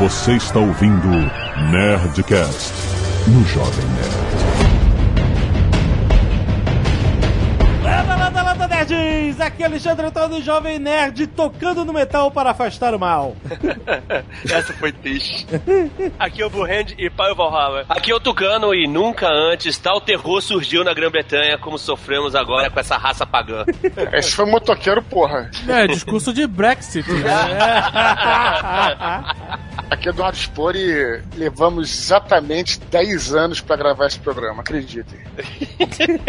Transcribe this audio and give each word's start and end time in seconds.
Você 0.00 0.32
está 0.32 0.58
ouvindo 0.58 1.08
Nerdcast 1.70 2.72
no 3.28 3.44
Jovem 3.44 3.84
Nerd. 3.84 4.40
Landa, 7.84 8.16
landa, 8.16 8.42
landa, 8.42 8.66
nerds! 8.66 9.38
Aqui 9.42 9.62
é 9.62 9.66
Alexandre 9.66 10.06
Antônio, 10.06 10.42
Jovem 10.42 10.78
Nerd, 10.78 11.26
tocando 11.26 11.84
no 11.84 11.92
metal 11.92 12.30
para 12.30 12.52
afastar 12.52 12.94
o 12.94 12.98
mal. 12.98 13.36
Essa 14.50 14.72
foi 14.72 14.90
triste. 14.90 15.46
Aqui 16.18 16.40
é 16.40 16.46
o 16.46 16.50
Burrand 16.50 16.94
e 16.96 17.10
Pai 17.10 17.34
Valhalla. 17.34 17.84
Aqui 17.86 18.10
é 18.10 18.14
o 18.14 18.20
Tucano 18.20 18.74
e 18.74 18.86
nunca 18.86 19.28
antes 19.28 19.76
tal 19.76 20.00
terror 20.00 20.40
surgiu 20.40 20.82
na 20.82 20.94
Grã-Bretanha 20.94 21.58
como 21.58 21.76
sofremos 21.76 22.34
agora 22.34 22.70
com 22.70 22.80
essa 22.80 22.96
raça 22.96 23.26
pagã. 23.26 23.66
Esse 24.14 24.32
foi 24.32 24.46
motoqueiro, 24.46 25.02
porra. 25.02 25.50
É, 25.68 25.86
discurso 25.86 26.32
de 26.32 26.46
Brexit. 26.46 27.04
Aqui 29.90 30.08
é 30.08 30.12
Eduardo 30.12 30.38
Spor 30.38 30.76
e 30.76 31.20
levamos 31.36 31.90
exatamente 31.90 32.78
10 32.78 33.34
anos 33.34 33.60
pra 33.60 33.74
gravar 33.74 34.06
esse 34.06 34.20
programa, 34.20 34.60
acreditem. 34.60 35.18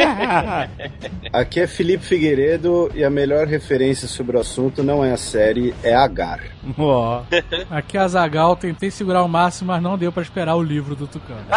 Aqui 1.31 1.59
é 1.59 1.67
Felipe 1.67 2.03
Figueiredo 2.03 2.91
e 2.95 3.03
a 3.03 3.09
melhor 3.09 3.45
referência 3.45 4.07
sobre 4.07 4.35
o 4.35 4.39
assunto 4.39 4.81
não 4.81 5.05
é 5.05 5.11
a 5.11 5.17
série, 5.17 5.75
é 5.83 5.93
Agar. 5.93 6.41
Ó. 6.75 7.21
Aqui 7.69 7.97
é 7.97 8.01
a 8.01 8.07
Zagal, 8.07 8.55
tentei 8.55 8.89
segurar 8.89 9.23
o 9.23 9.29
máximo, 9.29 9.71
mas 9.71 9.81
não 9.81 9.95
deu 9.95 10.11
pra 10.11 10.23
esperar 10.23 10.55
o 10.55 10.63
livro 10.63 10.95
do 10.95 11.05
Tucano. 11.05 11.45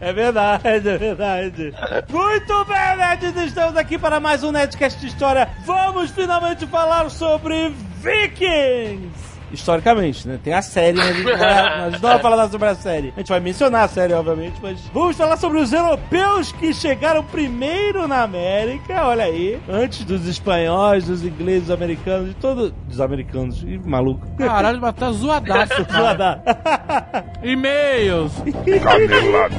É 0.00 0.12
verdade, 0.12 0.88
é 0.88 0.98
verdade. 0.98 1.74
Muito 2.08 2.64
bem, 2.64 2.96
nerds, 2.96 3.36
estamos 3.36 3.76
aqui 3.76 3.98
para 3.98 4.20
mais 4.20 4.44
um 4.44 4.52
Nerdcast 4.52 5.00
de 5.00 5.06
História. 5.06 5.48
Vamos 5.64 6.10
finalmente 6.10 6.66
falar 6.66 7.08
sobre 7.10 7.74
Vikings! 8.02 9.27
Historicamente, 9.52 10.28
né? 10.28 10.38
Tem 10.42 10.52
a 10.52 10.62
série, 10.62 10.96
mas 10.96 11.08
a 11.08 11.12
gente 11.12 11.24
não 11.24 11.38
vai, 11.38 11.48
a 11.58 11.90
gente 11.90 12.02
não 12.02 12.10
vai 12.10 12.18
falar 12.20 12.48
sobre 12.48 12.68
a 12.68 12.74
série. 12.74 13.12
A 13.16 13.20
gente 13.20 13.28
vai 13.28 13.40
mencionar 13.40 13.84
a 13.84 13.88
série, 13.88 14.12
obviamente, 14.12 14.58
mas 14.62 14.80
vamos 14.92 15.16
falar 15.16 15.36
sobre 15.36 15.58
os 15.58 15.72
europeus 15.72 16.52
que 16.52 16.72
chegaram 16.72 17.24
primeiro 17.24 18.06
na 18.06 18.22
América, 18.22 19.06
olha 19.06 19.24
aí, 19.24 19.58
antes 19.68 20.04
dos 20.04 20.26
espanhóis, 20.26 21.06
dos 21.06 21.24
ingleses, 21.24 21.62
dos 21.68 21.70
americanos, 21.70 22.28
de 22.28 22.34
todos 22.34 22.72
dos 22.86 23.00
americanos, 23.00 23.62
e 23.62 23.78
maluco. 23.78 24.26
Caralho, 24.36 24.80
mas 24.80 24.94
tá 24.94 25.10
zoadaço, 25.10 25.84
cara. 25.86 26.42
E-mails. 27.42 28.32
Canelada. 28.82 29.56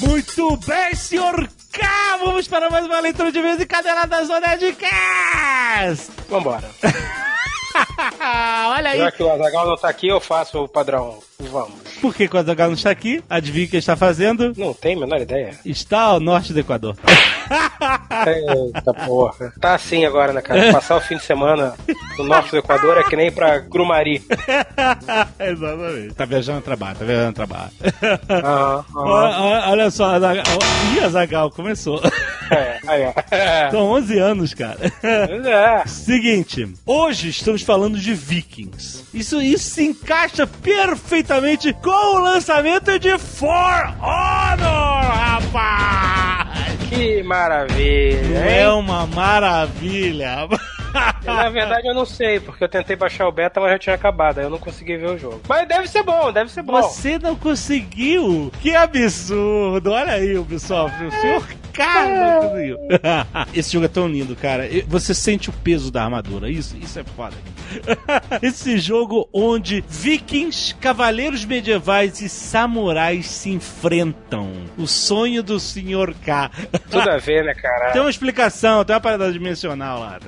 Muito 0.00 0.58
bem, 0.66 0.94
senhor 0.94 1.48
K! 1.76 2.16
Vamos 2.24 2.48
para 2.48 2.70
mais 2.70 2.86
uma 2.86 3.00
leitura 3.00 3.30
de 3.30 3.40
vez 3.42 3.60
em 3.60 3.66
cadela 3.66 4.06
da 4.06 4.24
Zona 4.24 4.56
de 4.56 4.72
Cast! 4.72 6.10
Vambora. 6.28 6.70
Olha 8.76 8.90
aí! 8.90 8.98
Já 8.98 9.10
que 9.12 9.22
o 9.22 9.30
Azagal 9.30 9.66
não 9.66 9.76
tá 9.76 9.88
aqui, 9.88 10.08
eu 10.08 10.20
faço 10.20 10.64
o 10.64 10.68
padrão. 10.68 11.18
Vamos. 11.38 11.74
Por 12.00 12.14
que 12.14 12.28
o 12.32 12.38
Azaghal 12.38 12.68
não 12.68 12.74
está 12.74 12.90
aqui? 12.90 13.22
Adivinha 13.28 13.66
o 13.66 13.68
que 13.68 13.76
ele 13.76 13.80
está 13.80 13.94
fazendo? 13.96 14.52
Não 14.56 14.72
tem 14.72 14.96
a 14.96 15.00
menor 15.00 15.20
ideia. 15.20 15.58
Está 15.64 16.00
ao 16.00 16.20
norte 16.20 16.52
do 16.52 16.60
Equador. 16.60 16.96
Eita 18.26 18.94
porra. 18.94 19.52
Tá 19.60 19.74
assim 19.74 20.04
agora, 20.04 20.32
né, 20.32 20.40
cara? 20.40 20.72
Passar 20.72 20.96
o 20.96 21.00
fim 21.00 21.16
de 21.16 21.22
semana 21.24 21.74
no 22.18 22.24
norte 22.24 22.50
do 22.50 22.56
Equador 22.58 22.96
é 22.98 23.02
que 23.04 23.16
nem 23.16 23.30
pra 23.30 23.58
Grumari. 23.58 24.22
Exatamente. 25.38 26.14
Tá 26.14 26.24
viajando 26.24 26.62
trabalho, 26.62 26.98
tá 26.98 27.04
viajando 27.04 27.32
trabalho. 27.34 27.70
Ó, 28.28 28.34
aham. 28.34 28.84
ó, 28.96 29.70
Olha 29.70 29.90
só, 29.90 30.14
Azaghal. 30.14 30.44
Ih, 30.94 31.00
Azaghal, 31.04 31.50
começou. 31.50 32.00
É, 32.50 32.78
aí. 32.86 33.02
São 33.70 33.82
11 33.92 34.18
anos, 34.18 34.54
cara. 34.54 34.78
É. 35.02 35.86
Seguinte, 35.86 36.68
hoje 36.84 37.28
estamos 37.30 37.62
falando 37.62 37.98
de 37.98 38.14
Vikings. 38.14 39.04
Isso, 39.12 39.40
isso 39.40 39.70
se 39.70 39.84
encaixa 39.84 40.46
perfeitamente 40.46 41.72
com 41.74 42.16
o 42.16 42.18
lançamento 42.18 42.98
de 42.98 43.16
For 43.18 43.94
Honor, 44.00 45.02
rapaz! 45.02 46.76
Que 46.88 47.22
maravilha, 47.22 48.38
É 48.38 48.62
hein? 48.62 48.68
uma 48.68 49.06
maravilha. 49.06 50.48
Na 51.24 51.48
verdade 51.50 51.86
eu 51.88 51.94
não 51.94 52.06
sei, 52.06 52.40
porque 52.40 52.64
eu 52.64 52.68
tentei 52.68 52.96
baixar 52.96 53.26
o 53.28 53.32
beta, 53.32 53.60
mas 53.60 53.72
já 53.72 53.78
tinha 53.78 53.94
acabado, 53.94 54.38
aí 54.38 54.44
eu 54.46 54.50
não 54.50 54.58
consegui 54.58 54.96
ver 54.96 55.10
o 55.10 55.18
jogo. 55.18 55.40
Mas 55.48 55.68
deve 55.68 55.88
ser 55.88 56.02
bom, 56.02 56.32
deve 56.32 56.50
ser 56.50 56.62
bom. 56.62 56.80
Você 56.80 57.18
não 57.18 57.34
conseguiu? 57.36 58.50
Que 58.62 58.74
absurdo! 58.74 59.90
Olha 59.92 60.12
aí, 60.12 60.38
Ubisoft, 60.38 61.02
o 61.04 61.10
senhor 61.20 61.46
cara 61.76 62.40
conseguiu. 62.40 62.78
Esse 63.54 63.72
jogo 63.72 63.84
é 63.84 63.88
tão 63.88 64.08
lindo, 64.08 64.34
cara. 64.36 64.64
Você 64.86 65.14
sente 65.14 65.50
o 65.50 65.52
peso 65.52 65.90
da 65.90 66.04
armadura. 66.04 66.50
Isso, 66.50 66.76
isso 66.76 66.98
é 66.98 67.04
foda. 67.04 67.36
Esse 68.42 68.78
jogo 68.78 69.28
onde 69.32 69.84
vikings, 69.88 70.74
cavaleiros 70.76 71.44
medievais 71.44 72.20
e 72.20 72.28
samurais 72.28 73.26
se 73.26 73.50
enfrentam. 73.50 74.52
O 74.76 74.86
sonho 74.86 75.42
do 75.42 75.58
senhor 75.58 76.14
K. 76.14 76.50
Tudo 76.90 77.10
a 77.10 77.18
ver, 77.18 77.44
né, 77.44 77.54
cara? 77.54 77.92
Tem 77.92 78.00
uma 78.00 78.10
explicação, 78.10 78.84
tem 78.84 78.94
uma 78.94 79.00
parada 79.00 79.32
dimensional 79.32 80.00
lá. 80.00 80.18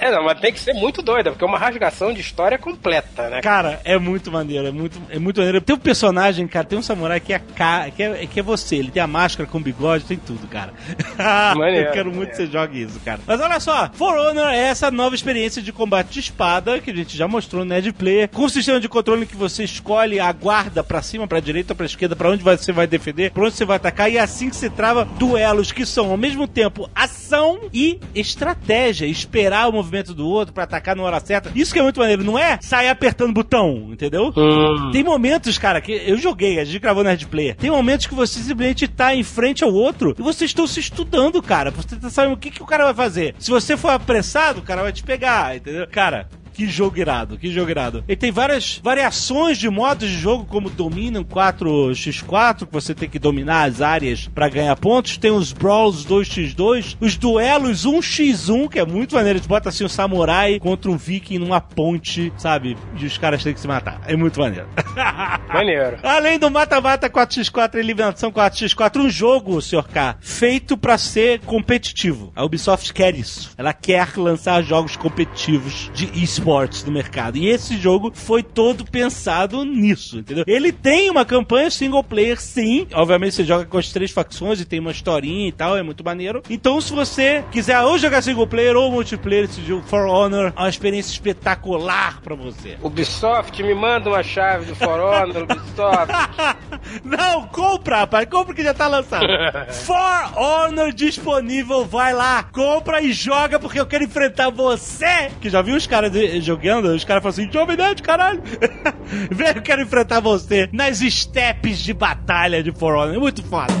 É, 0.00 0.10
não, 0.10 0.24
mas 0.24 0.40
tem 0.40 0.52
que 0.52 0.60
ser 0.60 0.74
muito 0.74 1.02
doida, 1.02 1.30
porque 1.30 1.44
é 1.44 1.46
uma 1.46 1.58
rasgação 1.58 2.12
de 2.12 2.20
história 2.20 2.58
completa, 2.58 3.28
né? 3.28 3.40
Cara, 3.40 3.80
é 3.84 3.98
muito 3.98 4.30
maneiro, 4.30 4.66
é 4.66 4.70
muito, 4.70 5.00
é 5.08 5.18
muito 5.18 5.38
maneiro. 5.38 5.60
Tem 5.60 5.76
um 5.76 5.78
personagem, 5.78 6.46
cara, 6.46 6.66
tem 6.66 6.78
um 6.78 6.82
samurai 6.82 7.20
que 7.20 7.32
é, 7.32 7.38
ca... 7.38 7.90
que 7.90 8.02
é, 8.02 8.26
que 8.26 8.40
é 8.40 8.42
você. 8.42 8.76
Ele 8.76 8.90
tem 8.90 9.02
a 9.02 9.06
máscara 9.06 9.48
com 9.48 9.60
bigode, 9.60 10.04
tem 10.04 10.16
tudo, 10.16 10.41
cara. 10.46 10.72
Maneiro, 11.56 11.88
Eu 11.88 11.92
quero 11.92 12.12
muito 12.12 12.30
que 12.30 12.36
você 12.36 12.46
jogue 12.46 12.82
isso, 12.82 13.00
cara. 13.04 13.20
Mas 13.26 13.40
olha 13.40 13.60
só, 13.60 13.90
For 13.92 14.16
Honor 14.16 14.48
é 14.48 14.58
essa 14.68 14.90
nova 14.90 15.14
experiência 15.14 15.62
de 15.62 15.72
combate 15.72 16.12
de 16.12 16.20
espada 16.20 16.78
que 16.80 16.90
a 16.90 16.94
gente 16.94 17.16
já 17.16 17.26
mostrou 17.28 17.64
no 17.64 17.68
Nerd 17.70 17.92
Player, 17.92 18.28
com 18.28 18.44
um 18.44 18.48
sistema 18.48 18.80
de 18.80 18.88
controle 18.88 19.26
que 19.26 19.36
você 19.36 19.64
escolhe 19.64 20.18
a 20.20 20.32
guarda 20.32 20.82
pra 20.82 21.02
cima, 21.02 21.26
pra 21.26 21.40
direita, 21.40 21.74
pra 21.74 21.86
esquerda, 21.86 22.16
pra 22.16 22.30
onde 22.30 22.42
você 22.42 22.72
vai 22.72 22.86
defender, 22.86 23.30
pra 23.30 23.44
onde 23.44 23.54
você 23.54 23.64
vai 23.64 23.76
atacar, 23.76 24.10
e 24.10 24.16
é 24.16 24.20
assim 24.20 24.50
que 24.50 24.56
se 24.56 24.70
trava 24.70 25.04
duelos 25.04 25.72
que 25.72 25.84
são 25.86 26.10
ao 26.10 26.16
mesmo 26.16 26.46
tempo 26.46 26.88
ação 26.94 27.60
e 27.72 27.98
estratégia, 28.14 29.06
esperar 29.06 29.68
o 29.68 29.72
movimento 29.72 30.14
do 30.14 30.26
outro 30.26 30.54
pra 30.54 30.64
atacar 30.64 30.96
na 30.96 31.02
hora 31.02 31.20
certa. 31.20 31.50
Isso 31.54 31.72
que 31.72 31.78
é 31.78 31.82
muito 31.82 32.00
maneiro, 32.00 32.24
não 32.24 32.38
é 32.38 32.58
sair 32.60 32.88
apertando 32.88 33.32
botão, 33.32 33.88
entendeu? 33.90 34.32
Hum. 34.36 34.90
Tem 34.92 35.04
momentos, 35.04 35.58
cara, 35.58 35.80
que 35.80 35.92
eu 35.92 36.16
joguei, 36.16 36.58
a 36.58 36.64
gente 36.64 36.78
gravou 36.78 37.04
Nerd 37.04 37.26
Player. 37.26 37.56
Tem 37.56 37.70
momentos 37.70 38.06
que 38.06 38.14
você 38.14 38.38
simplesmente 38.40 38.88
tá 38.88 39.14
em 39.14 39.22
frente 39.22 39.62
ao 39.62 39.72
outro 39.72 40.14
e 40.18 40.22
vocês 40.32 40.50
estão 40.50 40.66
se 40.66 40.80
estudando, 40.80 41.42
cara. 41.42 41.70
Você 41.70 41.96
tá 41.96 42.10
sabendo 42.10 42.34
o 42.34 42.38
que, 42.38 42.50
que 42.50 42.62
o 42.62 42.66
cara 42.66 42.84
vai 42.84 42.94
fazer. 42.94 43.34
Se 43.38 43.50
você 43.50 43.76
for 43.76 43.90
apressado, 43.90 44.60
o 44.60 44.62
cara 44.62 44.82
vai 44.82 44.92
te 44.92 45.02
pegar, 45.02 45.56
entendeu? 45.56 45.86
Cara. 45.86 46.28
Que 46.52 46.68
jogo 46.68 46.98
irado, 46.98 47.38
que 47.38 47.50
jogo 47.50 47.70
irado. 47.70 48.04
Ele 48.06 48.16
tem 48.16 48.30
várias 48.30 48.78
variações 48.82 49.56
de 49.58 49.68
modos 49.70 50.08
de 50.08 50.18
jogo, 50.18 50.44
como 50.44 50.68
Dominion 50.68 51.24
4x4, 51.24 52.66
que 52.66 52.72
você 52.72 52.94
tem 52.94 53.08
que 53.08 53.18
dominar 53.18 53.68
as 53.68 53.80
áreas 53.80 54.28
pra 54.28 54.48
ganhar 54.48 54.76
pontos. 54.76 55.16
Tem 55.16 55.30
os 55.30 55.52
Brawls 55.52 56.04
2x2, 56.06 56.96
os 57.00 57.16
duelos 57.16 57.86
1x1, 57.86 58.68
que 58.68 58.78
é 58.78 58.84
muito 58.84 59.14
maneiro. 59.14 59.38
Eles 59.38 59.46
botam 59.46 59.70
assim 59.70 59.84
um 59.84 59.88
samurai 59.88 60.58
contra 60.58 60.90
um 60.90 60.96
viking 60.96 61.38
numa 61.38 61.60
ponte, 61.60 62.32
sabe? 62.36 62.76
E 62.98 63.06
os 63.06 63.16
caras 63.16 63.42
têm 63.42 63.54
que 63.54 63.60
se 63.60 63.68
matar. 63.68 64.00
É 64.06 64.14
muito 64.16 64.38
maneiro. 64.38 64.66
Maneiro. 65.52 65.98
Além 66.02 66.38
do 66.38 66.50
mata-mata 66.50 67.10
4x4 67.10 67.74
e 67.74 67.78
eliminação 67.78 68.32
4x4, 68.32 69.00
um 69.00 69.10
jogo, 69.10 69.60
Sr. 69.60 69.86
K, 69.86 70.16
feito 70.18 70.78
pra 70.78 70.96
ser 70.96 71.40
competitivo. 71.40 72.32
A 72.34 72.42
Ubisoft 72.42 72.92
quer 72.94 73.14
isso. 73.14 73.50
Ela 73.58 73.74
quer 73.74 74.08
lançar 74.16 74.62
jogos 74.62 74.96
competitivos 74.96 75.90
de 75.92 76.06
esportes 76.22 76.41
no 76.84 76.92
mercado. 76.92 77.36
E 77.38 77.48
esse 77.48 77.76
jogo 77.76 78.10
foi 78.14 78.42
todo 78.42 78.84
pensado 78.84 79.64
nisso, 79.64 80.18
entendeu? 80.18 80.44
Ele 80.46 80.72
tem 80.72 81.08
uma 81.08 81.24
campanha 81.24 81.70
single 81.70 82.02
player, 82.02 82.40
sim. 82.40 82.86
Obviamente 82.92 83.34
você 83.36 83.44
joga 83.44 83.64
com 83.64 83.78
as 83.78 83.90
três 83.90 84.10
facções 84.10 84.60
e 84.60 84.64
tem 84.64 84.80
uma 84.80 84.90
historinha 84.90 85.48
e 85.48 85.52
tal, 85.52 85.76
é 85.76 85.82
muito 85.82 86.04
maneiro. 86.04 86.42
Então, 86.50 86.80
se 86.80 86.92
você 86.92 87.44
quiser 87.52 87.80
ou 87.82 87.96
jogar 87.98 88.22
single 88.22 88.46
player 88.46 88.76
ou 88.76 88.90
multiplayer, 88.90 89.44
esse 89.44 89.62
jogo 89.64 89.82
For 89.86 90.06
Honor 90.08 90.52
é 90.56 90.60
uma 90.60 90.68
experiência 90.68 91.12
espetacular 91.12 92.20
pra 92.22 92.34
você. 92.34 92.76
Ubisoft, 92.82 93.62
me 93.62 93.74
manda 93.74 94.08
uma 94.10 94.22
chave 94.22 94.64
do 94.66 94.74
For 94.74 94.98
Honor, 95.00 95.44
Ubisoft. 95.44 96.12
Não, 97.04 97.46
compra, 97.48 97.98
rapaz. 98.00 98.28
Compra 98.28 98.54
que 98.54 98.62
já 98.62 98.74
tá 98.74 98.86
lançado. 98.88 99.26
For 99.72 100.38
Honor 100.38 100.92
disponível. 100.92 101.84
Vai 101.84 102.12
lá, 102.12 102.42
compra 102.44 103.00
e 103.00 103.12
joga 103.12 103.58
porque 103.58 103.78
eu 103.78 103.86
quero 103.86 104.04
enfrentar 104.04 104.50
você. 104.50 105.30
Que 105.40 105.48
já 105.48 105.62
viu 105.62 105.76
os 105.76 105.86
caras 105.86 106.10
de- 106.10 106.31
jogando? 106.40 106.86
Os 106.86 107.04
caras 107.04 107.22
falam 107.22 107.32
assim, 107.32 107.52
Jovem 107.52 107.76
Nerd, 107.76 108.02
caralho. 108.02 108.42
Vem, 109.30 109.48
eu 109.48 109.62
quero 109.62 109.82
enfrentar 109.82 110.20
você 110.20 110.68
nas 110.72 110.98
steps 110.98 111.78
de 111.78 111.92
batalha 111.92 112.62
de 112.62 112.72
For 112.72 112.94
Honor. 112.94 113.14
É 113.14 113.18
muito 113.18 113.42
foda. 113.42 113.72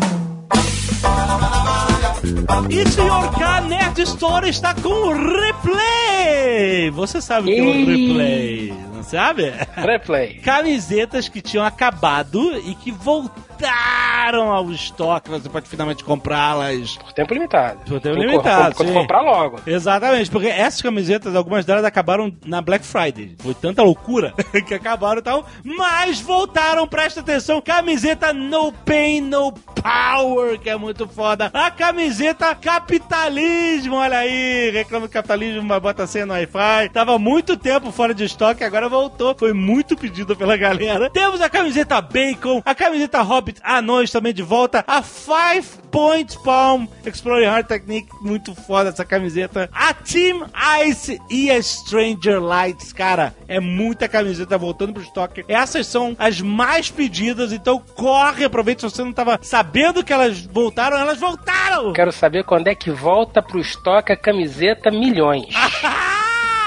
E 2.70 2.88
senhor 2.88 3.32
K, 3.32 3.60
Nerd 3.62 4.02
Store 4.02 4.48
está 4.48 4.74
com 4.74 4.88
o 4.88 5.12
replay. 5.12 6.90
Você 6.90 7.20
sabe 7.20 7.50
o 7.50 7.54
que 7.54 7.60
é 7.60 7.62
o 7.62 7.86
replay, 7.86 8.74
não 8.94 9.02
sabe? 9.02 9.52
Replay. 9.76 10.34
camisetas 10.44 11.28
que 11.28 11.40
tinham 11.40 11.64
acabado 11.64 12.56
e 12.58 12.74
que 12.74 12.92
voltaram 12.92 13.51
voltaram 13.62 14.50
ao 14.52 14.70
estoque. 14.70 15.30
Você 15.30 15.48
pode 15.48 15.68
finalmente 15.68 16.04
comprá-las. 16.04 16.96
Por 16.96 17.12
tempo 17.12 17.34
limitado. 17.34 17.78
Por 17.86 18.00
tempo 18.00 18.16
Tu 18.16 18.22
limitado, 18.22 18.74
Quando 18.74 18.88
sim. 18.88 18.94
comprar 18.94 19.20
logo. 19.20 19.60
Exatamente, 19.66 20.30
porque 20.30 20.48
essas 20.48 20.82
camisetas, 20.82 21.34
algumas 21.36 21.64
delas 21.64 21.84
acabaram 21.84 22.32
na 22.44 22.60
Black 22.60 22.84
Friday. 22.84 23.36
Foi 23.38 23.54
tanta 23.54 23.82
loucura 23.82 24.34
que 24.66 24.74
acabaram 24.74 25.20
e 25.20 25.22
tal, 25.22 25.46
mas 25.64 26.20
voltaram, 26.20 26.86
presta 26.86 27.20
atenção, 27.20 27.60
camiseta 27.60 28.32
No 28.32 28.72
Pain, 28.72 29.20
No 29.20 29.52
Power, 29.52 30.58
que 30.58 30.68
é 30.68 30.76
muito 30.76 31.06
foda. 31.08 31.50
A 31.52 31.70
camiseta 31.70 32.54
Capitalismo, 32.54 33.96
olha 33.96 34.18
aí, 34.18 34.70
reclama 34.70 35.06
do 35.06 35.12
capitalismo, 35.12 35.62
mas 35.62 35.82
bota 35.82 36.06
senha 36.06 36.26
no 36.26 36.32
Wi-Fi. 36.32 36.90
Tava 36.92 37.18
muito 37.18 37.56
tempo 37.56 37.90
fora 37.90 38.14
de 38.14 38.24
estoque, 38.24 38.64
agora 38.64 38.88
voltou. 38.88 39.34
Foi 39.38 39.52
muito 39.52 39.96
pedido 39.96 40.36
pela 40.36 40.56
galera. 40.56 41.10
Temos 41.10 41.40
a 41.40 41.48
camiseta 41.48 42.00
Bacon, 42.00 42.62
a 42.64 42.74
camiseta 42.74 43.22
Hobbit 43.22 43.51
Anões 43.62 44.10
também 44.10 44.32
de 44.32 44.42
volta, 44.42 44.84
a 44.86 45.02
Five 45.02 45.66
Point 45.90 46.38
Palm 46.42 46.86
Exploring 47.04 47.46
Hard 47.46 47.66
Technique, 47.66 48.08
muito 48.20 48.54
foda 48.54 48.90
essa 48.90 49.04
camiseta. 49.04 49.68
A 49.72 49.92
Team 49.92 50.46
Ice 50.86 51.20
e 51.28 51.50
a 51.50 51.62
Stranger 51.62 52.40
Lights, 52.42 52.92
cara, 52.92 53.34
é 53.46 53.60
muita 53.60 54.08
camiseta 54.08 54.56
voltando 54.56 54.94
pro 54.94 55.02
estoque. 55.02 55.44
Essas 55.48 55.86
são 55.86 56.16
as 56.18 56.40
mais 56.40 56.90
pedidas, 56.90 57.52
então 57.52 57.82
corre, 57.94 58.44
aproveita 58.44 58.88
se 58.88 58.94
você 58.94 59.04
não 59.04 59.12
tava 59.12 59.38
sabendo 59.42 60.02
que 60.02 60.12
elas 60.12 60.40
voltaram, 60.40 60.96
elas 60.96 61.18
voltaram! 61.18 61.92
Quero 61.92 62.12
saber 62.12 62.44
quando 62.44 62.68
é 62.68 62.74
que 62.74 62.90
volta 62.90 63.42
pro 63.42 63.60
estoque 63.60 64.12
a 64.12 64.16
camiseta 64.16 64.90
milhões. 64.90 65.46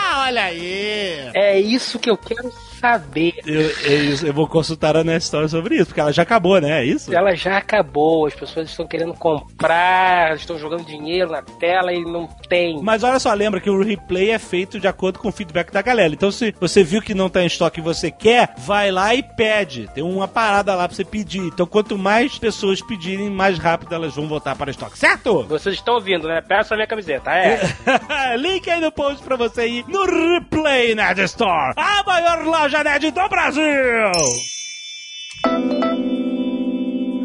Ah, 0.07 0.25
olha 0.27 0.43
aí! 0.45 1.29
É 1.33 1.59
isso 1.59 1.99
que 1.99 2.09
eu 2.09 2.17
quero 2.17 2.51
saber. 2.85 3.33
Eu, 3.45 3.61
eu, 3.61 4.27
eu 4.27 4.33
vou 4.33 4.47
consultar 4.47 4.95
a 4.95 5.03
Nestor 5.03 5.49
sobre 5.49 5.75
isso, 5.75 5.87
porque 5.87 5.99
ela 5.99 6.13
já 6.13 6.21
acabou, 6.21 6.61
né? 6.61 6.81
É 6.81 6.85
isso? 6.85 7.13
Ela 7.13 7.35
já 7.35 7.57
acabou, 7.57 8.27
as 8.27 8.35
pessoas 8.35 8.69
estão 8.69 8.85
querendo 8.85 9.13
comprar, 9.13 10.35
estão 10.35 10.57
jogando 10.57 10.85
dinheiro 10.85 11.31
na 11.31 11.41
tela 11.41 11.91
e 11.91 12.03
não 12.03 12.27
tem. 12.47 12.81
Mas 12.81 13.03
olha 13.03 13.19
só, 13.19 13.33
lembra 13.33 13.59
que 13.59 13.69
o 13.69 13.81
replay 13.81 14.31
é 14.31 14.39
feito 14.39 14.79
de 14.79 14.87
acordo 14.87 15.19
com 15.19 15.29
o 15.29 15.31
feedback 15.31 15.71
da 15.71 15.81
galera. 15.81 16.13
Então, 16.13 16.31
se 16.31 16.53
você 16.59 16.83
viu 16.83 17.01
que 17.01 17.13
não 17.13 17.29
tá 17.29 17.41
em 17.41 17.47
estoque 17.47 17.79
e 17.79 17.83
você 17.83 18.11
quer, 18.11 18.53
vai 18.57 18.91
lá 18.91 19.15
e 19.15 19.23
pede. 19.23 19.89
Tem 19.93 20.03
uma 20.03 20.27
parada 20.27 20.75
lá 20.75 20.87
pra 20.87 20.95
você 20.95 21.03
pedir. 21.03 21.41
Então, 21.41 21.65
quanto 21.65 21.97
mais 21.97 22.37
pessoas 22.37 22.81
pedirem, 22.81 23.29
mais 23.29 23.57
rápido 23.57 23.95
elas 23.95 24.15
vão 24.15 24.27
voltar 24.27 24.55
para 24.55 24.67
o 24.67 24.71
estoque, 24.71 24.97
certo? 24.97 25.43
Vocês 25.43 25.75
estão 25.75 25.95
ouvindo, 25.95 26.27
né? 26.27 26.41
Peça 26.41 26.75
a 26.75 26.77
minha 26.77 26.87
camiseta, 26.87 27.31
é. 27.31 27.61
Link 28.37 28.69
aí 28.69 28.79
no 28.79 28.91
post 28.91 29.23
pra 29.23 29.35
você 29.35 29.67
ir 29.67 29.85
no 29.87 30.05
Replay 30.05 30.93
Nerd 30.93 31.21
Store, 31.21 31.73
a 31.75 32.03
maior 32.03 32.43
loja 32.45 32.75
nerd 32.83 33.12
do 33.12 33.30
Brasil! 33.30 34.12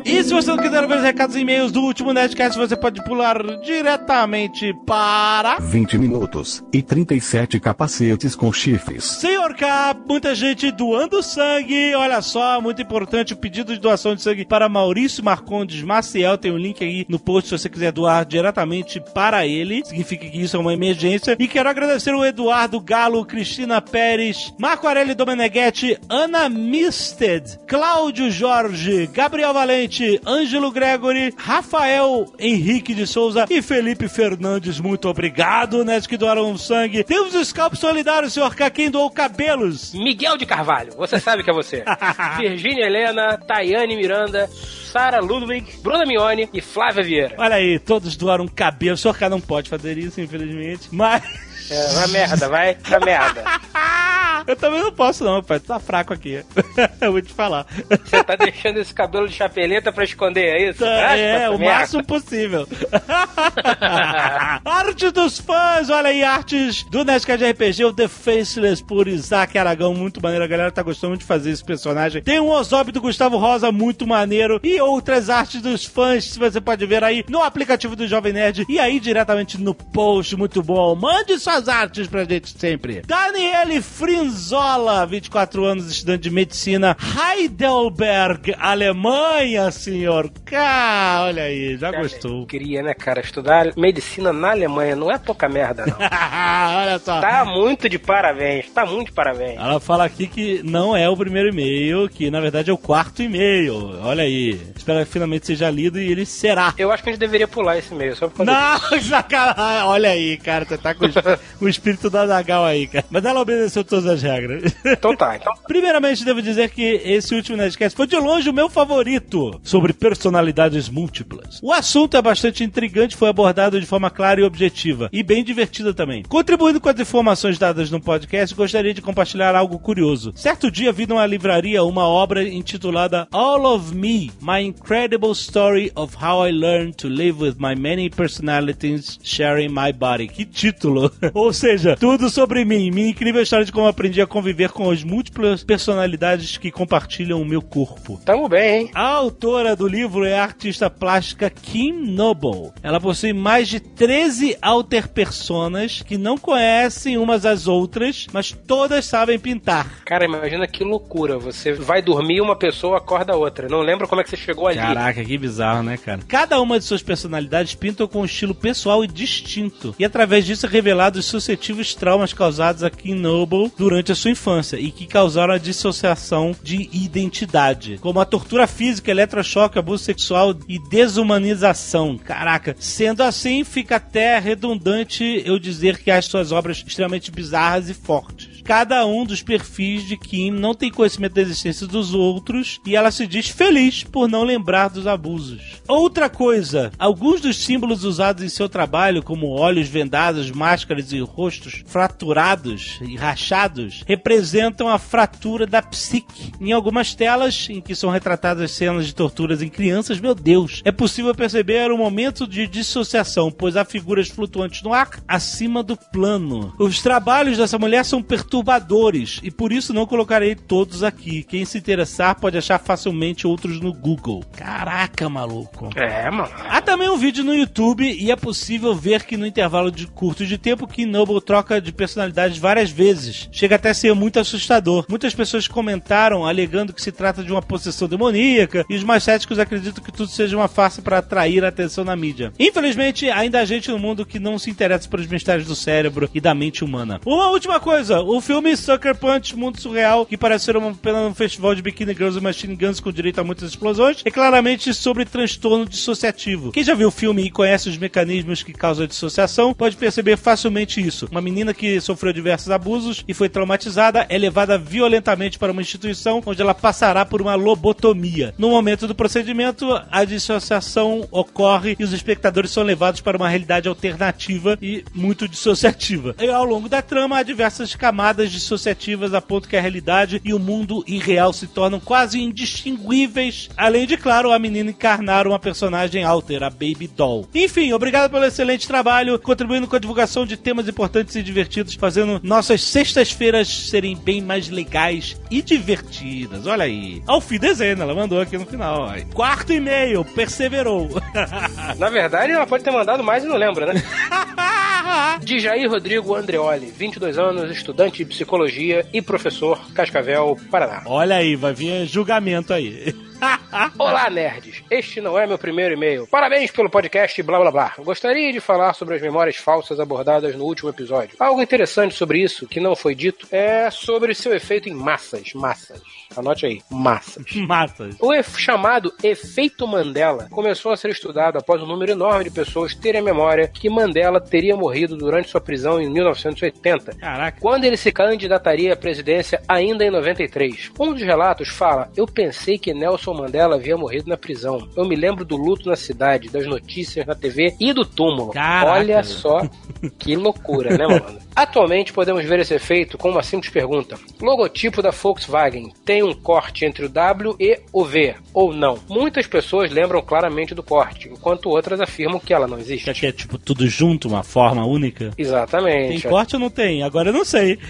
E 0.04 0.22
se 0.22 0.32
você 0.32 0.50
não 0.50 0.58
quiser 0.58 0.86
ver 0.86 0.96
os 0.96 1.02
recados 1.02 1.36
e 1.36 1.40
e-mails 1.40 1.72
do 1.72 1.80
último 1.80 2.12
Nerdcast, 2.12 2.58
você 2.58 2.76
pode 2.76 3.02
pular 3.04 3.42
diretamente 3.62 4.74
para... 4.86 5.58
20 5.58 5.98
minutos 5.98 6.62
e 6.72 6.82
37 6.82 7.58
capacetes 7.58 8.34
com 8.34 8.52
chifres. 8.52 9.04
Senhor 9.04 9.54
K, 9.54 9.96
muita 10.06 10.34
gente 10.34 10.70
doando 10.70 11.22
sangue. 11.22 11.94
Olha 11.94 12.20
só, 12.22 12.60
muito 12.60 12.82
importante 12.82 13.32
o 13.32 13.36
pedido 13.36 13.72
de 13.72 13.80
doação 13.80 14.14
de 14.14 14.22
sangue 14.22 14.44
para 14.44 14.68
Maurício 14.68 15.24
Marcondes 15.24 15.82
Maciel. 15.82 16.38
Tem 16.38 16.52
um 16.52 16.58
link 16.58 16.82
aí 16.84 17.06
no 17.08 17.18
post 17.18 17.48
se 17.48 17.58
você 17.58 17.68
quiser 17.68 17.92
doar 17.92 18.24
diretamente 18.24 19.02
para 19.14 19.46
ele. 19.46 19.84
Significa 19.84 20.26
que 20.26 20.40
isso 20.40 20.56
é 20.56 20.60
uma 20.60 20.74
emergência. 20.74 21.36
E 21.38 21.48
quero 21.48 21.68
agradecer 21.68 22.14
o 22.14 22.24
Eduardo 22.24 22.80
Galo, 22.80 23.24
Cristina 23.24 23.80
Pérez, 23.80 24.54
Marco 24.58 24.86
Aurélio 24.86 25.14
Domeneghetti, 25.14 25.98
Ana 26.08 26.48
Misted, 26.48 27.58
Cláudio 27.66 28.30
Jorge, 28.30 29.08
Gabriel 29.12 29.52
Valente, 29.52 29.89
Ângelo 30.26 30.70
Gregory, 30.70 31.34
Rafael 31.36 32.26
Henrique 32.38 32.94
de 32.94 33.06
Souza 33.06 33.46
e 33.50 33.60
Felipe 33.60 34.08
Fernandes. 34.08 34.78
Muito 34.80 35.08
obrigado, 35.08 35.84
né, 35.84 36.00
que 36.00 36.16
doaram 36.16 36.56
sangue. 36.56 37.04
Temos 37.04 37.34
o 37.34 37.44
Scalp 37.44 37.74
Solidário, 37.74 38.30
senhor 38.30 38.54
K, 38.54 38.70
quem 38.70 38.90
doou 38.90 39.10
cabelos. 39.10 39.92
Miguel 39.92 40.36
de 40.36 40.46
Carvalho, 40.46 40.92
você 40.96 41.18
sabe 41.18 41.42
que 41.42 41.50
é 41.50 41.54
você. 41.54 41.84
Virgínia 42.38 42.86
Helena, 42.86 43.36
Tayane 43.38 43.96
Miranda, 43.96 44.48
Sara 44.48 45.20
Ludwig, 45.20 45.66
Bruna 45.82 46.04
Mione 46.06 46.48
e 46.52 46.60
Flávia 46.60 47.02
Vieira. 47.02 47.34
Olha 47.38 47.56
aí, 47.56 47.78
todos 47.78 48.16
doaram 48.16 48.46
cabelo. 48.46 48.94
O 48.94 48.98
senhor 48.98 49.16
K 49.16 49.28
não 49.28 49.40
pode 49.40 49.68
fazer 49.68 49.98
isso, 49.98 50.20
infelizmente, 50.20 50.88
mas... 50.90 51.49
É, 51.70 51.86
vai 51.94 52.08
merda, 52.08 52.48
vai 52.48 52.74
pra 52.74 53.00
merda. 53.00 53.44
Eu 54.46 54.56
também 54.56 54.80
não 54.80 54.92
posso 54.92 55.22
não, 55.22 55.42
pai. 55.42 55.60
Tá 55.60 55.78
fraco 55.78 56.12
aqui. 56.12 56.42
Eu 57.00 57.12
vou 57.12 57.22
te 57.22 57.32
falar. 57.32 57.66
Você 57.88 58.24
tá 58.24 58.36
deixando 58.36 58.78
esse 58.78 58.92
cabelo 58.92 59.28
de 59.28 59.34
chapeleta 59.34 59.92
pra 59.92 60.02
esconder, 60.04 60.44
é 60.44 60.70
isso? 60.70 60.80
Tá, 60.80 61.16
é, 61.16 61.48
o 61.48 61.58
merda. 61.58 61.78
máximo 61.78 62.04
possível. 62.04 62.66
Arte 64.64 65.10
dos 65.10 65.38
fãs, 65.38 65.90
olha 65.90 66.08
aí, 66.10 66.24
artes 66.24 66.84
do 66.84 67.04
Nerdcast 67.04 67.44
RPG, 67.44 67.84
o 67.84 67.92
The 67.92 68.08
Faceless 68.08 68.82
por 68.82 69.06
Isaac 69.08 69.56
Aragão, 69.58 69.94
muito 69.94 70.22
maneiro, 70.22 70.44
a 70.44 70.48
galera 70.48 70.72
tá 70.72 70.82
gostando 70.82 71.10
muito 71.10 71.20
de 71.20 71.26
fazer 71.26 71.50
esse 71.50 71.64
personagem. 71.64 72.22
Tem 72.22 72.40
um 72.40 72.50
Ozob 72.50 72.92
do 72.92 73.00
Gustavo 73.00 73.36
Rosa, 73.36 73.70
muito 73.70 74.06
maneiro, 74.06 74.60
e 74.62 74.80
outras 74.80 75.30
artes 75.30 75.60
dos 75.62 75.84
fãs, 75.84 76.36
você 76.36 76.60
pode 76.60 76.84
ver 76.86 77.04
aí 77.04 77.24
no 77.28 77.42
aplicativo 77.42 77.94
do 77.94 78.06
Jovem 78.06 78.32
Nerd, 78.32 78.64
e 78.68 78.78
aí 78.78 78.98
diretamente 78.98 79.60
no 79.60 79.74
post, 79.74 80.36
muito 80.36 80.62
bom. 80.62 80.94
Mande 80.94 81.38
suas 81.38 81.59
artes 81.68 82.06
pra 82.06 82.24
gente 82.24 82.58
sempre. 82.58 83.02
Daniele 83.06 83.80
Frinzola, 83.80 85.06
24 85.06 85.64
anos, 85.64 85.90
estudante 85.90 86.22
de 86.22 86.30
medicina, 86.30 86.96
Heidelberg, 87.00 88.54
Alemanha, 88.58 89.70
senhor 89.70 90.30
K. 90.44 91.22
Olha 91.26 91.44
aí, 91.44 91.76
já 91.76 91.90
gostou. 91.90 92.46
Queria, 92.46 92.82
né, 92.82 92.94
cara? 92.94 93.20
Estudar 93.20 93.72
medicina 93.76 94.32
na 94.32 94.50
Alemanha 94.50 94.96
não 94.96 95.10
é 95.10 95.18
pouca 95.18 95.48
merda, 95.48 95.84
não. 95.86 95.96
Olha 96.80 96.98
só. 96.98 97.20
Tá 97.20 97.44
muito 97.44 97.88
de 97.88 97.98
parabéns, 97.98 98.70
tá 98.70 98.84
muito 98.86 99.08
de 99.08 99.12
parabéns. 99.12 99.58
Ela 99.58 99.80
fala 99.80 100.04
aqui 100.04 100.26
que 100.26 100.62
não 100.62 100.96
é 100.96 101.08
o 101.08 101.16
primeiro 101.16 101.48
e-mail, 101.48 102.08
que 102.08 102.30
na 102.30 102.40
verdade 102.40 102.70
é 102.70 102.72
o 102.72 102.78
quarto 102.78 103.22
e-mail. 103.22 103.98
Olha 104.02 104.24
aí. 104.24 104.60
Espero 104.76 105.04
que 105.04 105.12
finalmente 105.12 105.46
seja 105.46 105.70
lido 105.70 106.00
e 106.00 106.10
ele 106.10 106.24
será. 106.26 106.74
Eu 106.78 106.90
acho 106.90 107.02
que 107.02 107.10
a 107.10 107.12
gente 107.12 107.20
deveria 107.20 107.48
pular 107.48 107.78
esse 107.78 107.92
e-mail, 107.92 108.16
só 108.16 108.28
por 108.28 108.44
causa 108.44 108.52
Não, 108.52 109.00
sacanagem. 109.02 109.86
Olha 109.86 110.10
aí, 110.10 110.36
cara, 110.36 110.64
você 110.64 110.78
tá 110.78 110.94
com 110.94 111.06
o 111.60 111.68
esp- 111.68 111.80
o 111.80 111.80
espírito 111.80 112.10
da 112.10 112.26
Nagal 112.26 112.64
aí, 112.64 112.86
cara. 112.86 113.04
Mas 113.10 113.24
ela 113.24 113.40
obedeceu 113.40 113.82
todas 113.84 114.06
as 114.06 114.22
regras. 114.22 114.74
Então 114.84 115.16
tá, 115.16 115.36
então 115.36 115.52
Primeiramente, 115.66 116.24
devo 116.24 116.42
dizer 116.42 116.70
que 116.70 116.82
esse 117.04 117.34
último 117.34 117.56
Nerdcast 117.56 117.96
foi 117.96 118.06
de 118.06 118.16
longe 118.16 118.48
o 118.50 118.52
meu 118.52 118.68
favorito 118.68 119.58
sobre 119.62 119.92
personalidades 119.92 120.88
múltiplas. 120.88 121.58
O 121.62 121.72
assunto 121.72 122.16
é 122.16 122.22
bastante 122.22 122.62
intrigante, 122.64 123.16
foi 123.16 123.28
abordado 123.28 123.80
de 123.80 123.86
forma 123.86 124.10
clara 124.10 124.40
e 124.40 124.44
objetiva, 124.44 125.08
e 125.12 125.22
bem 125.22 125.42
divertida 125.44 125.94
também. 125.94 126.22
Contribuindo 126.24 126.80
com 126.80 126.88
as 126.88 126.98
informações 127.00 127.58
dadas 127.58 127.90
no 127.90 128.00
podcast, 128.00 128.54
gostaria 128.54 128.92
de 128.94 129.00
compartilhar 129.02 129.54
algo 129.54 129.78
curioso. 129.78 130.32
Certo 130.36 130.70
dia 130.70 130.92
vi 130.92 131.06
numa 131.06 131.26
livraria 131.26 131.82
uma 131.84 132.06
obra 132.06 132.42
intitulada 132.46 133.26
All 133.32 133.64
of 133.64 133.94
Me, 133.94 134.30
My 134.40 134.60
Incredible 134.62 135.32
Story 135.32 135.90
of 135.94 136.16
How 136.22 136.46
I 136.46 136.52
Learned 136.52 136.94
to 136.96 137.08
Live 137.08 137.42
with 137.42 137.54
My 137.58 137.74
Many 137.74 138.10
Personalities 138.10 139.18
Sharing 139.22 139.68
My 139.68 139.92
Body. 139.92 140.28
Que 140.28 140.44
título! 140.44 141.10
Ou 141.40 141.54
seja, 141.54 141.96
tudo 141.96 142.28
sobre 142.28 142.66
mim, 142.66 142.90
minha 142.90 143.08
incrível 143.08 143.40
história 143.40 143.64
de 143.64 143.72
como 143.72 143.86
aprendi 143.86 144.20
a 144.20 144.26
conviver 144.26 144.72
com 144.72 144.90
as 144.90 145.02
múltiplas 145.02 145.64
personalidades 145.64 146.58
que 146.58 146.70
compartilham 146.70 147.40
o 147.40 147.46
meu 147.46 147.62
corpo. 147.62 148.20
tamo 148.26 148.46
bem, 148.46 148.82
hein? 148.82 148.90
A 148.94 149.08
autora 149.08 149.74
do 149.74 149.88
livro 149.88 150.26
é 150.26 150.38
a 150.38 150.42
artista 150.42 150.90
plástica 150.90 151.48
Kim 151.48 151.92
Noble. 151.92 152.72
Ela 152.82 153.00
possui 153.00 153.32
mais 153.32 153.68
de 153.68 153.80
13 153.80 154.58
alter 154.60 155.08
personas 155.08 156.02
que 156.02 156.18
não 156.18 156.36
conhecem 156.36 157.16
umas 157.16 157.46
às 157.46 157.66
outras, 157.66 158.26
mas 158.34 158.52
todas 158.52 159.06
sabem 159.06 159.38
pintar. 159.38 160.02
Cara, 160.04 160.26
imagina 160.26 160.68
que 160.68 160.84
loucura. 160.84 161.38
Você 161.38 161.72
vai 161.72 162.02
dormir 162.02 162.42
uma 162.42 162.54
pessoa 162.54 162.98
acorda 162.98 163.32
a 163.32 163.36
outra. 163.36 163.66
Não 163.66 163.80
lembra 163.80 164.06
como 164.06 164.20
é 164.20 164.24
que 164.24 164.28
você 164.28 164.36
chegou 164.36 164.68
ali. 164.68 164.76
Caraca, 164.76 165.24
que 165.24 165.38
bizarro, 165.38 165.82
né, 165.82 165.96
cara? 165.96 166.20
Cada 166.28 166.60
uma 166.60 166.78
de 166.78 166.84
suas 166.84 167.02
personalidades 167.02 167.74
pintam 167.74 168.06
com 168.06 168.20
um 168.20 168.26
estilo 168.26 168.54
pessoal 168.54 169.02
e 169.02 169.06
distinto. 169.06 169.94
E 169.98 170.04
através 170.04 170.44
disso 170.44 170.66
é 170.66 170.68
revelado 170.68 171.19
os 171.20 171.26
sucessivos 171.26 171.94
traumas 171.94 172.32
causados 172.32 172.82
a 172.82 172.90
Kim 172.90 173.14
Noble 173.14 173.70
durante 173.76 174.10
a 174.10 174.14
sua 174.14 174.30
infância 174.30 174.76
e 174.76 174.90
que 174.90 175.06
causaram 175.06 175.54
a 175.54 175.58
dissociação 175.58 176.56
de 176.62 176.88
identidade, 176.92 177.98
como 178.00 178.20
a 178.20 178.24
tortura 178.24 178.66
física, 178.66 179.10
eletrochoque, 179.10 179.78
abuso 179.78 180.02
sexual 180.02 180.54
e 180.66 180.78
desumanização. 180.88 182.18
Caraca, 182.18 182.74
sendo 182.78 183.22
assim, 183.22 183.62
fica 183.64 183.96
até 183.96 184.38
redundante 184.38 185.42
eu 185.44 185.58
dizer 185.58 185.98
que 185.98 186.10
as 186.10 186.24
suas 186.24 186.52
obras 186.52 186.82
extremamente 186.84 187.30
bizarras 187.30 187.88
e 187.88 187.94
fortes. 187.94 188.49
Cada 188.70 189.04
um 189.04 189.24
dos 189.24 189.42
perfis 189.42 190.06
de 190.06 190.16
Kim 190.16 190.52
não 190.52 190.76
tem 190.76 190.92
conhecimento 190.92 191.34
da 191.34 191.42
existência 191.42 191.88
dos 191.88 192.14
outros 192.14 192.80
e 192.86 192.94
ela 192.94 193.10
se 193.10 193.26
diz 193.26 193.48
feliz 193.48 194.04
por 194.04 194.28
não 194.28 194.44
lembrar 194.44 194.90
dos 194.90 195.08
abusos. 195.08 195.82
Outra 195.88 196.30
coisa, 196.30 196.92
alguns 196.96 197.40
dos 197.40 197.56
símbolos 197.56 198.04
usados 198.04 198.44
em 198.44 198.48
seu 198.48 198.68
trabalho, 198.68 199.24
como 199.24 199.48
olhos 199.48 199.88
vendados, 199.88 200.52
máscaras 200.52 201.12
e 201.12 201.18
rostos 201.18 201.82
fraturados 201.84 203.00
e 203.02 203.16
rachados, 203.16 204.04
representam 204.06 204.88
a 204.88 205.00
fratura 205.00 205.66
da 205.66 205.82
psique. 205.82 206.52
Em 206.60 206.70
algumas 206.70 207.12
telas 207.12 207.66
em 207.68 207.80
que 207.80 207.96
são 207.96 208.08
retratadas 208.08 208.70
cenas 208.70 209.04
de 209.04 209.16
torturas 209.16 209.62
em 209.62 209.68
crianças, 209.68 210.20
meu 210.20 210.32
Deus, 210.32 210.80
é 210.84 210.92
possível 210.92 211.34
perceber 211.34 211.90
um 211.90 211.98
momento 211.98 212.46
de 212.46 212.68
dissociação, 212.68 213.50
pois 213.50 213.76
há 213.76 213.84
figuras 213.84 214.28
flutuantes 214.28 214.80
no 214.80 214.94
ar 214.94 215.10
acima 215.26 215.82
do 215.82 215.96
plano. 215.96 216.72
Os 216.78 217.02
trabalhos 217.02 217.58
dessa 217.58 217.76
mulher 217.76 218.04
são 218.04 218.22
perturbadores 218.60 219.40
e 219.42 219.50
por 219.50 219.72
isso 219.72 219.92
não 219.92 220.06
colocarei 220.06 220.54
todos 220.54 221.02
aqui. 221.02 221.42
Quem 221.42 221.64
se 221.64 221.78
interessar 221.78 222.38
pode 222.38 222.58
achar 222.58 222.78
facilmente 222.78 223.46
outros 223.46 223.80
no 223.80 223.92
Google. 223.92 224.44
Caraca, 224.56 225.28
maluco. 225.28 225.90
É, 225.96 226.30
mano. 226.30 226.50
Há 226.68 226.80
também 226.80 227.08
um 227.08 227.16
vídeo 227.16 227.42
no 227.42 227.54
YouTube 227.54 228.04
e 228.04 228.30
é 228.30 228.36
possível 228.36 228.94
ver 228.94 229.24
que 229.24 229.36
no 229.36 229.46
intervalo 229.46 229.90
de 229.90 230.06
curto 230.06 230.46
de 230.46 230.58
tempo 230.58 230.86
que 230.86 231.06
Noble 231.06 231.40
troca 231.40 231.80
de 231.80 231.92
personalidade 231.92 232.60
várias 232.60 232.90
vezes. 232.90 233.48
Chega 233.50 233.76
até 233.76 233.90
a 233.90 233.94
ser 233.94 234.14
muito 234.14 234.38
assustador. 234.38 235.06
Muitas 235.08 235.34
pessoas 235.34 235.66
comentaram 235.66 236.46
alegando 236.46 236.92
que 236.92 237.02
se 237.02 237.12
trata 237.12 237.42
de 237.42 237.50
uma 237.50 237.62
possessão 237.62 238.08
demoníaca 238.08 238.84
e 238.88 238.94
os 238.94 239.04
mais 239.04 239.22
céticos 239.22 239.58
acreditam 239.58 240.04
que 240.04 240.12
tudo 240.12 240.30
seja 240.30 240.56
uma 240.56 240.68
farsa 240.68 241.02
para 241.02 241.18
atrair 241.18 241.64
a 241.64 241.68
atenção 241.68 242.04
na 242.04 242.14
mídia. 242.14 242.52
Infelizmente, 242.58 243.30
ainda 243.30 243.60
há 243.60 243.64
gente 243.64 243.90
no 243.90 243.98
mundo 243.98 244.26
que 244.26 244.38
não 244.38 244.58
se 244.58 244.70
interessa 244.70 245.08
pelos 245.08 245.26
mistérios 245.26 245.66
do 245.66 245.74
cérebro 245.74 246.28
e 246.34 246.40
da 246.40 246.54
mente 246.54 246.84
humana. 246.84 247.20
Uma 247.24 247.48
última 247.48 247.80
coisa, 247.80 248.20
o 248.20 248.40
filme 248.50 248.76
Sucker 248.76 249.14
Punch 249.14 249.54
Mundo 249.54 249.80
Surreal, 249.80 250.26
que 250.26 250.36
parece 250.36 250.64
ser 250.64 250.76
uma 250.76 250.92
pena 250.92 251.20
um 251.20 251.32
festival 251.32 251.72
de 251.72 251.82
Bikini 251.82 252.12
Girls 252.12 252.36
e 252.36 252.40
Machine 252.40 252.74
Guns 252.74 252.98
com 252.98 253.12
direito 253.12 253.40
a 253.40 253.44
muitas 253.44 253.68
explosões, 253.68 254.22
é 254.24 254.30
claramente 254.30 254.92
sobre 254.92 255.24
transtorno 255.24 255.88
dissociativo. 255.88 256.72
Quem 256.72 256.82
já 256.82 256.96
viu 256.96 257.06
o 257.06 257.12
filme 257.12 257.44
e 257.44 257.50
conhece 257.50 257.88
os 257.88 257.96
mecanismos 257.96 258.64
que 258.64 258.72
causam 258.72 259.04
a 259.04 259.06
dissociação 259.06 259.72
pode 259.72 259.96
perceber 259.96 260.36
facilmente 260.36 261.00
isso. 261.00 261.28
Uma 261.30 261.40
menina 261.40 261.72
que 261.72 262.00
sofreu 262.00 262.32
diversos 262.32 262.72
abusos 262.72 263.24
e 263.28 263.32
foi 263.32 263.48
traumatizada 263.48 264.26
é 264.28 264.36
levada 264.36 264.76
violentamente 264.76 265.56
para 265.56 265.70
uma 265.70 265.82
instituição 265.82 266.42
onde 266.44 266.60
ela 266.60 266.74
passará 266.74 267.24
por 267.24 267.40
uma 267.40 267.54
lobotomia. 267.54 268.52
No 268.58 268.70
momento 268.70 269.06
do 269.06 269.14
procedimento, 269.14 269.86
a 270.10 270.24
dissociação 270.24 271.24
ocorre 271.30 271.94
e 272.00 272.02
os 272.02 272.12
espectadores 272.12 272.72
são 272.72 272.82
levados 272.82 273.20
para 273.20 273.36
uma 273.36 273.48
realidade 273.48 273.88
alternativa 273.88 274.76
e 274.82 275.04
muito 275.14 275.46
dissociativa. 275.46 276.34
E 276.40 276.48
ao 276.48 276.64
longo 276.64 276.88
da 276.88 277.00
trama, 277.00 277.38
há 277.38 277.44
diversas 277.44 277.94
camadas 277.94 278.29
dissociativas 278.34 279.34
a 279.34 279.40
ponto 279.40 279.68
que 279.68 279.76
a 279.76 279.80
realidade 279.80 280.40
e 280.44 280.54
o 280.54 280.58
mundo 280.58 281.04
irreal 281.06 281.52
se 281.52 281.66
tornam 281.66 282.00
quase 282.00 282.40
indistinguíveis, 282.40 283.68
além 283.76 284.06
de, 284.06 284.16
claro, 284.16 284.52
a 284.52 284.58
menina 284.58 284.90
encarnar 284.90 285.46
uma 285.46 285.58
personagem 285.58 286.24
alter, 286.24 286.62
a 286.62 286.70
Baby 286.70 287.08
Doll. 287.14 287.48
Enfim, 287.54 287.92
obrigado 287.92 288.30
pelo 288.30 288.44
excelente 288.44 288.86
trabalho, 288.86 289.38
contribuindo 289.38 289.86
com 289.86 289.96
a 289.96 290.00
divulgação 290.00 290.44
de 290.46 290.56
temas 290.56 290.88
importantes 290.88 291.34
e 291.36 291.42
divertidos, 291.42 291.94
fazendo 291.94 292.40
nossas 292.42 292.82
sextas-feiras 292.82 293.68
serem 293.68 294.16
bem 294.16 294.40
mais 294.40 294.68
legais 294.68 295.40
e 295.50 295.62
divertidas. 295.62 296.66
Olha 296.66 296.84
aí. 296.84 297.22
Alfim 297.26 297.58
Dezena, 297.58 298.04
ela 298.04 298.14
mandou 298.14 298.40
aqui 298.40 298.56
no 298.56 298.66
final. 298.66 299.02
ó. 299.02 299.34
Quarto 299.34 299.72
e-mail, 299.72 300.24
perseverou. 300.24 301.08
Na 301.98 302.10
verdade, 302.10 302.52
ela 302.52 302.66
pode 302.66 302.84
ter 302.84 302.90
mandado 302.90 303.22
mais 303.22 303.44
e 303.44 303.46
não 303.46 303.56
lembra, 303.56 303.92
né? 303.92 304.02
De 305.42 305.58
Jair 305.58 305.88
Rodrigo 305.88 306.34
Andreoli, 306.34 306.92
22 306.96 307.38
anos, 307.38 307.70
estudante 307.70 308.19
de 308.20 308.24
psicologia 308.26 309.06
e 309.14 309.22
professor, 309.22 309.80
Cascavel, 309.94 310.54
Paraná. 310.70 311.02
Olha 311.06 311.36
aí, 311.36 311.56
vai 311.56 311.72
vir 311.72 312.04
julgamento 312.04 312.72
aí. 312.74 313.14
Olá, 313.98 314.28
nerds! 314.28 314.82
Este 314.90 315.22
não 315.22 315.38
é 315.38 315.46
meu 315.46 315.56
primeiro 315.56 315.94
e-mail. 315.94 316.26
Parabéns 316.26 316.70
pelo 316.70 316.90
podcast 316.90 317.42
blá 317.42 317.58
blá 317.58 317.70
blá. 317.70 317.94
Gostaria 317.98 318.52
de 318.52 318.60
falar 318.60 318.92
sobre 318.92 319.14
as 319.14 319.22
memórias 319.22 319.56
falsas 319.56 319.98
abordadas 319.98 320.54
no 320.54 320.64
último 320.64 320.90
episódio. 320.90 321.36
Algo 321.40 321.62
interessante 321.62 322.14
sobre 322.14 322.42
isso, 322.42 322.68
que 322.68 322.78
não 322.78 322.94
foi 322.94 323.14
dito, 323.14 323.46
é 323.50 323.90
sobre 323.90 324.34
seu 324.34 324.54
efeito 324.54 324.88
em 324.88 324.94
massas. 324.94 325.54
Massas. 325.54 326.19
Anote 326.36 326.66
aí. 326.66 326.80
Massas. 326.90 327.44
Massas. 327.66 328.16
O 328.20 328.30
chamado 328.42 329.12
efeito 329.22 329.86
Mandela 329.86 330.48
começou 330.50 330.92
a 330.92 330.96
ser 330.96 331.10
estudado 331.10 331.58
após 331.58 331.82
um 331.82 331.86
número 331.86 332.12
enorme 332.12 332.44
de 332.44 332.50
pessoas 332.50 332.94
terem 332.94 333.20
a 333.20 333.24
memória 333.24 333.68
que 333.68 333.90
Mandela 333.90 334.40
teria 334.40 334.76
morrido 334.76 335.16
durante 335.16 335.50
sua 335.50 335.60
prisão 335.60 336.00
em 336.00 336.08
1980, 336.08 337.16
Caraca. 337.16 337.60
quando 337.60 337.84
ele 337.84 337.96
se 337.96 338.12
candidataria 338.12 338.92
à 338.92 338.96
presidência 338.96 339.62
ainda 339.68 340.04
em 340.04 340.10
93. 340.10 340.92
Um 340.98 341.12
dos 341.12 341.22
relatos 341.22 341.68
fala: 341.68 342.10
Eu 342.16 342.26
pensei 342.26 342.78
que 342.78 342.94
Nelson 342.94 343.34
Mandela 343.34 343.76
havia 343.76 343.96
morrido 343.96 344.28
na 344.28 344.36
prisão. 344.36 344.88
Eu 344.96 345.04
me 345.04 345.16
lembro 345.16 345.44
do 345.44 345.56
luto 345.56 345.88
na 345.88 345.96
cidade, 345.96 346.50
das 346.50 346.66
notícias 346.66 347.26
na 347.26 347.34
TV 347.34 347.74
e 347.80 347.92
do 347.92 348.04
túmulo. 348.04 348.52
Caraca. 348.52 348.98
Olha 348.98 349.22
só 349.22 349.62
que 350.18 350.36
loucura, 350.36 350.96
né, 350.96 351.06
mano? 351.06 351.38
Atualmente 351.54 352.12
podemos 352.12 352.44
ver 352.44 352.60
esse 352.60 352.74
efeito 352.74 353.18
com 353.18 353.30
uma 353.30 353.42
simples 353.42 353.72
pergunta: 353.72 354.18
logotipo 354.40 355.02
da 355.02 355.10
Volkswagen 355.10 355.92
tem 356.04 356.19
um 356.22 356.32
corte 356.34 356.84
entre 356.84 357.04
o 357.04 357.08
W 357.08 357.56
e 357.58 357.78
o 357.92 358.04
V 358.04 358.34
ou 358.52 358.72
não? 358.72 358.98
Muitas 359.08 359.46
pessoas 359.46 359.90
lembram 359.90 360.22
claramente 360.22 360.74
do 360.74 360.82
corte, 360.82 361.28
enquanto 361.28 361.70
outras 361.70 362.00
afirmam 362.00 362.40
que 362.40 362.52
ela 362.52 362.66
não 362.66 362.78
existe. 362.78 363.06
Já 363.06 363.14
que 363.14 363.26
é 363.26 363.32
tipo 363.32 363.58
tudo 363.58 363.86
junto, 363.88 364.28
uma 364.28 364.42
forma 364.42 364.84
única. 364.86 365.30
Tem 365.36 365.44
Exatamente. 365.44 366.28
corte 366.28 366.56
ou 366.56 366.60
não 366.60 366.70
tem? 366.70 367.02
Agora 367.02 367.28
eu 367.30 367.32
não 367.32 367.44
sei. 367.44 367.78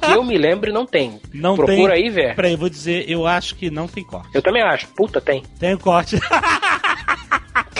Que 0.00 0.12
eu 0.12 0.24
me 0.24 0.38
lembre, 0.38 0.72
não 0.72 0.86
tem. 0.86 1.20
Não 1.34 1.54
Procura 1.54 1.94
tem. 1.94 2.04
aí, 2.04 2.10
Vé. 2.10 2.32
Peraí, 2.34 2.52
eu 2.52 2.58
vou 2.58 2.68
dizer, 2.70 3.04
eu 3.10 3.26
acho 3.26 3.54
que 3.56 3.70
não 3.70 3.86
tem 3.86 4.02
corte. 4.04 4.30
Eu 4.32 4.40
também 4.40 4.62
acho. 4.62 4.86
Puta, 4.88 5.20
tem. 5.20 5.42
Tem 5.58 5.76
corte. 5.76 6.16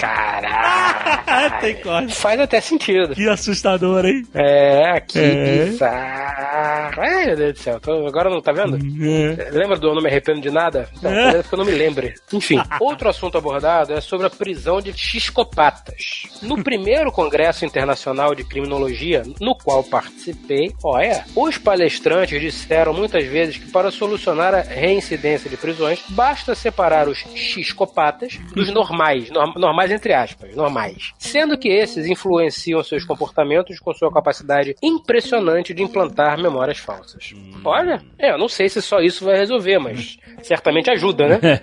Caralho. 0.01 1.61
tem 1.61 1.75
corte. 1.77 2.15
Faz 2.15 2.41
até 2.41 2.61
sentido. 2.61 3.15
Que 3.15 3.29
assustador, 3.29 4.05
hein? 4.05 4.25
É, 4.35 5.01
que 5.01 5.19
É. 5.19 5.65
bizarro. 5.67 7.01
Ai, 7.01 7.27
meu 7.27 7.37
Deus 7.37 7.53
do 7.55 7.59
céu. 7.61 7.81
Tô- 7.81 8.07
agora 8.07 8.31
não 8.31 8.41
tá 8.41 8.53
vendo? 8.53 8.77
É. 8.77 9.51
Lembra 9.51 9.77
do 9.79 9.89
Eu 9.89 9.95
Não 9.95 10.03
Me 10.03 10.09
Arrependo 10.09 10.41
de 10.41 10.51
Nada? 10.51 10.89
Não, 11.03 11.11
É. 11.11 11.23
talvez 11.25 11.47
que 11.47 11.55
eu 11.55 11.59
não 11.59 11.65
me 11.65 11.73
lembre. 11.73 12.15
Enfim, 12.33 12.59
outro 12.81 13.09
assunto 13.09 13.39
abordado 13.39 13.93
é 13.93 14.01
sobre 14.01 14.27
a 14.27 14.31
prisão 14.31 14.81
de 14.81 14.93
xiscopatas. 14.97 16.25
No 16.43 16.63
primeiro 16.63 17.13
Congresso 17.13 17.65
Internacional 17.65 18.35
de 18.35 18.45
Criminologia, 18.45 19.23
no 19.41 19.55
qual 19.57 19.83
participei, 19.85 20.73
olha, 20.83 21.25
os 21.37 21.59
palestrantes 21.59 22.41
disseram 22.41 22.93
muitas 22.93 23.25
vezes 23.27 23.59
que 23.59 23.71
para 23.71 23.91
solucionar 23.91 24.55
a 24.55 24.61
reincidência 24.63 25.49
de 25.51 25.57
prisões, 25.57 26.03
basta 26.11 26.55
separar 26.55 27.09
os 27.09 27.19
xiscopatas 27.35 28.39
dos 28.55 28.73
normais, 28.73 29.31
norm- 29.31 29.55
normais 29.89 29.91
entre 29.91 30.13
aspas, 30.13 30.55
normais. 30.55 31.13
Sendo 31.19 31.59
que 31.59 31.69
esses 31.69 32.07
influenciam 32.07 32.83
seus 32.83 33.05
comportamentos 33.05 33.79
com 33.79 33.93
sua 33.93 34.13
capacidade 34.13 34.75
impressionante 34.83 35.75
de 35.75 35.83
implantar 35.83 36.41
memórias 36.41 36.79
falsas. 36.79 37.35
Olha, 37.65 38.03
é, 38.19 38.33
eu 38.33 38.39
não 38.39 38.49
sei 38.49 38.69
se 38.69 38.81
só 38.83 39.01
isso 39.01 39.25
vai 39.25 39.37
resolver, 39.37 39.79
mas 39.79 40.19
certamente 40.43 40.91
ajuda, 40.91 41.29
né? 41.29 41.39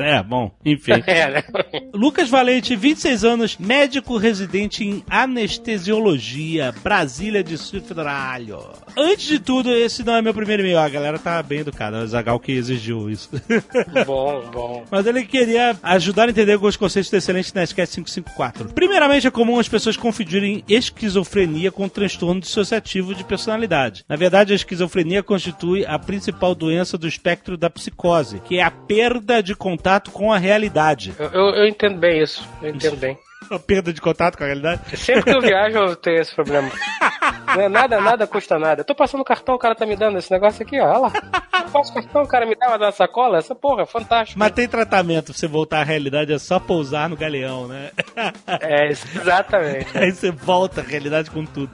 É, 0.00 0.22
bom, 0.22 0.50
enfim. 0.64 0.92
É, 1.10 1.28
né? 1.28 1.42
Lucas 1.92 2.28
Valente, 2.28 2.76
26 2.76 3.24
anos, 3.24 3.56
médico 3.58 4.16
residente 4.16 4.84
em 4.84 5.02
anestesiologia, 5.08 6.72
Brasília, 6.82 7.42
Distrito 7.42 7.88
Federal. 7.88 8.20
Antes 8.96 9.26
de 9.26 9.38
tudo, 9.38 9.74
esse 9.74 10.04
não 10.04 10.14
é 10.14 10.22
meu 10.22 10.32
primeiro 10.32 10.62
e-mail. 10.62 10.78
A 10.78 10.88
galera 10.88 11.18
tá 11.18 11.42
bem 11.42 11.60
educada, 11.60 12.02
o 12.02 12.06
Zagal 12.06 12.38
que 12.38 12.52
exigiu 12.52 13.10
isso. 13.10 13.30
bom, 14.06 14.42
bom. 14.52 14.84
Mas 14.90 15.06
ele 15.06 15.24
queria 15.24 15.76
ajudar 15.82 16.28
a 16.28 16.30
entender 16.30 16.52
alguns 16.52 16.76
conceitos 16.76 17.10
excelente 17.40 17.54
Nerdcast 17.56 17.94
554. 17.96 18.68
Primeiramente, 18.74 19.26
é 19.26 19.30
comum 19.30 19.58
as 19.58 19.68
pessoas 19.68 19.96
confundirem 19.96 20.62
esquizofrenia 20.68 21.70
com 21.72 21.88
transtorno 21.88 22.40
dissociativo 22.40 23.14
de 23.14 23.24
personalidade. 23.24 24.04
Na 24.08 24.16
verdade, 24.16 24.52
a 24.52 24.56
esquizofrenia 24.56 25.22
constitui 25.22 25.84
a 25.86 25.98
principal 25.98 26.54
doença 26.54 26.96
do 26.96 27.08
espectro 27.08 27.56
da 27.56 27.68
psicose, 27.70 28.40
que 28.40 28.58
é 28.58 28.62
a 28.62 28.70
perda 28.70 29.42
de 29.42 29.54
contato 29.54 30.10
com 30.10 30.32
a 30.32 30.38
realidade. 30.38 31.12
Eu, 31.18 31.28
eu- 31.30 31.54
eu 31.56 31.66
entendo 31.68 31.98
bem 31.98 32.22
isso. 32.22 32.46
Eu 32.62 32.70
entendo 32.74 32.96
bem. 32.96 33.16
A 33.54 33.58
perda 33.58 33.92
de 33.92 34.00
contato 34.00 34.38
com 34.38 34.44
a 34.44 34.46
realidade? 34.46 34.80
Sempre 34.96 35.24
que 35.24 35.30
eu 35.30 35.40
viajo, 35.40 35.76
eu 35.76 35.96
tenho 35.96 36.20
esse 36.20 36.32
problema. 36.32 36.70
Não 37.48 37.62
é 37.62 37.68
nada, 37.68 38.00
nada 38.00 38.26
custa 38.26 38.58
nada. 38.58 38.82
Eu 38.82 38.84
tô 38.84 38.94
passando 38.94 39.24
cartão, 39.24 39.56
o 39.56 39.58
cara 39.58 39.74
tá 39.74 39.84
me 39.84 39.96
dando 39.96 40.18
esse 40.18 40.30
negócio 40.30 40.62
aqui, 40.62 40.78
ó. 40.80 40.86
Olha 40.86 40.98
lá. 40.98 41.12
Eu 41.64 41.70
passo 41.70 41.92
cartão, 41.92 42.22
o 42.22 42.28
cara 42.28 42.46
me 42.46 42.54
dá 42.54 42.68
uma 42.68 42.78
da 42.78 42.92
sacola. 42.92 43.38
Essa 43.38 43.54
porra 43.54 43.82
é 43.82 43.86
fantástica. 43.86 44.38
Mas 44.38 44.52
tem 44.52 44.68
tratamento 44.68 45.26
pra 45.26 45.34
você 45.34 45.48
voltar 45.48 45.80
à 45.80 45.84
realidade, 45.84 46.32
é 46.32 46.38
só 46.38 46.60
pousar 46.60 47.08
no 47.08 47.16
galeão, 47.16 47.66
né? 47.66 47.90
É, 48.60 48.88
exatamente. 48.88 49.86
Aí 49.98 50.12
você 50.12 50.30
volta 50.30 50.80
à 50.80 50.84
realidade 50.84 51.30
com 51.30 51.44
tudo. 51.44 51.72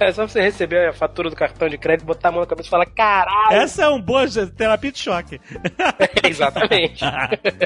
É 0.00 0.12
só 0.12 0.26
você 0.26 0.40
receber 0.40 0.88
a 0.88 0.92
fatura 0.92 1.28
do 1.28 1.36
cartão 1.36 1.68
de 1.68 1.76
crédito, 1.76 2.06
botar 2.06 2.30
a 2.30 2.32
mão 2.32 2.40
na 2.40 2.46
cabeça 2.46 2.68
e 2.68 2.70
falar, 2.70 2.86
caralho. 2.86 3.56
Essa 3.56 3.84
é 3.84 3.88
um 3.88 4.00
boa 4.00 4.26
terapia 4.56 4.90
de 4.90 4.98
choque. 4.98 5.40
Exatamente. 6.24 7.04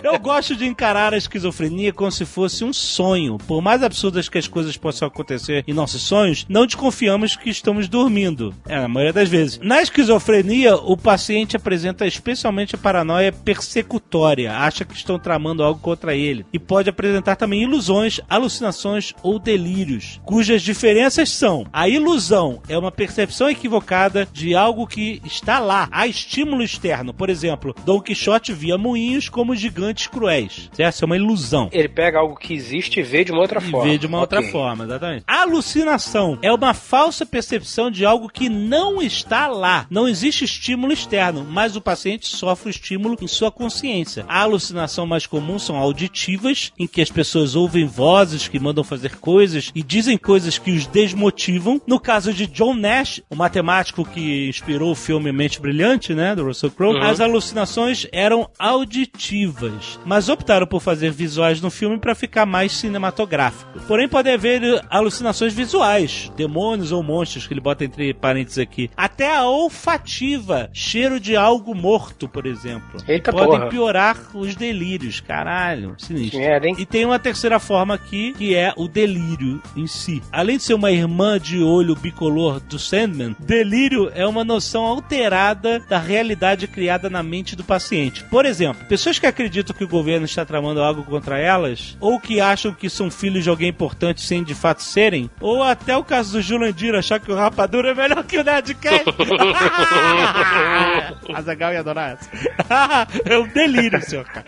Eu 0.03 0.19
gosto 0.19 0.57
de 0.57 0.67
encarar 0.67 1.15
a 1.15 1.17
esquizofrenia 1.17 1.93
como 1.93 2.11
se 2.11 2.27
fosse 2.27 2.65
um 2.65 2.73
sonho. 2.81 3.39
Por 3.47 3.63
mais 3.63 3.83
absurdas 3.83 4.29
que 4.29 4.39
as 4.39 4.49
coisas 4.49 4.77
possam 4.77 5.09
acontecer 5.09 5.65
em 5.67 5.73
nossos 5.73 6.03
sonhos, 6.03 6.47
não 6.49 6.67
desconfiamos 6.67 7.37
que 7.37 7.51
estamos 7.51 7.89
dormindo. 7.89 8.55
É, 8.67 8.81
na 8.81 8.89
maioria 8.89 9.13
das 9.13 9.29
vezes. 9.29 9.59
Na 9.63 9.83
esquizofrenia, 9.83 10.77
o 10.77 10.97
paciente 10.97 11.57
apresenta 11.57 12.07
especialmente 12.07 12.75
a 12.75 12.79
paranoia 12.79 13.33
persecutória, 13.33 14.57
acha 14.57 14.85
que 14.85 14.95
estão 14.95 15.19
tramando 15.19 15.63
algo 15.63 15.81
contra 15.81 16.15
ele. 16.15 16.45
E 16.53 16.59
pode 16.59 16.91
apresentar 16.91 17.37
também 17.37 17.63
ilusões, 17.63 18.21
alucinações 18.29 19.15
ou 19.23 19.39
delírios, 19.39 20.21
cujas 20.25 20.63
diferenças 20.63 21.31
são: 21.31 21.67
a 21.73 21.89
ilusão 21.89 22.63
é 22.69 22.77
uma 22.77 22.93
percepção 22.93 23.49
equivocada 23.49 24.27
de 24.33 24.55
algo 24.55 24.87
que 24.87 25.21
está 25.25 25.59
lá, 25.59 25.89
há 25.91 26.07
estímulo 26.07 26.63
externo. 26.63 27.13
Por 27.13 27.31
exemplo, 27.31 27.75
Dom 27.85 28.01
Quixote 28.01 28.53
via 28.53 28.79
moinhos 28.79 29.29
como 29.29 29.55
gigantes 29.55 30.07
cruéis. 30.07 30.71
Certo? 30.73 30.95
Isso 30.95 31.05
é 31.05 31.07
uma 31.07 31.17
ilusão. 31.17 31.69
Ele 31.73 31.89
pega 31.89 32.19
algo 32.19 32.37
que 32.37 32.55
existe 32.55 32.70
e 32.73 33.03
vê 33.03 33.25
de 33.25 33.33
uma 33.33 33.41
outra 33.41 33.61
E 33.61 33.71
forma. 33.71 33.91
vê 33.91 33.99
de 33.99 34.07
uma 34.07 34.21
outra 34.21 34.41
Ok. 34.41 34.51
forma, 34.53 34.85
exatamente. 34.85 35.25
Alucinação 35.27 36.39
é 36.43 36.53
uma 36.53 36.73
falsa 36.73 37.27
percepção 37.27 37.91
de 37.91 38.05
algo 38.05 38.29
que 38.29 38.49
não 38.49 39.01
está 39.03 39.47
lá. 39.47 39.87
Não 39.91 40.09
existe 40.09 40.45
estímulo 40.45 40.93
externo, 40.93 41.45
mas 41.49 41.77
o 41.77 41.81
paciente 41.81 42.27
sofre 42.27 42.69
o 42.69 42.71
estímulo 42.71 43.17
em 43.21 43.27
sua 43.27 43.51
consciência. 43.51 44.25
A 44.29 44.41
alucinação 44.43 45.07
mais 45.07 45.27
comum 45.27 45.59
são 45.59 45.77
auditivas, 45.77 46.73
em 46.79 46.87
que 46.87 47.01
as 47.01 47.11
pessoas 47.11 47.55
ouvem 47.57 47.87
vozes 47.87 48.49
que 48.49 48.59
mandam 48.61 48.85
fazer 48.85 49.17
coisas 49.17 49.71
e 49.75 49.83
dizem 49.83 50.17
coisas 50.19 50.59
que 50.59 50.71
os 50.71 50.87
desmotivam. 50.87 51.81
No 51.87 51.99
caso 52.01 52.33
de 52.33 52.47
John 52.47 52.75
Nash, 52.75 53.21
o 53.31 53.37
matemático 53.37 54.05
que 54.05 54.49
inspirou 54.49 54.93
o 54.93 54.97
filme 54.97 55.33
Mente 55.33 55.61
Brilhante, 55.61 56.15
né, 56.15 56.35
do 56.35 56.45
Russell 56.45 56.71
Crowe, 56.71 56.97
Uhum. 56.97 57.03
as 57.03 57.21
alucinações 57.21 58.07
eram 58.13 58.49
auditivas, 58.59 59.99
mas 60.05 60.29
optaram 60.29 60.67
por 60.67 60.81
fazer 60.81 61.11
visuais 61.11 61.61
no 61.61 61.71
filme 61.71 61.99
para 61.99 62.15
ficar 62.15 62.45
mais 62.45 62.60
cinematográfico. 62.69 63.81
Porém, 63.87 64.09
pode 64.09 64.31
haver 64.31 64.63
alucinações 64.89 65.53
visuais, 65.53 66.31
demônios 66.37 66.93
ou 66.93 67.03
monstros, 67.03 67.47
que 67.47 67.53
ele 67.55 67.61
bota 67.61 67.85
entre 67.85 68.15
parênteses 68.15 68.59
aqui. 68.59 68.91
Até 68.97 69.35
a 69.35 69.45
olfativa, 69.45 70.69
cheiro 70.73 71.19
de 71.19 71.37
algo 71.37 71.75
morto, 71.75 72.29
por 72.29 72.47
exemplo. 72.47 73.01
Eita 73.07 73.33
Podem 73.33 73.59
porra. 73.59 73.67
piorar 73.69 74.17
os 74.35 74.55
delírios. 74.55 75.21
Caralho, 75.21 75.95
sinistro. 75.99 76.39
Merda, 76.39 76.69
hein? 76.69 76.77
E 76.79 76.87
tem 76.87 77.05
uma 77.05 77.19
terceira 77.19 77.59
forma 77.59 77.95
aqui, 77.95 78.33
que 78.33 78.55
é 78.55 78.73
o 78.77 78.89
delírio 78.89 79.63
em 79.77 79.87
si. 79.87 80.23
Além 80.33 80.57
de 80.57 80.63
ser 80.63 80.75
uma 80.75 80.91
irmã 80.91 81.39
de 81.39 81.63
olho 81.63 81.95
bicolor 81.95 82.61
do 82.61 82.79
Sandman, 82.79 83.37
delírio 83.39 84.11
é 84.15 84.27
uma 84.27 84.45
noção 84.45 84.85
alterada 84.85 85.81
da 85.89 85.99
realidade 85.99 86.67
criada 86.67 87.11
na 87.11 87.23
mente 87.23 87.57
do 87.57 87.65
paciente. 87.65 88.25
Por 88.25 88.45
exemplo, 88.47 88.85
pessoas 88.87 89.19
que 89.19 89.27
acreditam 89.27 89.75
que 89.77 89.85
o 89.85 89.89
governo 89.89 90.25
está 90.27 90.45
tramando 90.45 90.83
algo 90.83 91.03
contra 91.05 91.39
elas, 91.39 91.97
ou 92.01 92.19
que 92.21 92.41
acham 92.53 92.73
que 92.73 92.89
são 92.91 93.11
filhos 93.11 93.45
de 93.45 93.51
alguém 93.51 93.69
importante 93.69 94.21
sem 94.23 94.43
de 94.45 94.55
fato 94.55 94.83
serem, 94.83 95.31
ou 95.41 95.63
até 95.63 95.97
o 95.97 96.05
caso 96.05 96.33
do 96.33 96.41
Julandir 96.43 96.95
achar 96.95 97.21
que 97.21 97.31
o 97.31 97.35
Rapadura 97.35 97.91
é 97.91 97.95
melhor 97.95 98.25
que 98.25 98.39
o 98.39 98.45
Nerdcast. 98.45 99.05
Azagal 101.35 101.73
ia 101.73 101.81
adorar 101.81 102.19
essa. 102.19 102.31
é 103.25 103.39
um 103.39 103.47
delírio, 103.49 104.01
senhor 104.03 104.25
cara. 104.25 104.45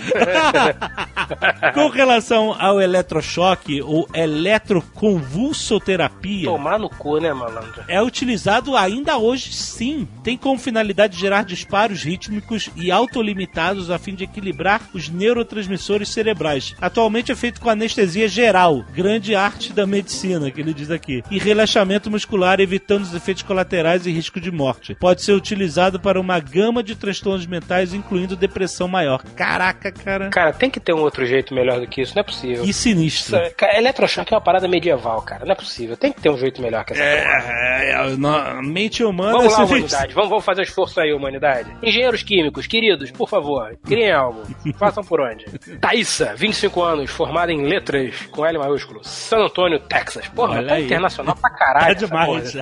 Com 1.75 1.88
relação 1.88 2.54
ao 2.59 2.80
eletrochoque 2.80 3.82
ou 3.82 4.09
eletroconvulsoterapia, 4.14 6.47
Tomar 6.47 6.78
no 6.78 6.88
cu, 6.90 7.18
né, 7.18 7.32
malandro? 7.32 7.82
é 7.88 8.02
utilizado 8.02 8.76
ainda 8.76 9.16
hoje 9.18 9.52
sim. 9.52 10.06
Tem 10.23 10.37
como 10.37 10.59
finalidade 10.59 11.18
gerar 11.18 11.44
disparos 11.44 12.02
rítmicos 12.02 12.71
e 12.76 12.90
autolimitados 12.90 13.90
a 13.90 13.99
fim 13.99 14.14
de 14.14 14.25
equilibrar 14.25 14.80
os 14.92 15.09
neurotransmissores 15.09 16.09
cerebrais. 16.09 16.75
Atualmente 16.80 17.32
é 17.32 17.35
feito 17.35 17.61
com 17.61 17.68
anestesia 17.82 18.28
geral, 18.28 18.84
grande 18.94 19.34
arte 19.34 19.72
da 19.72 19.86
medicina, 19.86 20.50
que 20.50 20.60
ele 20.60 20.72
diz 20.72 20.90
aqui, 20.90 21.22
e 21.30 21.38
relaxamento 21.38 22.10
muscular, 22.10 22.60
evitando 22.60 23.02
os 23.02 23.14
efeitos 23.14 23.42
colaterais 23.42 24.06
e 24.06 24.10
risco 24.12 24.40
de 24.40 24.50
morte. 24.52 24.94
Pode 24.94 25.22
ser 25.22 25.32
utilizado 25.32 25.98
para 25.98 26.20
uma 26.20 26.38
gama 26.38 26.82
de 26.82 26.94
transtornos 26.94 27.44
mentais, 27.46 27.92
incluindo 27.92 28.36
depressão 28.36 28.86
maior. 28.86 29.22
Caraca, 29.34 29.90
cara. 29.90 30.28
Cara, 30.30 30.52
tem 30.52 30.70
que 30.70 30.78
ter 30.78 30.92
um 30.94 31.00
outro 31.00 31.26
jeito 31.26 31.52
melhor 31.54 31.80
do 31.80 31.86
que 31.86 32.00
isso, 32.02 32.14
não 32.14 32.20
é 32.20 32.24
possível. 32.24 32.64
Que 32.64 32.72
sinistro. 32.72 33.36
Isso 33.36 33.44
é- 33.46 33.50
cara, 33.50 33.76
eletrochoque 33.76 34.32
é 34.32 34.36
uma 34.36 34.40
parada 34.42 34.68
medieval, 34.68 35.20
cara. 35.22 35.44
Não 35.44 35.52
é 35.52 35.56
possível. 35.56 35.96
Tem 35.96 36.12
que 36.12 36.20
ter 36.20 36.30
um 36.30 36.38
jeito 36.38 36.62
melhor 36.62 36.84
que 36.84 36.92
essa. 36.92 37.02
É, 37.02 37.90
é, 37.90 38.16
no- 38.16 38.28
a 38.28 38.62
mente 38.62 39.02
humana 39.02 39.32
Vamos 39.32 39.52
lá, 39.52 39.64
humanidade. 39.64 40.14
Vamos, 40.14 40.30
vamos 40.30 40.44
fazer 40.44 40.62
esforço 40.62 41.00
aí, 41.00 41.12
humanidade. 41.12 41.68
Engenheiros 41.82 42.22
químicos, 42.22 42.66
queridos, 42.66 43.10
por 43.10 43.28
favor, 43.28 43.76
criem 43.84 44.12
algo. 44.12 44.42
Façam 44.78 45.02
por 45.02 45.20
onde? 45.20 45.44
Thaísa, 45.80 46.34
25 46.36 46.82
anos, 46.82 47.10
formada 47.10 47.52
em 47.52 47.60
letras, 47.72 48.26
com 48.30 48.44
L 48.44 48.58
maiúsculo, 48.58 49.00
San 49.02 49.44
Antônio, 49.46 49.78
Texas. 49.80 50.28
Porra, 50.28 50.58
Olha 50.58 50.68
tá 50.68 50.74
aí. 50.74 50.85
internacional 50.85 51.35
pra 51.37 51.50
caralho. 51.50 51.92
essa 51.96 52.06
demais. 52.06 52.52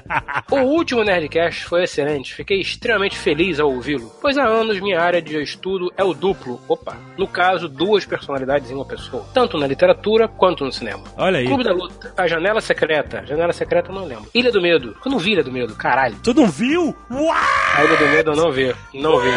porra. 0.47 0.63
O 0.63 0.67
último 0.69 1.03
Nerdcast 1.03 1.65
foi 1.65 1.83
excelente. 1.85 2.35
Fiquei 2.35 2.61
extremamente 2.61 3.19
feliz 3.19 3.59
ao 3.59 3.71
ouvi-lo, 3.73 4.13
pois 4.21 4.39
há 4.39 4.45
anos 4.45 4.79
minha 4.81 5.01
área 5.01 5.21
de 5.21 5.37
estudo 5.43 5.93
é 5.97 6.05
o 6.05 6.15
duplo. 6.15 6.61
Opa, 6.69 6.97
no 7.19 7.27
caso, 7.27 7.69
duas 7.69 8.05
personalidades 8.07 8.71
em 8.71 8.75
uma 8.75 8.85
pessoa, 8.87 9.27
tanto 9.35 9.59
na 9.59 9.67
literatura 9.67 10.29
quanto 10.29 10.65
no 10.65 10.73
cinema. 10.73 11.03
Olha 11.17 11.39
aí. 11.41 11.47
Clube 11.47 11.65
da 11.65 11.73
Luta, 11.73 12.13
A 12.17 12.27
Janela 12.29 12.61
Secreta. 12.61 13.25
Janela 13.27 13.53
Secreta 13.53 13.91
eu 13.91 13.95
não 13.95 14.05
lembro. 14.05 14.27
Ilha 14.35 14.53
do 14.53 14.61
Medo. 14.61 14.97
Eu 15.05 15.11
não 15.11 15.19
vi 15.19 15.33
Ilha 15.33 15.43
do 15.43 15.51
Medo, 15.53 15.75
caralho. 15.75 16.17
Tu 16.23 16.33
não 16.35 16.47
viu? 16.47 16.95
Uau! 17.11 17.35
A 17.77 17.85
Ilha 17.85 17.97
do 17.97 18.07
Medo 18.09 18.31
eu 18.33 18.37
não 18.37 18.53
vi. 18.53 18.75
Não 18.95 19.19
vi. 19.19 19.31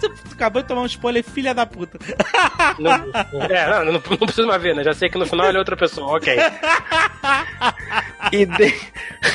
Tu, 0.00 0.08
tu 0.08 0.32
acabou 0.34 0.62
de 0.62 0.68
tomar 0.68 0.82
um 0.82 0.86
spoiler, 0.86 1.22
filha 1.24 1.54
da 1.54 1.64
puta. 1.66 1.98
Não, 2.78 2.92
é, 3.48 3.70
não, 3.70 3.84
não, 3.86 3.92
não 3.92 4.00
precisa 4.18 4.46
mais 4.46 4.60
ver, 4.62 4.74
né? 4.74 4.82
Já 4.82 4.92
sei 4.92 5.08
que 5.08 5.18
no 5.18 5.26
final 5.26 5.46
ele 5.48 5.56
é 5.56 5.58
outra 5.60 5.76
pessoa, 5.76 6.16
ok. 6.16 6.36
E 8.32 8.46
de... 8.46 8.74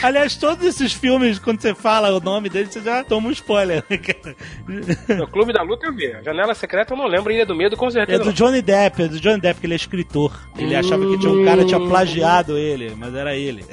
Aliás, 0.03 0.35
todos 0.35 0.65
esses 0.65 0.93
filmes, 0.93 1.39
quando 1.39 1.61
você 1.61 1.73
fala 1.73 2.09
o 2.15 2.19
nome 2.19 2.49
deles, 2.49 2.73
você 2.73 2.81
já 2.81 3.03
toma 3.03 3.29
um 3.29 3.31
spoiler. 3.31 3.83
No 5.17 5.27
Clube 5.27 5.53
da 5.53 5.61
Luta 5.61 5.87
eu 5.87 5.93
vi. 5.95 6.11
A 6.13 6.21
Janela 6.21 6.53
Secreta 6.53 6.93
eu 6.93 6.97
não 6.97 7.07
lembro. 7.07 7.31
Ilha 7.31 7.45
do 7.45 7.55
Medo 7.55 7.77
com 7.77 7.87
É 7.87 7.91
certeza. 7.91 8.19
do 8.19 8.25
não. 8.27 8.33
Johnny 8.33 8.61
Depp, 8.61 9.03
é 9.03 9.07
do 9.07 9.19
Johnny 9.19 9.39
Depp, 9.39 9.59
que 9.59 9.65
ele 9.65 9.73
é 9.73 9.75
escritor. 9.75 10.31
Ele 10.57 10.75
achava 10.75 11.05
que 11.05 11.17
tinha 11.19 11.31
um 11.31 11.45
cara 11.45 11.61
que 11.61 11.67
tinha 11.67 11.79
plagiado 11.79 12.57
ele, 12.57 12.93
mas 12.97 13.13
era 13.13 13.35
ele. 13.35 13.65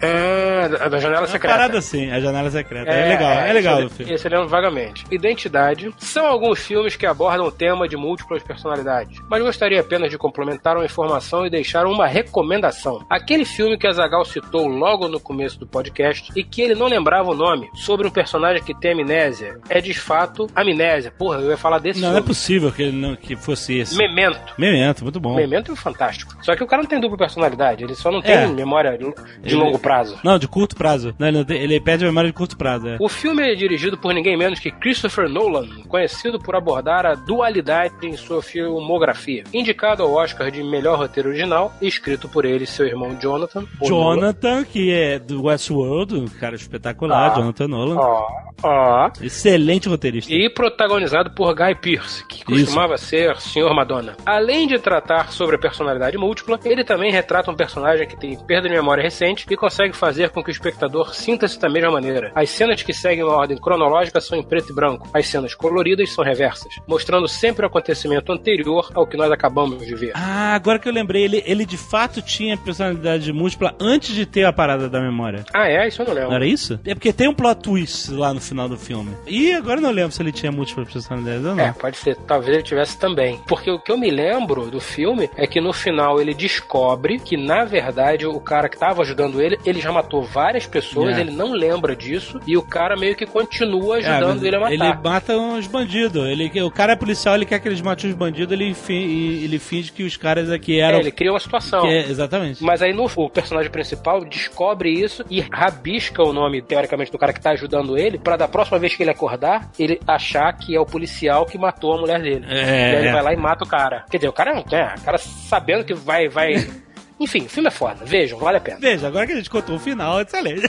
É, 0.00 0.68
da- 0.88 0.98
Janela 0.98 1.22
Uma 1.22 1.26
Secreta. 1.28 1.54
parada 1.56 1.78
assim, 1.78 2.10
a 2.10 2.20
janela 2.20 2.50
secreta. 2.50 2.90
É, 2.90 3.08
legal, 3.08 3.32
é, 3.32 3.52
legal 3.52 3.78
o 3.78 3.86
esse, 3.86 3.94
filme. 3.96 4.12
Esse 4.12 4.26
eu 4.26 4.30
lembro 4.32 4.48
vagamente. 4.48 5.04
Identidade. 5.10 5.91
São 5.98 6.26
alguns 6.26 6.58
filmes 6.60 6.96
que 6.96 7.06
abordam 7.06 7.46
o 7.46 7.52
tema 7.52 7.88
de 7.88 7.96
múltiplas 7.96 8.42
personalidades. 8.42 9.18
Mas 9.30 9.42
gostaria 9.42 9.80
apenas 9.80 10.10
de 10.10 10.18
complementar 10.18 10.76
uma 10.76 10.84
informação 10.84 11.46
e 11.46 11.50
deixar 11.50 11.86
uma 11.86 12.06
recomendação. 12.06 13.04
Aquele 13.08 13.44
filme 13.44 13.78
que 13.78 13.86
a 13.86 13.92
Zagal 13.92 14.24
citou 14.24 14.66
logo 14.66 15.08
no 15.08 15.20
começo 15.20 15.58
do 15.58 15.66
podcast 15.66 16.30
e 16.36 16.42
que 16.44 16.60
ele 16.62 16.74
não 16.74 16.86
lembrava 16.86 17.30
o 17.30 17.34
nome, 17.34 17.68
sobre 17.74 18.06
um 18.06 18.10
personagem 18.10 18.62
que 18.62 18.74
tem 18.78 18.92
amnésia, 18.92 19.58
é 19.68 19.80
de 19.80 19.94
fato 19.94 20.46
amnésia. 20.54 21.10
Porra, 21.16 21.38
eu 21.40 21.50
ia 21.50 21.56
falar 21.56 21.78
desse 21.78 22.00
Não, 22.00 22.08
não 22.08 22.16
é 22.16 22.20
filme. 22.20 22.28
possível 22.28 22.72
que, 22.72 22.82
ele 22.82 22.96
não, 22.96 23.16
que 23.16 23.36
fosse 23.36 23.78
esse. 23.78 23.96
Memento. 23.96 24.40
Memento, 24.58 25.02
muito 25.04 25.20
bom. 25.20 25.34
Memento 25.34 25.72
é 25.72 25.76
fantástico. 25.76 26.34
Só 26.42 26.54
que 26.56 26.62
o 26.64 26.66
cara 26.66 26.82
não 26.82 26.88
tem 26.88 27.00
dupla 27.00 27.16
personalidade, 27.18 27.84
ele 27.84 27.94
só 27.94 28.10
não 28.10 28.20
tem 28.20 28.32
É. 28.34 28.46
memória 28.46 28.96
de 28.98 29.04
Ele- 29.44 29.54
longo 29.54 29.78
prazo. 29.78 30.18
Não, 30.24 30.38
de 30.38 30.48
curto 30.48 30.74
prazo. 30.76 31.14
Não, 31.18 31.28
ele, 31.28 31.44
tem- 31.44 31.60
ele 31.62 31.80
perde 31.80 32.04
a 32.04 32.08
memória 32.08 32.28
de 32.30 32.34
curto 32.36 32.56
prazo. 32.56 32.88
É. 32.88 32.96
O 33.00 33.08
filme 33.08 33.42
é 33.42 33.54
dirigido 33.54 33.96
por 33.96 34.12
ninguém 34.12 34.36
menos 34.36 34.58
que 34.58 34.70
Christopher 34.70 35.28
Nolan, 35.28 35.68
conhecido 35.82 36.38
por 36.38 36.54
abordar 36.56 37.04
a 37.06 37.14
dualidade 37.14 37.94
em 38.02 38.16
sua 38.16 38.42
filmografia. 38.42 39.44
Indicado 39.52 40.02
ao 40.02 40.12
Oscar 40.14 40.50
de 40.50 40.62
melhor 40.62 40.98
roteiro 40.98 41.28
original, 41.30 41.72
escrito 41.80 42.28
por 42.28 42.44
ele 42.44 42.64
e 42.64 42.66
seu 42.66 42.86
irmão 42.86 43.16
Jonathan. 43.20 43.64
o 43.80 43.88
Nolan. 43.88 44.14
Jonathan, 44.16 44.64
que 44.64 44.92
é 44.92 45.18
do 45.18 45.44
Westworld, 45.44 46.14
um 46.14 46.26
cara 46.26 46.54
espetacular, 46.56 47.32
Ah. 47.32 47.34
Jonathan 47.34 47.68
Nolan. 47.68 47.96
Ó, 47.96 48.26
ó. 48.62 49.10
Excelente 49.20 49.88
roteirista. 49.88 50.32
E 50.32 50.48
protagonizado 50.50 51.30
por 51.34 51.54
Guy 51.54 51.74
Pearce, 51.76 52.26
que 52.26 52.44
costumava 52.44 52.96
ser 52.96 53.36
Sr. 53.40 53.74
Madonna. 53.74 54.16
Além 54.24 54.66
de 54.66 54.78
tratar 54.78 55.32
sobre 55.32 55.56
a 55.56 55.58
personalidade 55.58 56.16
múltipla, 56.18 56.58
ele 56.64 56.84
também 56.84 57.10
retrata 57.12 57.50
um 57.50 57.54
personagem 57.56 58.06
que 58.06 58.18
tem 58.18 58.36
perda 58.44 58.68
de 58.68 58.74
memória 58.74 59.02
recente 59.02 59.46
e 59.50 59.56
consegue 59.56 59.94
fazer 59.96 60.30
com 60.30 60.42
que 60.42 60.50
o 60.50 60.52
espectador 60.52 61.14
sinta-se 61.14 61.58
da 61.60 61.68
mesma 61.68 61.90
maneira. 61.90 62.32
As 62.34 62.50
cenas 62.50 62.82
que 62.82 62.92
seguem 62.92 63.24
uma 63.24 63.36
ordem 63.36 63.56
cronológica 63.58 64.20
são 64.20 64.38
em 64.38 64.42
preto 64.42 64.70
e 64.70 64.74
branco, 64.74 65.08
as 65.14 65.26
cenas 65.26 65.54
coloridas 65.72 66.10
são 66.12 66.22
reversas, 66.22 66.74
mostrando 66.86 67.26
sempre 67.26 67.64
o 67.64 67.68
acontecimento 67.68 68.30
anterior 68.30 68.90
ao 68.94 69.06
que 69.06 69.16
nós 69.16 69.30
acabamos 69.32 69.86
de 69.86 69.94
ver. 69.94 70.12
Ah, 70.14 70.54
agora 70.54 70.78
que 70.78 70.86
eu 70.88 70.92
lembrei, 70.92 71.24
ele, 71.24 71.42
ele 71.46 71.64
de 71.64 71.78
fato 71.78 72.20
tinha 72.20 72.56
personalidade 72.58 73.32
múltipla 73.32 73.74
antes 73.80 74.14
de 74.14 74.26
ter 74.26 74.44
a 74.44 74.52
parada 74.52 74.88
da 74.88 75.00
memória. 75.00 75.44
Ah, 75.54 75.68
é? 75.68 75.88
Isso 75.88 76.02
eu 76.02 76.06
não 76.06 76.12
lembro. 76.14 76.28
Não 76.30 76.36
era 76.36 76.46
isso? 76.46 76.78
É 76.84 76.94
porque 76.94 77.12
tem 77.12 77.26
um 77.28 77.34
plot 77.34 77.62
twist 77.62 78.10
lá 78.12 78.34
no 78.34 78.40
final 78.40 78.68
do 78.68 78.76
filme. 78.76 79.10
E 79.26 79.52
agora 79.52 79.78
eu 79.78 79.82
não 79.82 79.90
lembro 79.90 80.12
se 80.12 80.22
ele 80.22 80.30
tinha 80.32 80.52
múltiplas 80.52 80.92
personalidades 80.92 81.44
ou 81.44 81.54
não. 81.54 81.64
É, 81.64 81.72
pode 81.72 81.96
ser. 81.96 82.16
Talvez 82.16 82.54
ele 82.54 82.62
tivesse 82.62 82.98
também. 82.98 83.40
Porque 83.48 83.70
o 83.70 83.78
que 83.78 83.90
eu 83.90 83.96
me 83.96 84.10
lembro 84.10 84.70
do 84.70 84.80
filme 84.80 85.30
é 85.36 85.46
que 85.46 85.60
no 85.60 85.72
final 85.72 86.20
ele 86.20 86.34
descobre 86.34 87.18
que, 87.18 87.36
na 87.36 87.64
verdade, 87.64 88.26
o 88.26 88.38
cara 88.40 88.68
que 88.68 88.78
tava 88.78 89.02
ajudando 89.02 89.40
ele, 89.40 89.58
ele 89.64 89.80
já 89.80 89.90
matou 89.90 90.22
várias 90.22 90.66
pessoas, 90.66 91.16
É. 91.16 91.20
ele 91.20 91.30
não 91.30 91.52
lembra 91.52 91.96
disso, 91.96 92.38
e 92.46 92.56
o 92.56 92.62
cara 92.62 92.94
meio 92.96 93.16
que 93.16 93.24
continua 93.26 94.00
É, 94.00 94.06
ajudando 94.06 94.34
mas 94.34 94.42
ele 94.42 94.56
a 94.56 94.60
matar. 94.60 94.72
Ele 94.74 94.98
mata 95.02 95.36
uns 95.62 95.68
bandidos. 95.68 96.26
Ele, 96.26 96.62
o 96.62 96.70
cara 96.70 96.92
é 96.92 96.96
policial, 96.96 97.34
ele 97.34 97.46
quer 97.46 97.58
que 97.60 97.68
eles 97.68 97.80
matem 97.80 98.10
os 98.10 98.16
bandidos, 98.16 98.52
ele, 98.52 98.74
fi- 98.74 99.42
ele 99.44 99.58
finge 99.58 99.90
que 99.92 100.02
os 100.02 100.16
caras 100.16 100.50
aqui 100.50 100.80
É, 100.80 100.84
eram. 100.84 101.00
ele 101.00 101.10
cria 101.10 101.32
uma 101.32 101.40
situação. 101.40 101.86
é- 101.86 102.00
exatamente. 102.10 102.62
Mas 102.62 102.82
aí 102.82 102.92
no, 102.92 103.10
o 103.16 103.30
personagem 103.30 103.70
principal 103.70 104.24
descobre 104.24 104.90
isso 104.90 105.24
e 105.30 105.40
rabisca 105.40 106.22
o 106.22 106.32
nome, 106.32 106.60
teoricamente, 106.62 107.10
do 107.10 107.18
cara 107.18 107.32
que 107.32 107.40
tá 107.40 107.50
ajudando 107.50 107.96
ele, 107.96 108.18
pra 108.18 108.36
da 108.36 108.48
próxima 108.48 108.78
vez 108.78 108.94
que 108.94 109.02
ele 109.02 109.10
acordar, 109.10 109.70
ele 109.78 109.98
achar 110.06 110.52
que 110.52 110.74
é 110.76 110.80
o 110.80 110.86
policial 110.86 111.46
que 111.46 111.56
matou 111.58 111.94
a 111.94 112.00
mulher 112.00 112.20
dele. 112.20 112.44
É. 112.48 112.92
E 112.92 112.96
aí 112.96 113.02
ele 113.04 113.12
vai 113.12 113.22
lá 113.22 113.32
e 113.32 113.36
mata 113.36 113.64
o 113.64 113.68
cara. 113.68 114.04
Quer 114.10 114.18
dizer, 114.18 114.28
o 114.28 114.32
cara, 114.32 114.58
é, 114.70 114.94
o 114.98 115.04
cara 115.04 115.18
sabendo 115.18 115.84
que 115.84 115.94
vai, 115.94 116.28
vai. 116.28 116.54
Enfim, 117.22 117.44
o 117.44 117.48
filme 117.48 117.68
é 117.68 117.70
foda. 117.70 118.04
Vejam, 118.04 118.38
vale 118.38 118.58
a 118.58 118.60
pena. 118.60 118.78
Veja, 118.80 119.06
agora 119.06 119.26
que 119.26 119.32
a 119.32 119.36
gente 119.36 119.48
contou 119.50 119.76
o 119.76 119.78
final, 119.78 120.18
é 120.18 120.22
excelente. 120.22 120.68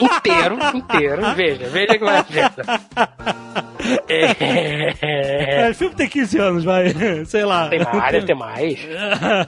inteiro, 0.00 0.58
inteiro. 0.74 1.34
Veja, 1.34 1.66
veja 1.68 1.98
que 1.98 2.04
vale 2.04 2.18
a 2.18 2.24
pena. 2.24 2.80
É... 4.08 5.66
É, 5.66 5.70
o 5.70 5.74
filme 5.74 5.94
tem 5.94 6.08
15 6.08 6.38
anos, 6.38 6.64
vai. 6.64 6.94
Sei 7.24 7.44
lá. 7.44 7.68
Tem 7.68 7.80
mais, 7.82 8.12
deve 8.12 8.26
ter 8.26 8.34
mais. 8.34 8.78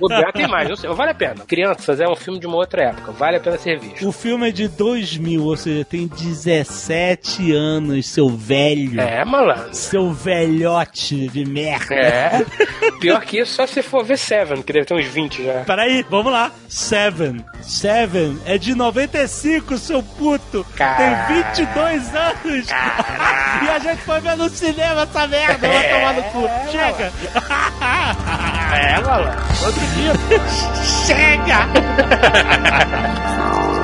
O 0.00 0.08
Beto 0.08 0.32
tem 0.32 0.48
mais, 0.48 0.68
não 0.68 0.76
sei. 0.76 0.90
Vale 0.90 1.10
a 1.10 1.14
pena. 1.14 1.44
Crianças 1.46 2.00
é 2.00 2.08
um 2.08 2.16
filme 2.16 2.40
de 2.40 2.46
uma 2.46 2.56
outra 2.56 2.88
época. 2.88 3.12
Vale 3.12 3.36
a 3.36 3.40
pena 3.40 3.58
ser 3.58 3.78
visto. 3.78 4.08
O 4.08 4.12
filme 4.12 4.48
é 4.48 4.52
de 4.52 4.68
2000, 4.68 5.44
ou 5.44 5.56
seja, 5.56 5.84
tem 5.84 6.06
17 6.06 7.52
anos, 7.52 8.06
seu 8.06 8.28
velho. 8.28 9.00
É, 9.00 9.24
malandro. 9.24 9.74
Seu 9.74 10.10
velhote 10.12 11.28
de 11.28 11.44
merda. 11.44 11.94
É. 11.94 12.44
Pior 13.00 13.20
que 13.22 13.40
isso, 13.40 13.54
só 13.54 13.66
se 13.66 13.82
for 13.82 14.04
ver 14.04 14.18
Seven, 14.18 14.62
que 14.62 14.72
deve 14.72 14.86
ter 14.86 14.94
uns 14.94 15.06
20 15.06 15.44
já. 15.44 15.64
Peraí, 15.64 16.04
vamos 16.08 16.32
lá. 16.32 16.41
Seven. 16.68 17.44
Seven 17.60 18.40
é 18.44 18.56
de 18.58 18.74
95, 18.74 19.76
seu 19.78 20.02
puto. 20.02 20.66
Caralho. 20.74 21.44
Tem 21.54 21.64
22 21.66 22.14
anos. 22.14 22.66
e 23.62 23.68
a 23.68 23.78
gente 23.78 24.02
foi 24.02 24.20
ver 24.20 24.36
no 24.36 24.48
cinema 24.48 25.02
essa 25.02 25.26
merda. 25.26 25.68
Vai 25.68 25.90
tomar 25.90 26.14
no 26.14 26.22
cu. 26.24 26.48
Chega. 26.70 27.12
É, 28.74 29.00
malandro. 29.00 29.40
Outro 29.64 29.86
dia. 29.94 30.12
Chega. 31.06 31.68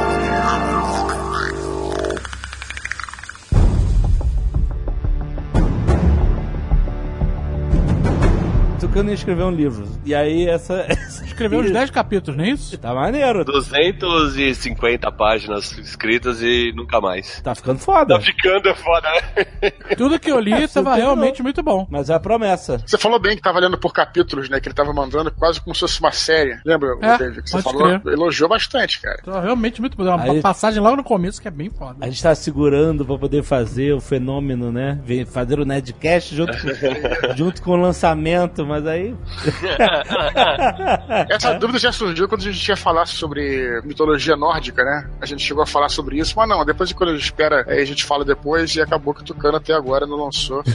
Tucano 8.79 9.09
ia 9.11 9.15
escrever 9.15 9.43
um 9.45 9.51
livro. 9.51 9.87
E 10.05 10.15
aí 10.15 10.47
essa. 10.49 10.85
essa 10.89 11.25
Escreveu 11.25 11.61
uns 11.61 11.71
10 11.71 11.91
capítulos, 11.91 12.37
não 12.37 12.45
é 12.45 12.51
isso? 12.51 12.77
Tá 12.79 12.93
maneiro. 12.95 13.45
250 13.45 15.11
páginas 15.13 15.73
escritas 15.79 16.43
e 16.43 16.73
nunca 16.75 17.01
mais. 17.01 17.41
Tá 17.41 17.55
ficando 17.55 17.79
foda. 17.79 18.15
Tá 18.17 18.21
ficando 18.21 18.75
foda, 18.75 19.09
né? 19.11 19.71
Tudo 19.97 20.19
que 20.19 20.31
eu 20.31 20.39
li 20.41 20.53
estava 20.63 20.91
terminou. 20.91 21.15
realmente 21.15 21.43
muito 21.43 21.63
bom. 21.63 21.87
Mas 21.91 22.11
é 22.11 22.15
a 22.15 22.21
promessa. 22.21 22.79
Você 22.87 22.99
falou 22.99 23.19
bem 23.21 23.37
que 23.37 23.43
tava 23.43 23.59
lendo 23.59 23.79
por 23.79 23.93
capítulos, 23.93 24.49
né? 24.49 24.61
Que 24.61 24.69
ele 24.69 24.75
tava 24.75 24.93
mandando 24.93 25.31
quase 25.33 25.61
como 25.61 25.75
se 25.75 25.81
fosse 25.81 26.01
uma 26.01 26.13
série. 26.13 26.59
Lembra, 26.65 26.97
É, 27.01 27.19
David, 27.19 27.43
que 27.43 27.51
você 27.51 27.63
falou? 27.63 28.01
crer. 28.01 28.13
Elogiou 28.13 28.49
bastante, 28.49 29.01
cara. 29.01 29.21
Tava 29.25 29.41
realmente 29.41 29.81
muito 29.81 29.97
bom. 29.97 30.05
Uma 30.05 30.23
Aí- 30.23 30.41
passagem 30.43 30.83
logo 30.83 30.97
no 30.97 31.05
começo 31.05 31.41
que 31.41 31.49
é 31.49 31.51
bem 31.51 31.71
foda. 31.71 31.97
A 32.01 32.07
gente 32.07 32.23
tá 32.23 32.35
segurando 32.35 33.05
pra 33.05 33.19
poder 33.19 33.43
fazer 33.43 33.93
o 33.95 34.01
fenômeno, 34.01 34.73
né? 34.73 34.99
Fazer 35.31 35.59
o 35.61 35.65
Nedcast 35.65 36.35
junto 36.35 36.53
com, 36.53 36.69
junto 37.37 37.63
com 37.63 37.71
o 37.73 37.77
lançamento, 37.77 38.67
mas 38.69 38.87
aí. 38.87 39.15
Essa 41.31 41.55
dúvida 41.55 41.79
já 41.79 41.93
surgiu 41.93 42.29
quando 42.29 42.43
a 42.43 42.45
gente 42.53 42.69
ia 42.69 42.77
falar 42.77 43.07
sobre 43.07 43.81
mitologia 43.85 44.37
nórdica, 44.37 44.85
né? 44.85 45.09
A 45.21 45.27
gente 45.27 45.43
chegou 45.43 45.63
a 45.63 45.67
falar 45.67 45.89
sobre 45.89 46.19
isso, 46.19 46.35
mas 46.37 46.49
não, 46.49 46.65
depois 46.65 46.89
de 46.89 46.95
quando 46.95 47.11
a 47.11 47.15
gente 47.15 47.25
espera, 47.25 47.65
aí 47.69 47.81
a 47.81 47.85
gente 47.85 48.05
fala 48.05 48.25
depois 48.25 48.75
e 48.77 48.81
acabou 48.81 49.15
que 49.15 49.23
o 49.23 49.25
Tucano 49.25 49.57
até 49.57 49.73
agora 49.73 50.07
não 50.07 50.17
lançou. 50.17 50.63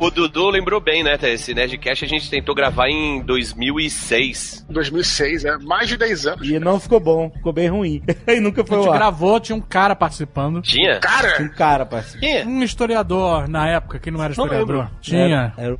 O 0.00 0.10
Dudu 0.10 0.50
lembrou 0.50 0.80
bem, 0.80 1.02
né? 1.02 1.16
Esse 1.22 1.54
Nerdcast 1.54 2.04
a 2.04 2.08
gente 2.08 2.28
tentou 2.30 2.54
gravar 2.54 2.88
em 2.88 3.22
2006. 3.22 4.66
Em 4.68 4.72
2006, 4.72 5.44
é 5.44 5.56
mais 5.58 5.88
de 5.88 5.96
10 5.96 6.26
anos. 6.26 6.48
E 6.48 6.58
não 6.58 6.78
ficou 6.78 7.00
bom, 7.00 7.30
ficou 7.30 7.52
bem 7.52 7.68
ruim. 7.68 8.02
E 8.26 8.40
nunca 8.40 8.62
A 8.62 8.66
foi 8.66 8.78
gente 8.78 8.88
o 8.88 8.92
ar. 8.92 8.98
gravou, 8.98 9.40
tinha 9.40 9.56
um 9.56 9.60
cara 9.60 9.94
participando. 9.96 10.60
Tinha? 10.60 10.98
Cara, 11.00 11.40
Um 11.42 11.48
cara, 11.48 11.86
parceiro. 11.86 12.20
Tinha? 12.26 12.44
Um 12.46 12.62
historiador 12.62 13.48
na 13.48 13.68
época, 13.68 13.98
que 13.98 14.10
não 14.10 14.20
era 14.22 14.34
Não 14.36 14.44
historiador. 14.44 14.76
lembro. 14.76 14.90
Tinha. 15.00 15.54
Era, 15.56 15.66
era... 15.68 15.78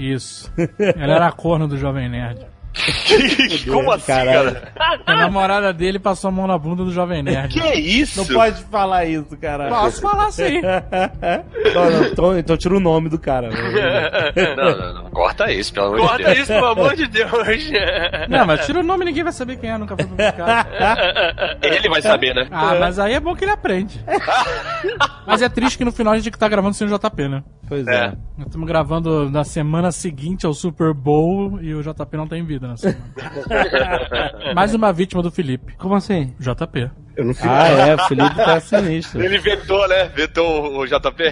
Isso. 0.00 0.50
Ele 0.56 1.12
era 1.12 1.30
corno 1.30 1.68
do 1.68 1.76
Jovem 1.76 2.08
Nerd. 2.08 2.46
Como 3.68 3.90
assim, 3.92 4.06
Caralho. 4.06 4.54
cara? 4.54 5.00
A 5.04 5.16
namorada 5.16 5.72
dele 5.72 5.98
passou 5.98 6.28
a 6.28 6.30
mão 6.30 6.46
na 6.46 6.56
bunda 6.56 6.84
do 6.84 6.92
Jovem 6.92 7.22
Nerd. 7.22 7.52
Que 7.52 7.60
é 7.60 7.78
isso? 7.78 8.20
Não 8.20 8.26
pode 8.26 8.62
falar 8.64 9.04
isso, 9.06 9.36
caralho. 9.36 9.70
Posso 9.74 10.00
falar 10.00 10.30
sim. 10.30 10.60
não, 11.74 11.90
não, 11.90 12.04
então, 12.06 12.38
então 12.38 12.56
tira 12.56 12.76
o 12.76 12.80
nome 12.80 13.08
do 13.08 13.18
cara. 13.18 13.50
Não, 14.56 14.76
não, 14.76 14.94
não. 15.04 15.10
Corta 15.10 15.50
isso, 15.52 15.72
pelo 15.72 15.94
amor 15.94 15.98
de 15.98 16.06
Deus. 16.06 16.10
Corta 16.24 16.32
isso, 16.40 16.46
pelo 16.52 16.66
amor 16.66 16.96
de 16.96 17.06
Deus. 17.06 17.30
Não, 18.28 18.46
mas 18.46 18.66
tira 18.66 18.80
o 18.80 18.82
nome 18.82 19.04
ninguém 19.04 19.22
vai 19.24 19.32
saber 19.32 19.56
quem 19.56 19.70
é, 19.70 19.78
nunca 19.78 19.96
foi 19.96 20.06
publicado. 20.06 20.68
Ele 21.62 21.88
vai 21.88 22.02
saber, 22.02 22.34
né? 22.34 22.46
Ah, 22.50 22.76
mas 22.78 22.98
aí 22.98 23.14
é 23.14 23.20
bom 23.20 23.34
que 23.34 23.44
ele 23.44 23.50
aprende. 23.52 24.02
Mas 25.26 25.42
é 25.42 25.48
triste 25.48 25.78
que 25.78 25.84
no 25.84 25.92
final 25.92 26.12
a 26.12 26.18
gente 26.18 26.30
tá 26.30 26.48
gravando 26.48 26.74
sem 26.74 26.86
o 26.86 26.98
JP, 26.98 27.28
né? 27.28 27.42
Pois 27.68 27.86
É. 27.86 28.06
é. 28.06 28.12
Nós 28.36 28.46
estamos 28.46 28.66
gravando 28.66 29.30
na 29.30 29.44
semana 29.44 29.92
seguinte 29.92 30.46
ao 30.46 30.54
Super 30.54 30.92
Bowl 30.94 31.60
e 31.60 31.74
o 31.74 31.82
JP 31.82 32.16
não 32.16 32.26
tem 32.26 32.44
vida 32.44 32.59
na 32.68 32.76
semana. 32.76 33.00
Mais 34.54 34.74
uma 34.74 34.92
vítima 34.92 35.22
do 35.22 35.30
Felipe. 35.30 35.74
Como 35.76 35.94
assim? 35.94 36.34
JP. 36.38 36.90
Eu 37.20 37.24
não 37.26 37.34
fico. 37.34 37.48
Ah, 37.48 37.68
é, 37.68 37.94
o 37.94 37.98
Felipe 38.08 38.34
tá 38.34 38.60
sinistro. 38.60 39.22
Ele 39.22 39.38
vetou, 39.38 39.86
né? 39.88 40.10
Vetou 40.14 40.78
o 40.78 40.86
JP. 40.86 41.22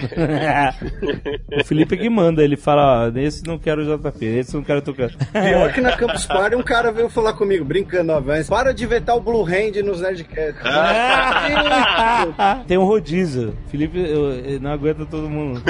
o 1.61 1.65
Felipe 1.65 1.95
é 1.95 1.97
que 1.97 2.09
manda, 2.09 2.43
ele 2.43 2.55
fala, 2.55 3.07
ó, 3.07 3.11
esse 3.17 3.43
não 3.45 3.57
quero 3.57 3.81
o 3.81 3.97
JP, 3.97 4.25
esse 4.25 4.55
não 4.55 4.63
quero 4.63 4.81
tocar. 4.81 5.09
Pior 5.09 5.73
que 5.73 5.81
na 5.81 5.97
Campus 5.97 6.25
Party 6.27 6.55
um 6.55 6.61
cara 6.61 6.91
veio 6.91 7.09
falar 7.09 7.33
comigo, 7.33 7.65
brincando, 7.65 8.11
ó, 8.13 8.21
mas 8.21 8.47
para 8.47 8.73
de 8.73 8.85
vetar 8.85 9.15
o 9.17 9.21
Blue 9.21 9.43
Hand 9.43 9.81
nos 9.83 10.01
Nerdcast. 10.01 10.59
Tem 12.67 12.77
um 12.77 12.85
rodízio. 12.85 13.55
Felipe 13.69 13.99
eu- 13.99 14.59
não 14.61 14.71
aguenta 14.71 15.05
todo 15.05 15.29
mundo. 15.29 15.61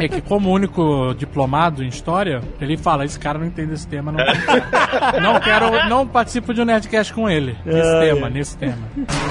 É 0.00 0.08
que 0.08 0.20
como 0.20 0.50
único 0.50 1.14
diplomado 1.16 1.82
em 1.82 1.88
história, 1.88 2.40
ele 2.60 2.76
fala, 2.76 3.04
esse 3.04 3.18
cara 3.18 3.38
não 3.38 3.46
entende 3.46 3.74
esse 3.74 3.86
tema, 3.88 4.12
não. 4.12 4.24
não 5.20 5.40
quero, 5.40 5.88
não 5.88 6.06
participo 6.06 6.54
de 6.54 6.60
um 6.60 6.64
Nerdcast 6.64 7.12
com 7.12 7.28
ele. 7.28 7.56
Nesse 7.64 7.88
Ah, 7.88 8.00
tema, 8.00 8.26
é. 8.26 8.30
nesse 8.30 8.56
tema. 8.56 8.78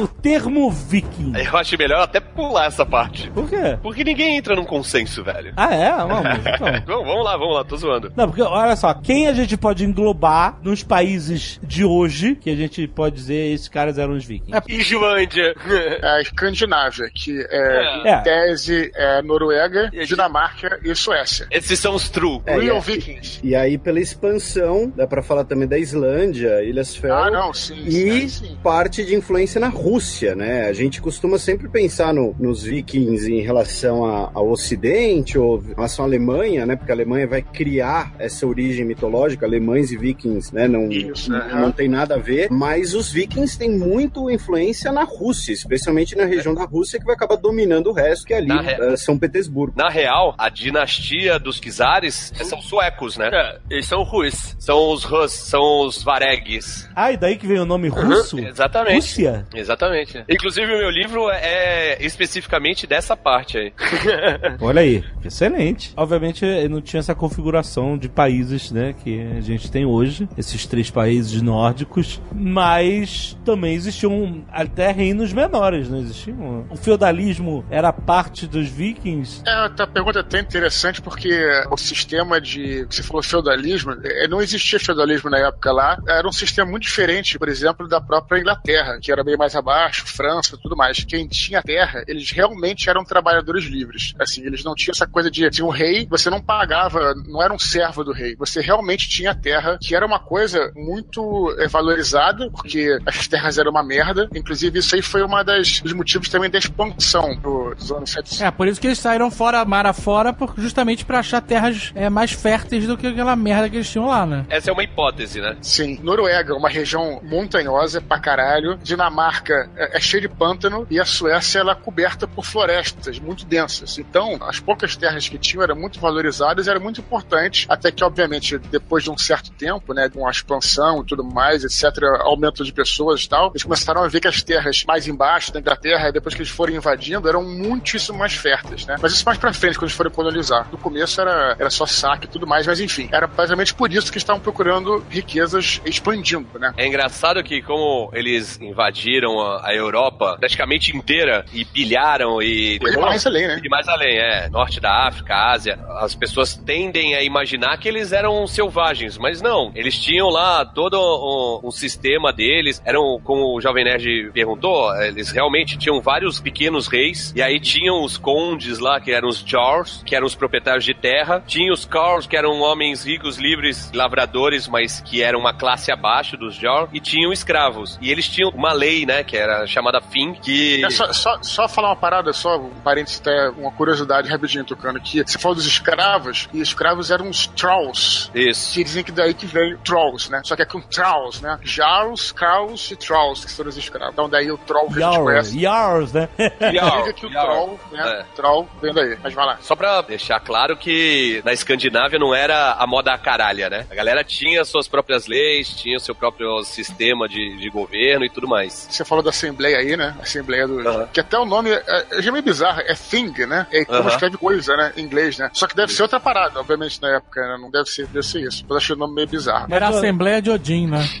O 0.00 0.08
termo 0.08 0.70
viking. 0.70 1.32
Eu 1.36 1.56
acho 1.56 1.76
melhor 1.76 2.02
até 2.02 2.20
pular 2.20 2.66
essa 2.66 2.86
parte. 2.86 3.30
Por 3.30 3.48
quê? 3.48 3.78
Porque 3.82 4.02
ninguém 4.04 4.36
entra 4.36 4.54
num 4.56 4.64
consenso, 4.64 5.22
velho. 5.22 5.52
Ah, 5.56 5.74
é? 5.74 5.92
Mas 6.04 6.38
então. 6.46 6.66
Vamos, 6.86 7.06
vamos 7.06 7.24
lá, 7.24 7.36
vamos 7.36 7.54
lá, 7.54 7.64
tô 7.64 7.76
zoando. 7.76 8.12
Não, 8.16 8.26
porque 8.28 8.42
olha 8.42 8.76
só, 8.76 8.94
quem 8.94 9.28
a 9.28 9.32
gente 9.32 9.56
pode 9.56 9.84
englobar 9.84 10.58
nos 10.62 10.82
países 10.82 11.60
de 11.62 11.84
hoje, 11.84 12.34
que 12.34 12.50
a 12.50 12.56
gente 12.56 12.86
pode 12.88 13.16
dizer 13.16 13.52
esses 13.52 13.68
caras 13.68 13.98
eram 13.98 14.14
os 14.14 14.24
vikings? 14.24 14.60
Islândia. 14.68 15.54
a 16.02 16.20
Escandinávia, 16.20 17.10
que 17.14 17.38
é, 17.50 18.00
É. 18.10 18.20
em 18.20 18.22
tese, 18.22 18.90
é 18.94 19.22
Noruega, 19.22 19.90
Dinamarca 20.06 20.80
e 20.84 20.94
Suécia. 20.94 21.46
Esses 21.50 21.78
são 21.78 21.94
os 21.94 22.08
true. 22.08 22.40
É, 22.46 22.58
Real 22.58 22.78
e- 22.78 22.80
Vikings. 22.80 23.40
E 23.42 23.54
aí, 23.54 23.76
pela 23.76 24.00
expansão, 24.00 24.92
dá 24.94 25.06
pra 25.06 25.22
falar 25.22 25.44
também 25.44 25.68
da 25.68 25.78
Islândia, 25.78 26.62
Ilhas 26.62 26.94
Fel. 26.96 27.14
Ah, 27.14 27.30
não, 27.30 27.52
sim. 27.52 27.82
E 27.86 27.90
sim, 27.90 28.28
sim. 28.28 28.58
parte 28.62 29.04
de 29.04 29.14
influência 29.14 29.60
na 29.60 29.68
Rússia, 29.68 29.89
né? 30.36 30.66
A 30.68 30.72
gente 30.72 31.00
costuma 31.00 31.38
sempre 31.38 31.68
pensar 31.68 32.14
no- 32.14 32.34
nos 32.38 32.62
vikings 32.62 33.30
em 33.32 33.40
relação 33.40 34.04
a- 34.04 34.30
ao 34.32 34.50
Ocidente 34.50 35.38
ou 35.38 35.58
em 35.62 35.74
relação 35.74 36.04
à 36.04 36.08
Alemanha, 36.08 36.64
né? 36.64 36.76
Porque 36.76 36.92
a 36.92 36.94
Alemanha 36.94 37.26
vai 37.26 37.42
criar 37.42 38.12
essa 38.18 38.46
origem 38.46 38.84
mitológica, 38.84 39.44
alemães 39.46 39.90
e 39.90 39.96
vikings, 39.96 40.54
né? 40.54 40.68
Não, 40.68 40.90
Isso, 40.90 41.30
não, 41.30 41.60
não 41.62 41.72
tem 41.72 41.88
nada 41.88 42.14
a 42.14 42.18
ver. 42.18 42.48
Mas 42.50 42.94
os 42.94 43.10
vikings 43.10 43.58
têm 43.58 43.70
muito 43.70 44.30
influência 44.30 44.92
na 44.92 45.02
Rússia, 45.04 45.52
especialmente 45.52 46.16
na 46.16 46.24
região 46.24 46.54
da 46.54 46.64
Rússia 46.64 46.98
que 46.98 47.04
vai 47.04 47.14
acabar 47.14 47.36
dominando 47.36 47.88
o 47.88 47.92
resto, 47.92 48.26
que 48.26 48.34
é 48.34 48.38
ali 48.38 48.48
re- 48.62 48.76
eh, 48.92 48.96
São 48.96 49.18
Petersburgo. 49.18 49.72
Na 49.76 49.88
real, 49.88 50.34
a 50.38 50.48
dinastia 50.48 51.38
dos 51.38 51.58
czares 51.60 52.32
são 52.44 52.60
suecos, 52.60 53.16
né? 53.16 53.30
É, 53.32 53.58
eles 53.70 53.86
são 53.86 54.02
Rus. 54.02 54.54
São 54.58 54.92
os 54.92 55.04
Rus, 55.04 55.32
são 55.32 55.86
os 55.86 56.02
Varegues. 56.02 56.88
Ah, 56.94 57.12
e 57.12 57.16
daí 57.16 57.36
que 57.36 57.46
vem 57.46 57.58
o 57.58 57.64
nome 57.64 57.88
russo? 57.88 58.38
Exatamente. 58.38 58.94
Rússia? 58.96 59.46
Exatamente. 59.54 59.79
Inclusive, 60.28 60.72
o 60.74 60.78
meu 60.78 60.90
livro 60.90 61.30
é 61.30 61.98
especificamente 62.04 62.86
dessa 62.86 63.16
parte 63.16 63.58
aí. 63.58 63.72
Olha 64.60 64.82
aí, 64.82 65.02
excelente. 65.24 65.92
Obviamente, 65.96 66.44
não 66.68 66.80
tinha 66.80 67.00
essa 67.00 67.14
configuração 67.14 67.96
de 67.96 68.08
países, 68.08 68.70
né, 68.70 68.94
que 69.02 69.20
a 69.38 69.40
gente 69.40 69.70
tem 69.70 69.86
hoje, 69.86 70.28
esses 70.36 70.66
três 70.66 70.90
países 70.90 71.40
nórdicos, 71.40 72.20
mas 72.32 73.36
também 73.44 73.74
existiam 73.74 74.44
até 74.52 74.90
reinos 74.90 75.32
menores, 75.32 75.88
não 75.88 75.98
existiam? 75.98 76.66
O 76.68 76.76
feudalismo 76.76 77.64
era 77.70 77.92
parte 77.92 78.46
dos 78.46 78.68
vikings? 78.68 79.42
É, 79.46 79.82
a 79.82 79.86
pergunta 79.86 80.18
é 80.18 80.22
até 80.22 80.40
interessante 80.40 81.00
porque 81.00 81.30
o 81.70 81.76
sistema 81.76 82.40
de. 82.40 82.86
que 82.86 82.96
Você 82.96 83.02
falou 83.02 83.22
feudalismo, 83.22 83.96
é, 84.02 84.28
não 84.28 84.42
existia 84.42 84.78
feudalismo 84.78 85.30
na 85.30 85.38
época 85.38 85.72
lá. 85.72 85.98
Era 86.06 86.28
um 86.28 86.32
sistema 86.32 86.70
muito 86.70 86.82
diferente, 86.82 87.38
por 87.38 87.48
exemplo, 87.48 87.88
da 87.88 88.00
própria 88.00 88.38
Inglaterra, 88.38 88.98
que 89.00 89.10
era 89.10 89.24
bem 89.24 89.36
mais 89.36 89.54
abaixo 89.56 89.69
Baixo, 89.70 90.04
França, 90.04 90.58
tudo 90.60 90.76
mais. 90.76 91.04
Quem 91.04 91.28
tinha 91.28 91.62
terra, 91.62 92.02
eles 92.08 92.32
realmente 92.32 92.90
eram 92.90 93.04
trabalhadores 93.04 93.66
livres. 93.66 94.12
Assim, 94.18 94.44
eles 94.44 94.64
não 94.64 94.74
tinham 94.74 94.92
essa 94.92 95.06
coisa 95.06 95.30
de, 95.30 95.48
de 95.48 95.62
um 95.62 95.68
rei, 95.68 96.08
você 96.10 96.28
não 96.28 96.40
pagava, 96.40 97.14
não 97.28 97.40
era 97.40 97.54
um 97.54 97.58
servo 97.58 98.02
do 98.02 98.12
rei. 98.12 98.34
Você 98.36 98.60
realmente 98.60 99.08
tinha 99.08 99.32
terra, 99.32 99.78
que 99.80 99.94
era 99.94 100.04
uma 100.04 100.18
coisa 100.18 100.72
muito 100.74 101.54
é, 101.60 101.68
valorizada, 101.68 102.50
porque 102.50 102.98
as 103.06 103.28
terras 103.28 103.58
eram 103.58 103.70
uma 103.70 103.82
merda. 103.84 104.28
Inclusive, 104.34 104.80
isso 104.80 104.96
aí 104.96 105.02
foi 105.02 105.20
das 105.44 105.78
dos 105.80 105.92
motivos 105.92 106.28
também 106.28 106.50
da 106.50 106.58
expansão 106.58 107.36
do- 107.36 107.72
dos 107.76 107.92
anos 107.92 108.10
700. 108.10 108.40
É, 108.42 108.50
por 108.50 108.66
isso 108.66 108.80
que 108.80 108.88
eles 108.88 108.98
saíram 108.98 109.30
fora, 109.30 109.64
mar 109.64 109.86
afora, 109.86 110.32
por- 110.32 110.54
justamente 110.58 111.04
pra 111.04 111.20
achar 111.20 111.40
terras 111.40 111.92
é, 111.94 112.10
mais 112.10 112.32
férteis 112.32 112.86
do 112.88 112.96
que 112.96 113.06
aquela 113.06 113.36
merda 113.36 113.70
que 113.70 113.76
eles 113.76 113.88
tinham 113.90 114.06
lá, 114.08 114.26
né? 114.26 114.44
Essa 114.48 114.70
é 114.70 114.72
uma 114.72 114.82
hipótese, 114.82 115.40
né? 115.40 115.56
Sim, 115.62 116.00
Noruega, 116.02 116.56
uma 116.56 116.68
região 116.68 117.20
montanhosa 117.22 118.00
pra 118.00 118.18
caralho. 118.18 118.76
Dinamarca 118.82 119.49
é, 119.52 119.96
é 119.96 120.00
cheia 120.00 120.20
de 120.20 120.28
pântano 120.28 120.86
e 120.90 121.00
a 121.00 121.04
Suécia 121.04 121.60
ela 121.60 121.72
é 121.72 121.74
coberta 121.74 122.26
por 122.26 122.44
florestas 122.44 123.18
muito 123.18 123.44
densas. 123.44 123.98
Então, 123.98 124.38
as 124.42 124.58
poucas 124.58 124.96
terras 124.96 125.28
que 125.28 125.38
tinham 125.38 125.62
eram 125.62 125.76
muito 125.76 126.00
valorizadas, 126.00 126.68
era 126.68 126.78
muito 126.78 127.00
importante, 127.00 127.66
até 127.68 127.90
que 127.90 128.04
obviamente 128.04 128.58
depois 128.58 129.04
de 129.04 129.10
um 129.10 129.18
certo 129.18 129.50
tempo, 129.52 129.92
né, 129.92 130.08
com 130.08 130.26
a 130.26 130.30
expansão 130.30 131.02
e 131.02 131.06
tudo 131.06 131.24
mais, 131.24 131.64
etc, 131.64 132.02
aumento 132.20 132.64
de 132.64 132.72
pessoas 132.72 133.24
e 133.24 133.28
tal, 133.28 133.50
eles 133.50 133.62
começaram 133.62 134.02
a 134.02 134.08
ver 134.08 134.20
que 134.20 134.28
as 134.28 134.42
terras 134.42 134.84
mais 134.86 135.06
embaixo 135.06 135.52
da 135.52 135.60
Inglaterra, 135.60 136.10
depois 136.10 136.34
que 136.34 136.42
eles 136.42 136.50
foram 136.50 136.74
invadindo, 136.74 137.28
eram 137.28 137.42
muitíssimo 137.42 138.18
mais 138.18 138.34
férteis, 138.34 138.86
né? 138.86 138.96
Mas 139.00 139.12
isso 139.12 139.24
mais 139.24 139.38
pra 139.38 139.52
frente, 139.52 139.76
quando 139.76 139.84
eles 139.84 139.96
foram 139.96 140.10
colonizar. 140.10 140.68
No 140.70 140.78
começo 140.78 141.20
era, 141.20 141.56
era 141.58 141.70
só 141.70 141.86
saque 141.86 142.26
e 142.26 142.28
tudo 142.28 142.46
mais, 142.46 142.66
mas 142.66 142.80
enfim, 142.80 143.08
era 143.12 143.26
basicamente 143.26 143.74
por 143.74 143.92
isso 143.92 144.10
que 144.10 144.18
estavam 144.18 144.40
procurando 144.40 145.04
riquezas 145.08 145.80
expandindo, 145.84 146.58
né? 146.58 146.72
É 146.76 146.86
engraçado 146.86 147.42
que 147.42 147.62
como 147.62 148.10
eles 148.12 148.60
invadiram 148.60 149.39
a, 149.42 149.68
a 149.68 149.74
Europa 149.74 150.36
praticamente 150.38 150.96
inteira 150.96 151.44
e 151.52 151.64
pilharam 151.64 152.40
e... 152.42 152.76
E 152.76 152.96
mais 152.98 153.26
além, 153.26 153.46
né? 153.46 153.60
E 153.62 153.68
mais 153.68 153.88
além, 153.88 154.18
é. 154.18 154.48
Norte 154.48 154.80
da 154.80 155.08
África, 155.08 155.34
Ásia. 155.34 155.78
As 155.98 156.14
pessoas 156.14 156.56
tendem 156.56 157.14
a 157.14 157.22
imaginar 157.22 157.78
que 157.78 157.88
eles 157.88 158.12
eram 158.12 158.46
selvagens, 158.46 159.18
mas 159.18 159.40
não. 159.40 159.72
Eles 159.74 159.98
tinham 159.98 160.28
lá 160.28 160.64
todo 160.64 160.98
um, 160.98 161.68
um 161.68 161.70
sistema 161.70 162.32
deles. 162.32 162.82
Eram, 162.84 163.20
como 163.22 163.56
o 163.56 163.60
Jovem 163.60 163.84
Nerd 163.84 164.30
perguntou, 164.32 164.94
eles 165.02 165.30
realmente 165.30 165.78
tinham 165.78 166.00
vários 166.00 166.40
pequenos 166.40 166.86
reis. 166.86 167.32
E 167.34 167.42
aí 167.42 167.60
tinham 167.60 168.02
os 168.02 168.16
condes 168.16 168.78
lá, 168.78 169.00
que 169.00 169.12
eram 169.12 169.28
os 169.28 169.44
Jarls, 169.46 170.04
que 170.04 170.14
eram 170.14 170.26
os 170.26 170.34
proprietários 170.34 170.84
de 170.84 170.94
terra. 170.94 171.42
Tinha 171.46 171.72
os 171.72 171.84
Carls, 171.84 172.26
que 172.26 172.36
eram 172.36 172.60
homens 172.60 173.04
ricos, 173.04 173.38
livres, 173.38 173.90
lavradores, 173.92 174.68
mas 174.68 175.00
que 175.00 175.22
eram 175.22 175.40
uma 175.40 175.52
classe 175.52 175.90
abaixo 175.92 176.36
dos 176.36 176.54
Jarls. 176.54 176.90
E 176.92 177.00
tinham 177.00 177.32
escravos. 177.32 177.98
E 178.00 178.10
eles 178.10 178.28
tinham 178.28 178.50
uma 178.50 178.72
lei, 178.72 179.06
né, 179.06 179.22
que 179.30 179.36
era 179.36 179.64
chamada 179.64 180.00
Fim, 180.00 180.34
que... 180.34 180.84
É 180.84 180.90
só, 180.90 181.12
só, 181.12 181.38
só 181.40 181.68
falar 181.68 181.90
uma 181.90 181.96
parada, 181.96 182.32
só 182.32 182.58
um 182.58 182.70
parênteses, 182.82 183.20
até 183.20 183.48
uma 183.50 183.70
curiosidade 183.70 184.28
rapidinho 184.28 184.64
tocando 184.64 184.96
aqui. 184.96 185.22
Você 185.24 185.38
falou 185.38 185.54
dos 185.54 185.66
escravos, 185.66 186.48
e 186.52 186.60
escravos 186.60 187.12
eram 187.12 187.28
os 187.28 187.46
trolls. 187.46 188.28
Isso. 188.34 188.74
Que 188.74 188.82
dizem 188.82 189.04
que 189.04 189.12
daí 189.12 189.32
que 189.32 189.46
vem 189.46 189.76
trolls, 189.84 190.30
né? 190.30 190.40
Só 190.44 190.56
que 190.56 190.62
é 190.62 190.64
com 190.64 190.80
trolls, 190.80 191.40
né? 191.40 191.60
Jarls, 191.62 192.34
Kraus 192.34 192.90
e 192.90 192.96
trolls, 192.96 193.46
que 193.46 193.52
são 193.52 193.66
os 193.66 193.76
escravos. 193.76 194.12
Então 194.12 194.28
daí 194.28 194.50
o 194.50 194.58
troll 194.58 194.88
que 194.88 195.00
a 195.00 195.06
gente 195.06 195.14
Yarl, 195.14 195.24
conhece. 195.24 195.60
Yarls, 195.60 196.12
né? 196.12 196.28
Diga 196.36 197.12
que 197.12 197.26
o 197.26 197.30
Jarl. 197.30 197.46
troll, 197.46 197.80
né? 197.92 198.20
É. 198.20 198.24
Troll 198.34 198.68
vem 198.82 198.92
daí. 198.92 199.16
Mas 199.22 199.32
vai 199.32 199.46
lá. 199.46 199.58
Só 199.60 199.76
pra 199.76 200.00
deixar 200.02 200.40
claro 200.40 200.76
que 200.76 201.40
na 201.44 201.52
Escandinávia 201.52 202.18
não 202.18 202.34
era 202.34 202.72
a 202.72 202.86
moda 202.86 203.16
caralha, 203.16 203.70
né? 203.70 203.86
A 203.90 203.94
galera 203.94 204.24
tinha 204.24 204.64
suas 204.64 204.88
próprias 204.88 205.28
leis, 205.28 205.72
tinha 205.74 206.00
seu 206.00 206.14
próprio 206.14 206.64
sistema 206.64 207.28
de, 207.28 207.56
de 207.58 207.70
governo 207.70 208.24
e 208.24 208.30
tudo 208.30 208.48
mais. 208.48 208.88
Você 208.90 209.04
falou 209.04 209.19
da 209.22 209.30
Assembleia 209.30 209.78
aí, 209.78 209.96
né? 209.96 210.14
Assembleia 210.22 210.66
do. 210.66 211.06
Que 211.12 211.20
até 211.20 211.38
o 211.38 211.44
nome 211.44 211.70
é, 211.70 212.06
é 212.12 212.22
já 212.22 212.30
meio 212.32 212.44
bizarro, 212.44 212.80
é 212.80 212.94
thing, 212.94 213.32
né? 213.46 213.66
É 213.72 213.84
como 213.84 214.08
escreve 214.08 214.36
coisa, 214.36 214.76
né? 214.76 214.92
Em 214.96 215.02
inglês, 215.02 215.38
né? 215.38 215.50
Só 215.52 215.66
que 215.66 215.76
deve 215.76 215.92
ser 215.92 216.02
outra 216.02 216.20
parada, 216.20 216.60
obviamente, 216.60 217.00
na 217.02 217.16
época, 217.16 217.40
né? 217.40 217.56
Não 217.60 217.70
deve 217.70 217.88
ser, 217.88 218.06
deve 218.06 218.26
ser 218.26 218.40
isso. 218.40 218.64
Mas 218.68 218.78
achei 218.78 218.94
o 218.94 218.98
nome 218.98 219.14
meio 219.14 219.28
bizarro. 219.28 219.66
Era 219.70 219.86
a 219.86 219.90
Assembleia 219.90 220.40
de 220.42 220.50
Odin, 220.50 220.86
né? 220.86 221.08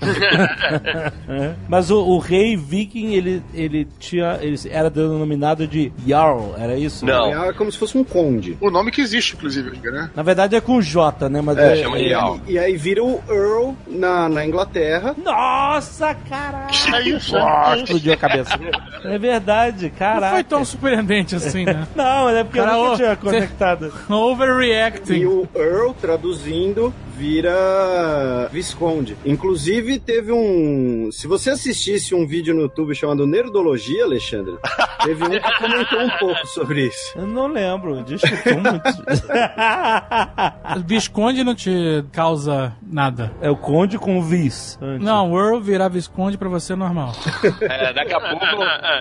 É. 1.28 1.54
Mas 1.68 1.90
o, 1.90 1.98
o 2.00 2.18
rei 2.18 2.56
viking, 2.56 3.14
ele, 3.14 3.42
ele 3.54 3.86
tinha. 3.98 4.38
Ele 4.40 4.58
era 4.70 4.90
denominado 4.90 5.66
de 5.66 5.92
Jarl, 6.06 6.54
era 6.58 6.76
isso? 6.76 7.04
Não. 7.06 7.44
É 7.44 7.52
como 7.52 7.70
se 7.70 7.78
fosse 7.78 7.96
um 7.96 8.04
conde. 8.04 8.56
O 8.60 8.70
nome 8.70 8.90
que 8.90 9.00
existe, 9.00 9.34
inclusive, 9.34 9.70
né? 9.90 10.10
Na 10.14 10.22
verdade 10.22 10.56
é 10.56 10.60
com 10.60 10.80
J, 10.80 11.28
né? 11.28 11.40
Mas 11.40 11.56
É, 11.58 11.72
é, 11.72 11.82
chama 11.82 11.98
é- 11.98 12.08
Jarl. 12.08 12.38
E 12.46 12.58
aí 12.58 12.76
vira 12.76 13.02
o 13.02 13.22
Earl 13.28 13.72
na, 13.86 14.28
na 14.28 14.44
Inglaterra. 14.44 15.14
Nossa, 15.22 16.14
caralho! 16.28 16.70
É 16.94 17.08
isso, 17.08 17.36
é. 17.36 17.40
Explodiu 17.90 18.12
a 18.12 18.16
cabeça. 18.16 18.58
É 19.04 19.18
verdade, 19.18 19.84
Não 19.90 19.98
caraca. 19.98 20.34
foi 20.34 20.44
tão 20.44 20.64
surpreendente 20.64 21.34
assim, 21.36 21.64
né? 21.64 21.86
Não, 21.94 22.24
mas 22.24 22.36
é 22.36 22.44
porque 22.44 22.58
Cara, 22.60 22.72
eu 22.72 22.84
nunca 22.84 22.96
tinha 22.96 23.16
conectado. 23.16 23.92
E 24.08 24.12
Overreacting. 24.12 25.24
o 25.26 25.48
Earl, 25.54 25.92
traduzindo, 25.92 26.92
vira 27.16 28.48
Visconde. 28.52 29.16
Inclusive, 29.24 29.98
teve 29.98 30.32
um. 30.32 31.08
Se 31.12 31.26
você 31.26 31.50
assistisse 31.50 32.14
um 32.14 32.26
vídeo 32.26 32.54
no 32.54 32.62
YouTube 32.62 32.94
chamado 32.94 33.26
Nerdologia, 33.26 34.04
Alexandre, 34.04 34.54
teve 35.04 35.24
um 35.24 35.30
que 35.30 35.58
comentou 35.58 36.00
um 36.00 36.10
pouco 36.18 36.46
sobre 36.46 36.86
isso. 36.86 37.12
Eu 37.16 37.26
não 37.26 37.46
lembro, 37.48 38.02
desculpa 38.04 38.54
muito. 38.54 38.82
Visconde 40.86 41.44
não 41.44 41.54
te 41.54 42.04
causa 42.12 42.72
nada. 42.82 43.32
é 43.40 43.50
o 43.50 43.56
conde 43.56 43.98
com 43.98 44.18
o 44.18 44.22
vis. 44.22 44.78
antes. 44.80 45.04
Não, 45.04 45.32
o 45.32 45.38
Earl 45.38 45.60
virar 45.60 45.88
Visconde 45.88 46.38
pra 46.38 46.48
você 46.48 46.72
é 46.72 46.76
normal. 46.76 47.12
É, 47.60 47.79
daqui 47.94 48.14
a 48.14 48.20
pouco, 48.30 48.46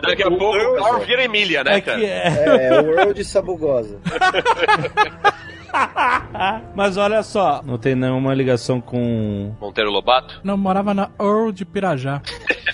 daqui 0.01 0.23
a 0.23 0.31
pouco 0.31 0.57
o 0.57 0.75
Carl 0.77 0.99
vira 1.01 1.23
Emília, 1.23 1.63
né, 1.63 1.77
É 1.77 1.81
cara? 1.81 2.03
é. 2.03 3.09
É, 3.09 3.13
de 3.13 3.23
Sabugosa. 3.23 3.99
Mas 6.75 6.97
olha 6.97 7.21
só, 7.23 7.61
não 7.63 7.77
tem 7.77 7.95
nenhuma 7.95 8.33
ligação 8.33 8.79
com. 8.81 9.55
Monteiro 9.59 9.89
Lobato? 9.91 10.39
Não, 10.43 10.57
morava 10.57 10.93
na 10.93 11.09
Earl 11.19 11.51
de 11.51 11.65
Pirajá. 11.65 12.21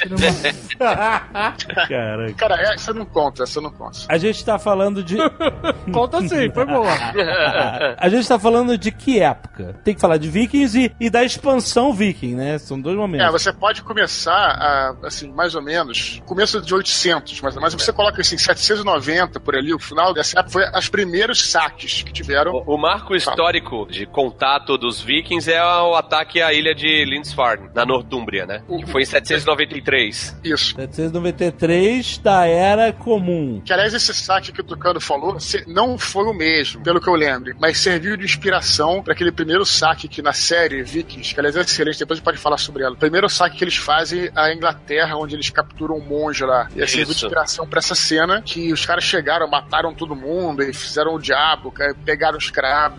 Caraca. 0.78 2.34
Cara, 2.38 2.74
essa 2.74 2.94
não 2.94 3.06
conta, 3.06 3.44
essa 3.44 3.62
não 3.62 3.72
conta. 3.72 4.00
A 4.10 4.18
gente 4.18 4.44
tá 4.44 4.60
falando 4.60 5.04
de. 5.04 5.18
Conta 5.92 6.22
sim, 6.28 6.50
foi 6.52 6.66
boa. 6.66 6.88
A 7.98 8.10
gente 8.10 8.28
tá 8.28 8.38
falando 8.38 8.78
de 8.78 8.92
que 8.92 9.20
época? 9.22 9.80
Tem 9.84 9.94
que 9.96 10.02
falar 10.02 10.18
de 10.18 10.30
Vikings 10.30 10.78
e, 10.80 11.06
e 11.06 11.10
da 11.10 11.24
expansão 11.24 11.94
Viking, 11.94 12.36
né? 12.36 12.58
São 12.58 12.80
dois 12.80 12.96
É, 12.96 13.00
momentos. 13.00 13.32
você 13.32 13.54
pode 13.54 13.82
começar, 13.84 14.32
a, 14.34 14.96
assim, 15.04 15.32
mais 15.32 15.56
ou 15.56 15.62
menos, 15.62 16.22
começo 16.26 16.62
de 16.62 16.74
800, 16.74 17.42
mais 17.42 17.56
ou 17.56 17.62
menos, 17.62 17.74
você 17.76 17.94
coloca 17.94 18.22
assim, 18.22 18.38
790 18.38 19.40
por 19.40 19.56
ali, 19.56 19.74
o 19.74 19.80
final 19.80 20.14
dessa 20.14 20.40
época 20.40 20.52
foi 20.52 20.80
os 20.80 20.90
primeiros 20.90 21.50
saques 21.50 22.04
que 22.04 22.12
tiveram. 22.12 22.52
O, 22.54 22.76
o 22.76 22.78
marco 22.86 23.15
histórico 23.15 23.88
de 23.89 24.06
contato 24.06 24.78
dos 24.78 25.02
vikings 25.02 25.52
é 25.52 25.60
o 25.63 25.95
ataque 25.95 26.39
à 26.39 26.54
ilha 26.54 26.76
de 26.76 27.04
Lindisfarne, 27.04 27.67
na 27.74 27.84
Nortúmbria, 27.84 28.45
né? 28.45 28.62
Que 28.67 28.86
foi 28.86 29.02
em 29.02 29.06
793. 29.06 30.39
Isso. 30.43 30.76
793 30.76 32.19
da 32.19 32.45
Era 32.45 32.93
Comum. 32.93 33.60
Que, 33.65 33.74
aliás, 33.74 33.91
esse 33.95 34.13
saque 34.13 34.52
que 34.52 34.62
o 34.62 34.63
Tucano 34.63 35.02
falou 35.02 35.36
não 35.65 35.98
foi 35.98 36.26
o 36.26 36.34
mesmo, 36.34 36.84
pelo 36.84 37.02
que 37.02 37.08
eu 37.08 37.15
lembro, 37.15 37.56
mas 37.60 37.80
serviu 37.80 38.15
de 38.15 38.24
inspiração 38.24 39.02
para 39.02 39.13
aquele 39.13 39.32
primeiro 39.32 39.65
saque 39.65 40.08
que 40.08 40.21
na 40.21 40.34
série 40.34 40.84
Vikings, 40.84 41.34
que 41.34 41.39
aliás 41.39 41.56
é 41.56 41.62
excelente, 41.62 41.98
depois 41.98 42.17
a 42.17 42.19
gente 42.19 42.26
pode 42.26 42.38
falar 42.38 42.60
sobre 42.60 42.84
ela. 42.84 42.93
O 42.93 42.98
primeiro 42.98 43.28
saque 43.28 43.58
que 43.58 43.63
eles 43.63 43.78
fazem 43.78 44.30
à 44.36 44.54
Inglaterra, 44.54 45.17
onde 45.17 45.34
eles 45.34 45.50
capturam 45.50 45.95
um 45.95 46.06
monge 46.06 46.45
lá. 46.45 46.69
E 46.76 46.86
serviu 46.86 47.06
de 47.06 47.13
inspiração 47.13 47.65
para 47.65 47.80
essa 47.80 47.95
cena 47.95 48.43
que 48.43 48.71
os 48.71 48.86
caras 48.86 49.04
chegaram, 49.04 49.50
mataram 49.50 49.91
todo 49.91 50.15
mundo 50.15 50.62
e 50.62 50.71
fizeram 50.71 51.15
o 51.15 51.19
diabo, 51.19 51.74
pegaram 52.06 52.38
os 52.38 52.52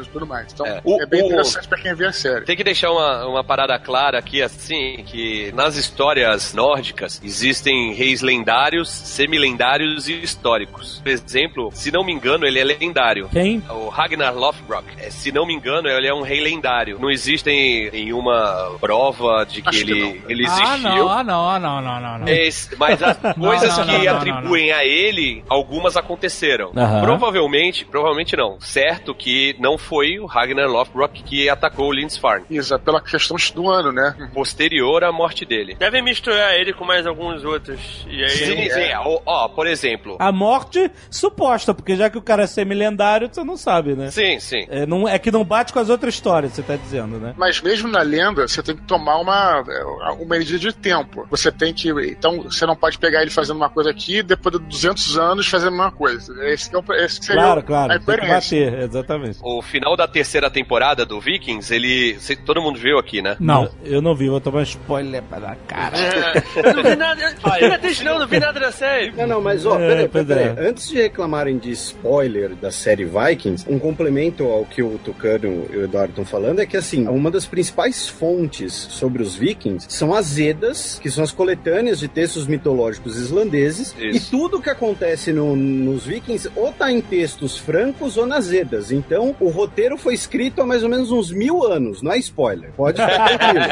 e 0.02 0.06
tudo 0.06 0.26
mais. 0.26 0.52
Então 0.52 0.66
É. 0.66 0.78
é, 0.78 0.80
O- 0.84 1.06
bem 1.08 1.22
o- 1.22 1.26
interessante 1.26 1.68
para 1.68 1.78
quem 1.80 1.94
vê 1.94 2.06
a 2.06 2.12
série. 2.12 2.44
Tem 2.44 2.56
que 2.56 2.64
deixar 2.64 2.90
uma, 2.90 3.26
uma 3.26 3.44
parada 3.44 3.78
clara 3.78 4.18
aqui, 4.18 4.42
assim, 4.42 5.04
que 5.06 5.52
nas 5.54 5.76
histórias 5.76 6.52
nórdicas 6.54 7.20
existem 7.22 7.92
reis 7.94 8.22
lendários, 8.22 8.88
semilendários 8.90 10.08
e 10.08 10.14
históricos. 10.22 11.00
Por 11.02 11.08
exemplo, 11.10 11.70
se 11.72 11.90
não 11.90 12.04
me 12.04 12.12
engano, 12.12 12.46
ele 12.46 12.58
é 12.58 12.64
lendário. 12.64 13.28
Quem? 13.30 13.62
O 13.70 13.88
Ragnar 13.88 14.34
Lothbrok, 14.34 14.84
é, 14.98 15.10
se 15.10 15.30
não 15.32 15.46
me 15.46 15.54
engano, 15.54 15.88
ele 15.88 16.06
é 16.06 16.14
um 16.14 16.22
rei 16.22 16.40
lendário. 16.40 16.98
Não 17.00 17.10
existe 17.10 17.48
nenhuma 17.92 18.76
prova 18.80 19.44
de 19.44 19.62
que 19.62 19.68
Acho 19.68 19.84
que 19.84 19.90
ele, 19.90 20.00
não. 20.00 20.30
ele 20.30 20.46
Ah, 20.46 20.50
existiu. 20.52 20.78
não, 20.96 21.08
ah, 21.10 21.24
não, 21.24 21.48
ah, 21.50 21.58
não, 21.58 21.80
não, 21.82 22.00
não, 22.00 22.18
não. 22.18 22.26
Mas, 22.26 22.70
mas 22.78 23.02
as 23.02 23.16
coisas 23.36 23.78
não, 23.78 23.86
que 23.86 23.92
não, 23.98 24.04
não, 24.04 24.16
atribuem 24.16 24.72
a 24.72 24.84
ele, 24.84 25.44
algumas 25.48 25.96
aconteceram. 25.96 26.72
Aham. 26.76 27.02
Provavelmente, 27.02 27.84
provavelmente 27.84 28.36
não. 28.36 28.58
Certo 28.60 29.14
que 29.14 29.56
não 29.66 29.76
foi 29.76 30.20
o 30.20 30.26
Ragnar 30.26 30.68
Lothbrok 30.68 31.24
que 31.24 31.48
atacou 31.48 31.88
o 31.88 31.92
Lindisfarne. 31.92 32.46
Isa, 32.48 32.78
pela 32.78 33.00
questão 33.00 33.36
do 33.52 33.68
ano, 33.68 33.90
né? 33.90 34.30
Posterior 34.32 35.02
à 35.02 35.10
morte 35.10 35.44
dele. 35.44 35.74
Devem 35.74 36.02
misturar 36.02 36.54
ele 36.54 36.72
com 36.72 36.84
mais 36.84 37.04
alguns 37.04 37.44
outros. 37.44 38.06
E 38.08 38.22
aí. 38.22 38.30
Sim, 38.30 38.70
sim. 38.70 38.92
Ó, 39.04 39.20
ó, 39.26 39.48
por 39.48 39.66
exemplo. 39.66 40.16
A 40.20 40.30
morte 40.30 40.88
suposta, 41.10 41.74
porque 41.74 41.96
já 41.96 42.08
que 42.08 42.16
o 42.16 42.22
cara 42.22 42.44
é 42.44 42.46
semi-lendário, 42.46 43.28
você 43.30 43.42
não 43.42 43.56
sabe, 43.56 43.96
né? 43.96 44.08
Sim, 44.12 44.38
sim. 44.38 44.66
É, 44.68 44.86
não, 44.86 45.08
é 45.08 45.18
que 45.18 45.32
não 45.32 45.44
bate 45.44 45.72
com 45.72 45.80
as 45.80 45.88
outras 45.88 46.14
histórias, 46.14 46.52
você 46.52 46.62
tá 46.62 46.76
dizendo, 46.76 47.18
né? 47.18 47.34
Mas 47.36 47.60
mesmo 47.60 47.88
na 47.88 48.02
lenda, 48.02 48.46
você 48.46 48.62
tem 48.62 48.76
que 48.76 48.82
tomar 48.82 49.18
uma, 49.18 49.64
uma 50.12 50.36
medida 50.36 50.60
de 50.60 50.72
tempo. 50.72 51.26
Você 51.28 51.50
tem 51.50 51.74
que. 51.74 51.90
Então, 51.90 52.42
você 52.42 52.64
não 52.66 52.76
pode 52.76 52.98
pegar 52.98 53.20
ele 53.20 53.32
fazendo 53.32 53.56
uma 53.56 53.68
coisa 53.68 53.90
aqui 53.90 54.18
e 54.18 54.22
depois 54.22 54.56
de 54.56 54.64
200 54.64 55.18
anos 55.18 55.48
fazendo 55.48 55.74
a 55.74 55.76
mesma 55.76 55.92
coisa. 55.92 56.32
Esse 56.46 56.70
que 56.70 56.76
é 56.76 56.78
o, 56.78 56.84
esse 56.94 57.18
que 57.18 57.26
seria 57.26 57.42
Claro, 57.42 57.60
a 57.60 57.62
claro. 57.64 57.88
Tem 57.88 58.16
que 58.16 58.26
bater, 58.28 58.78
exatamente. 58.84 59.38
O 59.42 59.55
final 59.62 59.96
da 59.96 60.06
terceira 60.08 60.50
temporada 60.50 61.04
do 61.04 61.20
Vikings, 61.20 61.72
ele. 61.74 62.16
cê- 62.20 62.36
todo 62.36 62.60
mundo 62.62 62.78
viu 62.78 62.98
aqui, 62.98 63.20
né? 63.22 63.36
Não. 63.40 63.64
Eu, 63.84 63.94
eu 63.96 64.02
não 64.02 64.14
vi, 64.14 64.28
vou 64.28 64.40
tomar 64.40 64.62
spoiler 64.62 65.22
pra 65.22 65.56
cara. 65.66 65.96
É, 65.98 66.42
eu 66.68 66.74
não 66.74 66.82
vi 66.82 66.96
nada. 66.96 67.34
Triste, 67.80 68.04
não, 68.04 68.18
não 68.18 68.26
vi 68.26 68.38
nada 68.38 68.58
da 68.60 68.72
série. 68.72 69.12
Não, 69.12 69.26
não, 69.26 69.40
mas 69.40 69.64
ó, 69.66 69.78
É, 69.78 69.88
peraí, 69.88 70.08
pois 70.08 70.26
peraí, 70.26 70.44
é. 70.44 70.48
peraí. 70.54 70.68
Antes 70.68 70.88
de 70.88 70.96
reclamarem 70.96 71.58
de 71.58 71.70
spoiler 71.72 72.54
da 72.54 72.70
série 72.70 73.04
Vikings, 73.04 73.64
um 73.68 73.78
complemento 73.78 74.44
ao 74.44 74.64
que 74.64 74.82
o 74.82 74.98
Tucano 75.04 75.66
e 75.72 75.76
o 75.76 75.84
Eduardo 75.84 76.10
estão 76.10 76.24
falando 76.24 76.60
é 76.60 76.66
que, 76.66 76.76
assim, 76.76 77.06
uma 77.08 77.30
das 77.30 77.46
principais 77.46 78.08
fontes 78.08 78.72
sobre 78.72 79.22
os 79.22 79.34
vikings 79.34 79.86
são 79.88 80.14
as 80.14 80.38
Edas, 80.38 80.98
que 81.00 81.10
são 81.10 81.22
as 81.24 81.32
coletâneas 81.32 81.98
de 81.98 82.08
textos 82.08 82.46
mitológicos 82.46 83.16
islandeses, 83.16 83.94
Isso. 83.98 84.16
e 84.16 84.20
tudo 84.30 84.60
que 84.60 84.70
acontece 84.70 85.32
no- 85.32 85.56
nos 85.56 86.04
vikings 86.06 86.50
ou 86.56 86.72
tá 86.72 86.90
em 86.90 87.00
textos 87.00 87.56
francos 87.56 88.16
ou 88.16 88.26
nas 88.26 88.52
Edas. 88.52 88.90
Então, 88.92 89.34
o 89.46 89.50
roteiro 89.50 89.96
foi 89.96 90.14
escrito 90.14 90.60
há 90.60 90.66
mais 90.66 90.82
ou 90.82 90.88
menos 90.88 91.12
uns 91.12 91.30
mil 91.30 91.64
anos, 91.64 92.02
não 92.02 92.10
é 92.10 92.18
spoiler. 92.18 92.72
Pode 92.76 93.00
ficar 93.00 93.38
tranquilo. 93.38 93.64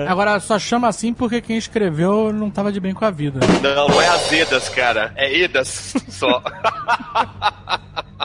Agora 0.08 0.40
só 0.40 0.58
chama 0.58 0.88
assim 0.88 1.12
porque 1.12 1.42
quem 1.42 1.58
escreveu 1.58 2.32
não 2.32 2.50
tava 2.50 2.72
de 2.72 2.80
bem 2.80 2.94
com 2.94 3.04
a 3.04 3.10
vida. 3.10 3.40
Não, 3.62 3.88
não 3.88 4.00
é 4.00 4.08
azedas, 4.08 4.70
cara. 4.70 5.12
É 5.16 5.38
edas 5.38 5.94
só. 6.08 6.42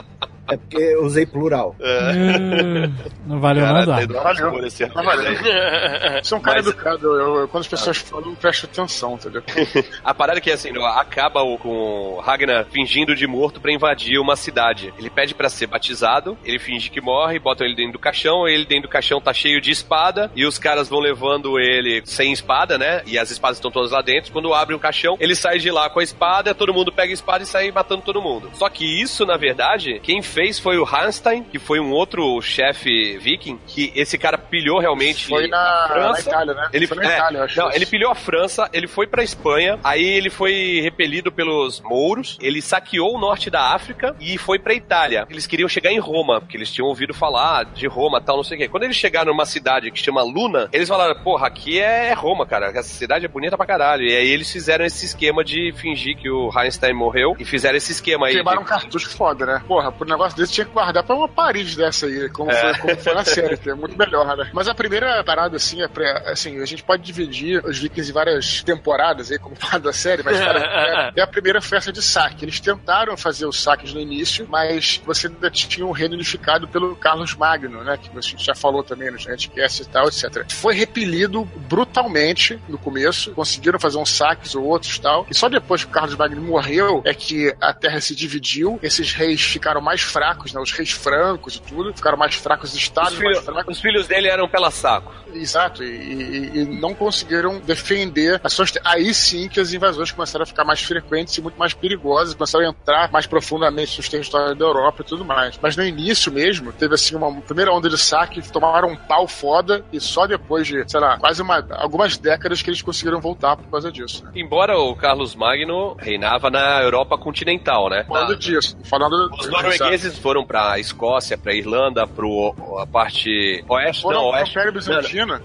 É 0.52 0.56
porque 0.56 0.76
eu 0.76 1.04
usei 1.04 1.24
plural. 1.26 1.74
Eh, 1.80 2.88
não 3.26 3.40
valeu 3.40 3.64
Cara, 3.64 3.86
nada. 3.86 4.02
Eduardo, 4.02 4.50
por 4.50 4.64
esse 4.66 4.86
Não 4.86 5.02
valeu. 5.02 5.32
Você 6.22 6.34
é 6.34 6.36
um 6.36 6.40
cara 6.40 6.56
Mas- 6.58 6.66
educado. 6.66 7.06
Eu, 7.06 7.36
eu- 7.40 7.48
quando 7.48 7.62
as 7.62 7.68
pessoas 7.68 7.98
falam, 7.98 8.30
eu 8.30 8.36
presto 8.36 8.66
atenção, 8.66 9.14
entendeu? 9.14 9.42
A 10.04 10.12
parada 10.14 10.38
é 10.38 10.40
que 10.40 10.50
assim, 10.50 10.70
no- 10.72 10.84
acaba 10.84 11.42
o- 11.42 11.58
com 11.58 11.68
o 12.16 12.20
Ragnar 12.20 12.66
fingindo 12.70 13.14
de 13.14 13.26
morto 13.26 13.60
pra 13.60 13.72
invadir 13.72 14.18
uma 14.18 14.36
cidade. 14.36 14.92
Ele 14.98 15.10
pede 15.10 15.34
pra 15.34 15.48
ser 15.48 15.66
batizado, 15.66 16.36
ele 16.44 16.58
finge 16.58 16.90
que 16.90 17.00
morre, 17.00 17.38
botam 17.38 17.66
ele 17.66 17.76
dentro 17.76 17.92
do 17.94 17.98
caixão, 17.98 18.46
ele 18.46 18.64
dentro 18.64 18.88
do 18.88 18.92
caixão 18.92 19.20
tá 19.20 19.32
cheio 19.32 19.60
de 19.60 19.70
espada, 19.70 20.30
e 20.36 20.44
os 20.44 20.58
caras 20.58 20.88
vão 20.88 21.00
levando 21.00 21.58
ele 21.58 22.02
sem 22.04 22.32
espada, 22.32 22.76
né? 22.78 23.02
E 23.06 23.18
as 23.18 23.30
espadas 23.30 23.56
estão 23.58 23.70
todas 23.70 23.90
lá 23.92 24.02
dentro. 24.02 24.32
Quando 24.32 24.52
abre 24.52 24.74
o 24.74 24.78
caixão, 24.78 25.16
ele 25.20 25.34
sai 25.34 25.58
de 25.58 25.70
lá 25.70 25.88
com 25.88 26.00
a 26.00 26.02
espada, 26.02 26.54
todo 26.54 26.72
mundo 26.74 26.92
pega 26.92 27.12
a 27.12 27.14
espada 27.14 27.42
e 27.44 27.46
sai 27.46 27.70
matando 27.70 28.02
todo 28.02 28.20
mundo. 28.20 28.50
Só 28.54 28.68
que 28.68 28.84
isso, 28.84 29.24
na 29.24 29.36
verdade, 29.36 30.00
quem 30.02 30.20
fez 30.22 30.41
foi 30.58 30.78
o 30.78 30.84
Hanstein, 30.86 31.42
que 31.44 31.58
foi 31.58 31.80
um 31.80 31.90
outro 31.92 32.40
chefe 32.42 33.18
viking, 33.18 33.58
que 33.66 33.92
esse 33.94 34.16
cara 34.18 34.36
pilhou 34.38 34.78
realmente 34.80 35.26
Foi 35.28 35.46
na, 35.48 35.56
a 35.58 35.88
na 35.88 35.94
França. 35.94 36.28
Itália, 36.30 36.54
né? 36.54 36.68
Ele 36.72 36.86
foi 36.86 36.96
na 36.98 37.12
é, 37.12 37.16
Itália, 37.16 37.38
eu 37.38 37.44
acho. 37.44 37.58
Não, 37.60 37.68
isso. 37.68 37.76
ele 37.78 37.86
pilhou 37.86 38.10
a 38.10 38.14
França, 38.14 38.68
ele 38.72 38.86
foi 38.86 39.06
pra 39.06 39.22
Espanha, 39.22 39.78
aí 39.84 40.04
ele 40.04 40.30
foi 40.30 40.80
repelido 40.82 41.30
pelos 41.32 41.80
mouros, 41.80 42.38
ele 42.40 42.60
saqueou 42.62 43.14
o 43.16 43.20
norte 43.20 43.50
da 43.50 43.72
África 43.74 44.14
e 44.20 44.36
foi 44.38 44.58
pra 44.58 44.74
Itália. 44.74 45.26
Eles 45.30 45.46
queriam 45.46 45.68
chegar 45.68 45.90
em 45.92 45.98
Roma, 45.98 46.40
porque 46.40 46.56
eles 46.56 46.70
tinham 46.72 46.88
ouvido 46.88 47.14
falar 47.14 47.64
de 47.64 47.86
Roma 47.86 48.20
tal, 48.20 48.36
não 48.36 48.44
sei 48.44 48.56
o 48.56 48.60
quê. 48.60 48.68
Quando 48.68 48.84
eles 48.84 48.96
chegaram 48.96 49.32
numa 49.32 49.46
cidade 49.46 49.90
que 49.90 49.98
chama 49.98 50.22
Luna, 50.22 50.68
eles 50.72 50.88
falaram, 50.88 51.14
porra, 51.22 51.46
aqui 51.46 51.78
é 51.78 52.12
Roma, 52.12 52.46
cara, 52.46 52.66
essa 52.68 52.82
cidade 52.94 53.24
é 53.24 53.28
bonita 53.28 53.56
pra 53.56 53.66
caralho. 53.66 54.04
E 54.04 54.14
aí 54.16 54.28
eles 54.30 54.50
fizeram 54.50 54.84
esse 54.84 55.04
esquema 55.04 55.44
de 55.44 55.72
fingir 55.76 56.16
que 56.16 56.30
o 56.30 56.50
Einstein 56.56 56.92
morreu 56.94 57.34
e 57.38 57.44
fizeram 57.44 57.76
esse 57.76 57.92
esquema 57.92 58.26
aí. 58.26 58.34
Queimaram 58.34 58.60
um 58.60 58.64
de- 58.64 58.70
cartucho 58.70 59.10
foda, 59.10 59.44
né? 59.46 59.62
Porra, 59.66 59.90
por 59.92 60.06
um 60.06 60.12
negócio 60.32 60.36
desse 60.36 60.52
tinha 60.52 60.64
que 60.64 60.72
guardar 60.72 61.02
pra 61.02 61.14
uma 61.14 61.28
Paris 61.28 61.76
dessa 61.76 62.06
aí, 62.06 62.28
como, 62.30 62.50
foi, 62.50 62.78
como 62.78 62.96
foi 62.96 63.14
na 63.14 63.24
série, 63.24 63.56
que 63.56 63.70
é 63.70 63.74
muito 63.74 63.96
melhor, 63.96 64.36
né? 64.36 64.50
Mas 64.52 64.68
a 64.68 64.74
primeira 64.74 65.22
parada, 65.24 65.56
assim, 65.56 65.82
é 65.82 65.88
pra, 65.88 66.30
assim, 66.30 66.60
a 66.60 66.66
gente 66.66 66.82
pode 66.82 67.02
dividir 67.02 67.64
os 67.64 67.78
Vikings 67.78 68.10
em 68.10 68.14
várias 68.14 68.62
temporadas 68.62 69.30
aí, 69.30 69.38
como 69.38 69.56
parte 69.56 69.80
da 69.80 69.92
série, 69.92 70.22
mas 70.22 70.38
cara, 70.38 70.58
é, 71.16 71.20
é 71.20 71.22
a 71.22 71.26
primeira 71.26 71.60
festa 71.60 71.92
de 71.92 72.02
saque. 72.02 72.44
Eles 72.44 72.60
tentaram 72.60 73.16
fazer 73.16 73.46
os 73.46 73.60
saques 73.62 73.92
no 73.92 74.00
início, 74.00 74.46
mas 74.48 75.00
você 75.04 75.26
ainda 75.26 75.50
tinha 75.50 75.86
um 75.86 75.92
reino 75.92 76.14
unificado 76.14 76.66
pelo 76.68 76.96
Carlos 76.96 77.34
Magno, 77.34 77.82
né? 77.84 77.96
Que 77.96 78.10
a 78.16 78.20
gente 78.20 78.44
já 78.44 78.54
falou 78.54 78.82
também 78.82 79.10
no 79.10 79.18
Nerdcast 79.18 79.82
e 79.82 79.86
tal, 79.86 80.08
etc. 80.08 80.50
Foi 80.52 80.74
repelido 80.74 81.44
brutalmente 81.68 82.60
no 82.68 82.78
começo, 82.78 83.32
conseguiram 83.32 83.78
fazer 83.78 83.98
uns 83.98 84.10
saques 84.10 84.54
ou 84.54 84.64
outros 84.64 84.96
e 84.96 85.00
tal, 85.00 85.26
e 85.30 85.34
só 85.34 85.48
depois 85.48 85.84
que 85.84 85.90
o 85.90 85.92
Carlos 85.92 86.14
Magno 86.14 86.40
morreu 86.42 87.02
é 87.04 87.14
que 87.14 87.54
a 87.60 87.72
terra 87.72 88.00
se 88.00 88.14
dividiu, 88.14 88.78
esses 88.82 89.12
reis 89.12 89.42
ficaram 89.42 89.80
mais 89.80 90.02
fracos, 90.02 90.21
né? 90.54 90.60
Os 90.60 90.70
reis 90.72 90.90
francos 90.90 91.56
e 91.56 91.60
tudo, 91.62 91.92
ficaram 91.94 92.16
mais 92.18 92.34
fracos, 92.34 92.70
os 92.70 92.76
Os, 92.76 92.82
estados 92.82 93.18
mais 93.18 93.38
fracos. 93.38 93.76
os 93.76 93.80
filhos 93.82 94.06
dele 94.06 94.28
eram 94.28 94.48
pela 94.48 94.70
saco. 94.70 95.12
Exato, 95.34 95.82
e, 95.82 95.86
e- 95.86 96.58
e 96.60 96.64
não 96.80 96.94
conseguiram 96.94 97.58
defender 97.60 98.40
as 98.44 98.52
suas. 98.52 98.72
Aí 98.84 99.12
sim 99.14 99.48
que 99.48 99.58
as 99.60 99.72
invasões 99.72 100.10
começaram 100.12 100.42
a 100.42 100.46
ficar 100.46 100.64
mais 100.64 100.82
frequentes 100.82 101.36
e 101.36 101.40
muito 101.42 101.56
mais 101.58 101.72
perigosas, 101.72 102.34
começaram 102.34 102.66
a 102.66 102.68
entrar 102.70 103.10
mais 103.10 103.26
profundamente 103.26 103.96
nos 103.96 104.08
territórios 104.08 104.56
da 104.58 104.64
Europa 104.64 105.02
e 105.02 105.04
tudo 105.04 105.24
mais. 105.24 105.58
Mas 105.60 105.76
no 105.76 105.82
início 105.84 106.30
mesmo, 106.30 106.72
teve 106.72 106.94
assim 106.94 107.14
uma 107.16 107.32
primeira 107.40 107.72
onda 107.72 107.88
de 107.88 107.98
saque, 107.98 108.42
tomaram 108.52 108.88
um 108.88 108.96
pau 108.96 109.26
foda, 109.26 109.84
e 109.92 109.98
só 110.00 110.26
depois 110.26 110.66
de, 110.66 110.84
sei 110.90 111.00
lá, 111.00 111.18
quase 111.18 111.40
uma, 111.40 111.66
algumas 111.72 112.16
décadas 112.18 112.60
que 112.62 112.68
eles 112.70 112.82
conseguiram 112.82 113.20
voltar 113.20 113.56
por 113.56 113.68
causa 113.70 113.90
disso. 113.90 114.24
Né? 114.24 114.32
Embora 114.36 114.78
o 114.78 114.94
Carlos 114.94 115.34
Magno 115.34 115.96
reinava 115.98 116.50
na 116.50 116.82
Europa 116.82 117.16
continental, 117.16 117.88
né? 117.88 118.04
Falando 118.06 118.30
Na- 118.30 118.34
disso, 118.38 118.76
falando. 118.84 119.30
Os 119.38 119.48
noruegueses 119.48 120.01
foram 120.18 120.44
pra 120.44 120.78
Escócia, 120.78 121.36
pra 121.36 121.54
Irlanda, 121.54 122.06
pro 122.06 122.54
a 122.80 122.86
parte 122.86 123.64
oeste, 123.68 124.02
Foram 124.02 124.22
não, 124.22 124.28
oeste. 124.30 124.58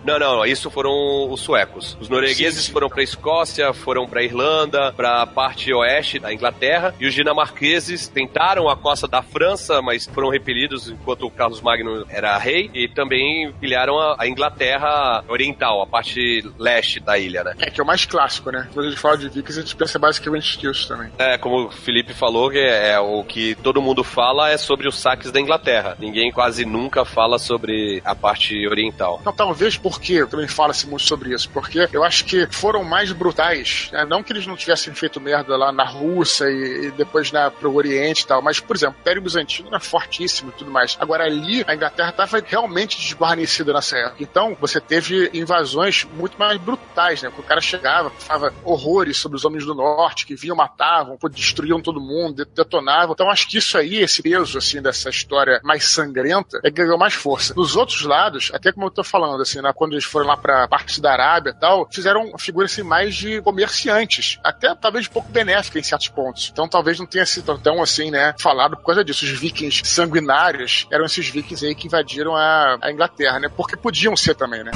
Não, 0.03 0.19
não, 0.19 0.19
não, 0.19 0.45
isso 0.45 0.69
foram 0.69 1.29
os 1.31 1.41
suecos. 1.41 1.97
Os 1.99 2.09
noruegueses 2.09 2.61
Sim, 2.61 2.67
sim. 2.67 2.71
foram 2.71 2.89
pra 2.89 3.03
Escócia, 3.03 3.73
foram 3.73 4.07
pra 4.07 4.23
Irlanda, 4.23 4.91
pra 4.93 5.25
parte 5.25 5.73
oeste 5.73 6.19
da 6.19 6.33
Inglaterra, 6.33 6.93
e 6.99 7.05
os 7.05 7.13
dinamarqueses 7.13 8.07
tentaram 8.07 8.69
a 8.69 8.75
costa 8.75 9.07
da 9.07 9.21
França, 9.21 9.81
mas 9.81 10.05
foram 10.05 10.29
repelidos 10.29 10.89
enquanto 10.89 11.25
o 11.25 11.31
Carlos 11.31 11.61
Magno 11.61 12.05
era 12.09 12.37
rei, 12.37 12.69
e 12.73 12.87
também 12.87 13.51
pilharam 13.59 13.97
a, 13.99 14.15
a 14.19 14.27
Inglaterra 14.27 15.23
oriental, 15.27 15.81
a 15.81 15.87
parte 15.87 16.43
leste 16.57 16.99
da 16.99 17.17
ilha, 17.17 17.43
né? 17.43 17.55
É, 17.59 17.69
que 17.69 17.79
é 17.79 17.83
o 17.83 17.87
mais 17.87 18.05
clássico, 18.05 18.51
né? 18.51 18.67
Quando 18.73 18.87
a 18.87 18.89
gente 18.89 18.99
fala 18.99 19.17
de 19.17 19.29
Vikings, 19.29 19.59
a 19.59 19.61
gente 19.61 19.75
pensa 19.75 19.99
basicamente 19.99 20.65
nisso 20.65 20.87
também. 20.87 21.11
É, 21.17 21.37
como 21.37 21.65
o 21.67 21.71
Felipe 21.71 22.13
falou, 22.13 22.49
que 22.49 22.59
é 22.59 22.99
o 22.99 23.23
que 23.23 23.55
todo 23.55 23.81
mundo 23.81 24.03
fala 24.03 24.46
é 24.49 24.57
sobre 24.57 24.87
os 24.87 24.99
saques 24.99 25.31
da 25.31 25.39
Inglaterra. 25.39 25.95
Ninguém 25.99 26.31
quase 26.31 26.65
nunca 26.65 27.05
fala 27.05 27.37
sobre 27.37 28.01
a 28.03 28.15
parte 28.15 28.67
oriental. 28.67 29.17
Então, 29.21 29.33
talvez 29.33 29.77
porque 29.77 30.25
também 30.25 30.47
fala-se 30.47 30.87
muito 30.87 31.03
sobre 31.03 31.33
isso, 31.33 31.49
porque 31.49 31.87
eu 31.91 32.03
acho 32.03 32.25
que 32.25 32.47
foram 32.51 32.83
mais 32.83 33.11
brutais, 33.11 33.89
né? 33.91 34.05
não 34.05 34.23
que 34.23 34.33
eles 34.33 34.47
não 34.47 34.55
tivessem 34.55 34.93
feito 34.93 35.19
merda 35.19 35.55
lá 35.55 35.71
na 35.71 35.85
Rússia 35.85 36.45
e, 36.45 36.87
e 36.87 36.91
depois 36.91 37.31
na, 37.31 37.49
pro 37.49 37.73
Oriente 37.73 38.23
e 38.23 38.27
tal, 38.27 38.41
mas, 38.41 38.59
por 38.59 38.75
exemplo, 38.75 38.95
o 38.97 39.01
Império 39.01 39.21
Bizantino 39.21 39.67
era 39.69 39.79
fortíssimo 39.79 40.49
e 40.49 40.53
tudo 40.53 40.71
mais. 40.71 40.97
Agora, 40.99 41.23
ali, 41.23 41.63
a 41.67 41.75
Inglaterra 41.75 42.09
estava 42.09 42.43
realmente 42.45 42.97
desguarnecida 42.97 43.73
nessa 43.73 43.97
época. 43.97 44.17
Então, 44.19 44.57
você 44.59 44.79
teve 44.79 45.29
invasões 45.33 46.05
muito 46.13 46.37
mais 46.37 46.59
brutais, 46.59 47.21
né? 47.21 47.29
Quando 47.29 47.45
o 47.45 47.47
cara 47.47 47.61
chegava, 47.61 48.09
falava 48.09 48.53
horrores 48.63 49.17
sobre 49.17 49.35
os 49.37 49.45
homens 49.45 49.65
do 49.65 49.75
norte, 49.75 50.25
que 50.25 50.35
vinham, 50.35 50.55
matavam, 50.55 51.17
destruíam 51.31 51.81
todo 51.81 51.99
mundo, 51.99 52.45
detonavam. 52.45 53.13
Então, 53.13 53.29
acho 53.29 53.47
que 53.47 53.57
isso 53.57 53.77
aí, 53.77 53.97
esse 53.97 54.21
peso, 54.21 54.36
assim, 54.55 54.81
dessa 54.81 55.09
história 55.09 55.59
mais 55.63 55.85
sangrenta, 55.85 56.59
é 56.63 56.69
que 56.69 56.83
ganhou 56.83 56.97
mais 56.97 57.13
força. 57.13 57.53
Nos 57.55 57.75
outros 57.75 58.03
lados, 58.03 58.51
até 58.53 58.71
como 58.71 58.87
eu 58.87 58.91
tô 58.91 59.03
falando, 59.03 59.41
assim, 59.41 59.61
né, 59.61 59.71
quando 59.75 59.93
eles 59.93 60.05
foram 60.05 60.27
lá 60.27 60.37
pra 60.37 60.67
parte 60.67 61.01
da 61.01 61.11
Arábia 61.11 61.51
e 61.51 61.59
tal, 61.59 61.87
fizeram 61.91 62.25
uma 62.25 62.39
figura, 62.39 62.65
assim, 62.65 62.83
mais 62.83 63.15
de 63.15 63.41
comerciantes. 63.41 64.39
Até, 64.43 64.73
talvez, 64.75 65.07
um 65.07 65.11
pouco 65.11 65.31
benéfica 65.31 65.79
em 65.79 65.83
certos 65.83 66.09
pontos. 66.09 66.49
Então, 66.51 66.67
talvez 66.67 66.99
não 66.99 67.05
tenha 67.05 67.25
sido 67.25 67.57
tão, 67.57 67.81
assim, 67.81 68.11
né, 68.11 68.33
falado 68.39 68.77
por 68.77 68.85
causa 68.85 69.03
disso. 69.03 69.25
Os 69.25 69.31
vikings 69.31 69.81
sanguinários 69.85 70.87
eram 70.91 71.05
esses 71.05 71.27
vikings 71.29 71.65
aí 71.65 71.75
que 71.75 71.87
invadiram 71.87 72.35
a, 72.35 72.77
a 72.81 72.91
Inglaterra, 72.91 73.39
né? 73.39 73.49
Porque 73.49 73.75
podiam 73.75 74.15
ser 74.15 74.35
também, 74.35 74.63
né? 74.63 74.71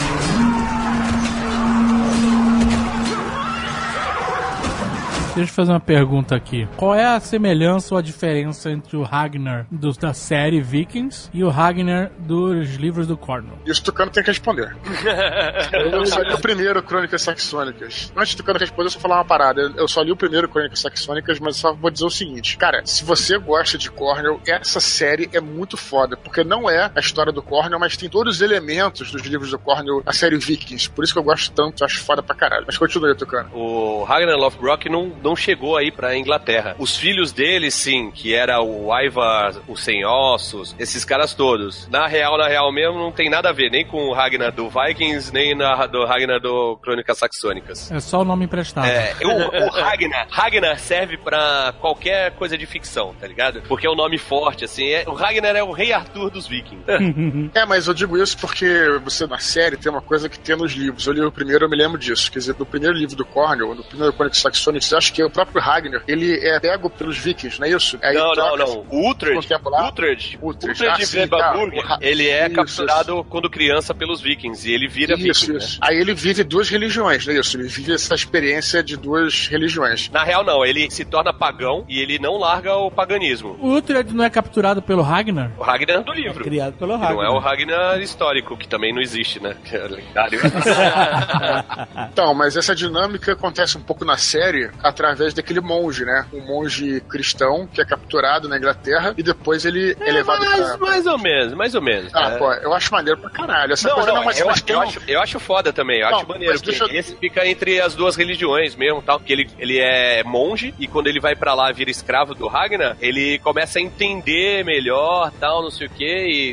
Deixa 5.34 5.50
eu 5.50 5.56
fazer 5.56 5.72
uma 5.72 5.80
pergunta 5.80 6.36
aqui. 6.36 6.68
Qual 6.76 6.94
é 6.94 7.06
a 7.06 7.20
semelhança 7.20 7.94
ou 7.94 7.98
a 7.98 8.02
diferença 8.02 8.70
entre 8.70 8.98
o 8.98 9.04
Ragnar 9.04 9.66
dos, 9.72 9.98
da 9.98 10.14
série 10.14 10.60
Vikings 10.60 11.30
e 11.34 11.42
o 11.42 11.50
Ragnar 11.50 12.12
dos 12.20 12.76
livros 12.76 13.08
do 13.08 13.16
Cornwall? 13.16 13.58
Isso 13.66 13.82
o 13.82 13.84
Tucano 13.86 14.12
tem 14.12 14.22
que 14.22 14.30
responder. 14.30 14.76
eu 15.94 16.06
só 16.06 16.22
li 16.22 16.34
o 16.34 16.40
primeiro 16.40 16.84
Crônicas 16.84 17.22
Saxônicas. 17.22 18.12
Antes 18.16 18.36
do 18.36 18.38
Tucano 18.40 18.60
responder, 18.60 18.88
eu 18.88 18.92
só 18.92 19.00
falar 19.00 19.16
uma 19.16 19.26
parada. 19.26 19.72
Eu 19.78 19.88
só 19.88 20.02
li 20.02 20.12
o 20.12 20.18
primeiro 20.18 20.50
Crônicas 20.50 20.80
Saxônicas, 20.80 21.40
mas 21.40 21.56
só 21.56 21.74
vou 21.74 21.90
dizer 21.90 22.06
o 22.06 22.10
seguinte. 22.10 22.58
Cara, 22.58 22.86
se 22.86 23.06
você 23.06 23.38
gosta 23.38 23.78
de 23.78 23.90
Cornwall, 23.90 24.42
essa 24.46 24.82
série 24.82 25.30
é 25.32 25.40
muito 25.40 25.78
foda, 25.78 26.18
porque 26.18 26.44
não 26.44 26.70
é 26.70 26.92
a 26.94 27.00
história 27.00 27.32
do 27.32 27.42
Cornwall, 27.42 27.80
mas 27.80 27.96
tem 27.96 28.10
todos 28.10 28.36
os 28.36 28.42
elementos 28.42 29.12
dos 29.12 29.22
livros 29.22 29.52
do 29.52 29.60
Cornwall, 29.60 30.04
a 30.06 30.12
série 30.12 30.38
Vikings. 30.38 30.90
Por 30.90 31.06
isso 31.06 31.14
que 31.14 31.20
eu 31.20 31.24
gosto 31.24 31.54
tanto, 31.54 31.86
acho 31.86 32.04
foda 32.04 32.22
pra 32.22 32.36
caralho. 32.36 32.66
Mas 32.68 32.78
continue, 32.78 33.16
Tucano. 33.16 33.50
O 33.54 34.04
Ragnar 34.04 34.38
Lothbrok 34.38 34.90
não, 34.90 35.21
não 35.22 35.36
chegou 35.36 35.78
aí 35.78 35.92
pra 35.92 36.18
Inglaterra. 36.18 36.76
Os 36.78 36.98
filhos 36.98 37.32
dele, 37.32 37.72
sim, 37.72 38.12
que 38.12 38.34
era 38.34 38.62
o 38.62 38.90
Ivar, 39.00 39.56
o 39.68 39.76
Sem 39.76 40.06
Ossos, 40.06 40.76
esses 40.80 41.06
caras 41.06 41.34
todos. 41.34 41.88
Na 41.88 42.08
real, 42.08 42.38
na 42.38 42.48
real 42.48 42.72
mesmo, 42.72 42.98
não 42.98 43.12
tem 43.12 43.30
nada 43.30 43.50
a 43.50 43.54
ver, 43.54 43.70
nem 43.70 43.86
com 43.86 44.08
o 44.08 44.14
Ragnar 44.14 44.52
do 44.52 44.70
Vikings, 44.70 45.34
nem 45.34 45.56
na, 45.56 45.86
do 45.86 46.06
Ragnar 46.06 46.40
do 46.40 46.78
Crônicas 46.78 47.18
Saxônicas. 47.18 47.92
É 47.92 48.00
só 48.00 48.22
o 48.22 48.26
nome 48.26 48.46
emprestado. 48.46 48.88
É, 48.88 49.16
o, 49.24 49.66
o 49.66 49.70
Ragnar, 49.82 50.28
Ragnar 50.30 50.80
serve 50.80 51.18
pra 51.18 51.74
qualquer 51.80 52.32
coisa 52.32 52.58
de 52.58 52.66
ficção, 52.66 53.14
tá 53.20 53.28
ligado? 53.28 53.62
Porque 53.68 53.88
é 53.88 53.90
um 53.90 53.96
nome 53.96 54.18
forte, 54.18 54.66
assim. 54.66 54.90
É, 54.90 55.04
o 55.08 55.14
Ragnar 55.14 55.56
é 55.56 55.64
o 55.64 55.72
rei 55.72 55.94
Arthur 55.94 56.30
dos 56.30 56.48
vikings. 56.48 56.84
É, 57.54 57.66
mas 57.66 57.88
eu 57.88 57.94
digo 57.94 58.18
isso 58.18 58.38
porque 58.38 59.00
você 59.04 59.28
na 59.28 59.40
série 59.40 59.78
tem 59.78 59.92
uma 59.92 60.02
coisa 60.02 60.30
que 60.30 60.40
tem 60.40 60.56
nos 60.56 60.74
livros. 60.74 61.06
Eu 61.06 61.14
li 61.14 61.22
o 61.22 61.32
primeiro, 61.32 61.66
eu 61.66 61.70
me 61.70 61.76
lembro 61.76 61.98
disso. 61.98 62.32
Quer 62.32 62.40
dizer, 62.40 62.56
no 62.58 62.66
primeiro 62.66 62.96
livro 62.96 63.16
do 63.16 63.26
Cornwall, 63.26 63.76
no 63.76 63.84
primeiro 63.84 64.14
Crônicas 64.14 64.40
Saxônicas, 64.40 64.92
eu 64.92 64.98
que 65.12 65.24
o 65.24 65.30
próprio 65.30 65.62
Ragnar, 65.62 66.04
ele 66.08 66.40
é 66.46 66.60
pego 66.60 66.90
pelos 66.90 67.18
vikings, 67.18 67.60
não 67.60 67.68
é 67.68 67.72
isso? 67.72 67.98
Aí 68.02 68.14
não, 68.14 68.34
não, 68.34 68.58
não. 68.58 68.86
O 68.90 69.10
Uhtred, 69.10 69.48
com 69.60 69.70
o. 69.70 69.88
Uhtred, 69.88 70.40
Uhtred, 70.42 70.74
Uhtred 70.74 70.88
ah, 70.88 70.96
de 70.96 71.06
sim, 71.06 71.28
tá. 71.28 71.98
Ele 72.02 72.28
é 72.28 72.48
Isso, 72.48 72.56
capturado 72.56 73.24
quando 73.26 73.50
criança 73.50 73.94
pelos 73.94 74.22
vikings 74.22 74.70
e 74.70 74.74
ele 74.74 74.88
vira 74.88 75.14
Isso, 75.14 75.46
viking, 75.46 75.58
isso. 75.58 75.80
né? 75.80 75.88
Aí 75.88 75.98
ele 75.98 76.14
vive 76.14 76.44
duas 76.44 76.70
religiões, 76.70 77.26
não 77.26 77.34
é 77.34 77.40
isso? 77.40 77.58
Ele 77.58 77.68
vive 77.68 77.94
essa 77.94 78.16
experiência 78.16 78.84
de 78.84 78.98
duas 78.98 79.48
religiões. 79.48 80.10
Na 80.10 80.24
real, 80.24 80.44
não. 80.44 80.66
Ele 80.66 80.90
se 80.90 81.06
torna 81.06 81.34
pagão 81.34 81.86
e 81.88 82.00
ele 82.00 82.20
não 82.20 82.38
larga 82.38 82.76
o 82.76 82.90
paganismo. 82.92 83.58
O 83.60 83.76
Uhtred 83.76 84.14
não 84.14 84.24
é 84.24 84.30
capturado 84.30 84.82
pelo 84.82 85.02
Ragnar? 85.02 85.52
O 85.58 85.64
Ragnar 85.64 86.04
do 86.04 86.14
livro. 86.14 86.44
Criado 86.44 86.74
pelo 86.74 86.94
Que 86.94 87.00
Não 87.00 87.06
é 87.06 87.26
Ragnar. 87.26 87.34
o 87.34 87.40
Ragnar 87.40 88.02
histórico, 88.02 88.58
que 88.58 88.68
também 88.68 88.94
não 88.94 89.02
existe, 89.02 89.42
né? 89.42 89.56
Que 89.64 89.76
é 89.76 89.88
lendário. 89.88 90.40
Então, 92.12 92.34
mas 92.34 92.56
essa 92.58 92.76
dinâmica 92.76 93.34
acontece 93.34 93.78
um 93.78 93.82
pouco 93.82 94.04
na 94.04 94.18
série 94.18 94.70
através 95.10 95.34
daquele 95.34 95.60
monge, 95.62 96.06
né? 96.06 96.26
Um 96.34 96.42
monge 96.46 97.02
cristão 97.10 97.68
que 97.72 97.82
é 97.82 97.86
capturado 97.86 98.48
na 98.48 98.58
Inglaterra 98.58 99.14
e 99.18 99.24
depois 99.24 99.66
ele 99.66 99.96
é, 100.00 100.12
levado 100.12 100.46
mais, 100.46 100.76
pra. 100.76 100.78
mais 100.78 101.06
ou 101.08 101.18
menos, 101.18 101.54
mais 101.54 101.76
ou 101.76 101.82
menos. 101.82 102.12
Ah, 102.14 102.30
É. 102.32 102.38
pô, 102.38 102.52
eu 102.54 102.74
acho 102.74 102.92
maneiro 102.92 103.20
pra 103.20 103.30
caralho. 103.30 103.74
Essa 103.74 103.88
Não, 103.88 103.96
coisa 103.96 104.10
não, 104.10 104.18
não, 104.18 104.26
mas, 104.26 104.40
eu, 104.40 104.48
mas 104.48 104.64
eu 104.68 104.78
um- 104.78 104.82
acho, 104.82 105.02
eu 105.08 105.22
acho 105.22 105.40
foda 105.40 105.72
também, 105.74 106.00
eu 106.02 106.10
Não, 106.10 106.18
acho 106.18 106.28
maneiro. 106.28 106.54
mas 106.54 106.62
que 106.62 106.68
deixa 106.68 106.86
Esse 106.94 107.16
fica 107.16 107.46
entre 107.48 107.80
as 107.80 107.96
duas 107.96 108.16
religiões 108.16 108.76
mesmo, 108.76 109.02
tal, 109.02 109.20
que 109.20 109.32
ele, 109.32 109.50
ele 109.58 109.80
é 109.80 110.24
monge 110.24 110.74
e 110.80 110.88
quando 110.88 111.08
ele 111.08 111.20
vai 111.20 111.36
pra 111.36 111.54
lá 111.54 111.72
vira 111.72 111.90
escravo 111.90 112.34
do 112.36 112.48
Ragnar, 112.48 112.96
ele 113.00 113.40
começa 113.40 113.80
a 113.80 113.82
entender 113.82 114.64
melhor, 114.66 115.32
tal, 115.40 115.62
não 115.64 115.72
sei 115.72 115.88
o 115.88 115.90
que, 115.90 116.06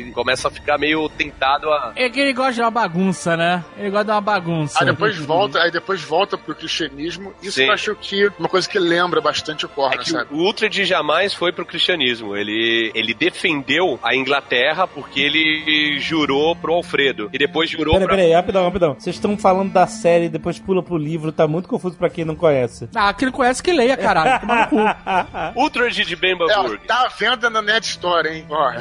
e 0.07 0.11
começa 0.11 0.47
a 0.47 0.51
ficar 0.51 0.77
meio 0.77 1.07
tentado 1.09 1.69
a... 1.71 1.93
É 1.95 2.09
que 2.09 2.19
ele 2.19 2.33
gosta 2.33 2.53
de 2.53 2.61
uma 2.61 2.71
bagunça, 2.71 3.35
né? 3.37 3.63
Ele 3.77 3.89
gosta 3.89 4.05
de 4.05 4.11
uma 4.11 4.21
bagunça. 4.21 4.79
Aí 4.79 4.85
depois 4.85 5.17
volta, 5.17 5.59
aí 5.61 5.71
depois 5.71 6.01
volta 6.01 6.37
pro 6.37 6.55
cristianismo. 6.55 7.33
Isso 7.41 7.53
Sim. 7.57 7.65
eu 7.65 7.73
acho 7.73 7.95
que 7.95 8.29
uma 8.39 8.49
coisa 8.49 8.67
que 8.69 8.79
lembra 8.79 9.21
bastante 9.21 9.65
o 9.65 9.69
É 9.69 9.71
Corna, 9.73 9.97
que 10.03 10.09
sabe? 10.09 10.27
o 10.31 10.47
Uhtred 10.47 10.85
jamais 10.85 11.33
foi 11.33 11.51
pro 11.51 11.65
cristianismo. 11.65 12.35
Ele, 12.35 12.91
ele 12.95 13.13
defendeu 13.13 13.99
a 14.03 14.15
Inglaterra 14.15 14.87
porque 14.87 15.19
ele 15.21 15.99
jurou 15.99 16.55
pro 16.55 16.73
Alfredo. 16.73 17.29
E 17.33 17.37
depois 17.37 17.69
jurou 17.69 17.93
Peraí, 17.93 18.07
pra... 18.07 18.15
peraí, 18.15 18.33
rapidão, 18.33 18.63
rapidão. 18.65 18.93
Vocês 18.97 19.15
estão 19.15 19.37
falando 19.37 19.71
da 19.71 19.85
série 19.87 20.25
e 20.25 20.29
depois 20.29 20.57
pula 20.59 20.81
pro 20.81 20.97
livro, 20.97 21.31
tá 21.31 21.47
muito 21.47 21.67
confuso 21.67 21.97
pra 21.97 22.09
quem 22.09 22.25
não 22.25 22.35
conhece. 22.35 22.89
Ah, 22.95 23.13
quem 23.13 23.25
não 23.27 23.33
conhece 23.33 23.61
que 23.61 23.71
leia, 23.71 23.95
caralho. 23.97 24.39
Toma 24.41 24.61
no 24.61 24.67
cu. 24.67 24.79
De 25.89 26.13
É, 26.13 26.15
Bembaburg. 26.15 26.79
ó, 26.83 26.87
tá 26.87 27.05
à 27.05 27.09
venda 27.09 27.49
na 27.49 27.61
Net 27.61 27.85
Store, 27.87 28.27
hein? 28.27 28.45
Ó. 28.49 28.71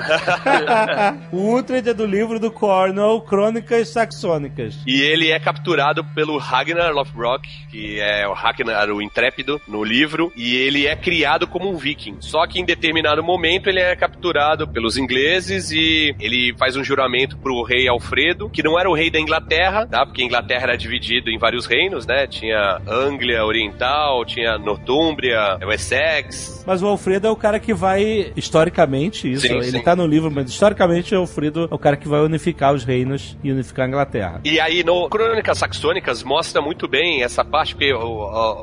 o 1.33 1.55
Uhtred 1.57 1.89
é 1.91 1.95
do 1.95 2.07
livro 2.07 2.39
do 2.39 2.51
Cornwall, 2.51 3.21
Crônicas 3.23 3.89
Saxônicas. 3.89 4.77
E 4.87 5.01
ele 5.01 5.31
é 5.31 5.39
capturado 5.39 6.05
pelo 6.05 6.39
Ragnar 6.39 6.93
Lothbrok, 6.93 7.49
que 7.71 8.01
é 8.01 8.27
o 8.27 8.33
Ragnar 8.33 8.91
o 8.91 9.01
Intrépido 9.03 9.48
no 9.67 9.83
livro, 9.85 10.33
e 10.37 10.57
ele 10.57 10.87
é 10.87 10.95
criado 10.97 11.47
como 11.47 11.71
um 11.71 11.77
viking. 11.77 12.17
Só 12.21 12.47
que 12.47 12.61
em 12.61 12.65
determinado 12.65 13.23
momento 13.23 13.69
ele 13.69 13.81
é 13.81 13.95
capturado 13.97 14.67
pelos 14.69 14.97
ingleses 14.97 15.71
e 15.71 16.15
ele 16.21 16.55
faz 16.59 16.77
um 16.77 16.85
juramento 16.85 17.37
pro 17.39 17.63
rei 17.63 17.89
Alfredo, 17.89 18.51
que 18.51 18.63
não 18.63 18.79
era 18.79 18.89
o 18.91 18.95
rei 18.95 19.11
da 19.11 19.19
Inglaterra, 19.19 19.87
tá? 19.87 20.05
Porque 20.05 20.23
a 20.23 20.25
Inglaterra 20.25 20.65
era 20.65 20.77
dividida 20.77 21.31
em 21.31 21.39
vários 21.39 21.67
reinos, 21.67 22.07
né? 22.07 22.27
Tinha 22.27 22.81
Anglia 22.87 23.45
Oriental, 23.45 24.25
tinha 24.25 24.59
Nortúmbria, 24.59 25.59
Wessex. 25.63 26.65
Mas 26.67 26.83
o 26.83 26.87
Alfredo 26.87 27.27
é 27.27 27.31
o 27.31 27.37
cara 27.37 27.59
que 27.59 27.73
vai, 27.73 28.33
historicamente, 28.37 29.31
isso, 29.31 29.47
Sim, 29.47 29.55
ele 29.55 29.71
sim. 29.71 29.83
tá 29.83 29.95
no 29.97 30.07
livro, 30.07 30.31
mas 30.31 30.51
historicamente 30.51 31.15
o 31.15 31.19
Alfredo 31.21 31.69
é 31.71 31.75
o 31.75 31.79
cara 31.79 31.97
que 31.97 32.09
vai 32.09 32.21
unificar 32.21 32.75
os 32.75 32.85
reinos 32.85 33.37
e 33.43 33.51
unificar 33.51 33.87
a 33.87 33.89
Inglaterra. 33.89 34.41
E 34.45 34.61
aí, 34.61 34.83
no 34.85 35.09
Crônicas 35.09 35.59
Saxônicas, 35.59 36.23
mostra 36.23 36.61
muito 36.61 36.89
bem 36.89 37.23
essa 37.23 37.45
parte, 37.45 37.75
porque 37.75 37.93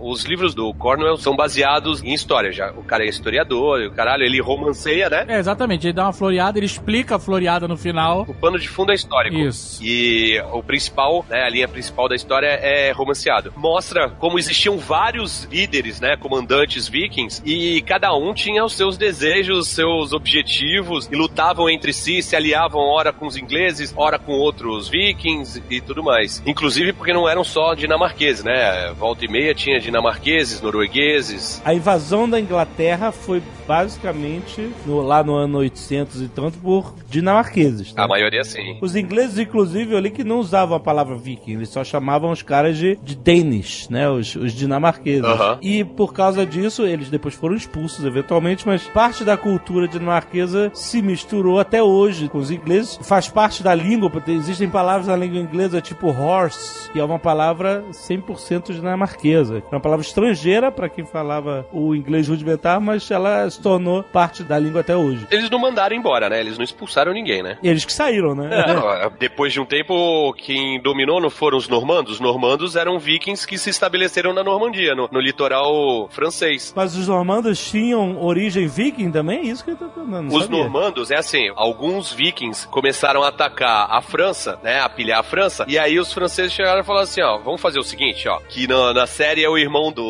os 0.01 0.23
livros 0.25 0.53
do 0.53 0.73
Cornwell 0.77 1.17
são 1.17 1.35
baseados 1.35 2.03
em 2.03 2.13
história. 2.13 2.51
Já, 2.51 2.71
o 2.71 2.83
cara 2.83 3.03
é 3.03 3.07
historiador, 3.07 3.81
o 3.81 3.91
caralho, 3.91 4.23
ele 4.23 4.41
romanceia, 4.41 5.09
né? 5.09 5.25
É, 5.27 5.39
exatamente. 5.39 5.87
Ele 5.87 5.93
dá 5.93 6.03
uma 6.03 6.13
floreada, 6.13 6.57
ele 6.57 6.65
explica 6.65 7.15
a 7.15 7.19
floreada 7.19 7.67
no 7.67 7.77
final. 7.77 8.25
O 8.27 8.33
pano 8.33 8.59
de 8.59 8.67
fundo 8.67 8.91
é 8.91 8.95
histórico. 8.95 9.37
Isso. 9.37 9.83
E 9.83 10.39
o 10.51 10.61
principal, 10.63 11.25
né, 11.29 11.43
a 11.43 11.49
linha 11.49 11.67
principal 11.67 12.07
da 12.07 12.15
história 12.15 12.47
é 12.47 12.91
romanceado. 12.91 13.53
Mostra 13.55 14.09
como 14.09 14.39
existiam 14.39 14.77
vários 14.77 15.45
líderes, 15.45 15.99
né, 15.99 16.15
comandantes 16.17 16.87
vikings, 16.87 17.41
e 17.45 17.81
cada 17.81 18.13
um 18.15 18.33
tinha 18.33 18.63
os 18.63 18.75
seus 18.75 18.97
desejos, 18.97 19.67
seus 19.67 20.13
objetivos, 20.13 21.07
e 21.11 21.15
lutavam 21.15 21.69
entre 21.69 21.93
si, 21.93 22.21
se 22.21 22.35
aliavam 22.35 22.81
ora 22.81 23.11
com 23.11 23.27
os 23.27 23.37
ingleses, 23.37 23.93
ora 23.95 24.17
com 24.19 24.33
outros 24.33 24.89
vikings 24.89 25.61
e 25.69 25.81
tudo 25.81 26.03
mais. 26.03 26.41
Inclusive 26.45 26.93
porque 26.93 27.13
não 27.13 27.27
eram 27.27 27.43
só 27.43 27.73
dinamarqueses, 27.73 28.43
né? 28.43 28.93
Volta 28.97 29.25
e 29.25 29.27
meia 29.27 29.53
tinha 29.53 29.79
dinamarqueses, 29.79 30.61
noruegueses. 30.65 31.61
A 31.63 31.73
invasão 31.73 32.27
da 32.29 32.39
Inglaterra 32.39 33.11
foi 33.11 33.41
basicamente 33.67 34.69
no- 34.85 35.01
lá 35.01 35.23
no 35.23 35.35
ano 35.35 35.57
800 35.59 36.21
e 36.21 36.27
tanto 36.27 36.57
por 36.59 36.93
dinamarqueses. 37.09 37.93
né? 37.93 38.03
A 38.03 38.07
maioria 38.07 38.43
sim. 38.43 38.77
Os 38.81 38.95
ingleses, 38.95 39.37
inclusive, 39.37 39.93
eu 39.93 39.99
li 39.99 40.09
que 40.11 40.23
não 40.23 40.39
usavam 40.39 40.75
a 40.75 40.79
palavra 40.79 41.15
viking, 41.15 41.53
eles 41.53 41.69
só 41.69 41.83
chamavam 41.83 42.31
os 42.31 42.41
caras 42.41 42.77
de, 42.77 42.95
de 43.03 43.15
Danish, 43.15 43.87
né? 43.89 44.09
Os, 44.09 44.35
os 44.35 44.51
dinamarqueses. 44.53 45.23
E 45.61 45.83
por 45.83 46.13
causa 46.13 46.45
disso, 46.45 46.83
eles 46.83 47.09
depois 47.09 47.33
foram 47.35 47.55
expulsos 47.55 48.03
eventualmente, 48.05 48.65
mas 48.67 48.83
parte 48.83 49.23
da 49.23 49.37
cultura 49.37 49.87
dinamarquesa 49.87 50.71
se 50.73 51.01
misturou 51.01 51.59
até 51.59 51.81
hoje 51.81 52.27
com 52.27 52.37
os 52.37 52.51
ingleses. 52.51 52.99
Faz 53.01 53.27
parte 53.27 53.61
da 53.63 53.73
língua, 53.73 54.09
porque 54.09 54.31
existem 54.31 54.69
palavras 54.69 55.07
na 55.07 55.15
língua 55.15 55.39
inglesa 55.39 55.81
tipo 55.81 56.07
horse, 56.07 56.89
que 56.91 56.99
é 56.99 57.03
uma 57.03 57.19
palavra 57.19 57.83
100% 57.91 58.73
dinamarquesa. 58.73 59.63
É 59.71 59.75
uma 59.75 59.81
palavra 59.81 60.05
estrangeira 60.05 60.54
para 60.71 60.89
quem 60.89 61.05
falava 61.05 61.65
o 61.71 61.95
inglês 61.95 62.27
rudimentar, 62.27 62.79
mas 62.79 63.09
ela 63.09 63.49
se 63.49 63.61
tornou 63.61 64.03
parte 64.03 64.43
da 64.43 64.57
língua 64.57 64.81
até 64.81 64.95
hoje. 64.95 65.25
Eles 65.31 65.49
não 65.49 65.59
mandaram 65.59 65.95
embora, 65.95 66.29
né? 66.29 66.39
Eles 66.39 66.57
não 66.57 66.63
expulsaram 66.63 67.13
ninguém, 67.13 67.41
né? 67.43 67.57
Eles 67.63 67.85
que 67.85 67.93
saíram, 67.93 68.35
né? 68.35 68.49
É, 68.51 69.09
depois 69.19 69.53
de 69.53 69.59
um 69.59 69.65
tempo, 69.65 70.33
quem 70.33 70.81
dominou 70.81 71.19
não 71.21 71.29
foram 71.29 71.57
os 71.57 71.67
normandos. 71.67 72.13
Os 72.13 72.19
normandos 72.19 72.75
eram 72.75 72.99
vikings 72.99 73.45
que 73.47 73.57
se 73.57 73.69
estabeleceram 73.69 74.33
na 74.33 74.43
Normandia, 74.43 74.95
no, 74.95 75.07
no 75.11 75.19
litoral 75.19 76.07
francês. 76.11 76.73
Mas 76.75 76.95
os 76.95 77.07
normandos 77.07 77.63
tinham 77.69 78.21
origem 78.23 78.67
viking 78.67 79.11
também? 79.11 79.39
É 79.39 79.51
isso 79.51 79.63
que 79.63 79.71
eu 79.71 79.75
tô 79.75 79.89
falando. 79.89 80.29
não 80.29 80.35
Os 80.37 80.43
sabia. 80.43 80.59
normandos, 80.59 81.11
é 81.11 81.17
assim, 81.17 81.51
alguns 81.55 82.11
vikings 82.11 82.67
começaram 82.67 83.23
a 83.23 83.29
atacar 83.29 83.87
a 83.89 84.01
França, 84.01 84.59
né, 84.63 84.79
a 84.81 84.89
pilhar 84.89 85.19
a 85.19 85.23
França, 85.23 85.65
e 85.67 85.77
aí 85.77 85.99
os 85.99 86.13
franceses 86.13 86.53
chegaram 86.53 86.81
e 86.81 86.83
falaram 86.83 87.03
assim, 87.03 87.21
ó, 87.21 87.37
vamos 87.37 87.61
fazer 87.61 87.79
o 87.79 87.83
seguinte, 87.83 88.27
ó, 88.27 88.39
que 88.47 88.67
na, 88.67 88.93
na 88.93 89.07
série 89.07 89.43
é 89.43 89.49
o 89.49 89.57
irmão 89.57 89.91
do 89.91 90.03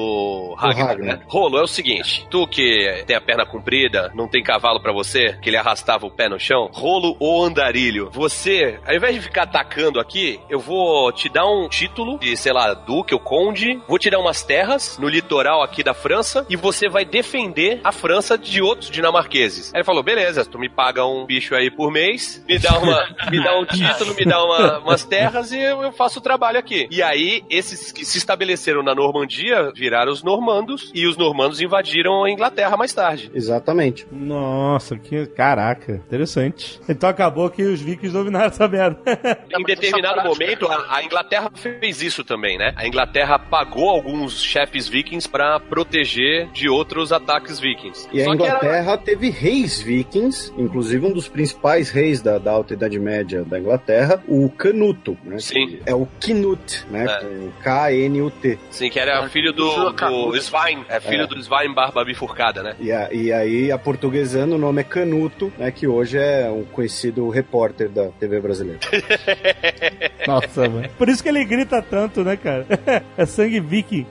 Ragnar, 0.57 0.87
Ragnar. 0.87 1.17
né? 1.17 1.23
Rolo, 1.27 1.57
é 1.57 1.63
o 1.63 1.67
seguinte, 1.67 2.25
tu 2.29 2.47
que 2.47 3.03
tem 3.05 3.15
a 3.15 3.21
perna 3.21 3.45
comprida, 3.45 4.11
não 4.15 4.27
tem 4.27 4.43
cavalo 4.43 4.79
pra 4.81 4.91
você, 4.93 5.37
que 5.41 5.49
ele 5.49 5.57
arrastava 5.57 6.05
o 6.05 6.11
pé 6.11 6.27
no 6.29 6.39
chão, 6.39 6.69
rolo 6.73 7.15
ou 7.19 7.43
andarilho, 7.45 8.09
você, 8.11 8.79
ao 8.85 8.95
invés 8.95 9.15
de 9.15 9.21
ficar 9.21 9.43
atacando 9.43 9.99
aqui, 9.99 10.39
eu 10.49 10.59
vou 10.59 11.11
te 11.11 11.29
dar 11.29 11.45
um 11.45 11.67
título 11.69 12.17
de, 12.19 12.35
sei 12.37 12.53
lá, 12.53 12.73
duque 12.73 13.13
ou 13.13 13.19
conde, 13.19 13.79
vou 13.87 13.99
te 13.99 14.09
dar 14.09 14.19
umas 14.19 14.43
terras 14.43 14.97
no 14.99 15.07
litoral 15.09 15.61
aqui 15.61 15.83
da 15.83 15.93
França, 15.93 16.45
e 16.49 16.55
você 16.55 16.87
vai 16.89 17.05
defender 17.05 17.79
a 17.83 17.91
França 17.91 18.37
de 18.37 18.61
outros 18.61 18.89
dinamarqueses. 18.89 19.73
Aí 19.73 19.79
ele 19.79 19.85
falou, 19.85 20.03
beleza, 20.03 20.45
tu 20.45 20.57
me 20.59 20.69
paga 20.69 21.05
um 21.05 21.25
bicho 21.25 21.55
aí 21.55 21.69
por 21.71 21.91
mês, 21.91 22.43
me 22.47 22.57
dá 22.59 22.77
uma, 22.79 23.07
me 23.29 23.43
dá 23.43 23.57
um 23.57 23.65
título, 23.65 24.13
me 24.15 24.25
dá 24.25 24.43
uma- 24.43 24.79
umas 24.79 25.03
terras 25.03 25.51
e 25.51 25.59
eu, 25.59 25.81
eu 25.83 25.91
faço 25.91 26.19
o 26.19 26.21
trabalho 26.21 26.59
aqui. 26.59 26.87
E 26.91 27.01
aí, 27.01 27.43
esses 27.49 27.91
que 27.91 28.05
se 28.05 28.17
estabeleceram 28.17 28.83
na 28.83 28.93
Normandia 28.95 29.71
viraram 29.75 30.11
os 30.15 30.23
normandos 30.23 30.91
e 30.93 31.05
os 31.05 31.17
normandos 31.17 31.61
invadiram 31.61 32.23
a 32.23 32.31
Inglaterra 32.31 32.75
mais 32.77 32.93
tarde. 32.93 33.29
Exatamente. 33.33 34.07
Nossa, 34.11 34.97
que 34.97 35.25
caraca, 35.27 35.93
interessante. 35.93 36.79
Então 36.87 37.09
acabou 37.09 37.49
que 37.49 37.61
os 37.63 37.81
vikings 37.81 38.13
dominaram 38.13 38.47
essa 38.47 38.67
merda. 38.67 38.99
Em 39.57 39.63
determinado 39.63 40.27
momento, 40.27 40.67
a, 40.67 40.97
a 40.97 41.03
Inglaterra 41.03 41.51
fez 41.53 42.01
isso 42.01 42.23
também, 42.23 42.57
né? 42.57 42.73
A 42.75 42.87
Inglaterra 42.87 43.37
pagou 43.37 43.89
alguns 43.89 44.41
chefes 44.41 44.87
vikings 44.87 45.27
pra 45.29 45.59
proteger 45.59 46.47
de 46.51 46.69
outros 46.69 47.11
ataques 47.11 47.59
vikings. 47.59 48.07
E 48.11 48.21
a 48.21 48.25
Só 48.25 48.33
era- 48.33 48.35
Inglaterra 48.35 48.97
teve 48.97 49.29
reis 49.29 49.81
vikings, 49.81 50.53
inclusive 50.57 51.05
um 51.05 51.11
dos 51.13 51.27
principais 51.27 51.89
reis 51.89 52.21
da, 52.21 52.37
da 52.37 52.51
Alta 52.51 52.73
Idade 52.73 52.99
Média 52.99 53.43
da 53.43 53.59
Inglaterra, 53.59 54.23
o 54.27 54.49
Canuto, 54.49 55.17
né? 55.23 55.39
Sim. 55.39 55.79
É 55.85 55.93
o 55.93 56.07
Knut, 56.19 56.85
né? 56.89 57.05
É. 57.05 57.63
K-N-U-T. 57.63 58.57
Sim, 58.69 58.89
que 58.89 58.99
era 58.99 59.27
filho 59.29 59.51
do, 59.51 59.93
do 60.09 60.35
Svein. 60.37 60.85
É 60.89 60.99
filho 60.99 61.23
É. 61.23 61.27
do 61.27 61.37
Svein 61.39 61.73
Barba 61.73 62.03
Bifurcada, 62.05 62.63
né? 62.63 62.75
E, 62.79 62.91
a- 62.91 63.09
e 63.11 63.31
aí, 63.31 63.71
a 63.71 63.77
portuguesando, 63.77 64.55
o 64.55 64.57
nome 64.57 64.81
é 64.81 64.83
Canuto, 64.83 65.51
né? 65.57 65.71
Que 65.71 65.87
hoje 65.87 66.17
é 66.17 66.49
um 66.49 66.63
conhecido 66.63 67.27
repórter 67.29 67.89
da 67.89 68.07
TV 68.19 68.39
brasileira. 68.39 68.79
Nossa, 70.27 70.67
mano. 70.69 70.89
Por 70.97 71.09
isso 71.09 71.21
que 71.21 71.29
ele 71.29 71.43
grita 71.45 71.81
tanto, 71.81 72.23
né, 72.23 72.35
cara? 72.37 72.65
É 73.17 73.25
sangue 73.25 73.59
viking. 73.59 74.05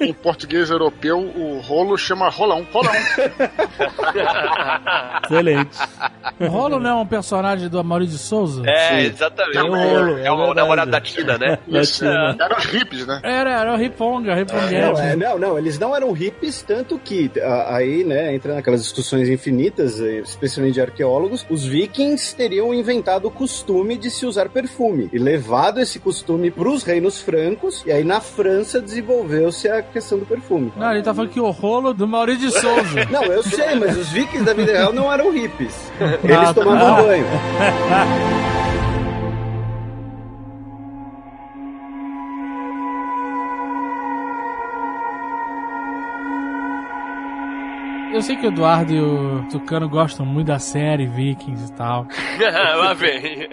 Em 0.00 0.12
português 0.12 0.70
europeu, 0.70 1.18
o 1.18 1.60
rolo 1.60 1.96
chama 1.96 2.28
rolão. 2.28 2.66
Rolão. 2.72 2.92
Excelente. 5.24 5.78
O 6.40 6.46
Rolo 6.46 6.80
não 6.80 6.90
é 6.90 6.94
um 7.02 7.06
personagem 7.06 7.68
do 7.68 7.78
Amaury 7.78 8.06
de 8.06 8.18
Souza? 8.18 8.62
É, 8.66 9.02
exatamente. 9.04 9.58
É 9.58 9.62
o 9.62 9.74
rolo, 9.74 10.18
é, 10.18 10.26
é 10.26 10.32
o 10.32 10.54
namorado 10.54 10.90
da 10.90 11.00
Tina, 11.00 11.36
né? 11.38 11.58
Isso. 11.68 12.04
Latina. 12.04 12.36
Eram 12.44 12.56
os 12.56 12.64
hippies, 12.66 13.06
né? 13.06 13.20
Era, 13.22 13.50
era 13.60 13.74
o 13.74 13.76
Riponga, 13.76 14.34
Riponguete. 14.34 15.00
é, 15.00 15.16
não, 15.16 15.37
não, 15.37 15.37
eles 15.58 15.78
não 15.78 15.94
eram 15.94 16.10
hippies, 16.12 16.62
tanto 16.62 16.98
que 16.98 17.30
a- 17.40 17.76
aí, 17.76 18.02
né, 18.04 18.34
entra 18.34 18.54
naquelas 18.54 18.82
discussões 18.82 19.28
infinitas, 19.28 20.00
eh, 20.00 20.18
especialmente 20.24 20.74
de 20.74 20.80
arqueólogos, 20.80 21.46
os 21.48 21.64
vikings 21.64 22.34
teriam 22.34 22.74
inventado 22.74 23.26
o 23.28 23.30
costume 23.30 23.96
de 23.96 24.10
se 24.10 24.26
usar 24.26 24.48
perfume 24.48 25.08
e 25.12 25.18
levado 25.18 25.80
esse 25.80 25.98
costume 25.98 26.50
para 26.50 26.68
os 26.68 26.82
reinos 26.82 27.20
francos, 27.20 27.82
e 27.86 27.92
aí 27.92 28.02
na 28.04 28.20
França 28.20 28.80
desenvolveu-se 28.80 29.68
a 29.68 29.82
questão 29.82 30.18
do 30.18 30.26
perfume. 30.26 30.72
Não, 30.76 30.92
ele 30.92 31.02
tá 31.02 31.14
falando 31.14 31.30
que 31.30 31.40
o 31.40 31.50
rolo 31.50 31.92
do 31.94 32.06
Maurício 32.08 32.48
de 32.48 32.52
Souza. 32.60 33.04
Não, 33.10 33.24
eu 33.24 33.42
sei, 33.42 33.74
mas 33.76 33.96
os 33.96 34.08
vikings 34.10 34.44
da 34.44 34.52
vida 34.52 34.72
real 34.72 34.92
não 34.92 35.12
eram 35.12 35.30
hippies. 35.32 35.76
Ah, 36.00 36.18
Eles 36.24 36.48
tá. 36.48 36.54
tomavam 36.54 37.04
banho. 37.04 37.24
Eu 48.18 48.22
sei 48.22 48.34
que 48.34 48.46
o 48.46 48.48
Eduardo 48.48 48.92
e 48.92 49.00
o 49.00 49.46
Tucano 49.48 49.88
gostam 49.88 50.26
muito 50.26 50.48
da 50.48 50.58
série 50.58 51.06
Vikings 51.06 51.70
e 51.70 51.72
tal. 51.76 52.04
Lá 52.76 52.92
vem. 52.92 53.46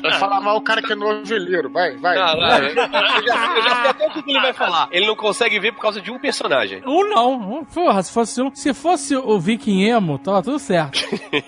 Vai 0.00 0.12
falar 0.12 0.40
mal 0.40 0.56
o 0.56 0.62
cara 0.62 0.80
que 0.80 0.94
é 0.94 0.96
noveleiro. 0.96 1.70
Vai, 1.70 1.94
vai. 1.98 2.16
Não, 2.16 2.40
não, 2.40 2.58
eu, 2.58 2.74
já, 2.74 2.86
eu 2.86 3.62
já 3.62 3.82
sei 3.82 3.90
até 3.90 4.06
o 4.06 4.10
que 4.12 4.30
ele 4.30 4.40
vai 4.40 4.54
falar. 4.54 4.88
Ele 4.90 5.06
não 5.06 5.14
consegue 5.14 5.60
ver 5.60 5.72
por 5.72 5.82
causa 5.82 6.00
de 6.00 6.10
um 6.10 6.18
personagem. 6.18 6.82
Um 6.86 7.06
não. 7.06 7.66
Porra, 7.66 8.02
se 8.02 8.10
fosse 8.10 8.40
um. 8.40 8.50
Se 8.54 8.72
fosse 8.72 9.14
o 9.14 9.38
Viking 9.38 9.82
Emo, 9.82 10.18
tava 10.18 10.42
tudo 10.42 10.58
certo. 10.58 10.98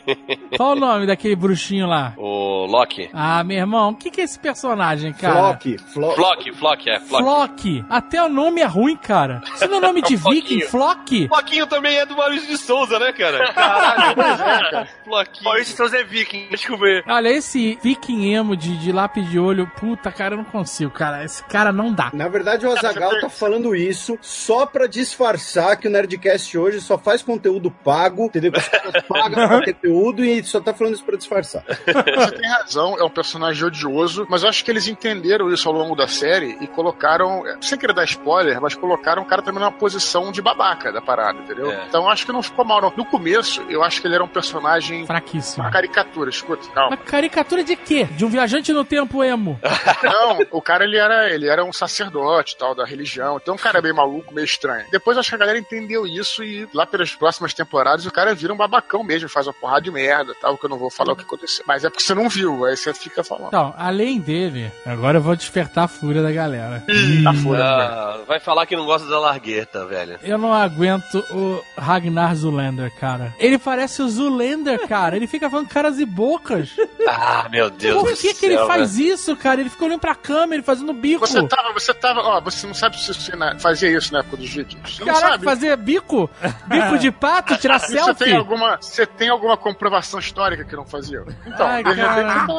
Qual 0.54 0.72
o 0.72 0.76
nome 0.76 1.06
daquele 1.06 1.36
bruxinho 1.36 1.86
lá? 1.86 2.12
O 2.18 2.66
Loki. 2.66 3.08
Ah, 3.14 3.42
meu 3.42 3.56
irmão, 3.56 3.92
o 3.92 3.96
que, 3.96 4.10
que 4.10 4.20
é 4.20 4.24
esse 4.24 4.38
personagem, 4.38 5.14
cara? 5.14 5.34
Flock, 5.34 5.78
Flock. 5.78 6.14
Flock, 6.14 6.52
Flock, 6.52 6.90
é, 6.90 7.00
Flock. 7.00 7.24
Flock. 7.24 7.84
Até 7.88 8.22
o 8.22 8.28
nome 8.28 8.60
é 8.60 8.66
ruim, 8.66 8.96
cara. 8.96 9.40
Isso 9.54 9.66
não 9.66 9.78
é 9.78 9.80
nome 9.80 10.02
de 10.02 10.12
É. 10.24 10.30
Viking? 10.30 10.60
Flock? 10.60 11.26
Floquinho 11.28 11.66
também 11.66 11.96
é 11.96 12.04
do 12.04 12.14
Maurício 12.34 12.48
de 12.48 12.58
Souza, 12.58 12.98
né, 12.98 13.12
cara? 13.12 13.52
Caralho, 13.54 14.14
pois 14.14 14.40
é, 14.40 14.70
cara. 14.70 14.88
Floquinho. 15.04 15.44
Maurício 15.44 15.76
Souza 15.76 15.98
é 15.98 16.04
viking, 16.04 16.48
deixa 16.48 16.72
eu 16.72 16.78
ver. 16.78 17.04
Olha, 17.06 17.28
esse 17.28 17.78
Viking 17.82 18.32
Emo 18.32 18.56
de, 18.56 18.76
de 18.76 18.92
lápis 18.92 19.28
de 19.28 19.38
olho, 19.38 19.70
puta, 19.78 20.10
cara, 20.10 20.34
eu 20.34 20.38
não 20.38 20.44
consigo, 20.44 20.90
cara. 20.90 21.24
Esse 21.24 21.44
cara 21.44 21.72
não 21.72 21.92
dá. 21.92 22.10
Na 22.12 22.28
verdade, 22.28 22.66
o 22.66 22.72
Azagal 22.72 23.20
tá 23.20 23.28
falando 23.28 23.74
isso 23.74 24.18
só 24.20 24.66
pra 24.66 24.86
disfarçar 24.86 25.76
que 25.76 25.86
o 25.86 25.90
Nerdcast 25.90 26.56
hoje 26.58 26.80
só 26.80 26.98
faz 26.98 27.22
conteúdo 27.22 27.70
pago, 27.70 28.26
entendeu? 28.26 28.52
Que 28.52 28.58
as 28.58 28.68
pessoas 28.68 29.02
pagam 29.08 29.48
conteúdo 29.48 30.24
e 30.24 30.42
só 30.44 30.60
tá 30.60 30.74
falando 30.74 30.94
isso 30.94 31.04
pra 31.04 31.16
disfarçar. 31.16 31.64
Você 31.64 32.32
tem 32.32 32.48
razão, 32.50 32.96
é 32.98 33.04
um 33.04 33.10
personagem 33.10 33.64
odioso, 33.64 34.26
mas 34.28 34.42
eu 34.42 34.48
acho 34.48 34.64
que 34.64 34.70
eles 34.70 34.88
entenderam 34.88 35.52
isso 35.52 35.68
ao 35.68 35.74
longo 35.74 35.94
da 35.94 36.08
série 36.08 36.56
e 36.60 36.66
colocaram, 36.66 37.42
sem 37.60 37.78
querer 37.78 37.94
dar 37.94 38.04
spoiler, 38.04 38.60
mas 38.60 38.74
colocaram 38.74 39.22
o 39.22 39.26
cara 39.26 39.42
também 39.42 39.60
numa 39.60 39.72
posição 39.72 40.32
de 40.32 40.42
babaca 40.42 40.92
da 40.92 41.00
parada, 41.00 41.38
entendeu? 41.40 41.70
É. 41.70 41.84
Então 41.88 42.04
eu 42.04 42.10
acho 42.14 42.24
que 42.24 42.32
não 42.32 42.42
ficou 42.42 42.64
mal, 42.64 42.80
não. 42.80 42.92
No 42.96 43.04
começo, 43.04 43.62
eu 43.68 43.82
acho 43.82 44.00
que 44.00 44.06
ele 44.06 44.14
era 44.14 44.24
um 44.24 44.28
personagem. 44.28 45.06
Fraquíssimo. 45.06 45.64
Uma 45.64 45.70
caricatura, 45.70 46.30
escuta, 46.30 46.66
calma. 46.70 46.90
Uma 46.90 46.96
caricatura 46.96 47.62
de 47.62 47.76
quê? 47.76 48.04
De 48.04 48.24
um 48.24 48.28
viajante 48.28 48.72
no 48.72 48.84
tempo 48.84 49.22
emo. 49.22 49.60
Não, 50.02 50.38
o 50.50 50.62
cara 50.62 50.84
ele 50.84 50.96
era, 50.96 51.30
ele 51.30 51.48
era 51.48 51.64
um 51.64 51.72
sacerdote 51.72 52.56
tal 52.56 52.74
da 52.74 52.84
religião, 52.84 53.38
então 53.40 53.54
o 53.54 53.58
cara 53.58 53.78
é 53.78 53.82
meio 53.82 53.94
maluco, 53.94 54.32
meio 54.34 54.44
estranho. 54.44 54.86
Depois 54.90 55.18
acho 55.18 55.30
que 55.30 55.34
a 55.34 55.38
galera 55.38 55.58
entendeu 55.58 56.06
isso 56.06 56.42
e 56.42 56.68
lá 56.72 56.86
pelas 56.86 57.14
próximas 57.14 57.52
temporadas 57.54 58.06
o 58.06 58.10
cara 58.10 58.34
vira 58.34 58.52
um 58.52 58.56
babacão 58.56 59.02
mesmo, 59.02 59.28
faz 59.28 59.46
uma 59.46 59.52
porrada 59.52 59.82
de 59.82 59.90
merda, 59.90 60.34
tal, 60.40 60.56
que 60.56 60.66
eu 60.66 60.70
não 60.70 60.78
vou 60.78 60.90
falar 60.90 61.12
o 61.12 61.16
que 61.16 61.22
aconteceu. 61.22 61.64
Mas 61.66 61.84
é 61.84 61.90
porque 61.90 62.02
você 62.04 62.14
não 62.14 62.28
viu, 62.28 62.64
aí 62.64 62.76
você 62.76 62.92
fica 62.94 63.24
falando. 63.24 63.48
Então, 63.48 63.74
além 63.76 64.20
dele, 64.20 64.70
agora 64.86 65.18
eu 65.18 65.22
vou 65.22 65.34
despertar 65.34 65.84
a 65.84 65.88
fúria 65.88 66.22
da 66.22 66.30
galera. 66.32 66.82
Tá 67.24 67.32
foda, 67.34 67.58
velho. 67.58 67.92
Ah, 67.92 68.20
vai 68.26 68.40
falar 68.40 68.66
que 68.66 68.76
não 68.76 68.84
gosta 68.84 69.08
da 69.08 69.18
largueta, 69.18 69.84
velho. 69.86 70.18
Eu 70.22 70.38
não 70.38 70.52
aguento 70.52 71.18
o 71.30 71.62
Ragnar 72.04 72.34
Zulander, 72.36 72.92
cara. 73.00 73.34
Ele 73.38 73.58
parece 73.58 74.02
o 74.02 74.08
Zulander, 74.08 74.86
cara. 74.86 75.16
Ele 75.16 75.26
fica 75.26 75.48
falando 75.48 75.68
caras 75.68 75.98
e 75.98 76.04
bocas. 76.04 76.70
Ah, 77.06 77.46
meu 77.50 77.68
Deus 77.68 78.00
Por 78.02 78.10
do 78.12 78.16
que, 78.16 78.28
céu. 78.28 78.34
que 78.40 78.46
ele 78.46 78.54
velho. 78.56 78.66
faz 78.66 78.98
isso, 78.98 79.36
cara? 79.36 79.60
Ele 79.60 79.68
fica 79.68 79.84
olhando 79.84 80.00
pra 80.00 80.14
câmera, 80.14 80.54
ele 80.54 80.62
fazendo 80.62 80.90
bico. 80.94 81.20
Você 81.26 81.46
tava, 81.46 81.70
você 81.74 81.92
tava, 81.92 82.20
ó, 82.20 82.40
você 82.40 82.66
não 82.66 82.72
sabe 82.72 82.98
se 82.98 83.12
você 83.12 83.32
fazia 83.58 83.90
isso 83.94 84.10
na 84.10 84.20
época 84.20 84.38
dos 84.38 84.48
vikings. 84.48 84.96
Você 84.96 85.04
não 85.04 85.12
Caraca, 85.12 85.32
sabe. 85.32 85.44
fazer 85.44 85.76
bico? 85.76 86.30
Bico 86.66 86.98
de 86.98 87.10
pato, 87.12 87.56
tirar 87.60 87.78
Você 87.78 87.92
selfie? 87.98 88.24
tem, 88.24 88.36
alguma, 88.36 88.78
você 88.80 89.04
tem 89.04 89.28
alguma 89.28 89.54
comprovação 89.54 90.18
histórica 90.18 90.64
que 90.64 90.74
não 90.74 90.86
fazia? 90.86 91.22
Então, 91.46 91.66
Ai, 91.66 91.84
cara. 91.84 92.42
então, 92.44 92.58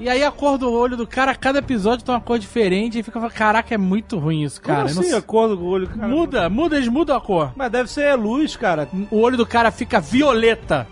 E 0.00 0.08
aí 0.08 0.24
a 0.24 0.30
cor 0.30 0.56
do 0.56 0.72
olho 0.72 0.96
do 0.96 1.06
cara, 1.06 1.34
cada 1.34 1.58
episódio 1.58 2.02
tem 2.02 2.14
uma 2.14 2.20
cor 2.20 2.38
diferente 2.38 2.98
e 2.98 3.02
fica 3.02 3.20
falando, 3.20 3.34
caraca, 3.34 3.74
é 3.74 3.78
muito 3.78 4.18
ruim 4.18 4.42
isso, 4.42 4.58
cara. 4.60 4.78
Como 4.78 4.88
Eu 4.90 4.94
não 4.94 5.00
assim, 5.02 5.10
sei- 5.10 5.18
a 5.18 5.22
cor 5.22 5.48
do 5.54 5.62
olho, 5.66 5.86
cara? 5.86 6.08
Muda, 6.08 6.48
muda, 6.48 6.76
eles 6.76 6.88
mudam 6.88 7.14
a 7.14 7.20
cor. 7.20 7.52
Mas 7.54 7.70
deve 7.70 7.90
ser 7.90 8.14
luz, 8.14 8.56
cara. 8.56 8.81
O 9.10 9.20
olho 9.20 9.36
do 9.36 9.46
cara 9.46 9.70
fica 9.70 10.00
violeta. 10.00 10.86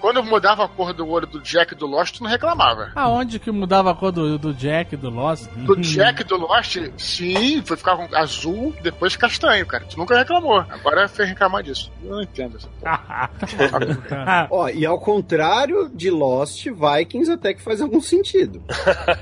quando 0.00 0.16
eu 0.16 0.24
mudava 0.24 0.64
a 0.64 0.68
cor 0.68 0.92
do 0.92 1.08
olho 1.08 1.26
do 1.26 1.40
Jack 1.40 1.72
e 1.74 1.76
do 1.76 1.86
Lost, 1.86 2.16
tu 2.16 2.22
não 2.22 2.30
reclamava. 2.30 2.90
Aonde 2.94 3.38
que 3.38 3.50
mudava 3.50 3.90
a 3.90 3.94
cor 3.94 4.12
do, 4.12 4.38
do 4.38 4.54
Jack, 4.54 4.96
do 4.96 5.10
Lost? 5.10 5.46
Do 5.56 5.76
Jack 5.76 6.22
e 6.22 6.24
do 6.24 6.36
Lost, 6.36 6.78
sim, 6.96 7.62
foi 7.62 7.76
ficar 7.76 7.96
com 7.96 8.14
azul, 8.16 8.74
depois 8.82 9.16
castanho, 9.16 9.66
cara. 9.66 9.84
Tu 9.84 9.98
nunca 9.98 10.16
reclamou. 10.16 10.58
Agora 10.68 11.08
fez 11.08 11.28
reclamar 11.28 11.62
disso. 11.62 11.90
Eu 12.02 12.10
não 12.10 12.22
entendo 12.22 12.56
essa 12.56 12.68
porra. 12.68 14.48
Ó, 14.50 14.68
e 14.68 14.84
ao 14.84 14.98
contrário 14.98 15.90
de 15.92 16.10
Lost, 16.10 16.66
Vikings 16.66 17.30
até 17.30 17.54
que 17.54 17.62
faz 17.62 17.80
algum 17.80 18.00
sentido. 18.00 18.62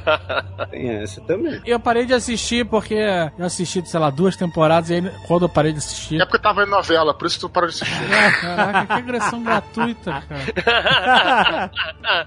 Tem 0.70 0.88
essa 0.90 1.20
também. 1.22 1.60
Eu 1.64 1.80
parei 1.80 2.06
de 2.06 2.14
assistir 2.14 2.66
porque 2.66 2.94
eu 2.94 3.44
assisti, 3.44 3.86
sei 3.88 4.00
lá, 4.00 4.10
duas 4.10 4.36
temporadas 4.36 4.90
e 4.90 4.94
aí 4.94 5.12
quando 5.26 5.42
eu 5.44 5.48
parei 5.48 5.72
de 5.72 5.78
assistir. 5.78 6.20
É 6.20 6.24
porque 6.24 6.36
eu 6.36 6.42
tava 6.42 6.62
em 6.64 6.68
novela, 6.68 7.14
por 7.14 7.26
isso 7.26 7.40
tu 7.40 7.48
parou 7.48 7.69
Ah, 7.72 8.40
caraca, 8.40 8.86
que 8.86 8.92
agressão 8.92 9.42
gratuita, 9.44 10.22
cara. 10.28 11.70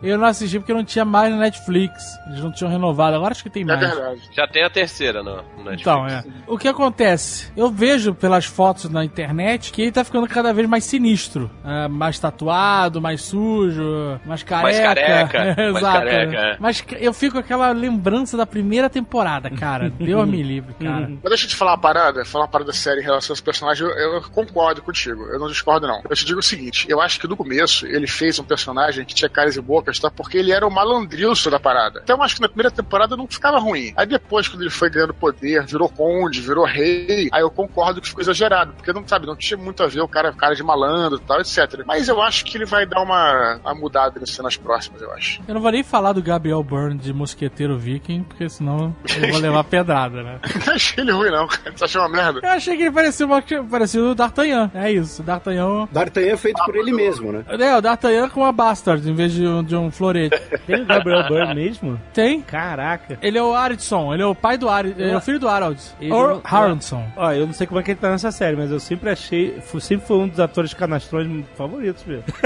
Eu 0.01 0.17
não 0.17 0.25
assisti 0.25 0.59
porque 0.59 0.73
não 0.73 0.83
tinha 0.83 1.05
mais 1.05 1.31
no 1.33 1.39
Netflix. 1.39 2.17
Eles 2.27 2.39
não 2.41 2.51
tinham 2.51 2.69
renovado. 2.71 3.15
Agora 3.15 3.31
acho 3.31 3.43
que 3.43 3.49
tem 3.49 3.63
É 3.63 3.65
mais. 3.65 3.79
verdade. 3.79 4.21
Já 4.33 4.47
tem 4.47 4.63
a 4.63 4.69
terceira 4.69 5.23
no, 5.23 5.35
Netflix. 5.57 5.81
Então, 5.81 6.07
é. 6.07 6.23
O 6.47 6.57
que 6.57 6.67
acontece? 6.67 7.51
Eu 7.55 7.69
vejo 7.69 8.13
pelas 8.13 8.45
fotos 8.45 8.89
na 8.89 9.03
internet 9.03 9.71
que 9.71 9.81
ele 9.81 9.91
tá 9.91 10.03
ficando 10.03 10.27
cada 10.27 10.53
vez 10.53 10.67
mais 10.67 10.83
sinistro. 10.83 11.49
É, 11.65 11.87
mais 11.87 12.19
tatuado, 12.19 13.01
mais 13.01 13.21
sujo, 13.21 14.19
mais 14.25 14.43
careca. 14.43 14.63
Mais 14.63 14.79
careca, 14.79 15.55
mais 15.55 15.77
Exato. 15.77 15.97
careca, 15.99 16.37
é. 16.37 16.57
Mas 16.59 16.83
eu 16.99 17.13
fico 17.13 17.33
com 17.33 17.39
aquela 17.39 17.71
lembrança 17.71 18.37
da 18.37 18.45
primeira 18.45 18.89
temporada, 18.89 19.49
cara. 19.49 19.89
Deus 19.97 20.27
me 20.27 20.41
livre, 20.43 20.73
cara. 20.75 21.09
Mas 21.09 21.29
deixa 21.29 21.45
eu 21.45 21.49
te 21.49 21.55
falar 21.55 21.71
uma 21.71 21.77
parada, 21.77 22.25
falar 22.25 22.45
uma 22.45 22.49
parada 22.51 22.71
séria 22.73 22.99
em 23.01 23.03
relação 23.03 23.33
a 23.33 23.35
esse 23.35 23.43
personagem. 23.43 23.87
Eu, 23.87 24.13
eu 24.15 24.21
concordo 24.31 24.81
contigo. 24.81 25.23
Eu 25.33 25.39
não 25.39 25.47
discordo, 25.47 25.87
não. 25.87 26.01
Eu 26.09 26.15
te 26.15 26.25
digo 26.25 26.39
o 26.39 26.43
seguinte: 26.43 26.85
eu 26.89 27.01
acho 27.01 27.19
que 27.19 27.27
no 27.27 27.35
começo 27.35 27.85
ele 27.85 28.07
fez 28.07 28.39
um 28.39 28.43
personagem 28.43 29.05
que 29.05 29.13
tinha 29.13 29.29
caras 29.29 29.55
e 29.55 29.61
bocas, 29.61 29.99
tá? 29.99 30.09
Porque 30.09 30.37
ele 30.37 30.51
era 30.51 30.65
o 30.65 30.71
malandrilso 30.71 31.49
da 31.49 31.59
parada. 31.59 32.01
Então 32.03 32.17
eu 32.17 32.23
acho 32.23 32.35
que 32.35 32.41
na 32.41 32.47
primeira 32.47 32.71
temporada 32.71 33.17
não 33.17 33.27
ficava 33.27 33.59
ruim. 33.59 33.93
Aí 33.95 34.05
depois, 34.05 34.47
quando 34.47 34.61
ele 34.61 34.69
foi 34.69 34.89
ganhando 34.89 35.13
poder, 35.13 35.65
virou 35.65 35.89
conde, 35.89 36.41
virou 36.41 36.65
rei, 36.65 37.29
aí 37.31 37.41
eu 37.41 37.49
concordo 37.49 38.01
que 38.01 38.07
ficou 38.07 38.21
exagerado. 38.21 38.73
Porque 38.73 38.93
não 38.93 39.07
sabe, 39.07 39.25
não 39.25 39.35
tinha 39.35 39.57
muito 39.57 39.83
a 39.83 39.87
ver 39.87 40.01
o 40.01 40.07
cara, 40.07 40.31
cara 40.33 40.55
de 40.55 40.63
malandro 40.63 41.19
e 41.19 41.21
tal, 41.21 41.39
etc. 41.39 41.83
Mas 41.85 42.07
eu 42.07 42.21
acho 42.21 42.45
que 42.45 42.57
ele 42.57 42.65
vai 42.65 42.85
dar 42.85 43.01
uma, 43.01 43.59
uma 43.63 43.75
mudada 43.75 44.19
nas 44.19 44.29
cenas 44.29 44.55
próximas, 44.57 45.01
eu 45.01 45.11
acho. 45.11 45.41
Eu 45.47 45.53
não 45.53 45.61
vou 45.61 45.71
nem 45.71 45.83
falar 45.83 46.13
do 46.13 46.21
Gabriel 46.21 46.63
Byrne 46.63 46.97
de 46.97 47.13
mosqueteiro 47.13 47.77
viking, 47.77 48.23
porque 48.23 48.47
senão 48.49 48.95
eu 49.21 49.31
vou 49.31 49.39
levar 49.39 49.63
pedrada, 49.63 50.21
né? 50.21 50.39
Não 50.65 50.73
achei 50.73 51.03
ele 51.03 51.11
ruim, 51.11 51.29
não, 51.29 51.47
cara. 51.47 51.71
Você 51.75 51.83
achou 51.85 52.01
uma 52.01 52.09
merda? 52.09 52.39
Eu 52.43 52.49
achei 52.49 52.75
que 52.75 52.83
ele 52.83 52.91
parecia, 52.91 53.25
uma, 53.25 53.41
parecia 53.69 54.03
o 54.03 54.15
D'Artagnan. 54.15 54.71
É 54.73 54.91
isso, 54.91 55.22
o 55.23 55.25
D'Artagnan. 55.25 55.87
D'Artagnan 55.91 56.31
é 56.33 56.37
feito 56.37 56.63
por 56.65 56.75
ele 56.75 56.91
mesmo, 56.91 57.31
né? 57.31 57.43
É, 57.47 57.75
o 57.75 57.81
D'Artagnan 57.81 58.29
com 58.29 58.41
uma 58.41 58.51
Bastard 58.51 59.09
em 59.09 59.13
vez 59.13 59.31
de, 59.31 59.47
um- 59.47 59.63
de 59.63 59.75
um 59.75 59.89
florete. 59.89 60.39
Tem 60.67 60.81
o 60.81 60.85
Gabriel 60.85 61.27
Byrne 61.27 61.55
mesmo? 61.55 61.99
Tem. 62.13 62.41
Caraca. 62.41 63.17
Ele 63.21 63.37
é 63.37 63.43
o 63.43 63.53
Aridson, 63.55 64.13
ele 64.13 64.23
é 64.23 64.25
o 64.25 64.35
pai 64.35 64.57
do 64.57 64.69
Arid, 64.69 64.95
ele 64.99 65.11
é 65.11 65.17
o 65.17 65.21
filho 65.21 65.39
do 65.39 65.47
Harold. 65.47 65.81
Or 66.11 66.41
Haraldson. 66.43 67.05
Ó, 67.15 67.31
eu 67.31 67.45
não 67.47 67.53
sei 67.53 67.65
como 67.67 67.79
é 67.79 67.83
que 67.83 67.91
ele 67.91 67.99
tá 67.99 68.09
nessa 68.09 68.31
série, 68.31 68.55
mas 68.55 68.69
eu 68.71 68.79
sempre 68.79 69.09
achei. 69.09 69.59
Sempre 69.79 70.05
foi 70.07 70.17
um 70.17 70.27
dos 70.27 70.39
atores 70.39 70.73
canastrões 70.73 71.27
favoritos 71.55 72.03
mesmo. 72.05 72.23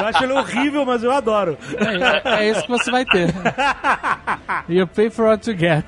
eu 0.00 0.06
acho 0.06 0.24
ele 0.24 0.32
horrível, 0.32 0.84
mas 0.84 1.02
eu 1.04 1.12
adoro. 1.12 1.56
É, 2.24 2.44
é 2.44 2.50
isso 2.50 2.62
que 2.62 2.68
você 2.68 2.90
vai 2.90 3.04
ter. 3.04 3.28
You 4.68 4.86
pay 4.86 5.10
for 5.10 5.26
what 5.26 5.48
you 5.50 5.56
get. 5.56 5.84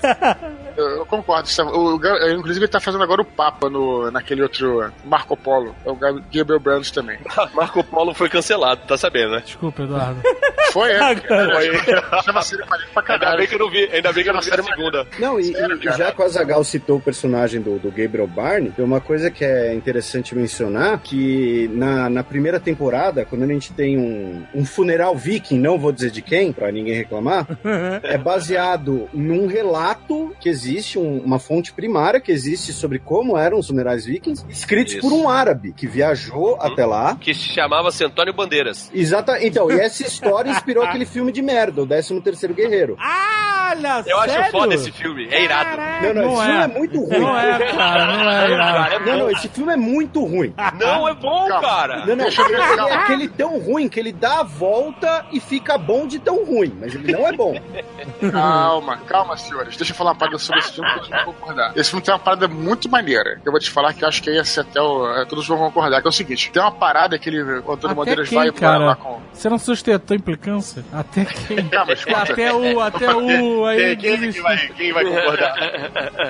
Eu, 0.76 1.06
concordo. 1.06 1.48
O, 1.72 1.96
o- 1.96 2.30
inclusive, 2.32 2.64
ele 2.64 2.68
tá 2.72 2.80
fazendo 2.80 3.02
agora 3.02 3.22
o 3.22 3.24
Papa 3.24 3.68
no, 3.70 4.10
naquele 4.10 4.42
outro 4.42 4.92
Marco 5.04 5.36
Polo. 5.36 5.74
É 5.84 5.90
o 5.90 5.94
Gabriel 5.96 6.60
Brandt 6.60 6.92
também. 6.92 7.18
Marco 7.54 7.82
Polo 7.84 8.14
foi 8.14 8.28
cancelado, 8.28 8.82
tá 8.86 8.96
sabendo, 8.96 9.32
né? 9.32 9.42
Desculpa, 9.44 9.82
Eduardo. 9.82 10.20
Foi, 10.72 10.88
é. 10.92 11.16
Foi. 11.16 12.22
Chama 12.22 12.42
série 12.42 12.62
Ainda 13.08 13.36
bem 13.36 13.46
que 13.48 13.54
eu 13.56 13.58
não 13.58 13.70
vi, 13.70 13.88
ainda 13.92 14.12
bem 14.12 14.22
que 14.22 14.30
eu 14.30 14.34
não 14.34 14.40
vi 14.40 14.46
a 14.52 14.56
Série 14.56 14.62
segunda. 14.62 15.06
Não, 15.18 15.40
e, 15.40 15.44
Sério, 15.52 15.76
e 15.82 15.84
já 15.96 16.12
que 16.12 16.22
o 16.22 16.24
Azagal 16.24 16.62
citou 16.62 16.98
o 16.98 17.00
personagem 17.00 17.60
do, 17.60 17.76
do 17.80 17.90
Gabriel 17.90 18.28
Barney, 18.28 18.70
tem 18.70 18.84
uma 18.84 19.00
coisa 19.00 19.32
que 19.32 19.44
é 19.44 19.74
interessante 19.74 20.32
mencionar, 20.32 21.00
que 21.00 21.68
na, 21.74 22.08
na 22.08 22.22
primeira 22.22 22.60
temporada, 22.60 23.24
quando 23.24 23.42
a 23.42 23.46
gente 23.48 23.72
tem 23.72 23.98
um, 23.98 24.44
um 24.54 24.64
funeral 24.64 25.16
viking, 25.16 25.58
não 25.58 25.76
vou 25.76 25.90
dizer 25.90 26.12
de 26.12 26.22
quem, 26.22 26.52
pra 26.52 26.70
ninguém 26.70 26.94
reclamar, 26.94 27.48
é 28.04 28.16
baseado 28.16 29.08
num 29.12 29.48
relato 29.48 30.32
que 30.40 30.48
existe, 30.48 30.69
um- 30.98 31.18
uma 31.20 31.38
fonte 31.38 31.72
primária 31.72 32.20
que 32.20 32.30
existe 32.32 32.72
sobre 32.72 32.98
como 32.98 33.36
eram 33.36 33.58
os 33.58 33.66
funerais 33.68 34.04
vikings, 34.04 34.44
escritos 34.48 34.94
Isso. 34.94 35.00
por 35.02 35.12
um 35.12 35.28
árabe 35.28 35.72
que 35.72 35.86
viajou 35.86 36.56
até 36.60 36.84
lá. 36.86 37.16
Que 37.20 37.34
se 37.34 37.48
chamava-se 37.48 38.04
Antônio 38.04 38.32
Bandeiras. 38.32 38.90
Exata, 38.94 39.38
então, 39.44 39.70
e 39.70 39.80
essa 39.80 40.02
história 40.02 40.50
inspirou 40.52 40.84
aquele 40.84 41.04
filme 41.06 41.32
de 41.32 41.42
merda, 41.42 41.82
o 41.82 41.86
13 41.86 42.20
terceiro 42.20 42.54
Guerreiro. 42.54 42.96
Olha, 43.00 44.02
Eu 44.06 44.18
sério? 44.22 44.40
acho 44.40 44.50
foda 44.50 44.74
esse 44.74 44.90
filme, 44.92 45.28
é 45.30 45.44
irado. 45.44 45.80
Não, 46.02 46.14
não, 46.14 46.22
Não 46.22 46.40
esse 46.42 46.50
é. 46.50 46.50
filme 46.50 46.62
é 46.62 46.78
muito 46.78 47.00
ruim. 47.04 47.18
Não 47.20 47.38
é, 47.38 47.72
cara, 47.72 48.06
não 48.16 48.30
é. 48.30 48.40
Cara, 48.70 48.94
é 48.94 48.98
Não, 49.00 49.18
não, 49.18 49.30
esse 49.30 49.48
filme 49.48 49.72
é 49.72 49.76
muito 49.76 50.24
ruim. 50.24 50.52
Não, 50.78 51.08
é 51.08 51.14
bom, 51.14 51.46
cara. 51.48 52.04
Não, 52.06 52.16
não, 52.16 52.24
é 52.88 52.92
aquele 52.94 53.28
tão 53.28 53.58
ruim 53.58 53.88
que 53.88 53.98
ele 54.00 54.12
dá 54.12 54.40
a 54.40 54.42
volta 54.42 55.24
e 55.32 55.38
fica 55.40 55.78
bom 55.78 56.06
de 56.06 56.18
tão 56.18 56.44
ruim, 56.44 56.72
mas 56.80 56.94
ele 56.94 57.12
não 57.12 57.26
é 57.26 57.32
bom. 57.32 57.54
Calma, 58.32 58.96
calma, 59.06 59.36
senhores. 59.36 59.76
Deixa 59.76 59.92
eu 59.92 59.96
falar 59.96 60.10
uma 60.10 60.16
parada 60.16 60.38
sobre 60.50 60.58
esse 60.58 60.72
filme 60.72 60.90
que 60.90 60.98
a 60.98 61.02
gente 61.02 61.10
vai 61.10 61.24
concordar. 61.24 61.72
Esse 61.76 61.90
filme 61.90 62.04
tem 62.04 62.12
uma 62.12 62.20
parada 62.20 62.48
muito 62.48 62.88
maneira. 62.88 63.36
que 63.36 63.48
Eu 63.48 63.52
vou 63.52 63.60
te 63.60 63.70
falar 63.70 63.94
que 63.94 64.04
eu 64.04 64.08
acho 64.08 64.22
que 64.22 64.30
aí 64.30 64.38
assim, 64.38 64.60
até 64.60 64.80
o, 64.80 65.10
é, 65.16 65.24
todos 65.24 65.46
vão 65.46 65.58
concordar. 65.58 66.00
Que 66.00 66.08
é 66.08 66.10
o 66.10 66.12
seguinte: 66.12 66.50
tem 66.50 66.62
uma 66.62 66.72
parada 66.72 67.18
que 67.18 67.28
ele, 67.28 67.42
o 67.42 67.72
Antônio 67.72 67.96
Bandeiras 67.96 68.28
quem, 68.28 68.38
vai 68.38 68.52
cara? 68.52 68.78
lá 68.78 68.96
com. 68.96 69.20
Você 69.32 69.48
não 69.48 69.58
sustentou 69.58 70.16
implicância? 70.16 70.84
Até 70.92 71.24
quem? 71.24 71.66
Calma, 71.70 71.92
escuta. 71.92 72.32
Até 72.32 72.52
o, 72.52 72.80
até 72.80 73.14
o, 73.14 73.64
aí... 73.64 73.96
Quem, 73.96 74.18
quem, 74.18 74.32
que 74.32 74.40
vai, 74.40 74.68
quem 74.68 74.92
vai 74.92 75.04
concordar? 75.04 75.54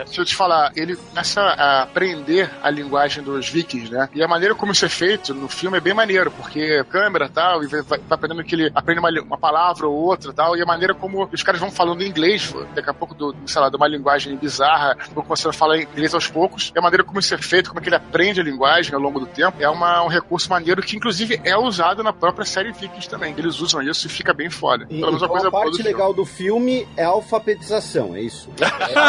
Deixa 0.05 0.21
eu 0.21 0.25
te 0.25 0.37
falar, 0.37 0.73
ele 0.77 0.97
começa 0.97 1.41
a 1.41 1.83
aprender 1.83 2.51
a 2.63 2.71
linguagem 2.71 3.23
dos 3.23 3.49
vikings, 3.49 3.91
né? 3.91 4.09
E 4.15 4.23
a 4.23 4.29
maneira 4.29 4.55
como 4.55 4.73
isso 4.73 4.85
é 4.85 4.89
feito 4.89 5.35
no 5.35 5.49
filme 5.49 5.79
é 5.79 5.81
bem 5.81 5.95
maneiro, 5.95 6.31
porque 6.31 6.85
câmera 6.85 7.27
e 7.27 7.29
tal, 7.29 7.65
e 7.65 7.67
vai, 7.67 7.83
vai 7.83 8.01
aprendendo 8.11 8.45
que 8.45 8.55
ele 8.55 8.71
aprende 8.75 9.01
uma, 9.01 9.11
uma 9.23 9.39
palavra 9.39 9.87
ou 9.87 9.95
outra 9.95 10.31
e 10.31 10.35
tal, 10.35 10.57
e 10.57 10.63
a 10.63 10.67
maneira 10.67 10.95
como 10.95 11.29
os 11.33 11.43
caras 11.43 11.61
vão 11.61 11.71
falando 11.71 12.03
inglês, 12.03 12.55
daqui 12.75 12.91
a 12.91 12.95
pouco, 12.95 13.15
do, 13.15 13.35
sei 13.47 13.61
lá, 13.61 13.69
de 13.69 13.77
uma 13.77 13.89
linguagem 13.89 14.10
bizarra, 14.37 14.97
vão 15.15 15.23
começando 15.25 15.51
a 15.51 15.57
falar 15.57 15.79
inglês 15.79 16.15
aos 16.15 16.27
poucos, 16.29 16.73
e 16.75 16.79
a 16.79 16.83
maneira 16.83 17.05
como 17.05 17.19
isso 17.21 17.35
é 17.35 17.39
feito, 17.39 17.69
como 17.71 17.81
é 17.81 17.83
que 17.83 17.89
ele 17.89 17.97
aprende 17.97 18.41
a 18.41 18.45
linguagem 18.45 18.95
ao 18.95 19.01
longo 19.01 19.21
do 19.21 19.27
tempo, 19.27 19.57
é 19.61 19.69
uma- 19.69 20.03
um 20.03 20.09
recurso 20.09 20.49
maneiro 20.51 20.83
que, 20.83 20.97
inclusive, 20.97 21.41
é 21.45 21.57
usado 21.57 22.03
na 22.03 22.13
própria 22.13 22.45
série 22.45 22.73
Vikings 22.73 23.09
também. 23.09 23.35
Eles 23.37 23.61
usam 23.61 23.83
isso 23.83 24.07
e 24.07 24.11
fica 24.11 24.33
bem 24.35 24.51
foda. 24.51 24.85
E, 24.91 25.01
Pelo 25.01 25.07
menos 25.13 25.23
uma 25.23 25.27
então 25.27 25.29
coisa 25.29 25.47
a 25.49 25.51
do 25.51 25.57
parte 25.57 25.77
filme. 25.77 25.91
legal 25.93 26.13
do 26.15 26.25
filme 26.25 26.89
é 26.97 27.05
a 27.05 27.09
alfabetização, 27.09 28.15
é 28.17 28.21
isso. 28.21 28.49
É, 28.61 28.65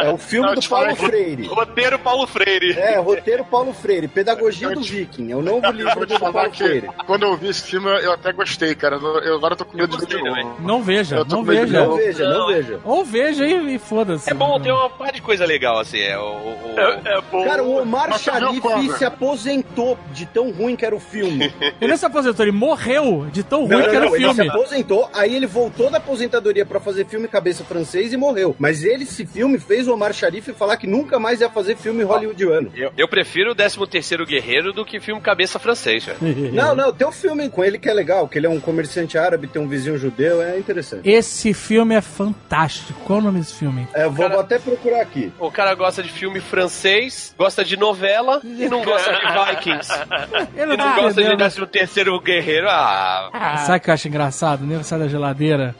É 0.03 0.09
o 0.09 0.17
filme 0.17 0.47
Não, 0.47 0.55
do 0.55 0.67
Paulo 0.69 0.95
Freire. 0.95 1.47
Roteiro 1.47 1.99
Paulo 1.99 2.27
Freire. 2.27 2.73
É, 2.77 2.97
roteiro 2.99 3.45
Paulo 3.45 3.73
Freire, 3.73 4.07
Pedagogia 4.07 4.69
do 4.71 4.81
Viking. 4.81 5.31
É 5.31 5.35
o 5.35 5.41
novo 5.41 5.65
Eu 5.71 5.71
livro 5.71 6.05
do 6.05 6.17
falar 6.19 6.31
Paulo 6.33 6.51
que 6.51 6.63
Freire. 6.63 6.89
quando 7.05 7.23
eu 7.23 7.35
vi 7.37 7.49
esse 7.49 7.63
filme 7.63 7.87
eu 8.01 8.11
até 8.13 8.31
gostei, 8.31 8.75
cara. 8.75 8.95
Eu, 8.97 9.19
eu- 9.19 9.35
agora 9.35 9.53
eu 9.53 9.57
tô 9.57 9.65
com 9.65 9.77
medo 9.77 9.97
de 9.97 10.05
também. 10.19 10.47
Não 10.59 10.81
veja, 10.81 11.23
não 11.29 11.43
veja. 11.43 11.85
Não 11.85 11.95
veja, 11.95 12.29
não 12.29 12.47
veja. 12.47 12.79
Ou 12.83 13.05
veja 13.05 13.45
e, 13.47 13.75
e 13.75 13.79
foda-se. 13.79 14.29
É 14.29 14.33
bom, 14.33 14.59
tem 14.59 14.71
uma 14.71 14.89
parte 14.89 15.15
de 15.15 15.21
coisa 15.21 15.45
legal, 15.45 15.79
assim, 15.79 15.99
é 15.99 16.17
o... 16.17 16.21
o- 16.21 16.51
o- 16.51 17.21
bom. 17.31 17.43
Cara, 17.45 17.63
o 17.63 17.81
Omar 17.81 18.17
Sharif 18.17 18.61
se 18.97 19.05
aposentou 19.05 19.97
de 20.13 20.25
tão 20.25 20.51
ruim 20.51 20.75
que 20.75 20.85
era 20.85 20.95
o 20.95 20.99
filme. 20.99 21.51
Ele 21.79 21.91
não 21.91 21.97
se 21.97 22.05
aposentou, 22.05 22.43
ele 22.45 22.51
morreu 22.51 23.27
de 23.31 23.43
tão 23.43 23.61
ruim 23.65 23.69
Não, 23.77 23.89
que 23.89 23.95
era 23.95 24.05
não, 24.05 24.11
o 24.11 24.15
ele 24.15 24.27
se 24.29 24.33
filme. 24.35 24.49
aposentou, 24.49 25.09
aí 25.13 25.35
ele 25.35 25.45
voltou 25.47 25.89
da 25.89 25.97
aposentadoria 25.97 26.65
pra 26.65 26.79
fazer 26.79 27.05
filme 27.05 27.27
cabeça 27.27 27.63
francês 27.63 28.13
e 28.13 28.17
morreu. 28.17 28.55
Mas 28.59 28.83
ele, 28.83 29.03
esse 29.03 29.25
filme, 29.25 29.59
fez 29.59 29.87
o 29.87 29.93
Omar 29.93 30.13
Sharif 30.13 30.53
falar 30.53 30.77
que 30.77 30.87
nunca 30.87 31.19
mais 31.19 31.41
ia 31.41 31.49
fazer 31.49 31.75
filme 31.77 32.03
hollywoodiano. 32.03 32.71
Eu, 32.75 32.91
eu 32.97 33.07
prefiro 33.07 33.51
o 33.51 33.55
13º 33.55 34.25
Guerreiro 34.25 34.73
do 34.73 34.85
que 34.85 34.99
filme 34.99 35.21
Cabeça 35.21 35.59
Francês, 35.59 36.05
velho. 36.05 36.53
Não, 36.53 36.75
não, 36.75 36.91
tem 36.93 37.07
um 37.07 37.11
filme 37.11 37.49
com 37.49 37.63
ele 37.63 37.77
que 37.77 37.89
é 37.89 37.93
legal, 37.93 38.27
que 38.27 38.37
ele 38.37 38.47
é 38.47 38.49
um 38.49 38.59
comerciante 38.59 39.17
árabe, 39.17 39.47
tem 39.47 39.61
um 39.61 39.67
vizinho 39.67 39.97
judeu, 40.01 40.41
é 40.41 40.57
interessante. 40.57 41.07
Esse 41.09 41.53
filme 41.53 41.95
é 41.95 42.01
fantástico. 42.01 42.99
Qual 43.05 43.19
o 43.19 43.21
nome 43.21 43.39
desse 43.39 43.53
filme? 43.53 43.87
É, 43.93 44.03
eu 44.05 44.11
vou, 44.11 44.23
Cara- 44.25 44.35
vou 44.35 44.43
até 44.43 44.59
procurar 44.59 45.01
aqui. 45.01 45.31
O 45.39 45.51
cara 45.51 45.73
gosta 45.75 46.01
de 46.03 46.09
filme 46.09 46.39
francês, 46.39 47.33
gosta 47.37 47.63
de 47.63 47.77
novela 47.77 48.41
e 48.43 48.67
não 48.67 48.83
gosta 48.83 49.11
de 49.13 49.19
Vikings. 49.19 49.91
Ele 50.55 50.73
E 50.73 50.77
não 50.77 50.85
tá 50.85 50.95
gosta 50.95 51.21
de 51.21 51.27
entendendo. 51.27 51.67
13º 51.67 52.21
Guerreiro. 52.23 52.67
Ah, 52.69 53.57
Sabe 53.65 53.77
o 53.77 53.81
que 53.81 53.89
eu 53.89 53.93
acho 53.93 54.07
engraçado? 54.07 54.61
O 54.63 54.65
nego 54.65 54.83
sai 54.83 54.99
da 54.99 55.07
geladeira, 55.07 55.75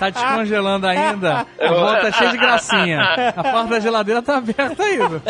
tá 0.00 0.10
descongelando 0.10 0.86
ainda, 0.86 1.46
a 1.60 1.68
volta 1.68 2.08
é 2.08 2.12
cheia 2.12 2.30
de 2.30 2.38
gracinha. 2.38 3.00
A 3.36 3.42
porta 3.42 3.68
da 3.70 3.80
geladeira 3.80 4.22
tá 4.22 4.36
aberta 4.38 4.82
ainda. 4.82 5.22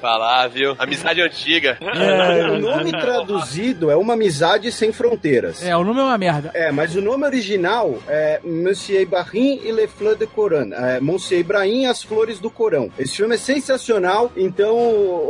falar, 0.00 0.48
viu? 0.48 0.74
Amizade 0.78 1.20
antiga. 1.20 1.78
o 1.80 2.58
nome 2.58 2.90
traduzido 2.92 3.90
é 3.90 3.96
Uma 3.96 4.14
Amizade 4.14 4.70
Sem 4.72 4.92
Fronteiras. 4.92 5.64
É, 5.64 5.76
o 5.76 5.84
nome 5.84 6.00
é 6.00 6.02
uma 6.04 6.18
merda. 6.18 6.50
É, 6.54 6.70
mas 6.72 6.94
o 6.94 7.00
nome 7.02 7.24
original 7.24 7.65
é 8.08 8.40
Monsieur 8.44 9.00
Ibrahim 9.02 9.60
e 9.64 9.72
Les 9.72 9.90
Fleurs 9.90 10.18
de 10.18 10.26
Coran. 10.26 10.70
É 10.72 11.00
Monsieur 11.00 11.40
Ibrahim 11.40 11.82
e 11.82 11.86
as 11.86 12.02
Flores 12.02 12.38
do 12.38 12.50
Corão. 12.50 12.90
Esse 12.98 13.16
filme 13.16 13.34
é 13.34 13.38
sensacional, 13.38 14.30
então 14.36 14.76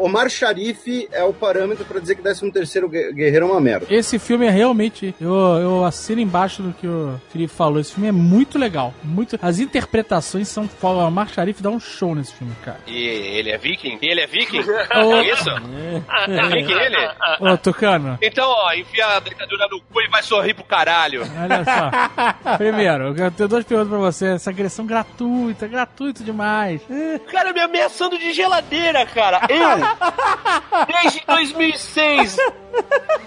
Omar 0.02 0.28
Sharif 0.28 1.08
é 1.12 1.22
o 1.24 1.32
parâmetro 1.32 1.84
pra 1.84 2.00
dizer 2.00 2.14
que 2.16 2.22
13 2.22 2.50
terceiro 2.50 2.88
Guerreiro 2.88 3.46
é 3.46 3.50
uma 3.50 3.60
merda. 3.60 3.86
Esse 3.90 4.18
filme 4.18 4.46
é 4.46 4.50
realmente. 4.50 5.14
Eu, 5.20 5.34
eu 5.34 5.84
assino 5.84 6.20
embaixo 6.20 6.62
do 6.62 6.72
que 6.72 6.86
o 6.86 7.20
Felipe 7.30 7.52
falou. 7.52 7.80
Esse 7.80 7.92
filme 7.92 8.08
é 8.08 8.12
muito 8.12 8.58
legal. 8.58 8.92
Muito, 9.02 9.38
as 9.40 9.58
interpretações 9.58 10.48
são 10.48 10.68
foda. 10.68 11.04
O 11.06 11.10
Mark 11.10 11.32
Sharif 11.32 11.62
dá 11.62 11.70
um 11.70 11.80
show 11.80 12.14
nesse 12.14 12.34
filme, 12.34 12.52
cara. 12.64 12.78
E 12.86 12.96
ele 13.38 13.50
é 13.50 13.58
viking? 13.58 13.98
E 14.00 14.06
ele 14.10 14.20
é 14.20 14.26
viking? 14.26 14.60
É 15.16 15.32
isso? 15.32 15.50
É 15.50 16.48
viking 16.48 16.72
ele? 16.72 16.96
Ô, 17.40 17.56
Tucano, 17.56 18.18
Então, 18.22 18.48
ó, 18.48 18.72
enfia 18.74 19.06
a 19.06 19.20
dentadura 19.20 19.66
no 19.70 19.80
cu 19.80 20.00
e 20.00 20.08
vai 20.08 20.22
sorrir 20.22 20.54
pro 20.54 20.64
caralho. 20.64 21.22
olha 21.22 21.64
só. 21.64 22.25
Primeiro, 22.58 23.16
eu 23.18 23.30
tenho 23.30 23.48
duas 23.48 23.64
perguntas 23.64 23.90
pra 23.90 23.98
você. 23.98 24.26
Essa 24.34 24.50
agressão 24.50 24.86
gratuita, 24.86 25.66
gratuito 25.66 26.22
demais. 26.24 26.80
O 26.88 27.20
cara 27.30 27.52
me 27.52 27.60
ameaçando 27.60 28.18
de 28.18 28.32
geladeira, 28.32 29.04
cara. 29.06 29.40
Eu, 29.48 30.86
desde 31.02 31.22
2006, 31.26 32.36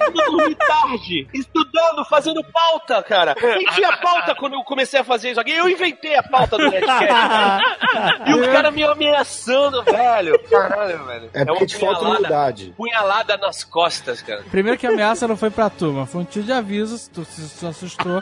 indo 0.09 0.31
dormir 0.31 0.55
tarde, 0.55 1.27
estudando 1.33 2.05
fazendo 2.09 2.43
pauta, 2.43 3.01
cara. 3.03 3.35
Quem 3.35 3.65
tinha 3.67 3.95
pauta 3.97 4.35
quando 4.35 4.53
eu 4.53 4.63
comecei 4.63 4.99
a 4.99 5.03
fazer 5.03 5.31
isso 5.31 5.39
aqui? 5.39 5.51
Eu 5.51 5.69
inventei 5.69 6.15
a 6.15 6.23
pauta 6.23 6.57
do 6.57 6.69
Nerdcast. 6.69 7.07
cara. 7.07 7.59
E 8.29 8.33
o 8.33 8.51
cara 8.51 8.69
me 8.71 8.83
ameaçando, 8.83 9.81
velho. 9.83 10.39
Caralho, 10.49 11.03
velho. 11.05 11.29
É 11.33 11.43
porque 11.45 11.65
te 11.65 11.77
falta 11.77 11.99
punhalada- 11.99 12.19
humildade. 12.19 12.73
Punhalada 12.77 13.37
nas 13.37 13.63
costas, 13.63 14.21
cara. 14.21 14.43
Primeiro 14.51 14.77
que 14.77 14.85
a 14.85 14.89
ameaça 14.91 15.27
não 15.27 15.35
foi 15.35 15.49
pra 15.49 15.69
turma, 15.69 16.05
foi 16.05 16.21
um 16.21 16.25
tiro 16.25 16.45
de 16.45 16.51
aviso, 16.51 17.09
tu 17.11 17.25
se 17.25 17.49
se 17.49 17.65
assustou. 17.65 18.21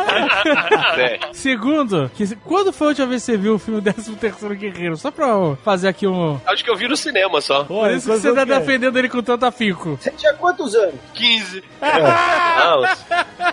É. 1.00 1.18
Segundo, 1.32 2.10
que, 2.14 2.34
quando 2.36 2.72
foi 2.72 2.88
a 2.88 2.90
última 2.90 3.06
vez 3.06 3.22
que 3.24 3.32
você 3.32 3.38
viu 3.38 3.54
o 3.54 3.58
filme 3.58 3.80
13 3.80 4.16
Terceiro 4.16 4.54
Guerreiro? 4.54 4.96
Só 4.96 5.10
pra 5.10 5.28
eu 5.28 5.58
fazer 5.64 5.88
aqui 5.88 6.06
um... 6.06 6.38
Acho 6.46 6.64
que 6.64 6.70
eu 6.70 6.76
vi 6.76 6.88
no 6.88 6.96
cinema 6.96 7.40
só. 7.40 7.64
Pô, 7.64 7.80
Por 7.80 7.90
isso 7.90 8.10
que 8.10 8.18
você 8.18 8.34
tá 8.34 8.44
defendendo 8.44 8.98
ele 8.98 9.08
com 9.08 9.22
tanto 9.22 9.46
afinco. 9.46 9.96
Você 10.00 10.10
tinha 10.10 10.34
quantos 10.34 10.74
anos? 10.74 10.94
15. 11.14 11.62
Ah, 11.80 12.76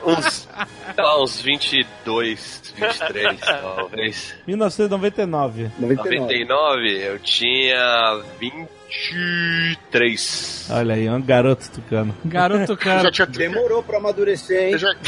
uns, 0.04 0.18
uns, 0.18 0.50
sei 0.95 1.04
lá, 1.04 1.24
uns 1.24 1.41
22, 1.41 2.74
23, 2.76 3.39
talvez. 3.62 4.36
1999. 4.45 5.72
99. 5.80 6.20
99, 6.20 7.04
eu 7.04 7.20
tinha 7.20 8.22
23. 8.90 10.68
Olha 10.72 10.96
aí, 10.96 11.06
é 11.08 11.12
um 11.12 11.22
garoto 11.22 11.70
tucano. 11.72 12.16
Garoto 12.26 12.72
Eu 12.74 12.78
cara. 12.78 13.04
já 13.04 13.12
tinha 13.12 13.28
Demorou 13.28 13.84
pra 13.84 13.98
amadurecer, 13.98 14.64
hein? 14.64 14.72
eu 14.74 14.80
já- 14.80 14.96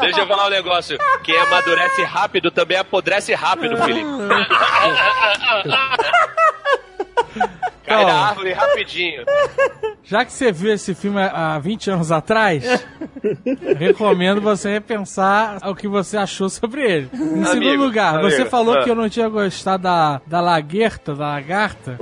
Deixa 0.00 0.20
eu 0.20 0.26
falar 0.26 0.46
um 0.46 0.50
negócio. 0.50 0.98
Quem 1.22 1.38
amadurece 1.38 2.02
rápido 2.02 2.50
também 2.50 2.76
apodrece 2.76 3.32
rápido, 3.34 3.76
Felipe. 3.78 4.04
Cai 7.84 8.04
na 8.04 8.28
árvore 8.28 8.52
rapidinho. 8.52 9.24
Já 10.02 10.24
que 10.24 10.32
você 10.32 10.52
viu 10.52 10.72
esse 10.72 10.94
filme 10.94 11.20
há 11.20 11.58
20 11.58 11.90
anos 11.90 12.12
atrás, 12.12 12.86
recomendo 13.78 14.40
você 14.40 14.70
repensar 14.70 15.58
o 15.68 15.74
que 15.74 15.88
você 15.88 16.16
achou 16.16 16.48
sobre 16.48 16.82
ele. 16.82 17.10
Em 17.12 17.44
segundo 17.44 17.84
lugar, 17.84 18.16
amigo, 18.16 18.30
você 18.30 18.44
falou 18.44 18.78
ah. 18.78 18.84
que 18.84 18.90
eu 18.90 18.94
não 18.94 19.08
tinha 19.08 19.28
gostado 19.28 19.82
da, 19.84 20.20
da 20.26 20.40
laguerta, 20.40 21.14
da 21.14 21.28
lagarta. 21.28 21.98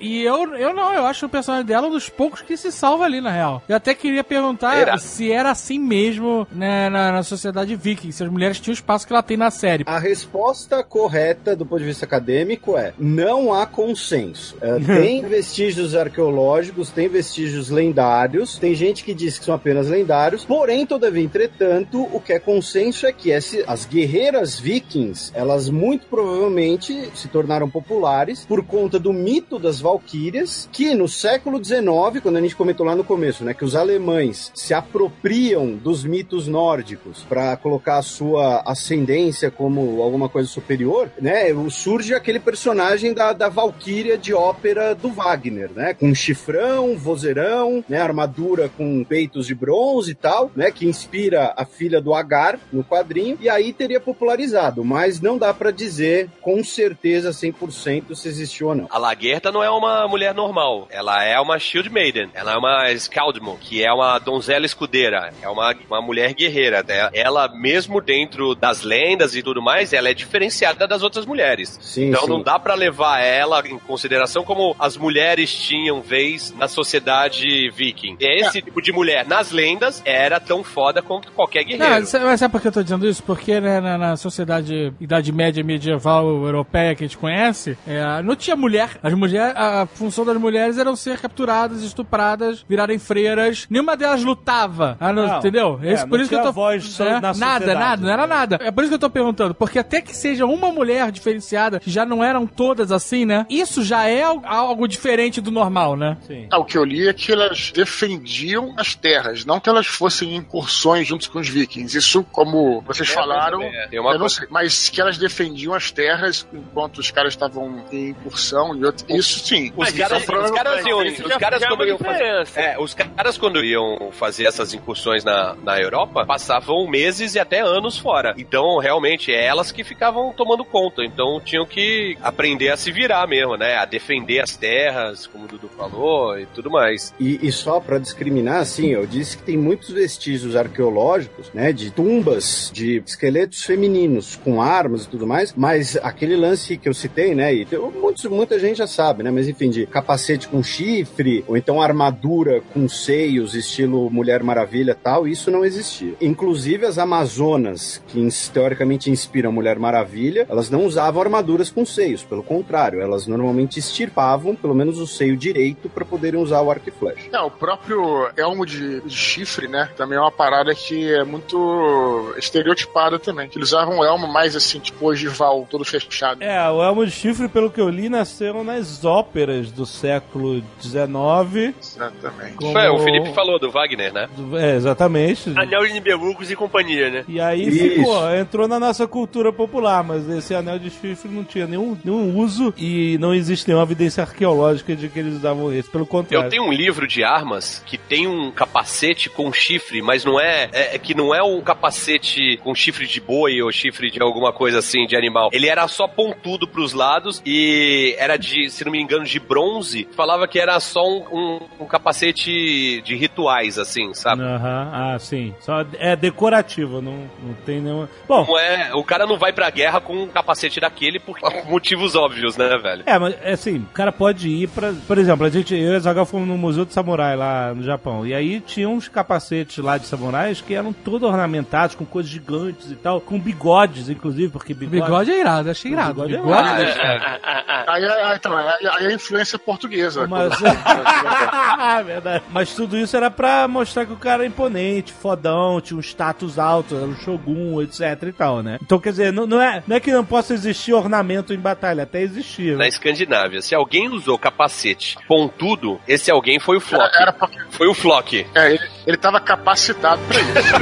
E 0.00 0.22
eu, 0.22 0.54
eu 0.56 0.74
não, 0.74 0.92
eu 0.92 1.04
acho 1.06 1.26
o 1.26 1.28
personagem 1.28 1.66
dela 1.66 1.86
um 1.88 1.90
dos 1.90 2.08
poucos 2.08 2.42
que 2.42 2.56
se 2.56 2.70
salva 2.72 3.04
ali, 3.04 3.20
na 3.20 3.30
real. 3.30 3.62
Eu 3.68 3.76
até 3.76 3.94
queria 3.94 4.24
perguntar 4.24 4.76
Será? 4.76 4.98
se 4.98 5.30
era 5.30 5.50
assim 5.50 5.78
mesmo 5.78 6.46
né, 6.52 6.88
na, 6.88 7.12
na 7.12 7.22
sociedade 7.22 7.74
viking, 7.76 8.10
se 8.12 8.22
as 8.22 8.30
mulheres 8.30 8.58
tinham 8.60 8.72
o 8.72 8.74
espaço 8.74 9.06
que 9.06 9.12
ela 9.12 9.22
tem 9.22 9.36
na 9.36 9.50
série. 9.50 9.84
A 9.86 9.98
resposta 9.98 10.82
correta 10.82 11.54
do 11.56 11.64
ponto 11.66 11.80
de 11.80 11.86
vista 11.86 12.04
acadêmico 12.04 12.76
é: 12.76 12.92
não 12.98 13.52
há 13.52 13.66
consenso. 13.66 14.56
É, 14.60 14.78
tem 14.80 15.22
vestígios 15.22 15.94
arqueológicos, 15.94 16.90
tem 16.90 17.08
vestígios 17.08 17.70
lendários, 17.70 18.58
tem 18.58 18.74
gente 18.74 19.04
que 19.04 19.14
diz 19.14 19.38
que 19.38 19.44
são 19.44 19.54
apenas 19.54 19.88
lendários, 19.88 20.44
porém, 20.44 20.86
todavia, 20.86 21.22
entretanto, 21.22 22.08
o 22.12 22.20
que 22.20 22.32
é 22.32 22.38
consenso 22.38 23.06
é 23.06 23.12
que 23.12 23.30
esse- 23.30 23.64
as 23.66 23.84
guerreiras 23.84 24.58
vikings, 24.58 25.30
elas 25.34 25.68
muito 25.70 26.06
provavelmente 26.06 27.10
se 27.14 27.28
tornaram 27.28 27.68
populares 27.68 28.44
por 28.46 28.64
conta 28.64 28.98
do 28.98 29.12
mito 29.12 29.58
das 29.58 29.73
valquírias, 29.80 30.68
que 30.72 30.94
no 30.94 31.08
século 31.08 31.62
XIX, 31.62 32.22
quando 32.22 32.36
a 32.36 32.40
gente 32.40 32.56
comentou 32.56 32.86
lá 32.86 32.94
no 32.94 33.04
começo, 33.04 33.44
né, 33.44 33.54
que 33.54 33.64
os 33.64 33.74
alemães 33.74 34.50
se 34.54 34.74
apropriam 34.74 35.74
dos 35.74 36.04
mitos 36.04 36.46
nórdicos 36.46 37.24
para 37.28 37.56
colocar 37.56 37.98
a 37.98 38.02
sua 38.02 38.62
ascendência 38.66 39.50
como 39.50 40.02
alguma 40.02 40.28
coisa 40.28 40.48
superior, 40.48 41.10
né, 41.20 41.44
surge 41.70 42.14
aquele 42.14 42.38
personagem 42.38 43.12
da, 43.12 43.32
da 43.32 43.48
valquíria 43.48 44.16
de 44.16 44.32
ópera 44.32 44.94
do 44.94 45.10
Wagner, 45.10 45.70
né, 45.74 45.94
com 45.94 46.14
chifrão, 46.14 46.96
vozeirão, 46.96 47.84
né, 47.88 47.98
armadura 47.98 48.68
com 48.68 49.04
peitos 49.04 49.46
de 49.46 49.54
bronze 49.54 50.12
e 50.12 50.14
tal, 50.14 50.50
né, 50.54 50.70
que 50.70 50.86
inspira 50.86 51.52
a 51.56 51.64
filha 51.64 52.00
do 52.00 52.14
Agar 52.14 52.58
no 52.72 52.84
quadrinho, 52.84 53.38
e 53.40 53.48
aí 53.48 53.72
teria 53.72 54.00
popularizado, 54.00 54.84
mas 54.84 55.20
não 55.20 55.38
dá 55.38 55.52
para 55.52 55.70
dizer 55.70 56.28
com 56.40 56.62
certeza 56.62 57.30
100% 57.30 58.14
se 58.14 58.28
existiu 58.28 58.68
ou 58.68 58.74
não. 58.74 58.86
A 58.90 58.98
Laguerta 58.98 59.50
não 59.50 59.63
é 59.64 59.70
uma 59.70 60.06
mulher 60.06 60.34
normal. 60.34 60.86
Ela 60.90 61.24
é 61.24 61.38
uma 61.40 61.58
Shield 61.58 61.90
Maiden. 61.90 62.30
Ela 62.34 62.52
é 62.52 62.56
uma 62.56 62.92
Skaldmo, 62.92 63.58
que 63.60 63.84
é 63.84 63.92
uma 63.92 64.18
donzela 64.18 64.66
escudeira. 64.66 65.32
É 65.42 65.48
uma, 65.48 65.74
uma 65.88 66.00
mulher 66.00 66.34
guerreira. 66.34 66.82
né? 66.82 67.10
Ela, 67.12 67.48
mesmo 67.48 68.00
dentro 68.00 68.54
das 68.54 68.82
lendas 68.82 69.34
e 69.34 69.42
tudo 69.42 69.62
mais, 69.62 69.92
ela 69.92 70.08
é 70.08 70.14
diferenciada 70.14 70.86
das 70.86 71.02
outras 71.02 71.26
mulheres. 71.26 71.78
Sim, 71.80 72.08
então 72.08 72.22
sim. 72.22 72.28
não 72.28 72.42
dá 72.42 72.58
pra 72.58 72.74
levar 72.74 73.20
ela 73.20 73.66
em 73.66 73.78
consideração 73.78 74.44
como 74.44 74.74
as 74.78 74.96
mulheres 74.96 75.52
tinham 75.52 76.00
vez 76.00 76.54
na 76.56 76.68
sociedade 76.68 77.70
viking. 77.70 78.16
Esse 78.20 78.62
tipo 78.62 78.80
de 78.80 78.92
mulher 78.92 79.26
nas 79.26 79.50
lendas 79.50 80.02
era 80.04 80.38
tão 80.38 80.62
foda 80.62 81.02
quanto 81.02 81.32
qualquer 81.32 81.64
guerreiro. 81.64 82.00
Não, 82.00 82.06
sabe, 82.06 82.24
mas 82.24 82.40
sabe 82.40 82.52
por 82.52 82.60
que 82.60 82.68
eu 82.68 82.72
tô 82.72 82.82
dizendo 82.82 83.08
isso? 83.08 83.22
Porque 83.22 83.60
né, 83.60 83.80
na, 83.80 83.98
na 83.98 84.16
sociedade 84.16 84.92
Idade 85.00 85.32
Média 85.32 85.64
medieval 85.64 86.26
europeia 86.26 86.94
que 86.94 87.04
a 87.04 87.06
gente 87.06 87.18
conhece, 87.18 87.76
é, 87.86 88.22
não 88.22 88.36
tinha 88.36 88.56
mulher. 88.56 88.90
As 89.02 89.14
mulheres, 89.14 89.53
a 89.54 89.86
função 89.86 90.24
das 90.24 90.36
mulheres 90.36 90.78
era 90.78 90.94
ser 90.96 91.18
capturadas, 91.20 91.82
estupradas, 91.82 92.64
virarem 92.68 92.98
freiras. 92.98 93.66
Nenhuma 93.70 93.96
delas 93.96 94.22
lutava. 94.24 94.96
Ah, 95.00 95.12
não, 95.12 95.26
Não, 95.26 95.38
entendeu? 95.38 95.80
é, 95.82 95.92
Esse, 95.92 96.02
não 96.02 96.08
por 96.10 96.20
isso 96.20 96.28
que 96.28 96.34
eu 96.36 96.42
tô. 96.42 96.52
voz 96.52 97.00
é, 97.00 97.20
na 97.20 97.32
nada, 97.34 97.74
nada, 97.74 98.02
não 98.02 98.10
era 98.12 98.26
nada. 98.26 98.58
É 98.60 98.70
por 98.70 98.82
isso 98.84 98.90
que 98.90 98.94
eu 98.94 98.98
tô 98.98 99.10
perguntando. 99.10 99.54
Porque 99.54 99.78
até 99.78 100.00
que 100.00 100.14
seja 100.14 100.46
uma 100.46 100.70
mulher 100.70 101.10
diferenciada, 101.10 101.80
que 101.80 101.90
já 101.90 102.04
não 102.04 102.22
eram 102.22 102.46
todas 102.46 102.90
assim, 102.92 103.24
né? 103.24 103.46
Isso 103.48 103.82
já 103.84 104.06
é 104.08 104.22
al- 104.22 104.42
algo 104.44 104.86
diferente 104.88 105.40
do 105.40 105.50
normal, 105.50 105.96
né? 105.96 106.16
Sim. 106.26 106.46
Ah, 106.50 106.58
o 106.58 106.64
que 106.64 106.76
eu 106.78 106.84
li 106.84 107.08
é 107.08 107.12
que 107.12 107.32
elas 107.32 107.72
defendiam 107.72 108.74
as 108.76 108.94
terras, 108.94 109.44
não 109.44 109.58
que 109.60 109.68
elas 109.68 109.86
fossem 109.86 110.34
incursões 110.36 111.06
juntos 111.06 111.26
com 111.26 111.38
os 111.38 111.48
vikings. 111.48 111.96
Isso, 111.96 112.24
como 112.32 112.80
vocês 112.82 113.08
falaram, 113.08 113.62
É, 113.62 113.88
tem 113.88 113.98
uma 114.00 114.10
eu 114.10 114.14
não 114.14 114.20
coisa- 114.20 114.34
sei, 114.36 114.48
mas 114.50 114.88
que 114.88 115.00
elas 115.00 115.16
defendiam 115.18 115.74
as 115.74 115.90
terras 115.90 116.46
enquanto 116.52 116.98
os 116.98 117.10
caras 117.10 117.32
estavam 117.32 117.84
em 117.92 118.10
incursão 118.10 118.74
e 118.76 118.84
outro, 118.84 119.06
isso 119.08 119.43
sim. 119.44 119.72
Os 119.76 119.90
caras, 119.90 120.22
os 120.22 120.50
caras 120.50 120.86
iam, 120.86 120.98
os 121.00 121.36
caras 121.36 121.62
é 121.62 121.66
quando 121.66 121.86
iam 121.86 121.98
fazer, 121.98 122.46
é, 122.56 122.78
os 122.78 122.94
caras 122.94 123.38
quando 123.38 123.64
iam 123.64 124.10
fazer 124.12 124.46
essas 124.46 124.74
incursões 124.74 125.24
na, 125.24 125.54
na 125.62 125.78
Europa, 125.80 126.24
passavam 126.26 126.88
meses 126.88 127.34
e 127.34 127.38
até 127.38 127.60
anos 127.60 127.98
fora. 127.98 128.34
Então, 128.36 128.78
realmente, 128.78 129.32
é 129.32 129.44
elas 129.44 129.70
que 129.70 129.84
ficavam 129.84 130.32
tomando 130.32 130.64
conta. 130.64 131.04
Então, 131.04 131.40
tinham 131.40 131.66
que 131.66 132.16
aprender 132.22 132.70
a 132.70 132.76
se 132.76 132.90
virar 132.90 133.26
mesmo, 133.26 133.56
né? 133.56 133.76
A 133.76 133.84
defender 133.84 134.40
as 134.40 134.56
terras, 134.56 135.26
como 135.26 135.44
o 135.44 135.48
Dudu 135.48 135.68
falou, 135.68 136.38
e 136.38 136.46
tudo 136.46 136.70
mais. 136.70 137.14
E, 137.18 137.46
e 137.46 137.52
só 137.52 137.80
pra 137.80 137.98
discriminar, 137.98 138.60
assim, 138.60 138.88
eu 138.88 139.06
disse 139.06 139.36
que 139.36 139.42
tem 139.42 139.56
muitos 139.56 139.90
vestígios 139.90 140.56
arqueológicos, 140.56 141.50
né, 141.52 141.72
de 141.72 141.90
tumbas, 141.90 142.70
de 142.72 143.02
esqueletos 143.04 143.62
femininos 143.64 144.36
com 144.36 144.62
armas 144.62 145.04
e 145.04 145.08
tudo 145.08 145.26
mais, 145.26 145.52
mas 145.56 145.96
aquele 145.96 146.36
lance 146.36 146.76
que 146.76 146.88
eu 146.88 146.94
citei, 146.94 147.34
né, 147.34 147.54
e 147.54 147.66
muitos, 147.94 148.24
muita 148.26 148.58
gente 148.58 148.78
já 148.78 148.86
sabe, 148.86 149.22
né, 149.24 149.30
mas 149.30 149.48
enfim, 149.48 149.70
de 149.70 149.86
capacete 149.86 150.46
com 150.48 150.62
chifre, 150.62 151.44
ou 151.48 151.56
então 151.56 151.80
armadura 151.80 152.62
com 152.72 152.88
seios, 152.88 153.54
estilo 153.54 154.10
Mulher 154.10 154.42
Maravilha 154.42 154.94
tal, 154.94 155.26
isso 155.26 155.50
não 155.50 155.64
existia. 155.64 156.14
Inclusive 156.20 156.86
as 156.86 156.98
Amazonas, 156.98 158.02
que 158.08 158.28
teoricamente 158.52 159.10
inspiram 159.10 159.50
Mulher 159.50 159.78
Maravilha, 159.78 160.46
elas 160.48 160.70
não 160.70 160.84
usavam 160.84 161.22
armaduras 161.22 161.70
com 161.70 161.84
seios, 161.84 162.22
pelo 162.22 162.42
contrário, 162.42 163.00
elas 163.00 163.26
normalmente 163.26 163.78
extirpavam 163.78 164.54
pelo 164.54 164.74
menos 164.74 164.98
o 164.98 165.06
seio 165.06 165.36
direito 165.36 165.88
para 165.88 166.04
poderem 166.04 166.40
usar 166.40 166.60
o 166.60 166.70
arco 166.70 166.88
e 166.88 166.92
flecha. 166.92 167.28
É, 167.32 167.40
o 167.40 167.50
próprio 167.50 168.30
elmo 168.36 168.66
de, 168.66 169.00
de 169.00 169.16
chifre, 169.16 169.66
né? 169.66 169.88
Também 169.96 170.18
é 170.18 170.20
uma 170.20 170.30
parada 170.30 170.74
que 170.74 171.12
é 171.12 171.24
muito 171.24 172.34
estereotipada 172.36 173.18
também. 173.18 173.48
Que 173.48 173.58
eles 173.58 173.68
usavam 173.68 173.98
um 173.98 174.04
elmo 174.04 174.26
mais 174.26 174.54
assim, 174.54 174.78
tipo 174.78 175.06
ogival, 175.06 175.66
todo 175.70 175.84
fechado. 175.84 176.42
É, 176.42 176.70
o 176.70 176.82
Elmo 176.82 177.06
de 177.06 177.12
Chifre, 177.12 177.48
pelo 177.48 177.70
que 177.70 177.80
eu 177.80 177.88
li, 177.88 178.08
nasceu 178.08 178.64
nas 178.64 179.04
óperas 179.14 179.70
do 179.70 179.86
século 179.86 180.62
XIX. 180.80 181.74
Exatamente. 181.80 182.54
como- 182.56 182.78
É, 182.78 182.90
o 182.90 182.98
Felipe 182.98 183.32
falou 183.34 183.58
do 183.58 183.70
Wagner, 183.70 184.12
né? 184.12 184.28
É, 184.54 184.76
exatamente. 184.76 185.50
Anel 185.56 185.86
de 185.86 185.92
Nibelungos 185.92 186.50
e 186.50 186.56
companhia, 186.56 187.10
né? 187.10 187.24
E 187.28 187.40
aí 187.40 187.68
Isso. 187.68 187.78
ficou, 187.96 188.34
entrou 188.34 188.66
na 188.68 188.78
nossa 188.80 189.06
cultura 189.06 189.52
popular, 189.52 190.02
mas 190.02 190.28
esse 190.28 190.54
anel 190.54 190.78
de 190.78 190.90
chifre 190.90 191.28
não 191.30 191.44
tinha 191.44 191.66
nenhum, 191.66 191.96
nenhum 192.04 192.36
uso 192.38 192.72
e 192.76 193.16
não 193.18 193.32
existe 193.34 193.68
nenhuma 193.68 193.84
evidência 193.84 194.22
arqueológica 194.22 194.94
de 194.96 195.08
que 195.08 195.18
eles 195.18 195.34
usavam 195.34 195.72
esse. 195.72 195.88
Pelo 195.90 196.06
contrário. 196.06 196.46
Eu 196.46 196.50
tenho 196.50 196.64
um 196.64 196.72
livro 196.72 197.06
de 197.06 197.22
armas 197.22 197.82
que 197.86 197.96
tem 197.96 198.26
um 198.26 198.50
capacete 198.50 199.28
com 199.30 199.52
chifre, 199.52 200.02
mas 200.02 200.24
não 200.24 200.40
é, 200.40 200.68
é, 200.72 200.94
é 200.96 200.98
que 200.98 201.14
não 201.14 201.34
é 201.34 201.42
um 201.42 201.60
capacete 201.60 202.56
com 202.62 202.74
chifre 202.74 203.06
de 203.06 203.20
boi 203.20 203.60
ou 203.62 203.70
chifre 203.70 204.10
de 204.10 204.20
alguma 204.22 204.52
coisa 204.52 204.78
assim, 204.78 205.06
de 205.06 205.16
animal. 205.16 205.50
Ele 205.52 205.68
era 205.68 205.86
só 205.86 206.08
pontudo 206.08 206.66
pros 206.66 206.92
lados 206.92 207.42
e 207.44 208.14
era 208.18 208.36
de, 208.36 208.70
se 208.70 208.84
não 208.84 208.92
me 208.92 209.00
engano, 209.04 209.24
de 209.24 209.38
bronze. 209.40 210.08
Falava 210.16 210.46
que 210.48 210.58
era 210.58 210.78
só 210.80 211.02
um, 211.06 211.24
um- 211.32 211.60
um 211.80 211.86
capacete 211.86 213.00
de 213.02 213.16
rituais, 213.16 213.78
assim, 213.78 214.12
sabe? 214.14 214.42
Aham, 214.42 214.90
ah, 214.92 215.18
sim. 215.18 215.54
Só 215.60 215.84
é 215.98 216.16
decorativo, 216.16 217.00
não, 217.00 217.28
não 217.42 217.54
tem 217.64 217.80
nenhuma. 217.80 218.08
Bom, 218.28 218.44
Não 218.46 218.58
é, 218.58 218.94
o 218.94 219.04
cara 219.04 219.26
não 219.26 219.36
vai 219.38 219.52
pra 219.52 219.70
guerra 219.70 220.00
com 220.00 220.14
um 220.24 220.28
capacete 220.28 220.80
daquele 220.80 221.18
por 221.18 221.36
motivos 221.68 222.14
óbvios, 222.14 222.56
né, 222.56 222.76
velho? 222.78 223.02
É, 223.06 223.18
mas 223.18 223.34
é 223.42 223.52
assim, 223.52 223.78
o 223.78 223.86
cara 223.94 224.12
pode 224.12 224.48
ir 224.48 224.68
pra. 224.68 224.92
Por 225.06 225.18
exemplo, 225.18 225.46
a 225.46 225.50
gente, 225.50 225.74
eu 225.74 225.92
e 225.92 225.96
a 225.96 225.98
Zagal 226.00 226.26
fomos 226.26 226.48
no 226.48 226.56
Museu 226.58 226.84
do 226.84 226.92
Samurai 226.92 227.36
lá 227.36 227.74
no 227.74 227.82
Japão. 227.82 228.26
E 228.26 228.34
aí 228.34 228.60
tinha 228.60 228.88
uns 228.88 229.08
capacetes 229.08 229.78
lá 229.78 229.98
de 229.98 230.06
samurais 230.06 230.60
que 230.60 230.74
eram 230.74 230.92
todos 230.92 231.28
ornamentados 231.28 231.94
com 231.94 232.04
coisas 232.04 232.30
gigantes 232.30 232.90
e 232.90 232.96
tal, 232.96 233.20
com 233.20 233.38
bigodes, 233.38 234.08
inclusive, 234.08 234.52
porque 234.52 234.72
O 234.72 234.76
bigode. 234.76 235.02
bigode 235.02 235.30
é 235.32 235.40
irado, 235.40 235.70
achei 235.70 235.92
irado. 235.92 236.14
bigode 236.14 236.34
é 236.34 236.38
Bigode, 236.38 236.60
irado. 236.60 236.82
É, 236.82 237.84
Aí, 237.86 238.04
aí, 238.04 238.36
então, 238.36 238.56
aí, 238.56 238.66
aí 238.86 238.93
a 238.98 239.12
influência 239.12 239.58
portuguesa. 239.58 240.26
Mas... 240.26 240.52
Verdade. 242.04 242.44
Mas 242.50 242.74
tudo 242.74 242.96
isso 242.96 243.16
era 243.16 243.30
pra 243.30 243.66
mostrar 243.68 244.06
que 244.06 244.12
o 244.12 244.16
cara 244.16 244.44
é 244.44 244.46
imponente, 244.46 245.12
fodão, 245.12 245.80
tinha 245.80 245.96
um 245.96 246.00
status 246.02 246.58
alto, 246.58 246.96
era 246.96 247.04
um 247.06 247.16
shogun, 247.16 247.80
etc 247.82 248.00
e 248.28 248.32
tal, 248.32 248.62
né? 248.62 248.78
Então, 248.82 248.98
quer 248.98 249.10
dizer, 249.10 249.32
não, 249.32 249.46
não 249.46 249.60
é, 249.60 249.82
não 249.86 249.96
é 249.96 250.00
que 250.00 250.12
não 250.12 250.24
possa 250.24 250.54
existir 250.54 250.92
ornamento 250.92 251.52
em 251.52 251.58
batalha, 251.58 252.02
até 252.04 252.20
existia. 252.22 252.72
Na 252.72 252.78
né? 252.78 252.88
Escandinávia, 252.88 253.60
se 253.62 253.74
alguém 253.74 254.08
usou 254.08 254.38
capacete 254.38 255.16
pontudo, 255.26 256.00
esse 256.06 256.30
alguém 256.30 256.58
foi 256.58 256.76
o 256.76 256.80
Flock. 256.80 257.04
Era, 257.14 257.22
era 257.22 257.32
pra- 257.32 257.48
Foi 257.70 257.86
o 257.88 257.94
Flock. 257.94 258.46
é, 258.54 258.74
ele, 258.74 258.88
ele 259.06 259.16
tava 259.16 259.40
capacitado 259.40 260.20
pra 260.26 260.40
isso. 260.40 260.74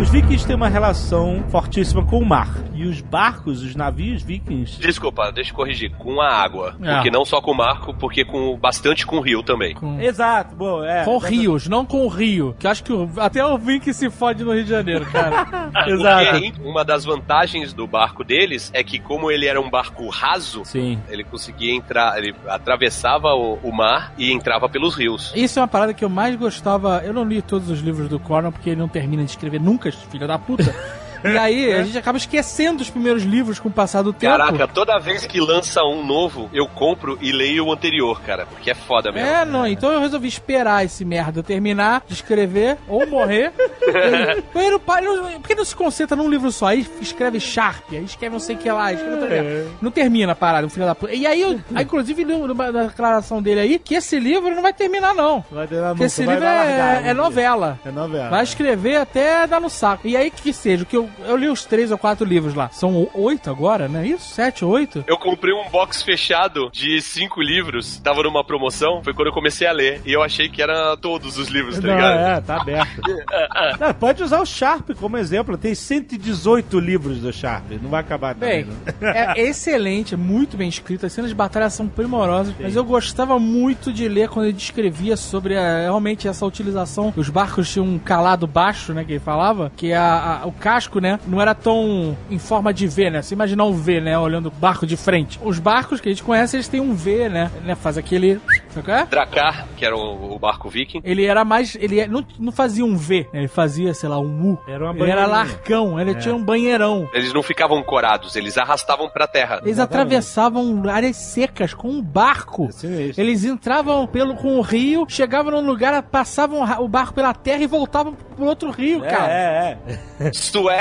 Os 0.10 0.14
vikings 0.14 0.44
têm 0.44 0.56
uma 0.56 0.68
relação 0.68 1.44
fortíssima 1.52 2.04
com 2.04 2.18
o 2.18 2.26
mar. 2.26 2.50
E 2.80 2.86
os 2.86 3.02
barcos, 3.02 3.62
os 3.62 3.76
navios 3.76 4.22
vikings. 4.24 4.80
Desculpa, 4.80 5.32
deixa 5.34 5.52
eu 5.52 5.56
corrigir. 5.56 5.92
Com 5.98 6.22
a 6.22 6.30
água. 6.30 6.76
É. 6.82 6.94
Porque 6.96 7.12
não 7.12 7.26
só 7.26 7.42
com 7.42 7.52
o 7.52 7.58
marco, 7.58 7.94
porque 7.94 8.24
com 8.24 8.56
bastante 8.58 9.06
com 9.06 9.18
o 9.18 9.22
rio 9.22 9.44
também. 9.44 9.74
Com, 9.76 10.00
Exato, 10.00 10.56
bom, 10.56 10.82
é. 10.84 11.04
com 11.04 11.18
rios, 11.18 11.68
não 11.68 11.86
com 11.86 12.06
o 12.06 12.08
rio. 12.08 12.56
Que 12.58 12.66
eu 12.68 12.72
acho 12.72 12.84
que 12.84 12.94
o- 12.94 13.10
até 13.18 13.46
o 13.46 13.58
Vink 13.58 13.94
se 13.94 14.10
fode 14.10 14.46
no 14.46 14.54
Rio 14.54 14.64
de 14.64 14.70
Janeiro, 14.70 15.06
cara. 15.08 15.70
Exato. 15.88 16.40
Porque 16.40 16.54
uma 16.64 16.86
das 16.86 17.04
vantagens 17.04 17.74
do 17.74 17.86
barco 17.86 18.24
deles 18.24 18.72
é 18.74 18.82
que, 18.82 18.98
como 18.98 19.30
ele 19.30 19.46
era 19.46 19.60
um 19.60 19.70
barco 19.70 20.08
raso, 20.08 20.62
Sim. 20.64 21.00
ele 21.10 21.26
conseguia 21.26 21.74
entrar, 21.76 22.18
ele 22.18 22.34
atravessava 22.48 23.34
o, 23.34 23.56
o 23.62 23.72
mar 23.74 24.14
e 24.18 24.32
entrava 24.32 24.70
pelos 24.70 24.96
rios. 24.96 25.34
Isso 25.36 25.60
é 25.60 25.62
uma 25.62 25.68
parada 25.68 25.94
que 25.94 26.06
eu 26.06 26.10
mais 26.10 26.36
gostava. 26.38 27.02
Eu 27.04 27.12
não 27.14 27.26
li 27.26 27.42
todos 27.42 27.70
os 27.70 27.80
livros 27.82 28.08
do 28.08 28.20
Conan 28.20 28.52
porque 28.52 28.70
ele 28.70 28.80
não 28.80 28.88
termina 28.88 29.24
de 29.26 29.32
escrever 29.32 29.60
nunca, 29.60 29.92
filho 29.92 30.28
da 30.28 30.40
puta. 30.40 30.74
E 31.24 31.38
aí, 31.38 31.74
a 31.74 31.84
gente 31.84 31.98
acaba 31.98 32.18
esquecendo 32.18 32.82
os 32.82 32.90
primeiros 32.90 33.24
livros 33.24 33.60
com 33.60 33.70
o 33.70 33.72
passar 33.72 34.02
do 34.02 34.14
tempo. 34.14 34.38
Caraca, 34.38 34.68
toda 34.68 34.98
vez 35.00 35.26
que 35.26 35.40
lança 35.40 35.84
um 35.84 36.06
novo, 36.06 36.50
eu 36.54 36.68
compro 36.68 37.18
e 37.22 37.32
leio 37.32 37.66
o 37.66 37.74
anterior, 37.74 38.22
cara. 38.22 38.46
Porque 38.46 38.72
é 38.72 38.76
foda 38.76 39.12
mesmo. 39.12 39.28
É, 39.28 39.46
não, 39.46 39.66
então 39.66 39.92
eu 39.92 40.00
resolvi 40.00 40.28
esperar 40.28 40.86
esse 40.86 41.04
merda 41.04 41.44
terminar 41.44 42.04
de 42.08 42.14
escrever 42.14 42.78
ou 42.88 43.06
morrer. 43.08 43.52
Ele 44.56 44.72
não 44.72 44.80
Por 44.80 45.48
que 45.48 45.56
não 45.56 45.66
se 45.66 45.76
concentra 45.76 46.16
num 46.16 46.30
livro 46.30 46.52
só? 46.52 46.68
Aí 46.68 46.86
escreve 47.02 47.40
Sharp, 47.40 47.84
aí 47.92 48.04
escreve 48.04 48.34
não 48.34 48.40
sei 48.40 48.56
o 48.56 48.60
que 48.60 48.70
lá, 48.72 48.92
merda. 48.92 49.68
Não 49.82 49.92
termina 49.92 50.34
a 50.34 50.36
parada, 50.36 50.68
o 50.68 50.70
filho 50.70 50.86
da 50.86 50.96
puta. 50.96 51.14
E 51.14 51.26
aí, 51.26 51.42
eu, 51.42 51.60
aí, 51.74 51.84
inclusive, 51.84 52.26
na 52.26 52.84
declaração 52.84 53.42
dele 53.42 53.60
aí 53.60 53.80
que 53.80 53.96
esse 53.96 54.20
livro 54.20 54.54
não 54.54 54.62
vai 54.62 54.74
terminar, 54.74 55.14
não. 55.14 55.44
Vai 55.52 55.68
ter 55.68 55.82
na 55.82 55.90
Porque 55.90 56.06
esse 56.06 56.22
livro 56.22 56.44
é, 56.44 57.04
é 57.06 57.14
novela. 57.14 57.80
É 57.86 57.92
novela. 57.92 58.30
Vai 58.30 58.44
escrever 58.44 58.98
até 58.98 59.48
dar 59.48 59.60
no 59.60 59.70
saco. 59.70 60.08
E 60.08 60.16
aí 60.16 60.30
que 60.30 60.54
seja, 60.54 60.86
que 60.86 60.96
eu, 60.96 61.09
eu 61.26 61.36
li 61.38 61.48
os 61.50 61.66
três 61.66 61.92
ou 61.92 61.98
quatro 61.98 62.26
livros 62.26 62.54
lá. 62.54 62.70
São 62.70 63.08
oito 63.14 63.50
agora, 63.50 63.88
né? 63.88 64.08
Isso? 64.08 64.30
Sete, 64.34 64.64
oito? 64.66 65.04
Eu 65.08 65.18
comprei 65.18 65.54
um 65.54 65.70
box 65.70 66.02
fechado 66.04 66.70
de 66.72 67.02
cinco 67.02 67.42
livros, 67.42 67.98
tava 68.00 68.24
numa 68.24 68.44
promoção, 68.44 69.02
foi 69.04 69.14
quando 69.14 69.28
eu 69.28 69.34
comecei 69.34 69.68
a 69.68 69.72
ler. 69.72 70.02
E 70.06 70.12
eu 70.14 70.22
achei 70.24 70.50
que 70.50 70.62
era 70.62 70.96
todos 70.98 71.38
os 71.38 71.48
livros, 71.50 71.80
tá 71.80 71.88
Não, 71.88 71.96
ligado? 71.96 72.20
é, 72.20 72.42
tá 72.42 72.62
aberto. 72.62 73.02
Não, 73.80 73.94
pode 73.94 74.24
usar 74.24 74.40
o 74.42 74.46
Sharp 74.46 74.90
como 75.00 75.18
exemplo. 75.18 75.58
Tem 75.58 75.74
118 75.76 76.80
livros 76.80 77.20
do 77.20 77.32
Sharp. 77.32 77.72
Não 77.82 77.90
vai 77.90 78.02
acabar 78.02 78.36
também. 78.36 78.66
Bem, 78.66 78.74
é 79.02 79.42
excelente, 79.42 80.14
é 80.14 80.18
muito 80.18 80.58
bem 80.58 80.70
escrito. 80.70 81.06
As 81.06 81.14
cenas 81.14 81.30
de 81.30 81.36
batalha 81.36 81.70
são 81.70 81.88
primorosas. 81.88 82.54
Mas 82.60 82.76
eu 82.76 82.84
gostava 82.84 83.40
muito 83.40 83.92
de 83.92 84.08
ler 84.08 84.30
quando 84.30 84.46
ele 84.46 84.54
descrevia 84.54 85.16
sobre 85.18 85.58
a- 85.58 85.82
realmente 85.82 86.28
essa 86.28 86.46
utilização. 86.46 87.14
Os 87.16 87.30
barcos 87.30 87.72
tinham 87.72 87.86
um 87.86 88.00
calado 88.00 88.48
baixo, 88.48 88.94
né? 88.94 89.04
Que 89.04 89.14
ele 89.14 89.20
falava. 89.20 89.72
Que 89.76 89.94
a- 89.94 90.42
a- 90.44 90.48
o 90.48 90.52
casco, 90.52 90.99
né? 91.00 91.20
Não 91.28 91.42
era 91.42 91.54
tão 91.54 92.18
em 92.30 92.40
forma 92.40 92.74
de 92.74 92.88
V, 92.88 93.10
né? 93.10 93.22
Você 93.22 93.34
imaginar 93.34 93.66
um 93.66 93.74
V, 93.74 94.02
né? 94.02 94.18
Olhando 94.18 94.48
o 94.48 94.52
barco 94.52 94.86
de 94.86 94.98
frente. 94.98 95.40
Os 95.44 95.60
barcos 95.60 96.00
que 96.02 96.10
a 96.10 96.12
gente 96.12 96.24
conhece, 96.24 96.56
eles 96.56 96.68
têm 96.68 96.82
um 96.82 96.94
V, 96.94 97.30
né? 97.30 97.52
né? 97.64 97.76
Faz 97.76 97.98
aquele. 97.98 98.40
Sabe 98.70 98.92
é? 98.92 99.06
Dracar, 99.06 99.68
que 99.76 99.86
era 99.86 99.96
o, 99.96 100.34
o 100.36 100.40
barco 100.40 100.70
viking. 100.70 101.02
Ele 101.04 101.26
era 101.26 101.44
mais. 101.44 101.76
Ele 101.76 102.00
é- 102.00 102.08
não, 102.08 102.26
não 102.38 102.52
fazia 102.52 102.86
um 102.86 102.96
V, 102.96 103.28
né? 103.34 103.40
Ele 103.40 103.48
fazia, 103.48 103.94
sei 103.94 104.10
lá, 104.10 104.20
um 104.20 104.52
U. 104.54 104.60
Era 104.68 104.92
uma 104.92 105.00
ele 105.00 105.12
era 105.12 105.26
larcão, 105.26 106.00
ele 106.00 106.16
tinha 106.16 106.36
um 106.36 106.44
banheirão. 106.44 107.10
Eles 107.14 107.34
não 107.34 107.42
ficavam 107.44 107.82
corados, 107.84 108.36
eles 108.36 108.58
arrastavam 108.58 109.10
pra 109.10 109.28
terra. 109.28 109.62
Eles 109.64 109.80
atravessavam 109.80 110.84
áreas 110.90 111.16
secas 111.16 111.74
com 111.74 111.90
um 111.90 112.02
barco. 112.02 112.66
É 112.66 112.72
sinistro. 112.72 113.24
Eles 113.24 113.44
entravam 113.44 114.08
pelo 114.08 114.36
com 114.36 114.58
o 114.58 114.62
rio, 114.62 115.06
chegavam 115.08 115.52
num 115.52 115.66
lugar, 115.66 116.02
passavam 116.04 116.62
o 116.82 116.88
barco 116.88 117.14
pela 117.14 117.34
terra 117.34 117.64
e 117.64 117.68
voltavam 117.68 118.14
pro 118.14 118.46
outro 118.46 118.72
rio, 118.72 119.02
cara. 119.02 119.32
É, 119.32 119.78
é, 120.20 120.34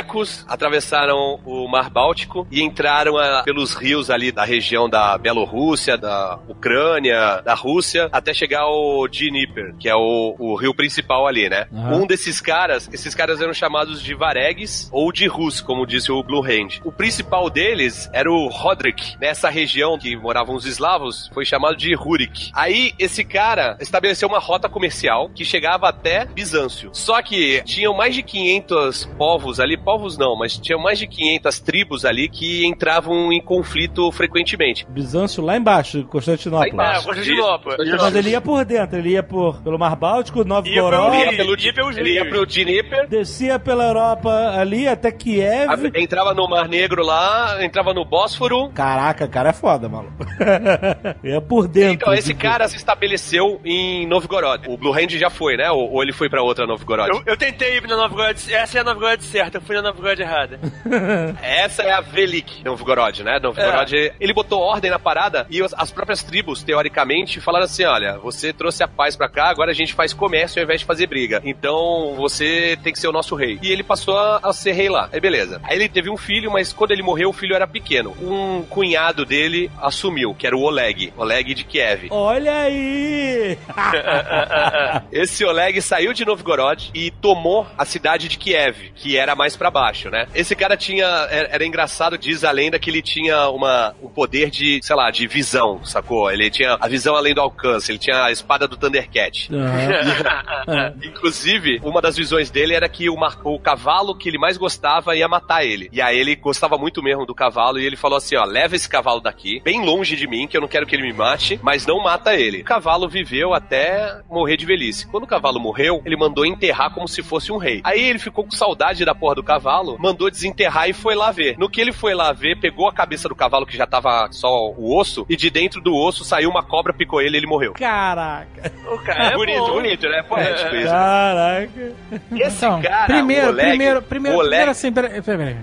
Suecos 0.09 0.45
atravessaram 0.49 1.39
o 1.45 1.69
Mar 1.69 1.91
Báltico 1.91 2.47
e 2.51 2.63
entraram 2.63 3.19
ah, 3.19 3.43
pelos 3.45 3.75
rios 3.75 4.11
ali 4.11 4.33
da 4.33 4.45
região 4.45 4.89
da 4.89 5.17
Bielorrússia, 5.19 5.99
da 5.99 6.39
Ucrânia, 6.49 7.43
da 7.43 7.55
Rússia, 7.55 8.09
até 8.11 8.33
chegar 8.33 8.63
ao 8.63 9.07
Dnieper, 9.07 9.75
que 9.79 9.89
é 9.89 9.95
o, 9.95 10.35
o 10.39 10.57
rio 10.57 10.75
principal 10.75 11.27
ali, 11.27 11.49
né? 11.49 11.67
Aham. 11.73 11.97
Um 11.97 12.07
desses 12.07 12.41
caras, 12.41 12.89
esses 12.93 13.15
caras 13.15 13.41
eram 13.41 13.53
chamados 13.53 14.03
de 14.03 14.15
Varegues 14.15 14.89
ou 14.91 15.13
de 15.13 15.27
Rus, 15.27 15.61
como 15.61 15.87
disse 15.87 16.11
o 16.11 16.23
Blue 16.23 16.45
Hand. 16.45 16.81
O 16.85 16.91
principal 16.91 17.51
deles 17.51 18.09
era 18.13 18.31
o 18.31 18.49
Rodrik. 18.49 19.17
Nessa 19.21 19.51
região 19.51 19.99
que 19.99 20.17
moravam 20.17 20.55
os 20.55 20.65
eslavos, 20.65 21.31
foi 21.35 21.45
chamado 21.45 21.77
de 21.77 21.95
Rurik. 21.95 22.51
Aí, 22.55 22.95
esse 22.99 23.25
cara 23.25 23.77
estabeleceu 23.81 24.29
uma 24.29 24.39
rota 24.39 24.69
comercial 24.69 25.29
que 25.35 25.45
chegava 25.45 25.89
até 25.89 26.25
Bizâncio. 26.25 26.91
Só 26.93 27.21
que 27.21 27.63
tinham 27.65 27.95
mais 27.95 28.15
de 28.15 28.23
500 28.23 29.05
povos 29.19 29.61
ali, 29.61 29.77
povos 29.77 29.98
não, 30.19 30.37
mas 30.37 30.57
tinham 30.57 30.81
mais 30.81 30.99
de 30.99 31.07
500 31.07 31.61
tribos 31.61 32.05
ali 32.05 32.29
que 32.29 32.67
entravam 32.67 33.33
em 33.33 33.41
conflito 33.41 34.11
frequentemente. 34.13 34.87
Bizâncio 34.89 35.43
lá 35.43 35.57
embaixo, 35.57 36.05
Constantinopla. 36.05 36.67
Lá 36.67 36.69
embaixo. 36.69 37.01
É, 37.01 37.15
Constantinopla. 37.15 37.77
Mas 38.01 38.15
ele 38.15 38.31
ia 38.31 38.41
por 38.41 38.65
dentro, 38.65 38.99
ele 38.99 39.11
ia 39.11 39.23
por, 39.23 39.61
pelo 39.63 39.79
Mar 39.79 39.97
Báltico, 39.97 40.39
Ia 40.39 40.45
Novgorod, 40.45 41.11
pelo 41.11 41.15
Ia 41.25 41.37
pelo, 41.37 41.59
Ia 41.59 41.73
pelos 41.73 41.97
ele 41.97 42.13
ia 42.15 42.25
pro 42.29 42.47
Dnieper, 42.47 43.09
descia 43.09 43.59
pela 43.59 43.85
Europa 43.87 44.31
ali 44.59 44.87
até 44.89 45.11
Kiev. 45.11 45.71
a- 45.71 46.01
entrava 46.01 46.35
no 46.35 46.49
Mar 46.49 46.69
Negro 46.69 47.05
lá, 47.05 47.63
entrava 47.65 47.93
no 47.93 48.05
Bósforo. 48.05 48.69
Caraca, 48.71 49.27
cara 49.27 49.51
é 49.51 49.53
foda, 49.53 49.89
maluco. 49.89 50.15
é 51.23 51.41
por 51.41 51.67
dentro. 51.69 51.95
Então, 51.95 52.15
esse 52.15 52.29
tipo. 52.29 52.41
cara 52.41 52.69
se 52.69 52.77
estabeleceu 52.77 53.61
em 53.65 54.07
Novgorod. 54.07 54.69
O 54.69 54.77
Blue 54.77 54.93
Hand 54.93 55.11
já 55.11 55.31
foi, 55.31 55.57
né? 55.57 55.71
Ou, 55.71 55.93
ou 55.93 56.03
ele 56.03 56.13
foi 56.13 56.29
pra 56.29 56.43
outra 56.43 56.67
Novgorod? 56.67 57.09
Eu, 57.11 57.23
eu 57.27 57.37
tentei 57.37 57.77
ir 57.77 57.87
na 57.87 57.97
Novgorod. 57.97 58.39
Essa 58.53 58.79
é 58.79 58.81
a 58.81 58.85
Novgorod 58.85 59.23
certa, 59.23 59.59
eu 59.59 59.63
fui 59.63 59.75
na 59.77 59.83
Novgorod 59.89 60.21
errada. 60.23 60.59
Essa 61.43 61.83
é 61.83 61.93
a 61.93 62.01
Velik 62.01 62.63
Novgorod, 62.65 63.23
né? 63.23 63.39
Novgorod, 63.41 64.13
ele 64.21 64.33
botou 64.33 64.61
ordem 64.61 64.91
na 64.91 64.99
parada 64.99 65.47
e 65.51 65.63
as- 65.63 65.75
as 65.77 65.91
próprias 65.91 66.23
tribos, 66.23 66.63
teoricamente, 66.63 67.41
falaram 67.41 67.65
assim: 67.65 67.85
olha, 67.85 68.19
você 68.19 68.53
trouxe 68.53 68.83
a 68.83 68.89
paz 68.89 69.17
pra 69.17 69.29
cá, 69.29 69.49
agora 69.49 69.71
a 69.71 69.75
gente 69.75 69.93
faz 69.95 70.13
comércio 70.13 70.61
ao 70.61 70.65
invés 70.65 70.81
de 70.81 70.87
fazer 70.87 71.07
briga. 71.07 71.41
Então 71.45 72.15
você 72.17 72.79
tem 72.83 72.93
que 72.93 72.99
ser 72.99 73.09
o 73.09 73.13
nosso 73.13 73.35
rei. 73.35 73.59
E 73.63 73.71
ele 73.71 73.83
passou 73.83 74.17
a, 74.19 74.41
a 74.43 74.53
ser 74.53 74.73
rei 74.73 74.89
lá. 74.89 75.09
Aí 75.13 75.21
beleza. 75.21 75.61
Aí 75.65 75.77
ele 75.77 75.89
teve 75.89 76.11
um 76.11 76.17
filho, 76.17 76.51
mas 76.51 76.73
quando 76.73 76.91
ele 76.93 77.03
morreu, 77.03 77.31
o 77.31 77.33
filho 77.33 77.55
era 77.55 77.67
pequeno. 77.67 78.17
Um 78.21 78.63
cunhado 78.63 79.25
dele 79.25 79.71
assumiu, 79.81 80.35
que 80.35 80.47
era 80.47 80.57
o 80.57 80.63
Oleg. 80.63 81.13
Oleg 81.17 81.55
de 81.55 81.65
Kiev. 81.65 82.09
Olha 82.11 82.53
aí! 82.63 83.59
Esse 85.13 85.45
Oleg 85.45 85.81
saiu 85.81 86.13
de 86.13 86.25
Novgorod 86.25 86.91
e 86.95 87.11
tomou 87.11 87.67
a 87.77 87.85
cidade 87.85 88.29
de 88.29 88.37
Kiev, 88.39 88.91
que 88.95 89.17
era 89.17 89.35
mais 89.35 89.57
pra 89.57 89.71
baixo, 89.79 90.11
né? 90.11 90.27
Esse 90.35 90.57
cara 90.57 90.77
tinha. 90.77 91.07
Era, 91.31 91.49
era 91.53 91.65
engraçado, 91.65 92.19
diz 92.19 92.43
a 92.43 92.51
lenda, 92.51 92.79
que 92.79 92.91
ele 92.91 93.01
tinha 93.01 93.49
uma, 93.49 93.95
um 94.03 94.09
poder 94.09 94.51
de, 94.51 94.81
sei 94.83 94.97
lá, 94.97 95.11
de 95.11 95.27
visão, 95.27 95.85
sacou? 95.85 96.31
Ele 96.31 96.51
tinha 96.51 96.77
a 96.81 96.89
visão 96.89 97.15
além 97.15 97.35
do 97.35 97.41
alcance, 97.41 97.93
ele 97.93 97.99
tinha 97.99 98.25
a 98.25 98.33
espada 98.33 98.67
do 98.67 98.77
Thundercat. 98.77 99.49
Inclusive, 101.05 101.81
uma 101.85 102.03
das 102.03 102.17
visões 102.17 102.51
dele 102.51 102.75
era 102.75 102.89
que 102.89 103.09
o, 103.09 103.17
o 103.45 103.61
cavalo 103.61 104.17
que 104.17 104.29
ele 104.29 104.39
mais 104.39 104.57
gostava 104.57 105.15
ia 105.15 105.29
matar 105.29 105.65
ele. 105.65 105.89
E 105.93 106.03
aí 106.03 106.19
ele 106.19 106.35
gostava 106.35 106.77
muito 106.77 107.03
mesmo 107.03 107.25
do 107.25 107.35
cavalo 107.35 107.79
e 107.79 107.87
ele 107.87 107.97
falou 107.97 108.19
assim: 108.19 108.37
ó, 108.37 108.45
leva 108.45 108.75
esse 108.75 108.89
cavalo 108.89 109.21
daqui, 109.21 109.61
bem 109.65 109.85
longe 109.85 110.17
de 110.17 110.27
mim, 110.27 110.49
que 110.49 110.57
eu 110.57 110.61
não 110.61 110.69
quero 110.69 110.87
que 110.87 110.97
ele 110.97 111.07
me 111.07 111.13
mate, 111.13 111.61
mas 111.63 111.87
não 111.87 112.03
mata 112.03 112.35
ele. 112.35 112.63
O 112.63 112.65
cavalo 112.65 113.09
viveu 113.09 113.55
até 113.55 114.21
morrer 114.29 114.57
de 114.57 114.67
velhice. 114.67 115.07
Quando 115.07 115.25
o 115.25 115.29
cavalo 115.29 115.61
morreu, 115.61 116.03
ele 116.05 116.17
mandou 116.17 116.45
enterrar 116.45 116.93
como 116.93 117.07
se 117.07 117.23
fosse 117.23 117.53
um 117.53 117.59
rei. 117.59 117.81
Aí 117.85 118.01
ele 118.01 118.19
ficou 118.19 118.45
com 118.45 118.51
saudade 118.51 119.05
da 119.05 119.15
porra 119.15 119.37
do 119.37 119.43
cavalo, 119.43 119.68
mandou 119.99 120.31
desenterrar 120.31 120.89
e 120.89 120.93
foi 120.93 121.15
lá 121.15 121.31
ver. 121.31 121.57
No 121.59 121.69
que 121.69 121.81
ele 121.81 121.93
foi 121.93 122.15
lá 122.15 122.33
ver, 122.33 122.59
pegou 122.61 122.89
a 122.89 122.93
cabeça 122.93 123.29
do 123.29 123.35
cavalo 123.35 123.67
que 123.67 123.77
já 123.77 123.87
tava 123.87 124.29
só 124.31 124.71
o 124.71 124.97
osso, 124.99 125.27
e 125.29 125.37
de 125.37 125.51
dentro 125.51 125.81
do 125.81 125.95
osso 125.95 126.25
saiu 126.25 126.51
uma 126.51 126.63
cobra, 126.63 126.93
picou 126.93 127.21
ele 127.21 127.37
e 127.37 127.41
ele 127.41 127.47
morreu. 127.47 127.73
Caraca! 127.75 128.73
O 128.91 128.99
cara 128.99 129.25
é 129.33 129.37
bonito, 129.37 129.59
bom. 129.61 129.73
bonito, 129.73 130.09
né? 130.09 130.23
Poético 130.23 130.75
isso. 130.77 130.89
Caraca! 130.89 131.93
Esse 132.33 132.57
Então, 132.59 132.83
cara, 132.83 133.07
primeiro, 133.07 133.47
o 133.47 133.51
Oleg, 133.51 133.69
primeiro, 133.69 134.03
primeiro, 134.03 134.37
o 134.37 134.41
Oleg- 134.41 134.49
primeiro 134.51 134.71
assim, 134.71 134.93
peraí, 134.93 135.23
peraí. 135.23 135.57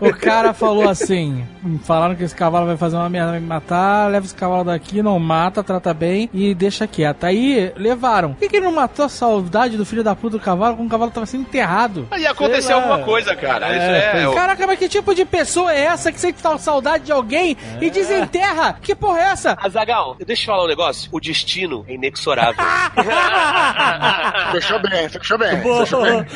O 0.00 0.12
cara 0.14 0.52
falou 0.52 0.88
assim, 0.88 1.46
falaram 1.84 2.14
que 2.14 2.24
esse 2.24 2.34
cavalo 2.34 2.66
vai 2.66 2.76
fazer 2.76 2.96
uma 2.96 3.08
merda, 3.08 3.32
vai 3.32 3.40
me 3.40 3.46
matar, 3.46 4.10
leva 4.10 4.26
esse 4.26 4.34
cavalo 4.34 4.64
daqui, 4.64 5.02
não 5.02 5.18
mata, 5.18 5.62
trata 5.62 5.92
bem 5.94 6.28
e 6.32 6.54
deixa 6.54 6.86
quieto. 6.86 7.24
Aí, 7.24 7.72
levaram. 7.76 8.30
Por 8.32 8.40
que, 8.40 8.48
que 8.48 8.56
ele 8.56 8.66
não 8.66 8.72
matou 8.72 9.04
a 9.04 9.08
saudade 9.08 9.76
do 9.76 9.84
filho 9.86 10.02
da 10.04 10.14
puta 10.14 10.36
do 10.38 10.42
cavalo 10.42 10.76
quando 10.76 10.88
o 10.88 10.90
cavalo 10.90 11.10
tava 11.10 11.26
sendo 11.26 11.42
enterrado? 11.42 12.06
Aí 12.10 12.26
aconteceu. 12.26 12.76
Alguma 12.86 13.04
coisa, 13.04 13.34
cara. 13.36 13.68
É, 13.68 13.76
Isso 14.22 14.30
é. 14.30 14.34
Caraca, 14.34 14.66
mas 14.66 14.78
que 14.78 14.88
tipo 14.88 15.14
de 15.14 15.24
pessoa 15.24 15.72
é 15.72 15.80
essa 15.80 16.12
que 16.12 16.20
sente 16.20 16.42
tal 16.42 16.58
saudade 16.58 17.04
de 17.04 17.12
alguém 17.12 17.56
e 17.80 17.90
desenterra? 17.90 18.78
Que 18.80 18.94
porra 18.94 19.20
é 19.20 19.24
essa? 19.24 19.56
Azagal, 19.60 20.16
deixa 20.24 20.42
eu 20.42 20.46
falar 20.46 20.64
um 20.64 20.68
negócio. 20.68 21.08
O 21.12 21.20
destino 21.20 21.84
é 21.88 21.94
inexorável. 21.94 22.64
Fechou 24.52 24.78
bem, 24.80 25.08
fechou 25.08 25.38
bem. 25.38 25.56
Boa. 25.60 25.84
Fechou 25.84 26.02
bem. 26.02 26.26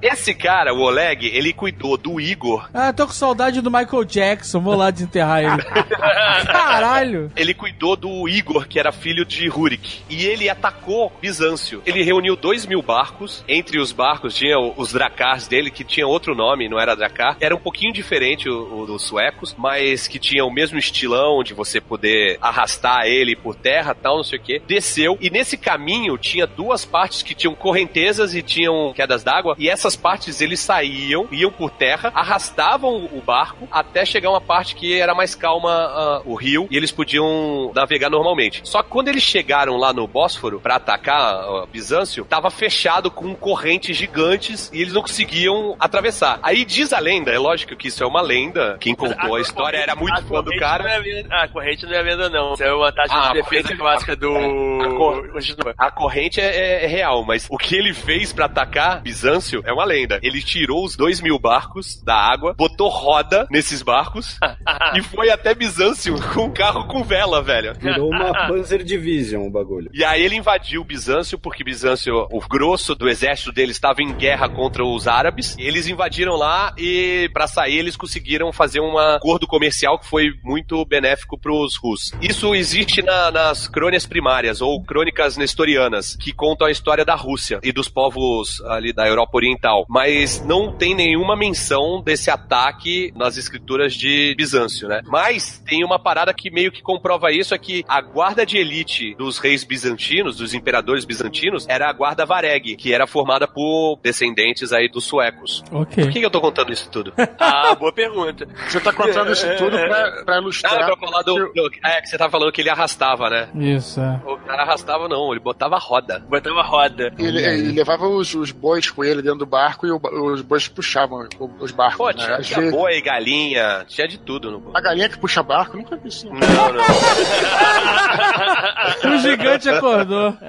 Esse 0.02 0.34
cara, 0.34 0.72
o 0.74 0.80
Oleg, 0.80 1.26
ele 1.26 1.52
cuidou 1.52 1.96
do 1.96 2.20
Igor. 2.20 2.68
Ah, 2.72 2.92
tô 2.92 3.06
com 3.06 3.12
saudade 3.12 3.60
do 3.60 3.70
Michael 3.70 4.04
Jackson, 4.04 4.60
vou 4.60 4.74
lá 4.74 4.90
desenterrar 4.90 5.42
ele. 5.42 5.62
Caralho! 6.46 7.30
Ele 7.36 7.54
cuidou 7.54 7.96
do 7.96 8.28
Igor, 8.28 8.66
que 8.66 8.78
era 8.78 8.92
filho 8.92 9.24
de 9.24 9.48
Rurik. 9.48 10.02
E 10.08 10.24
ele 10.24 10.48
atacou 10.48 11.12
Bizâncio. 11.20 11.82
Ele 11.84 12.02
reuniu 12.02 12.36
dois 12.36 12.66
mil 12.66 12.82
barcos. 12.82 13.44
Entre 13.48 13.78
os 13.78 13.92
barcos 13.92 14.34
tinha 14.34 14.58
os 14.58 14.92
Drakars 15.10 15.48
dele, 15.48 15.70
que 15.70 15.84
tinha 15.84 16.06
outro 16.06 16.34
nome, 16.34 16.68
não 16.68 16.78
era 16.78 16.94
Drakar. 16.94 17.36
Era 17.40 17.54
um 17.54 17.58
pouquinho 17.58 17.92
diferente 17.92 18.48
o, 18.48 18.82
o 18.82 18.86
dos 18.86 19.02
suecos, 19.02 19.54
mas 19.58 20.06
que 20.08 20.18
tinha 20.18 20.44
o 20.44 20.50
mesmo 20.50 20.78
estilão 20.78 21.42
de 21.42 21.52
você 21.52 21.80
poder 21.80 22.38
arrastar 22.40 23.06
ele 23.06 23.36
por 23.36 23.54
terra 23.54 23.94
tal, 23.94 24.16
não 24.16 24.24
sei 24.24 24.38
o 24.38 24.42
que. 24.42 24.58
Desceu. 24.60 25.18
E 25.20 25.30
nesse 25.30 25.56
caminho 25.56 26.16
tinha 26.16 26.46
duas 26.46 26.84
partes 26.84 27.22
que 27.22 27.34
tinham 27.34 27.54
correntezas 27.54 28.34
e 28.34 28.42
tinham 28.42 28.92
quedas 28.94 29.22
d'água. 29.22 29.54
E 29.58 29.68
essas 29.68 29.96
partes 29.96 30.40
eles 30.40 30.60
saíam, 30.60 31.28
iam 31.30 31.50
por 31.50 31.70
terra, 31.70 32.12
arrastavam 32.14 33.08
o 33.12 33.20
barco 33.20 33.68
até 33.70 34.04
chegar 34.04 34.30
uma 34.30 34.40
parte 34.40 34.74
que 34.74 34.98
era 34.98 35.14
mais 35.14 35.34
calma 35.34 35.70
ah, 35.70 36.22
o 36.24 36.34
rio 36.34 36.66
e 36.70 36.76
eles 36.76 36.90
podiam 36.90 37.72
navegar 37.74 38.10
normalmente. 38.10 38.60
Só 38.64 38.82
que 38.82 38.90
quando 38.90 39.08
eles 39.08 39.22
chegaram 39.22 39.76
lá 39.76 39.92
no 39.92 40.06
Bósforo 40.06 40.60
pra 40.60 40.76
atacar 40.76 41.20
ah, 41.20 41.66
Bizâncio, 41.70 42.24
tava 42.24 42.50
fechado 42.50 43.10
com 43.10 43.34
correntes 43.34 43.96
gigantes 43.96 44.70
e 44.72 44.80
eles 44.80 44.92
não 44.92 44.99
conseguiam 45.02 45.76
atravessar. 45.78 46.38
Aí 46.42 46.64
diz 46.64 46.92
a 46.92 46.98
lenda, 46.98 47.30
é 47.30 47.38
lógico 47.38 47.76
que 47.76 47.88
isso 47.88 48.02
é 48.02 48.06
uma 48.06 48.20
lenda, 48.20 48.76
quem 48.80 48.94
contou 48.94 49.34
a 49.36 49.40
história 49.40 49.78
era 49.78 49.94
muito 49.94 50.22
fã 50.24 50.42
do 50.42 50.54
cara. 50.56 50.84
Não 50.84 50.90
é 50.90 51.00
venda, 51.00 51.34
a 51.34 51.48
corrente 51.48 51.86
não 51.86 51.92
é 51.94 52.02
venda, 52.02 52.28
não. 52.28 52.54
Isso 52.54 52.62
é 52.64 52.72
uma 52.74 52.92
taxa 52.92 53.14
Ah, 53.14 53.24
a 53.30 53.32
de 53.32 53.42
defesa 53.42 53.62
corrente- 53.62 53.78
clássica 53.80 54.16
do. 54.16 54.30
a 54.36 54.88
cor-. 54.96 55.74
A 55.78 55.90
corrente 55.90 56.40
é, 56.40 56.44
é- 56.46 56.84
é 56.84 56.86
real, 56.86 57.24
mas 57.24 57.46
o 57.50 57.56
que 57.58 57.74
ele 57.76 57.92
fez 57.94 58.32
pra 58.32 58.46
atacar 58.46 59.00
Bizâncio 59.02 59.62
é 59.64 59.72
uma 59.72 59.84
lenda. 59.84 60.18
Ele 60.22 60.42
tirou 60.42 60.84
os 60.84 60.96
dois 60.96 61.20
mil 61.20 61.38
barcos 61.38 62.02
da 62.02 62.14
água, 62.14 62.54
botou 62.56 62.88
roda 62.88 63.46
nesses 63.50 63.82
barcos 63.82 64.38
e 64.96 65.02
foi 65.02 65.30
até 65.30 65.54
Bizâncio 65.54 66.14
com 66.34 66.44
um 66.46 66.50
carro 66.52 66.86
com 66.86 67.02
vela, 67.02 67.42
velho. 67.42 67.74
Virou 67.78 68.08
uma 68.10 68.32
Panzer 68.48 68.82
Division 68.82 69.46
o 69.46 69.50
bagulho. 69.50 69.90
E 69.92 70.04
aí 70.04 70.22
ele 70.22 70.36
invadiu 70.36 70.84
Bizâncio, 70.84 71.38
porque 71.38 71.64
Bizâncio, 71.64 72.26
o 72.30 72.40
grosso 72.40 72.94
do 72.94 73.08
exército 73.08 73.52
dele 73.52 73.72
estava 73.72 74.02
em 74.02 74.12
guerra 74.14 74.48
contra 74.48 74.84
os 74.94 75.06
árabes. 75.06 75.56
Eles 75.58 75.86
invadiram 75.88 76.36
lá 76.36 76.74
e 76.78 77.28
pra 77.32 77.46
sair 77.46 77.78
eles 77.78 77.96
conseguiram 77.96 78.52
fazer 78.52 78.80
um 78.80 78.98
acordo 78.98 79.46
comercial 79.46 79.98
que 79.98 80.06
foi 80.06 80.30
muito 80.42 80.84
benéfico 80.84 81.38
pros 81.38 81.76
russos. 81.76 82.12
Isso 82.20 82.54
existe 82.54 83.02
na- 83.02 83.30
nas 83.30 83.68
crônicas 83.68 84.06
primárias 84.06 84.60
ou 84.60 84.82
crônicas 84.82 85.36
nestorianas, 85.36 86.16
que 86.16 86.32
contam 86.32 86.66
a 86.66 86.70
história 86.70 87.04
da 87.04 87.14
Rússia 87.14 87.60
e 87.62 87.72
dos 87.72 87.88
povos 87.88 88.60
ali 88.66 88.92
da 88.92 89.06
Europa 89.06 89.32
Oriental, 89.36 89.84
mas 89.88 90.44
não 90.44 90.72
tem 90.76 90.94
nenhuma 90.94 91.36
menção 91.36 92.02
desse 92.02 92.30
ataque 92.30 93.12
nas 93.14 93.36
escrituras 93.36 93.94
de 93.94 94.34
Bizâncio, 94.36 94.88
né? 94.88 95.00
Mas 95.06 95.58
tem 95.66 95.84
uma 95.84 95.98
parada 95.98 96.32
que 96.34 96.50
meio 96.50 96.72
que 96.72 96.82
comprova 96.82 97.30
isso, 97.32 97.54
é 97.54 97.58
que 97.58 97.84
a 97.88 98.00
guarda 98.00 98.44
de 98.46 98.56
elite 98.58 99.14
dos 99.16 99.38
reis 99.38 99.64
bizantinos, 99.64 100.36
dos 100.36 100.54
imperadores 100.54 101.04
bizantinos, 101.04 101.66
era 101.68 101.88
a 101.88 101.92
guarda 101.92 102.24
Vareg, 102.26 102.76
que 102.76 102.92
era 102.92 103.06
formada 103.06 103.46
por 103.46 103.98
descendentes 104.02 104.72
aí 104.72 104.79
dos 104.88 105.04
suecos. 105.04 105.62
Ok. 105.72 106.04
Por 106.04 106.12
que 106.12 106.24
eu 106.24 106.30
tô 106.30 106.40
contando 106.40 106.72
isso 106.72 106.88
tudo? 106.90 107.12
Ah, 107.38 107.74
boa 107.74 107.92
pergunta. 107.92 108.46
Você 108.68 108.80
tá 108.80 108.92
contando 108.92 109.32
isso 109.32 109.46
tudo 109.56 109.76
pra, 109.78 110.22
pra 110.24 110.34
Ah, 110.36 110.38
ilustrar. 110.38 110.84
pra 110.86 110.96
falar 110.96 111.22
do, 111.22 111.50
que- 111.52 111.60
do- 111.60 111.70
É, 111.84 112.00
que 112.00 112.08
você 112.08 112.18
tava 112.18 112.30
falando 112.30 112.52
que 112.52 112.60
ele 112.60 112.70
arrastava, 112.70 113.28
né? 113.30 113.48
Isso, 113.54 114.00
é. 114.00 114.20
O 114.26 114.36
cara 114.38 114.62
arrastava 114.62 115.08
não, 115.08 115.30
ele 115.30 115.40
botava 115.40 115.78
roda. 115.78 116.22
Botava 116.28 116.62
roda. 116.62 117.12
Ele, 117.18 117.42
ele 117.44 117.72
levava 117.72 118.06
os, 118.08 118.34
os 118.34 118.50
bois 118.52 118.90
com 118.90 119.02
ele 119.04 119.22
dentro 119.22 119.38
do 119.40 119.46
barco 119.46 119.86
e 119.86 119.90
o 119.90 120.00
os 120.32 120.42
bois 120.42 120.68
puxavam 120.68 121.26
os 121.58 121.70
barcos. 121.72 121.96
Pô, 121.96 122.06
né? 122.10 122.14
tinha, 122.24 122.36
Às 122.36 122.46
tinha 122.46 122.70
boi, 122.70 123.00
galinha, 123.00 123.84
tinha 123.88 124.06
de 124.08 124.18
tudo 124.18 124.50
no 124.50 124.70
A 124.76 124.80
galinha 124.80 125.08
que 125.08 125.18
puxa 125.18 125.42
barco, 125.42 125.76
nunca 125.76 125.96
vi 125.96 126.08
isso. 126.08 126.26
não. 126.28 126.34
Não, 126.34 126.72
não. 126.72 126.84
O 129.14 129.18
gigante 129.18 129.68
acordou. 129.68 130.36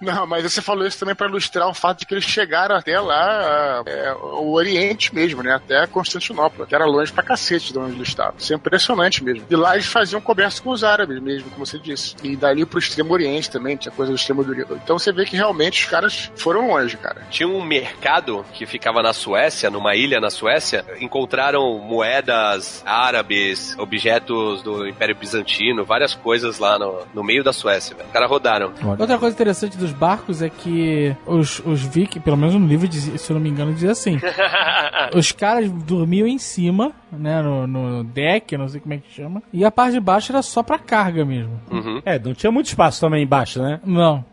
Não, 0.00 0.26
mas 0.26 0.42
você 0.44 0.62
falou 0.62 0.86
isso 0.86 0.98
também 0.98 1.14
pra 1.14 1.28
ilustrar 1.28 1.68
o 1.68 1.74
fato 1.74 1.85
de 1.92 2.06
que 2.06 2.14
eles 2.14 2.24
chegaram 2.24 2.76
até 2.76 2.98
lá, 3.00 3.82
é, 3.86 4.12
o 4.12 4.52
Oriente 4.52 5.14
mesmo, 5.14 5.42
né? 5.42 5.54
Até 5.54 5.86
Constantinopla, 5.86 6.66
que 6.66 6.74
era 6.74 6.84
longe 6.84 7.12
pra 7.12 7.22
cacete 7.22 7.72
de 7.72 7.78
onde 7.78 7.96
eles 7.96 8.08
estavam. 8.08 8.34
Isso 8.38 8.52
é 8.52 8.56
impressionante 8.56 9.22
mesmo. 9.22 9.44
E 9.48 9.56
lá 9.56 9.74
eles 9.74 9.86
faziam 9.86 10.20
comércio 10.20 10.62
com 10.62 10.70
os 10.70 10.84
árabes 10.84 11.20
mesmo, 11.20 11.50
como 11.50 11.64
você 11.64 11.78
disse. 11.78 12.14
E 12.22 12.36
dali 12.36 12.64
pro 12.64 12.78
Extremo 12.78 13.12
Oriente 13.12 13.50
também, 13.50 13.76
tinha 13.76 13.92
coisa 13.92 14.12
do 14.12 14.16
Extremo 14.16 14.42
Oriente. 14.42 14.72
Então 14.82 14.98
você 14.98 15.12
vê 15.12 15.24
que 15.24 15.36
realmente 15.36 15.84
os 15.84 15.90
caras 15.90 16.30
foram 16.36 16.68
longe, 16.68 16.96
cara. 16.96 17.22
Tinha 17.30 17.48
um 17.48 17.62
mercado 17.64 18.44
que 18.52 18.66
ficava 18.66 19.02
na 19.02 19.12
Suécia, 19.12 19.70
numa 19.70 19.94
ilha 19.94 20.20
na 20.20 20.30
Suécia. 20.30 20.84
Encontraram 21.00 21.78
moedas 21.78 22.82
árabes, 22.86 23.76
objetos 23.78 24.62
do 24.62 24.86
Império 24.86 25.14
Bizantino, 25.16 25.84
várias 25.84 26.14
coisas 26.14 26.58
lá 26.58 26.78
no, 26.78 27.02
no 27.14 27.24
meio 27.24 27.42
da 27.42 27.52
Suécia. 27.52 27.94
velho. 27.94 28.06
Os 28.06 28.12
caras 28.12 28.30
rodaram. 28.30 28.72
Outra 28.98 29.18
coisa 29.18 29.34
interessante 29.34 29.76
dos 29.76 29.92
barcos 29.92 30.42
é 30.42 30.48
que 30.48 31.14
os, 31.26 31.60
os 31.64 31.75
vikings, 31.82 32.20
pelo 32.20 32.36
menos 32.36 32.54
no 32.54 32.66
livro, 32.66 32.90
se 32.92 33.30
eu 33.30 33.34
não 33.34 33.40
me 33.40 33.48
engano, 33.48 33.72
dizia 33.72 33.90
assim: 33.92 34.18
os 35.14 35.32
caras 35.32 35.70
dormiam 35.70 36.26
em 36.26 36.38
cima, 36.38 36.92
né, 37.12 37.40
no, 37.42 37.66
no 37.66 38.04
deck, 38.04 38.56
não 38.56 38.68
sei 38.68 38.80
como 38.80 38.94
é 38.94 38.98
que 38.98 39.12
chama, 39.12 39.42
e 39.52 39.64
a 39.64 39.70
parte 39.70 39.92
de 39.94 40.00
baixo 40.00 40.32
era 40.32 40.42
só 40.42 40.62
pra 40.62 40.78
carga 40.78 41.24
mesmo. 41.24 41.60
Uhum. 41.70 42.00
É, 42.04 42.18
não 42.18 42.34
tinha 42.34 42.50
muito 42.52 42.66
espaço 42.66 43.00
também 43.00 43.22
embaixo, 43.22 43.60
né? 43.62 43.80
Não. 43.84 44.24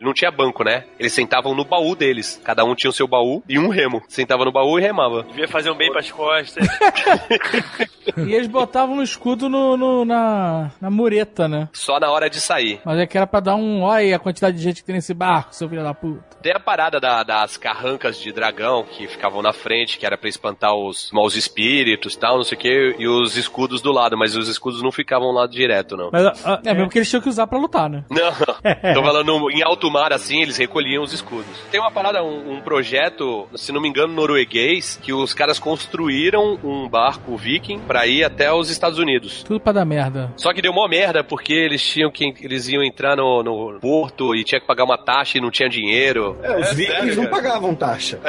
Não 0.00 0.12
tinha 0.14 0.30
banco, 0.30 0.64
né? 0.64 0.84
Eles 0.98 1.12
sentavam 1.12 1.54
no 1.54 1.64
baú 1.64 1.94
deles. 1.94 2.40
Cada 2.44 2.64
um 2.64 2.74
tinha 2.74 2.90
o 2.90 2.92
seu 2.94 3.06
baú 3.06 3.42
e 3.48 3.58
um 3.58 3.68
remo. 3.68 4.02
Sentava 4.08 4.44
no 4.44 4.52
baú 4.52 4.78
e 4.78 4.82
remava. 4.82 5.22
Devia 5.24 5.48
fazer 5.48 5.70
um 5.70 5.76
bem 5.76 5.90
pras 5.92 6.10
costas. 6.10 6.66
E 8.16 8.32
eles 8.34 8.48
botavam 8.48 8.96
um 8.96 9.02
escudo 9.02 9.48
no, 9.48 9.76
no- 9.76 10.04
na, 10.04 10.70
na 10.80 10.90
mureta, 10.90 11.46
né? 11.46 11.68
Só 11.72 12.00
na 12.00 12.10
hora 12.10 12.28
de 12.28 12.40
sair. 12.40 12.80
Mas 12.84 12.98
é 12.98 13.06
que 13.06 13.16
era 13.16 13.26
pra 13.26 13.38
dar 13.38 13.54
um. 13.54 13.82
Olha 13.82 13.98
aí 14.00 14.12
a 14.12 14.18
quantidade 14.18 14.56
de 14.56 14.62
gente 14.62 14.80
que 14.80 14.84
tem 14.84 14.96
nesse 14.96 15.14
barco, 15.14 15.54
seu 15.54 15.68
filho 15.68 15.82
da 15.84 15.94
puta. 15.94 16.20
Tem 16.42 16.52
a 16.52 16.58
parada 16.58 16.89
da- 16.98 17.22
das 17.22 17.56
carrancas 17.56 18.18
de 18.18 18.32
dragão 18.32 18.84
que 18.84 19.06
ficavam 19.06 19.42
na 19.42 19.52
frente, 19.52 19.98
que 19.98 20.06
era 20.06 20.16
pra 20.18 20.28
espantar 20.28 20.74
os 20.74 21.10
maus 21.12 21.36
espíritos 21.36 22.16
tal, 22.16 22.36
não 22.36 22.42
sei 22.44 22.56
o 22.56 22.60
que, 22.60 22.96
e 22.98 23.06
os 23.06 23.36
escudos 23.36 23.80
do 23.82 23.92
lado, 23.92 24.16
mas 24.16 24.34
os 24.34 24.48
escudos 24.48 24.82
não 24.82 24.90
ficavam 24.90 25.30
lá 25.30 25.46
direto, 25.46 25.96
não. 25.96 26.10
Mas, 26.12 26.44
ah, 26.46 26.60
É, 26.64 26.74
mesmo 26.74 26.88
que 26.90 26.98
eles 26.98 27.08
tinham 27.08 27.22
que 27.22 27.28
usar 27.28 27.46
pra 27.46 27.58
lutar, 27.58 27.88
né? 27.88 28.04
Não, 28.10 28.32
tô 28.94 29.02
falando 29.02 29.50
em 29.50 29.62
alto 29.62 29.90
mar 29.90 30.12
assim, 30.12 30.40
eles 30.42 30.56
recolhiam 30.56 31.02
os 31.02 31.12
escudos. 31.12 31.46
Tem 31.70 31.80
uma 31.80 31.90
parada, 31.90 32.22
um, 32.24 32.54
um 32.54 32.60
projeto, 32.60 33.46
se 33.54 33.70
não 33.72 33.80
me 33.80 33.88
engano, 33.88 34.12
norueguês, 34.14 34.98
que 35.02 35.12
os 35.12 35.34
caras 35.34 35.58
construíram 35.58 36.58
um 36.64 36.88
barco 36.88 37.36
viking 37.36 37.78
pra 37.80 38.06
ir 38.06 38.24
até 38.24 38.52
os 38.52 38.70
Estados 38.70 38.98
Unidos. 38.98 39.42
Tudo 39.42 39.60
pra 39.60 39.72
dar 39.72 39.84
merda. 39.84 40.32
Só 40.36 40.52
que 40.52 40.62
deu 40.62 40.72
mó 40.72 40.86
merda, 40.88 41.22
porque 41.24 41.52
eles 41.52 41.82
tinham 41.84 42.10
que. 42.10 42.32
Eles 42.40 42.68
iam 42.68 42.82
entrar 42.82 43.16
no, 43.16 43.42
no 43.42 43.78
porto 43.80 44.34
e 44.34 44.44
tinha 44.44 44.60
que 44.60 44.66
pagar 44.66 44.84
uma 44.84 44.96
taxa 44.96 45.38
e 45.38 45.40
não 45.40 45.50
tinha 45.50 45.68
dinheiro. 45.68 46.36
É, 46.42 46.58
os 46.58 46.69
É 46.70 46.74
vikings 46.74 46.96
sério, 47.06 47.22
não 47.22 47.26
pagavam 47.30 47.74
taxa. 47.74 48.18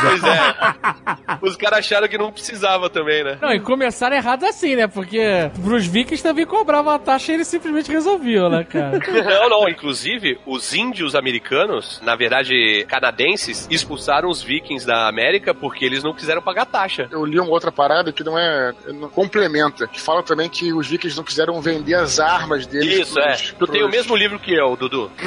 pois 0.00 0.24
é. 0.24 1.36
Os 1.42 1.56
caras 1.56 1.78
acharam 1.80 2.08
que 2.08 2.18
não 2.18 2.30
precisava 2.32 2.88
também, 2.90 3.22
né? 3.24 3.38
Não, 3.40 3.52
e 3.52 3.60
começaram 3.60 4.16
errado 4.16 4.44
assim, 4.44 4.76
né? 4.76 4.86
Porque 4.86 5.50
pros 5.62 5.86
vikings 5.86 6.22
também 6.22 6.46
cobravam 6.46 6.92
a 6.92 6.98
taxa 6.98 7.32
e 7.32 7.34
eles 7.36 7.48
simplesmente 7.48 7.90
resolviam, 7.90 8.48
né, 8.48 8.64
cara? 8.64 8.98
Não, 9.24 9.48
não. 9.48 9.68
Inclusive, 9.68 10.38
os 10.46 10.72
índios 10.74 11.14
americanos, 11.14 12.00
na 12.04 12.14
verdade, 12.16 12.84
canadenses, 12.88 13.66
expulsaram 13.70 14.28
os 14.28 14.42
vikings 14.42 14.86
da 14.86 15.08
América 15.08 15.54
porque 15.54 15.84
eles 15.84 16.02
não 16.02 16.12
quiseram 16.14 16.42
pagar 16.42 16.66
taxa. 16.66 17.08
Eu 17.10 17.24
li 17.24 17.38
uma 17.38 17.50
outra 17.50 17.72
parada 17.72 18.12
que 18.12 18.22
não 18.24 18.38
é. 18.38 18.72
não 18.88 19.08
complementa, 19.08 19.86
que 19.86 20.00
fala 20.00 20.22
também 20.22 20.48
que 20.48 20.72
os 20.72 20.86
vikings 20.88 21.16
não 21.16 21.24
quiseram 21.24 21.60
vender 21.60 21.94
as 21.94 22.18
armas 22.20 22.66
deles. 22.66 23.00
Isso, 23.08 23.18
é. 23.18 23.26
pros- 23.28 23.54
Tu 23.58 23.66
tem 23.66 23.82
o 23.82 23.88
pros- 23.88 23.96
mesmo 23.96 24.16
livro 24.16 24.38
que 24.38 24.52
eu, 24.54 24.76
Dudu. 24.76 25.10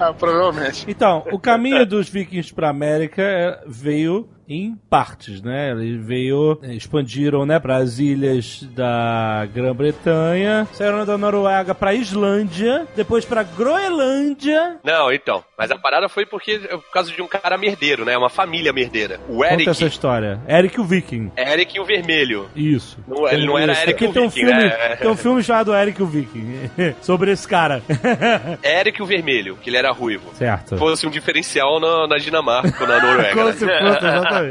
Ah, 0.00 0.12
provavelmente. 0.44 0.84
Então, 0.88 1.24
o 1.32 1.38
caminho 1.38 1.84
dos 1.86 2.08
vikings 2.08 2.52
pra 2.52 2.68
América 2.70 3.22
é- 3.22 3.60
veio 3.66 4.28
em 4.48 4.76
partes, 4.90 5.42
né? 5.42 5.70
Ele 5.72 5.98
veio, 5.98 6.58
expandiram, 6.62 7.44
né, 7.46 7.58
para 7.58 7.76
as 7.76 7.98
ilhas 7.98 8.62
da 8.74 9.46
Grã-Bretanha, 9.52 10.66
saíram 10.72 11.04
da 11.04 11.16
Noruega 11.18 11.74
para 11.74 11.94
Islândia, 11.94 12.86
depois 12.96 13.24
para 13.24 13.42
Groenlândia. 13.42 14.76
Não, 14.84 15.12
então. 15.12 15.44
Mas 15.56 15.70
a 15.70 15.78
parada 15.78 16.08
foi 16.08 16.26
porque 16.26 16.58
por 16.58 16.90
causa 16.92 17.10
de 17.12 17.22
um 17.22 17.26
cara 17.28 17.56
merdeiro, 17.56 18.04
né? 18.04 18.16
Uma 18.16 18.30
família 18.30 18.72
merdeira. 18.72 19.20
O 19.28 19.36
Conta 19.38 19.54
Eric. 19.54 19.70
essa 19.70 19.86
história. 19.86 20.40
Eric 20.48 20.80
o 20.80 20.84
Viking. 20.84 21.30
Eric 21.36 21.78
o 21.80 21.84
Vermelho. 21.84 22.48
Isso. 22.54 22.98
Não, 23.06 23.28
ele 23.28 23.46
não 23.46 23.58
era 23.58 23.72
Isso. 23.72 23.82
Eric 23.82 23.94
Aqui 23.94 24.06
o 24.06 24.12
tem 24.12 24.22
um 24.22 24.28
Viking, 24.28 24.46
filme, 24.46 24.64
né? 24.64 24.96
tem 24.96 25.10
um 25.10 25.16
filme 25.16 25.42
chamado 25.42 25.74
Eric 25.74 26.02
o 26.02 26.06
Viking 26.06 26.70
sobre 27.00 27.30
esse 27.30 27.46
cara. 27.46 27.82
Eric 28.62 29.02
o 29.02 29.06
Vermelho, 29.06 29.56
que 29.56 29.70
ele 29.70 29.76
era 29.76 29.90
ruivo. 29.92 30.34
certo. 30.34 30.76
Fosse 30.76 31.06
um 31.06 31.10
diferencial 31.10 31.78
na, 31.80 32.06
na 32.06 32.16
Dinamarca 32.18 32.86
na 32.86 33.00
Noruega. 33.00 33.34
Com 33.34 33.44
né? 33.44 33.52
certeza, 33.52 33.98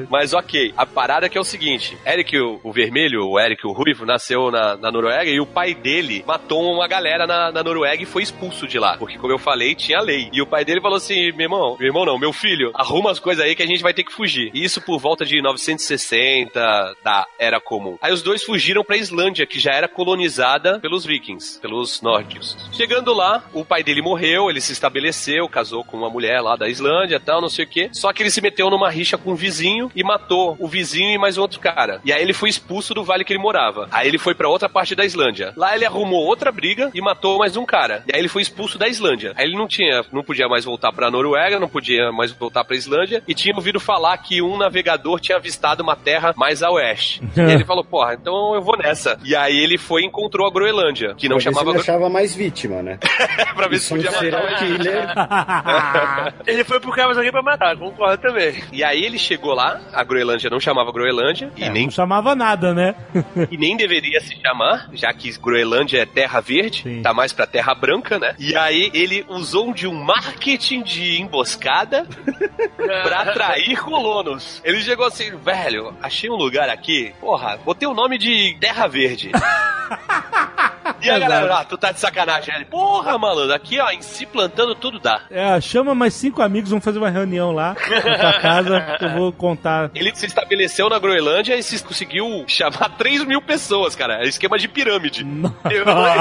Mas 0.09 0.33
ok, 0.33 0.73
a 0.77 0.85
parada 0.85 1.29
que 1.29 1.37
é 1.37 1.41
o 1.41 1.45
seguinte: 1.45 1.97
Eric 2.05 2.37
o, 2.37 2.59
o 2.63 2.71
Vermelho, 2.71 3.27
o 3.27 3.39
Eric 3.39 3.65
o 3.65 3.71
Ruivo, 3.71 4.05
nasceu 4.05 4.51
na, 4.51 4.77
na 4.77 4.91
Noruega 4.91 5.29
e 5.29 5.39
o 5.39 5.45
pai 5.45 5.73
dele 5.73 6.23
matou 6.25 6.73
uma 6.73 6.87
galera 6.87 7.25
na, 7.25 7.51
na 7.51 7.63
Noruega 7.63 8.03
e 8.03 8.05
foi 8.05 8.23
expulso 8.23 8.67
de 8.67 8.79
lá. 8.79 8.97
Porque, 8.97 9.17
como 9.17 9.33
eu 9.33 9.39
falei, 9.39 9.75
tinha 9.75 9.99
lei. 10.01 10.29
E 10.31 10.41
o 10.41 10.47
pai 10.47 10.65
dele 10.65 10.81
falou 10.81 10.97
assim: 10.97 11.31
meu 11.31 11.45
irmão, 11.45 11.77
meu 11.79 11.87
irmão 11.87 12.05
não, 12.05 12.19
meu 12.19 12.33
filho, 12.33 12.71
arruma 12.73 13.11
as 13.11 13.19
coisas 13.19 13.43
aí 13.43 13.55
que 13.55 13.63
a 13.63 13.67
gente 13.67 13.83
vai 13.83 13.93
ter 13.93 14.03
que 14.03 14.13
fugir. 14.13 14.51
E 14.53 14.63
isso 14.63 14.81
por 14.81 14.99
volta 14.99 15.25
de 15.25 15.41
960 15.41 16.95
da 17.03 17.27
Era 17.37 17.59
Comum. 17.59 17.97
Aí 18.01 18.13
os 18.13 18.21
dois 18.21 18.43
fugiram 18.43 18.83
pra 18.83 18.97
Islândia, 18.97 19.45
que 19.45 19.59
já 19.59 19.71
era 19.71 19.87
colonizada 19.87 20.79
pelos 20.79 21.05
vikings, 21.05 21.59
pelos 21.59 22.01
nórdicos. 22.01 22.57
Chegando 22.71 23.13
lá, 23.13 23.43
o 23.53 23.65
pai 23.65 23.83
dele 23.83 24.01
morreu, 24.01 24.49
ele 24.49 24.61
se 24.61 24.73
estabeleceu, 24.73 25.47
casou 25.47 25.83
com 25.83 25.97
uma 25.97 26.09
mulher 26.09 26.41
lá 26.41 26.55
da 26.55 26.67
Islândia 26.67 27.19
tal, 27.19 27.41
não 27.41 27.49
sei 27.49 27.65
o 27.65 27.67
quê. 27.67 27.89
Só 27.91 28.11
que 28.11 28.21
ele 28.21 28.31
se 28.31 28.41
meteu 28.41 28.69
numa 28.69 28.89
rixa 28.89 29.17
com 29.17 29.31
um 29.31 29.35
vizinho 29.35 29.72
e 29.95 30.03
matou 30.03 30.55
o 30.59 30.67
vizinho 30.67 31.15
e 31.15 31.17
mais 31.17 31.37
outro 31.37 31.59
cara. 31.59 31.99
E 32.05 32.11
aí 32.13 32.21
ele 32.21 32.33
foi 32.33 32.49
expulso 32.49 32.93
do 32.93 33.03
vale 33.03 33.23
que 33.23 33.33
ele 33.33 33.41
morava. 33.41 33.87
Aí 33.91 34.07
ele 34.07 34.17
foi 34.17 34.35
pra 34.35 34.49
outra 34.49 34.69
parte 34.69 34.95
da 34.95 35.05
Islândia. 35.05 35.53
Lá 35.57 35.75
ele 35.75 35.85
arrumou 35.85 36.25
outra 36.25 36.51
briga 36.51 36.91
e 36.93 37.01
matou 37.01 37.39
mais 37.39 37.57
um 37.57 37.65
cara. 37.65 38.03
E 38.07 38.13
aí 38.13 38.21
ele 38.21 38.27
foi 38.29 38.41
expulso 38.41 38.77
da 38.77 38.87
Islândia. 38.87 39.33
Aí 39.35 39.45
ele 39.45 39.57
não 39.57 39.67
tinha, 39.67 40.03
não 40.11 40.23
podia 40.23 40.47
mais 40.47 40.65
voltar 40.65 40.91
pra 40.91 41.09
Noruega, 41.09 41.59
não 41.59 41.69
podia 41.69 42.11
mais 42.11 42.31
voltar 42.31 42.63
pra 42.63 42.75
Islândia 42.75 43.23
e 43.27 43.33
tinha 43.33 43.55
ouvido 43.55 43.79
falar 43.79 44.17
que 44.17 44.41
um 44.41 44.57
navegador 44.57 45.19
tinha 45.19 45.37
avistado 45.37 45.81
uma 45.81 45.95
terra 45.95 46.33
mais 46.35 46.61
a 46.61 46.69
oeste. 46.69 47.21
e 47.35 47.51
ele 47.51 47.65
falou, 47.65 47.83
porra, 47.83 48.13
então 48.13 48.53
eu 48.53 48.61
vou 48.61 48.77
nessa. 48.77 49.17
E 49.23 49.35
aí 49.35 49.57
ele 49.57 49.77
foi 49.77 50.03
e 50.03 50.05
encontrou 50.05 50.45
a 50.45 50.51
Groenlândia, 50.51 51.15
que 51.15 51.29
não 51.29 51.37
Pra 51.37 51.45
ver 51.45 51.49
se 51.49 51.55
chamava 51.55 51.71
ele 51.71 51.79
achava 51.79 52.09
mais 52.09 52.35
vítima, 52.35 52.83
né? 52.83 52.99
pra 53.55 53.67
ver 53.67 53.79
se 53.79 53.85
Isso 53.85 53.95
podia 53.95 54.11
matar. 54.11 54.59
killer. 54.59 56.43
Ele 56.45 56.63
foi 56.63 56.79
pro 56.79 56.91
cara 56.91 57.07
mais 57.07 57.17
alguém 57.17 57.31
pra 57.31 57.41
matar, 57.41 57.77
concordo 57.77 58.21
também. 58.21 58.63
E 58.71 58.83
aí 58.83 59.03
ele 59.03 59.17
chegou 59.17 59.53
lá, 59.53 59.62
a 59.93 60.03
Groenlândia 60.03 60.49
não 60.49 60.59
chamava 60.59 60.91
Groenlândia 60.91 61.51
e 61.55 61.63
É, 61.63 61.69
nem 61.69 61.85
Não 61.85 61.91
chamava 61.91 62.35
nada, 62.35 62.73
né? 62.73 62.95
e 63.51 63.57
nem 63.57 63.75
deveria 63.77 64.19
se 64.21 64.35
chamar, 64.41 64.89
já 64.93 65.13
que 65.13 65.31
Groenlândia 65.39 65.99
é 66.01 66.05
terra 66.05 66.39
verde, 66.41 66.83
Sim. 66.83 67.01
tá 67.01 67.13
mais 67.13 67.31
pra 67.33 67.45
terra 67.47 67.73
branca, 67.73 68.17
né? 68.19 68.35
E 68.39 68.55
aí 68.55 68.89
ele 68.93 69.25
usou 69.29 69.73
de 69.73 69.87
um 69.87 69.93
marketing 69.93 70.83
de 70.83 71.21
emboscada 71.21 72.05
pra 72.77 73.21
atrair 73.21 73.77
colonos. 73.81 74.61
Ele 74.63 74.81
chegou 74.81 75.05
assim, 75.05 75.35
velho, 75.37 75.95
achei 76.01 76.29
um 76.29 76.35
lugar 76.35 76.69
aqui, 76.69 77.13
porra, 77.19 77.57
botei 77.63 77.87
o 77.87 77.93
nome 77.93 78.17
de 78.17 78.55
Terra 78.59 78.87
Verde. 78.87 79.31
E 81.01 81.09
a 81.09 81.19
galera, 81.19 81.59
ah, 81.59 81.65
tu 81.65 81.77
tá 81.77 81.91
de 81.91 81.99
sacanagem. 81.99 82.53
Ele, 82.55 82.65
porra, 82.65 83.17
malandro, 83.17 83.53
aqui 83.53 83.79
ó, 83.79 83.89
em 83.91 84.01
si 84.01 84.25
plantando 84.25 84.75
tudo 84.75 84.99
dá. 84.99 85.21
É, 85.29 85.59
chama 85.61 85.93
mais 85.95 86.13
cinco 86.13 86.41
amigos, 86.41 86.69
vamos 86.69 86.83
fazer 86.85 86.97
uma 86.99 87.09
reunião 87.09 87.51
lá 87.51 87.75
na 88.05 88.17
tua 88.17 88.33
casa, 88.39 88.81
que 88.99 89.05
eu 89.05 89.09
vou 89.11 89.31
contar. 89.33 89.91
Ele 89.93 90.13
se 90.15 90.25
estabeleceu 90.25 90.89
na 90.89 90.99
Groenlândia 90.99 91.55
e 91.55 91.63
se 91.63 91.81
conseguiu 91.83 92.43
chamar 92.47 92.89
3 92.97 93.23
mil 93.25 93.41
pessoas, 93.41 93.95
cara. 93.95 94.23
É 94.23 94.27
esquema 94.27 94.57
de 94.57 94.67
pirâmide. 94.67 95.23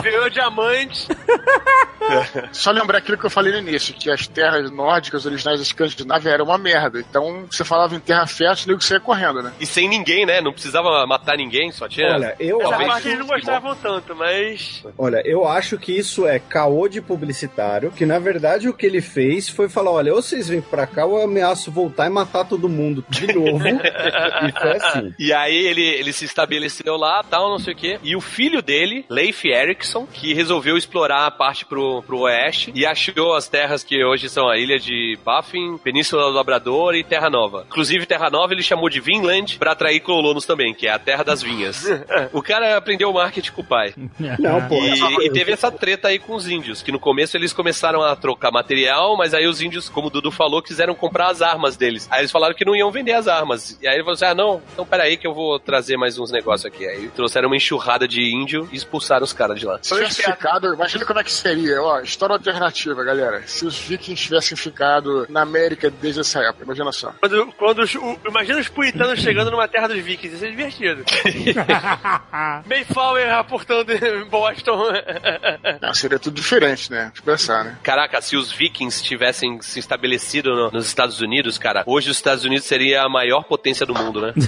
Ganhou 0.02 0.30
diamante. 0.30 1.06
Só 2.52 2.70
lembrar 2.70 2.98
aquilo 2.98 3.16
que 3.16 3.24
eu 3.26 3.30
falei 3.30 3.52
no 3.52 3.58
início, 3.68 3.94
que 3.94 4.10
as 4.10 4.26
terras 4.26 4.70
nórdicas 4.70 5.24
originais 5.24 5.58
da 5.60 5.62
Escandinávia 5.62 6.30
eram 6.30 6.44
uma 6.46 6.58
merda. 6.58 6.98
Então, 6.98 7.46
você 7.50 7.64
falava 7.64 7.94
em 7.94 8.00
terra 8.00 8.26
fértil, 8.26 8.66
o 8.66 8.68
nego 8.70 8.82
saia 8.82 9.00
correndo, 9.00 9.42
né? 9.42 9.52
E 9.60 9.66
sem 9.66 9.88
ninguém, 9.88 10.26
né? 10.26 10.40
Não 10.40 10.52
precisava 10.52 11.06
matar 11.06 11.36
ninguém, 11.36 11.70
só 11.70 11.88
tinha. 11.88 12.12
Olha, 12.12 12.34
eu 12.40 12.60
Essa 12.60 12.70
Talvez- 12.70 12.90
parte 12.92 13.08
eles 13.08 13.18
não 13.20 13.26
gostavam 13.26 13.74
tanto, 13.76 14.16
mas. 14.16 14.51
Olha, 14.98 15.22
eu 15.24 15.46
acho 15.46 15.78
que 15.78 15.96
isso 15.96 16.26
é 16.26 16.38
caô 16.38 16.88
de 16.88 17.00
publicitário, 17.00 17.90
que 17.90 18.06
na 18.06 18.18
verdade 18.18 18.68
o 18.68 18.74
que 18.74 18.86
ele 18.86 19.00
fez 19.00 19.48
foi 19.48 19.68
falar, 19.68 19.90
olha, 19.92 20.14
ou 20.14 20.22
vocês 20.22 20.48
vêm 20.48 20.60
pra 20.60 20.86
cá 20.86 21.04
ou 21.04 21.18
eu 21.18 21.24
ameaço 21.24 21.70
voltar 21.70 22.06
e 22.06 22.10
matar 22.10 22.44
todo 22.44 22.68
mundo 22.68 23.04
de 23.08 23.26
novo. 23.32 23.66
e 23.66 24.52
foi 24.60 24.76
assim. 24.76 25.14
E 25.18 25.32
aí 25.32 25.66
ele, 25.66 25.84
ele 25.84 26.12
se 26.12 26.24
estabeleceu 26.24 26.96
lá, 26.96 27.22
tal, 27.22 27.50
não 27.50 27.58
sei 27.58 27.74
o 27.74 27.76
quê. 27.76 27.98
E 28.02 28.16
o 28.16 28.20
filho 28.20 28.62
dele, 28.62 29.04
Leif 29.08 29.44
Erikson, 29.44 30.06
que 30.06 30.34
resolveu 30.34 30.76
explorar 30.76 31.26
a 31.26 31.30
parte 31.30 31.64
pro, 31.64 32.02
pro 32.02 32.20
oeste 32.20 32.72
e 32.74 32.86
achou 32.86 33.34
as 33.34 33.48
terras 33.48 33.82
que 33.84 34.04
hoje 34.04 34.28
são 34.28 34.48
a 34.48 34.58
ilha 34.58 34.78
de 34.78 35.18
Baffin, 35.24 35.78
Península 35.78 36.24
do 36.24 36.36
Labrador 36.36 36.94
e 36.94 37.04
Terra 37.04 37.30
Nova. 37.30 37.64
Inclusive, 37.66 38.06
Terra 38.06 38.30
Nova 38.30 38.52
ele 38.52 38.62
chamou 38.62 38.88
de 38.88 39.00
Vinland 39.00 39.58
pra 39.58 39.72
atrair 39.72 40.00
colonos 40.00 40.44
também, 40.44 40.74
que 40.74 40.86
é 40.86 40.90
a 40.90 40.98
terra 40.98 41.22
das 41.22 41.42
vinhas. 41.42 41.84
o 42.32 42.42
cara 42.42 42.76
aprendeu 42.76 43.12
marketing 43.12 43.52
com 43.52 43.62
o 43.62 43.64
pai. 43.64 43.94
Não, 44.42 44.68
pô. 44.68 44.74
E, 44.76 45.26
e 45.26 45.30
teve 45.30 45.52
essa 45.52 45.70
treta 45.70 46.08
aí 46.08 46.18
com 46.18 46.34
os 46.34 46.48
índios, 46.48 46.82
que 46.82 46.92
no 46.92 46.98
começo 46.98 47.36
eles 47.36 47.52
começaram 47.52 48.02
a 48.02 48.14
trocar 48.16 48.50
material, 48.50 49.16
mas 49.16 49.34
aí 49.34 49.46
os 49.46 49.60
índios, 49.60 49.88
como 49.88 50.08
o 50.08 50.10
Dudu 50.10 50.30
falou, 50.30 50.62
quiseram 50.62 50.94
comprar 50.94 51.28
as 51.30 51.40
armas 51.42 51.76
deles. 51.76 52.08
Aí 52.10 52.20
eles 52.20 52.30
falaram 52.30 52.54
que 52.54 52.64
não 52.64 52.74
iam 52.76 52.90
vender 52.90 53.12
as 53.12 53.28
armas. 53.28 53.78
E 53.80 53.86
aí 53.88 53.94
ele 53.94 54.02
falou 54.02 54.14
assim: 54.14 54.24
ah, 54.24 54.34
não, 54.34 54.62
então 54.72 54.84
peraí 54.86 55.16
que 55.16 55.26
eu 55.26 55.34
vou 55.34 55.58
trazer 55.58 55.96
mais 55.96 56.18
uns 56.18 56.30
negócios 56.30 56.66
aqui. 56.66 56.86
Aí 56.86 57.08
trouxeram 57.08 57.48
uma 57.48 57.56
enxurrada 57.56 58.06
de 58.08 58.22
índio 58.22 58.68
e 58.72 58.76
expulsaram 58.76 59.24
os 59.24 59.32
caras 59.32 59.58
de 59.58 59.66
lá. 59.66 59.78
Se 59.82 59.94
tivesse 59.94 60.22
ficado, 60.22 60.72
imagina 60.74 61.04
como 61.04 61.20
é 61.20 61.24
que 61.24 61.32
seria, 61.32 61.82
ó, 61.82 62.00
história 62.00 62.34
alternativa, 62.34 63.02
galera. 63.04 63.42
Se 63.46 63.64
os 63.66 63.78
vikings 63.78 64.22
tivessem 64.22 64.56
ficado 64.56 65.26
na 65.28 65.42
América 65.42 65.90
desde 65.90 66.20
essa 66.20 66.40
época, 66.40 66.64
imagina 66.64 66.90
só. 66.92 67.12
Quando, 67.20 67.46
quando 67.58 67.78
os, 67.82 67.94
o- 67.94 68.18
imagina 68.28 68.58
os 68.58 68.68
puritanos 68.68 69.20
chegando 69.20 69.50
numa 69.50 69.68
terra 69.68 69.88
dos 69.88 69.98
vikings, 70.02 70.34
isso 70.36 70.44
é 70.44 70.50
divertido. 70.50 71.04
Mayflower 72.66 73.32
aportando 73.34 73.92
Boston. 74.32 74.92
Não, 75.80 75.92
seria 75.94 76.18
tudo 76.18 76.34
diferente, 76.36 76.90
né? 76.90 77.12
Eu 77.14 77.22
pensar, 77.22 77.64
né? 77.64 77.76
Caraca, 77.82 78.20
se 78.22 78.34
os 78.34 78.50
vikings 78.50 79.02
tivessem 79.02 79.60
se 79.60 79.78
estabelecido 79.78 80.50
no- 80.54 80.70
nos 80.70 80.86
Estados 80.86 81.20
Unidos, 81.20 81.58
cara, 81.58 81.84
hoje 81.86 82.10
os 82.10 82.16
Estados 82.16 82.44
Unidos 82.44 82.64
seria 82.66 83.02
a 83.02 83.08
maior 83.08 83.44
potência 83.44 83.84
do 83.86 83.94
mundo, 83.94 84.20
né? 84.22 84.32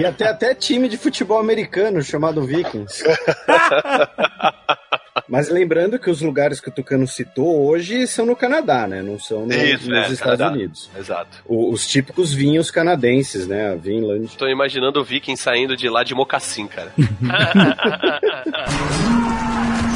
E 0.00 0.04
até, 0.04 0.26
até 0.28 0.54
time 0.54 0.88
de 0.88 0.96
futebol 0.98 1.38
americano 1.38 2.02
chamado 2.02 2.42
Vikings. 2.44 3.04
Mas 5.28 5.48
lembrando 5.48 5.98
que 5.98 6.10
os 6.10 6.20
lugares 6.20 6.60
que 6.60 6.68
o 6.68 6.72
Tucano 6.72 7.06
citou 7.06 7.66
hoje 7.66 8.06
são 8.06 8.26
no 8.26 8.36
Canadá, 8.36 8.86
né? 8.86 9.02
Não 9.02 9.18
são 9.18 9.46
no- 9.46 9.52
Isso, 9.54 9.88
nos 9.88 9.98
é, 9.98 10.00
Estados 10.12 10.20
Canadá. 10.20 10.50
Unidos. 10.50 10.90
Exato. 10.98 11.38
O- 11.46 11.70
os 11.72 11.86
típicos 11.86 12.32
vinhos 12.32 12.70
canadenses, 12.70 13.46
né? 13.46 13.72
A 13.72 13.74
Vinland. 13.74 14.36
Tô 14.36 14.48
imaginando 14.48 15.00
o 15.00 15.04
viking 15.04 15.36
saindo 15.36 15.76
de 15.76 15.88
lá 15.88 16.02
de 16.04 16.14
mocassim, 16.14 16.66
cara. 16.66 16.92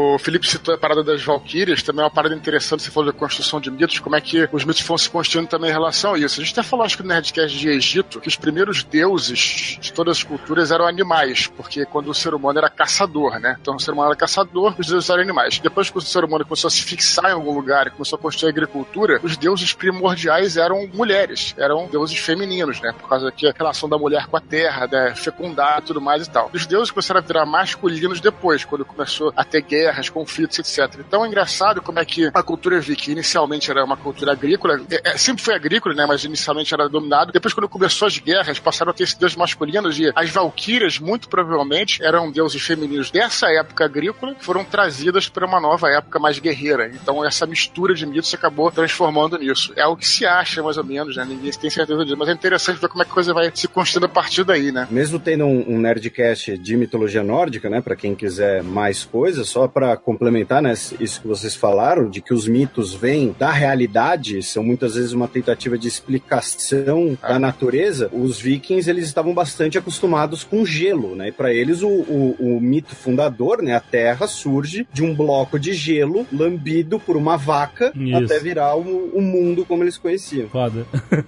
O 0.00 0.16
Felipe 0.16 0.46
citou 0.46 0.72
a 0.72 0.78
parada 0.78 1.02
das 1.02 1.24
Valkyrias, 1.24 1.82
também 1.82 2.02
é 2.02 2.04
uma 2.04 2.10
parada 2.10 2.32
interessante, 2.32 2.84
você 2.84 2.90
falou 2.90 3.12
da 3.12 3.18
construção 3.18 3.60
de 3.60 3.68
mitos, 3.68 3.98
como 3.98 4.14
é 4.14 4.20
que 4.20 4.48
os 4.52 4.64
mitos 4.64 4.82
foram 4.82 4.96
se 4.96 5.10
construindo 5.10 5.48
também 5.48 5.70
em 5.70 5.72
relação 5.72 6.14
a 6.14 6.18
isso. 6.20 6.40
A 6.40 6.44
gente 6.44 6.52
até 6.52 6.62
falou, 6.62 6.86
acho 6.86 6.96
que 6.96 7.02
no 7.02 7.08
Nerdcast 7.08 7.58
de 7.58 7.68
Egito, 7.68 8.20
que 8.20 8.28
os 8.28 8.36
primeiros 8.36 8.84
deuses 8.84 9.76
de 9.80 9.92
todas 9.92 10.18
as 10.18 10.22
culturas 10.22 10.70
eram 10.70 10.86
animais, 10.86 11.48
porque 11.48 11.84
quando 11.84 12.10
o 12.10 12.14
ser 12.14 12.32
humano 12.32 12.60
era 12.60 12.70
caçador, 12.70 13.40
né? 13.40 13.56
Então 13.60 13.74
o 13.74 13.80
ser 13.80 13.90
humano 13.90 14.10
era 14.10 14.16
caçador, 14.16 14.72
os 14.78 14.86
deuses 14.86 15.10
eram 15.10 15.20
animais. 15.20 15.58
Depois 15.58 15.90
que 15.90 15.98
o 15.98 16.00
ser 16.00 16.22
humano 16.22 16.44
começou 16.44 16.68
a 16.68 16.70
se 16.70 16.82
fixar 16.82 17.30
em 17.30 17.34
algum 17.34 17.52
lugar 17.52 17.88
e 17.88 17.90
começou 17.90 18.16
a 18.16 18.22
construir 18.22 18.50
a 18.50 18.52
agricultura, 18.52 19.18
os 19.24 19.36
deuses 19.36 19.72
primordiais 19.72 20.56
eram 20.56 20.86
mulheres, 20.94 21.56
eram 21.58 21.88
deuses 21.88 22.16
femininos, 22.18 22.80
né? 22.80 22.94
Por 22.96 23.08
causa 23.08 23.32
que 23.32 23.48
a 23.48 23.52
relação 23.52 23.88
da 23.88 23.98
mulher 23.98 24.28
com 24.28 24.36
a 24.36 24.40
terra, 24.40 24.86
né? 24.86 25.12
Fecundar, 25.16 25.82
tudo 25.82 26.00
mais 26.00 26.24
e 26.24 26.30
tal. 26.30 26.50
Os 26.54 26.66
deuses 26.66 26.92
começaram 26.92 27.18
a 27.18 27.24
virar 27.24 27.44
masculinos 27.44 28.20
depois, 28.20 28.64
quando 28.64 28.84
começou 28.84 29.32
a 29.36 29.42
ter 29.42 29.62
guerras, 29.88 30.08
conflitos, 30.08 30.58
etc. 30.58 31.00
Então 31.06 31.24
é 31.24 31.28
engraçado 31.28 31.80
como 31.80 31.98
é 31.98 32.04
que 32.04 32.30
a 32.32 32.42
cultura 32.42 32.80
viking 32.80 33.12
inicialmente 33.12 33.70
era 33.70 33.84
uma 33.84 33.96
cultura 33.96 34.32
agrícola, 34.32 34.80
é, 34.90 35.10
é, 35.10 35.18
sempre 35.18 35.42
foi 35.42 35.54
agrícola, 35.54 35.94
né? 35.94 36.04
Mas 36.06 36.24
inicialmente 36.24 36.74
era 36.74 36.88
dominado. 36.88 37.32
Depois, 37.32 37.54
quando 37.54 37.68
começou 37.68 38.06
as 38.06 38.18
guerras, 38.18 38.58
passaram 38.58 38.90
a 38.90 38.94
ter 38.94 39.04
esses 39.04 39.14
deuses 39.14 39.36
masculinos 39.36 39.98
e 39.98 40.12
as 40.14 40.30
valquírias, 40.30 40.98
muito 40.98 41.28
provavelmente, 41.28 42.02
eram 42.02 42.30
deuses 42.30 42.62
femininos 42.62 43.10
dessa 43.10 43.48
época 43.48 43.84
agrícola 43.84 44.36
foram 44.40 44.64
trazidas 44.64 45.28
para 45.28 45.46
uma 45.46 45.60
nova 45.60 45.88
época 45.88 46.18
mais 46.18 46.38
guerreira. 46.38 46.90
Então 46.94 47.24
essa 47.24 47.46
mistura 47.46 47.94
de 47.94 48.04
mitos 48.06 48.32
acabou 48.34 48.70
transformando 48.70 49.38
nisso. 49.38 49.72
É 49.76 49.86
o 49.86 49.96
que 49.96 50.06
se 50.06 50.26
acha, 50.26 50.62
mais 50.62 50.76
ou 50.76 50.84
menos, 50.84 51.16
né? 51.16 51.24
Ninguém 51.24 51.50
tem 51.52 51.70
certeza 51.70 52.04
disso. 52.04 52.16
Mas 52.16 52.28
é 52.28 52.32
interessante 52.32 52.80
ver 52.80 52.88
como 52.88 53.02
é 53.02 53.04
que 53.04 53.10
a 53.10 53.14
coisa 53.14 53.32
vai 53.32 53.50
se 53.54 53.68
construindo 53.68 54.04
a 54.04 54.08
partir 54.08 54.44
daí, 54.44 54.70
né? 54.70 54.86
Mesmo 54.90 55.18
tendo 55.18 55.44
um, 55.44 55.74
um 55.74 55.78
Nerdcast 55.78 56.58
de 56.58 56.76
mitologia 56.76 57.22
nórdica, 57.22 57.68
né? 57.68 57.80
Pra 57.80 57.96
quem 57.96 58.14
quiser 58.14 58.62
mais 58.62 59.04
coisas, 59.04 59.48
só 59.48 59.66
pra 59.78 59.96
complementar, 59.96 60.60
né, 60.60 60.72
isso 60.72 61.20
que 61.20 61.28
vocês 61.28 61.54
falaram, 61.54 62.10
de 62.10 62.20
que 62.20 62.34
os 62.34 62.48
mitos 62.48 62.92
vêm 62.92 63.32
da 63.38 63.52
realidade, 63.52 64.42
são 64.42 64.60
muitas 64.60 64.96
vezes 64.96 65.12
uma 65.12 65.28
tentativa 65.28 65.78
de 65.78 65.86
explicação 65.86 67.16
da 67.22 67.38
natureza, 67.38 68.10
os 68.12 68.40
vikings, 68.40 68.90
eles 68.90 69.04
estavam 69.04 69.32
bastante 69.32 69.78
acostumados 69.78 70.42
com 70.42 70.66
gelo, 70.66 71.14
né, 71.14 71.28
e 71.28 71.32
para 71.32 71.54
eles 71.54 71.80
o, 71.80 71.88
o, 71.88 72.36
o, 72.40 72.60
mito 72.60 72.96
fundador, 72.96 73.62
né, 73.62 73.76
a 73.76 73.80
Terra 73.80 74.26
surge 74.26 74.84
de 74.92 75.04
um 75.04 75.14
bloco 75.14 75.60
de 75.60 75.72
gelo 75.74 76.26
lambido 76.32 76.98
por 76.98 77.16
uma 77.16 77.36
vaca 77.36 77.92
Isso. 77.94 78.24
até 78.24 78.40
virar 78.40 78.74
o, 78.74 79.10
o 79.14 79.22
mundo 79.22 79.64
como 79.64 79.84
eles 79.84 79.96
conheciam. 79.96 80.48
Foda. 80.48 80.84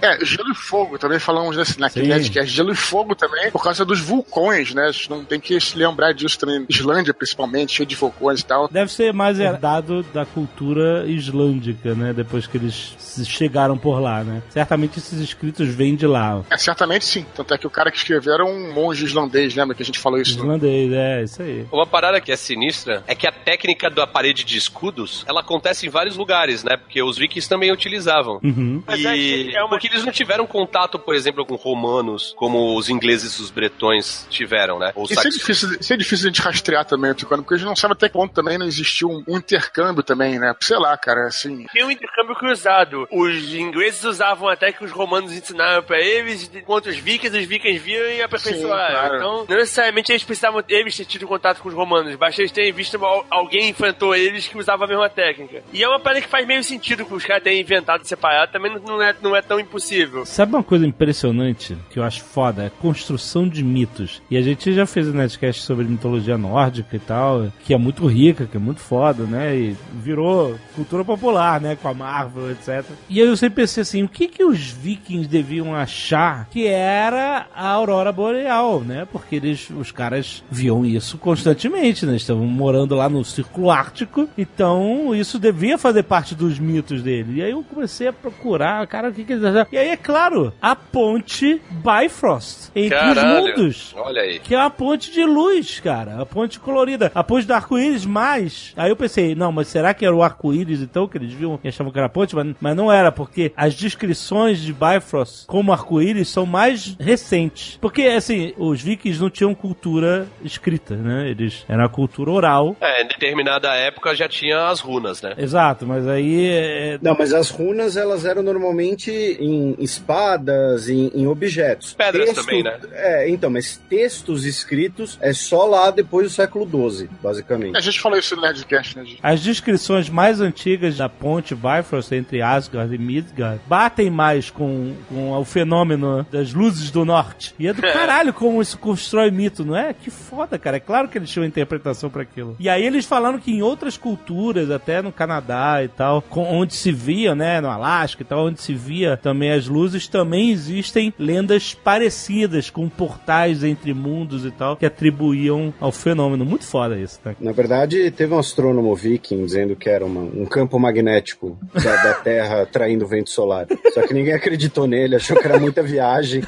É, 0.00 0.24
gelo 0.24 0.50
e 0.50 0.54
fogo, 0.54 0.98
também 0.98 1.18
falamos 1.18 1.56
nesse, 1.56 1.78
naquele 1.78 2.06
Sim. 2.06 2.12
Nerdcast. 2.12 2.50
Gelo 2.50 2.72
e 2.72 2.76
fogo 2.76 3.14
também, 3.14 3.50
por 3.50 3.62
causa 3.62 3.84
dos 3.84 4.00
vulcões, 4.00 4.74
né? 4.74 4.86
A 4.86 4.92
gente 4.92 5.10
não 5.10 5.24
tem 5.24 5.38
que 5.38 5.60
se 5.60 5.76
lembrar 5.76 6.12
disso 6.12 6.38
também. 6.38 6.64
Islândia, 6.68 7.12
principalmente, 7.12 7.65
cheio 7.72 7.86
de 7.86 7.94
vulcões 7.94 8.40
e 8.40 8.44
tal. 8.46 8.68
Deve 8.68 8.90
ser 8.92 9.12
mais 9.12 9.38
herdado 9.38 10.02
da 10.14 10.24
cultura 10.24 11.04
islândica, 11.06 11.94
né? 11.94 12.12
Depois 12.12 12.46
que 12.46 12.56
eles 12.56 12.94
chegaram 13.24 13.76
por 13.78 14.00
lá, 14.00 14.22
né? 14.22 14.42
Certamente 14.50 14.98
esses 14.98 15.18
escritos 15.20 15.68
vêm 15.68 15.94
de 15.96 16.06
lá. 16.06 16.42
É, 16.50 16.56
certamente 16.56 17.04
sim. 17.04 17.24
Tanto 17.34 17.54
é 17.54 17.58
que 17.58 17.66
o 17.66 17.70
cara 17.70 17.90
que 17.90 17.96
escreveu 17.98 18.34
era 18.34 18.44
um 18.44 18.72
monge 18.72 19.04
islandês, 19.04 19.54
lembra 19.54 19.74
que 19.74 19.82
a 19.82 19.86
gente 19.86 19.98
falou 19.98 20.20
isso? 20.20 20.36
no- 20.38 20.44
Islandês, 20.44 20.92
é, 20.92 21.22
isso 21.22 21.42
aí. 21.42 21.66
Uma 21.72 21.86
parada 21.86 22.20
que 22.20 22.30
é 22.32 22.36
sinistra 22.36 23.02
é 23.06 23.14
que 23.14 23.26
a 23.26 23.32
técnica 23.32 23.88
da 23.90 24.06
parede 24.06 24.44
de 24.44 24.56
escudos, 24.56 25.24
ela 25.26 25.40
acontece 25.40 25.86
em 25.86 25.90
vários 25.90 26.16
lugares, 26.16 26.62
né? 26.64 26.76
Porque 26.76 27.02
os 27.02 27.16
vikings 27.18 27.48
também 27.48 27.72
utilizavam. 27.72 28.40
Uhum. 28.42 28.82
Mas 28.86 29.00
e... 29.00 29.50
é 29.50 29.56
é 29.56 29.60
uma- 29.60 29.68
Porque 29.70 29.88
eles 29.88 30.04
não 30.04 30.12
tiveram 30.12 30.46
contato, 30.46 30.98
por 30.98 31.14
exemplo, 31.14 31.44
com 31.44 31.54
romanos, 31.54 32.34
como 32.36 32.76
os 32.76 32.88
ingleses 32.88 33.34
e 33.38 33.42
os 33.42 33.50
bretões 33.50 34.26
tiveram, 34.30 34.78
né? 34.78 34.92
Ou 34.94 35.04
Isso 35.04 35.18
é, 35.20 35.28
difícil, 35.30 35.76
isso 35.80 35.92
é 35.92 35.96
difícil 35.96 36.22
de 36.24 36.26
a 36.28 36.32
gente 36.32 36.42
rastrear 36.42 36.84
também, 36.84 37.14
Tucano, 37.14 37.42
porque 37.46 37.54
a 37.54 37.58
gente 37.58 37.68
não 37.68 37.76
sabe 37.76 37.92
até 37.92 38.08
que 38.08 38.12
ponto 38.14 38.34
também 38.34 38.58
não 38.58 38.66
existiu 38.66 39.08
um, 39.08 39.22
um 39.28 39.38
intercâmbio 39.38 40.02
também, 40.02 40.38
né? 40.38 40.54
Sei 40.60 40.76
lá, 40.78 40.96
cara, 40.96 41.26
assim. 41.28 41.64
Tem 41.72 41.84
um 41.84 41.90
intercâmbio 41.90 42.34
cruzado. 42.34 43.06
Os 43.10 43.54
ingleses 43.54 44.02
usavam 44.04 44.48
até 44.48 44.72
que 44.72 44.84
os 44.84 44.90
romanos 44.90 45.32
ensinaram 45.32 45.82
pra 45.82 45.98
eles, 46.00 46.50
enquanto 46.54 46.86
os 46.86 46.96
vikings, 46.96 47.36
os 47.38 47.44
vikings 47.46 47.78
viam 47.78 48.04
e 48.08 48.22
aperfeiçoaram. 48.22 48.86
Sim, 48.86 48.92
claro. 48.92 49.16
Então, 49.16 49.46
não 49.48 49.56
necessariamente 49.56 50.12
eles 50.12 50.24
precisavam 50.24 50.62
eles 50.68 50.96
ter 50.96 51.04
tido 51.04 51.26
contato 51.26 51.60
com 51.60 51.68
os 51.68 51.74
romanos, 51.74 52.14
basta 52.16 52.40
eles 52.40 52.52
terem 52.52 52.72
visto 52.72 53.02
al- 53.04 53.24
alguém 53.30 53.68
enfrentou 53.68 54.14
eles 54.14 54.48
que 54.48 54.58
usava 54.58 54.84
a 54.84 54.88
mesma 54.88 55.08
técnica. 55.08 55.62
E 55.72 55.82
é 55.82 55.88
uma 55.88 56.00
parada 56.00 56.20
que 56.20 56.28
faz 56.28 56.46
meio 56.46 56.62
sentido 56.64 57.04
que 57.04 57.14
os 57.14 57.24
caras 57.24 57.42
tenham 57.42 57.60
inventado 57.60 58.04
separado, 58.04 58.52
também 58.52 58.74
não- 58.84 59.00
é, 59.02 59.14
não 59.22 59.36
é 59.36 59.42
tão 59.42 59.60
impossível. 59.60 60.24
Sabe 60.26 60.54
uma 60.54 60.62
coisa 60.64 60.86
impressionante 60.86 61.76
que 61.90 61.98
eu 61.98 62.02
acho 62.04 62.22
foda? 62.24 62.64
É 62.64 62.66
a 62.66 62.70
construção 62.70 63.48
de 63.48 63.62
mitos. 63.62 64.20
E 64.30 64.36
a 64.36 64.42
gente 64.42 64.72
já 64.74 64.86
fez 64.86 65.08
um 65.08 65.12
netcast 65.12 65.62
sobre 65.62 65.84
mitologia 65.84 66.36
nórdica 66.38 66.96
e 66.96 66.98
tal, 66.98 67.35
que 67.64 67.74
é 67.74 67.78
muito 67.78 68.06
rica, 68.06 68.46
que 68.46 68.56
é 68.56 68.60
muito 68.60 68.80
foda, 68.80 69.24
né? 69.24 69.56
E 69.56 69.76
virou 69.92 70.56
cultura 70.74 71.04
popular, 71.04 71.60
né? 71.60 71.76
Com 71.80 71.88
a 71.88 71.94
Marvel, 71.94 72.50
etc. 72.50 72.84
E 73.08 73.20
aí 73.20 73.26
eu 73.26 73.36
sempre 73.36 73.62
pensei 73.62 73.82
assim, 73.82 74.02
o 74.02 74.08
que 74.08 74.28
que 74.28 74.44
os 74.44 74.58
vikings 74.70 75.28
deviam 75.28 75.74
achar 75.74 76.48
que 76.50 76.66
era 76.66 77.46
a 77.54 77.68
aurora 77.68 78.12
boreal, 78.12 78.80
né? 78.80 79.06
Porque 79.10 79.36
eles, 79.36 79.68
os 79.70 79.90
caras 79.90 80.42
viam 80.50 80.84
isso 80.84 81.18
constantemente, 81.18 82.06
né? 82.06 82.16
Estavam 82.16 82.46
morando 82.46 82.94
lá 82.94 83.08
no 83.08 83.24
Círculo 83.24 83.70
Ártico, 83.70 84.28
então 84.36 85.14
isso 85.14 85.38
devia 85.38 85.78
fazer 85.78 86.02
parte 86.02 86.34
dos 86.34 86.58
mitos 86.58 87.02
dele. 87.02 87.38
E 87.40 87.42
aí 87.42 87.50
eu 87.50 87.62
comecei 87.62 88.08
a 88.08 88.12
procurar, 88.12 88.86
cara, 88.86 89.08
o 89.08 89.12
que 89.12 89.24
que 89.24 89.32
eles 89.32 89.44
acharam? 89.44 89.66
E 89.72 89.78
aí, 89.78 89.88
é 89.88 89.96
claro, 89.96 90.52
a 90.60 90.74
ponte 90.76 91.60
Bifrost 91.70 92.70
entre 92.74 92.96
os 92.96 93.14
Caralho. 93.14 93.46
mundos. 93.48 93.94
Olha 93.96 94.22
aí. 94.22 94.38
Que 94.38 94.54
é 94.54 94.58
uma 94.58 94.70
ponte 94.70 95.10
de 95.10 95.24
luz, 95.24 95.80
cara. 95.80 96.20
A 96.20 96.26
ponte 96.26 96.58
colorida. 96.58 97.10
A 97.14 97.24
ponte 97.26 97.46
do 97.46 97.52
arco-íris 97.54 98.06
mais. 98.06 98.72
Aí 98.76 98.90
eu 98.90 98.96
pensei, 98.96 99.34
não, 99.34 99.50
mas 99.52 99.68
será 99.68 99.92
que 99.92 100.04
era 100.06 100.14
o 100.14 100.22
arco-íris 100.22 100.80
então 100.80 101.06
que 101.08 101.18
eles 101.18 101.32
viam 101.32 101.58
e 101.62 101.68
achavam 101.68 101.92
que 101.92 101.98
era 101.98 102.06
a 102.06 102.10
ponte? 102.10 102.34
Mas, 102.34 102.54
mas 102.60 102.76
não 102.76 102.90
era, 102.90 103.10
porque 103.12 103.52
as 103.56 103.74
descrições 103.74 104.60
de 104.60 104.72
Bifrost 104.72 105.46
como 105.46 105.72
arco-íris 105.72 106.28
são 106.28 106.46
mais 106.46 106.96
recentes. 106.98 107.78
Porque, 107.80 108.02
assim, 108.02 108.52
os 108.56 108.80
vikings 108.80 109.20
não 109.20 109.28
tinham 109.30 109.54
cultura 109.54 110.26
escrita, 110.42 110.94
né? 110.96 111.28
Eles 111.28 111.64
eram 111.68 111.84
a 111.84 111.88
cultura 111.88 112.30
oral. 112.30 112.76
É, 112.80 113.02
em 113.02 113.08
determinada 113.08 113.74
época 113.74 114.14
já 114.14 114.28
tinha 114.28 114.68
as 114.68 114.80
runas, 114.80 115.20
né? 115.20 115.34
Exato, 115.36 115.86
mas 115.86 116.06
aí. 116.06 116.46
é- 116.48 116.98
Não, 117.02 117.16
mas 117.18 117.32
as 117.32 117.50
runas 117.50 117.96
elas 117.96 118.24
eram 118.24 118.42
normalmente 118.42 119.10
em 119.10 119.74
espadas, 119.78 120.88
em, 120.88 121.10
em 121.14 121.26
objetos. 121.26 121.94
Pedras 121.94 122.32
também, 122.32 122.62
né? 122.62 122.78
É, 122.92 123.28
então, 123.28 123.50
mas 123.50 123.76
textos 123.88 124.44
escritos 124.44 125.18
é 125.20 125.32
só 125.32 125.66
lá 125.66 125.90
depois 125.90 126.26
do 126.28 126.32
século 126.32 126.64
XII, 126.90 127.08
basicamente. 127.22 127.76
A 127.76 127.80
gente 127.80 128.00
falou 128.00 128.18
isso 128.18 128.34
no 128.36 128.42
Nerdcast, 128.42 128.96
né? 128.98 129.04
gente? 129.04 129.18
As 129.22 129.40
descrições 129.40 130.08
mais 130.08 130.40
antigas 130.40 130.96
da 130.96 131.08
ponte 131.08 131.54
Bifrost 131.54 132.12
entre 132.12 132.42
Asgard 132.42 132.94
e 132.94 132.98
Midgard 132.98 133.60
batem 133.66 134.10
mais 134.10 134.50
com, 134.50 134.94
com 135.08 135.32
o 135.32 135.44
fenômeno 135.44 136.26
das 136.30 136.52
luzes 136.52 136.90
do 136.90 137.04
norte. 137.04 137.54
E 137.58 137.66
é 137.68 137.72
do 137.72 137.82
caralho 137.82 138.32
como 138.32 138.60
isso 138.62 138.78
constrói 138.78 139.30
mito, 139.30 139.64
não 139.64 139.76
é? 139.76 139.92
Que 139.94 140.10
foda, 140.10 140.58
cara. 140.58 140.76
É 140.76 140.80
claro 140.80 141.08
que 141.08 141.18
eles 141.18 141.30
tinham 141.30 141.44
interpretação 141.46 142.10
pra 142.10 142.22
aquilo. 142.22 142.56
E 142.58 142.68
aí 142.68 142.84
eles 142.84 143.04
falaram 143.04 143.38
que 143.38 143.50
em 143.52 143.62
outras 143.62 143.96
culturas, 143.96 144.70
até 144.70 145.00
no 145.02 145.12
Canadá 145.12 145.82
e 145.82 145.88
tal, 145.88 146.22
com- 146.22 146.44
onde 146.46 146.74
se 146.74 146.92
via, 146.92 147.34
né, 147.34 147.60
no 147.60 147.68
Alasca 147.68 148.22
e 148.22 148.24
tal, 148.24 148.46
onde 148.46 148.60
se 148.60 148.74
via 148.74 149.16
também 149.16 149.52
as 149.52 149.66
luzes, 149.66 150.06
também 150.08 150.50
existem 150.50 151.12
lendas 151.18 151.74
parecidas 151.74 152.70
com 152.70 152.88
portais 152.88 153.64
entre 153.64 153.92
mundos 153.94 154.44
e 154.44 154.50
tal, 154.50 154.76
que 154.76 154.86
atribuíam 154.86 155.72
ao 155.80 155.90
fenômeno. 155.92 156.44
Muito 156.44 156.64
foda 156.64 156.96
isso, 156.98 157.05
né? 157.24 157.36
Na 157.40 157.52
verdade, 157.52 158.10
teve 158.10 158.34
um 158.34 158.38
astrônomo 158.38 158.94
viking 158.94 159.44
dizendo 159.44 159.74
que 159.76 159.88
era 159.88 160.04
uma- 160.04 160.20
um 160.22 160.44
campo 160.46 160.78
magnético 160.78 161.58
da, 161.74 161.96
da 162.02 162.14
Terra 162.14 162.62
atraindo 162.62 163.04
o 163.04 163.08
vento 163.08 163.30
solar. 163.30 163.66
Só 163.94 164.06
que 164.06 164.12
ninguém 164.14 164.34
acreditou 164.34 164.86
nele, 164.86 165.16
achou 165.16 165.36
que 165.38 165.46
era 165.46 165.58
muita 165.58 165.82
viagem. 165.82 166.42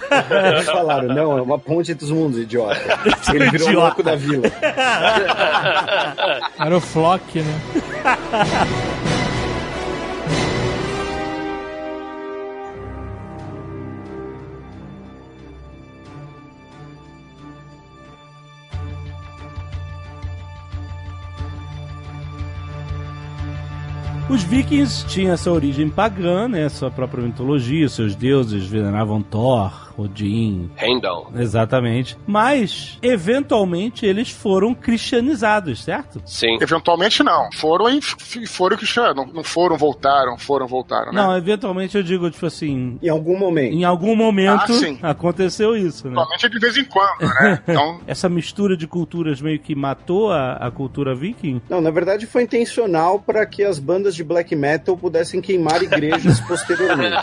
Eles 0.53 0.67
falaram, 0.67 1.09
não, 1.15 1.39
é 1.39 1.43
uma 1.43 1.59
ponte 1.59 1.93
entre 1.93 2.05
os 2.05 2.11
mundos, 2.11 2.39
idiota. 2.41 2.81
Ele 3.35 3.51
virou 3.51 3.69
o 3.69 3.71
Idiota. 3.71 3.87
louco 3.87 4.03
da 4.03 4.15
vila. 4.17 4.43
Era 6.59 6.77
o 6.77 6.81
Flock, 6.81 7.41
né? 7.41 7.55
Os 24.31 24.43
vikings 24.43 25.07
tinham 25.07 25.33
essa 25.33 25.51
origem 25.51 25.89
pagã, 25.89 26.47
né? 26.47 26.69
Sua 26.69 26.91
própria 26.91 27.25
mitologia, 27.25 27.89
seus 27.89 28.15
deuses 28.15 28.67
veneravam 28.67 29.23
Thor, 29.23 29.88
Odin. 29.99 30.71
Heimdall. 30.81 31.33
Exatamente. 31.37 32.17
Mas, 32.27 32.99
eventualmente, 33.03 34.07
eles 34.07 34.31
foram 34.31 34.73
cristianizados, 34.75 35.83
certo? 35.83 36.23
Sim. 36.25 36.57
Eventualmente 36.61 37.23
não. 37.23 37.49
Foram 37.53 37.89
e 37.91 38.01
foram 38.47 38.77
que 38.77 38.87
não, 39.15 39.27
não 39.27 39.45
foram, 39.45 39.77
voltaram, 39.77 40.39
foram, 40.39 40.67
voltaram, 40.67 41.13
né? 41.13 41.21
Não, 41.21 41.37
eventualmente 41.37 41.97
eu 41.97 42.03
digo, 42.03 42.31
tipo 42.31 42.47
assim, 42.47 42.99
Em 43.03 43.09
algum 43.09 43.39
momento. 43.39 43.73
em 43.75 43.85
algum 43.85 44.15
momento 44.17 44.63
Ah, 44.63 44.67
sim. 44.73 44.99
aconteceu 45.03 45.77
isso, 45.77 46.07
né? 46.09 46.13
Atualmente 46.13 46.47
é 46.47 46.49
de 46.49 46.59
vez 46.59 46.77
em 46.77 46.85
quando, 46.85 47.21
né? 47.21 47.63
Então, 47.69 48.01
Essa 48.07 48.29
mistura 48.29 48.77
de 48.77 48.87
culturas 48.87 49.41
meio 49.41 49.59
que 49.59 49.75
matou 49.75 50.33
a, 50.33 50.53
a 50.55 50.71
cultura 50.71 51.15
viking. 51.15 51.61
Não, 51.69 51.81
na 51.81 51.91
verdade 51.91 52.27
foi 52.27 52.43
intencional 52.43 53.19
para 53.21 53.45
que 53.47 53.63
as 53.65 53.79
bandas 53.79 54.15
de 54.15 54.25
black 54.25 54.55
metal 54.57 54.97
pudessem 54.97 55.41
queimar 55.41 55.83
igrejas 55.83 56.41
posteriormente. 56.47 57.17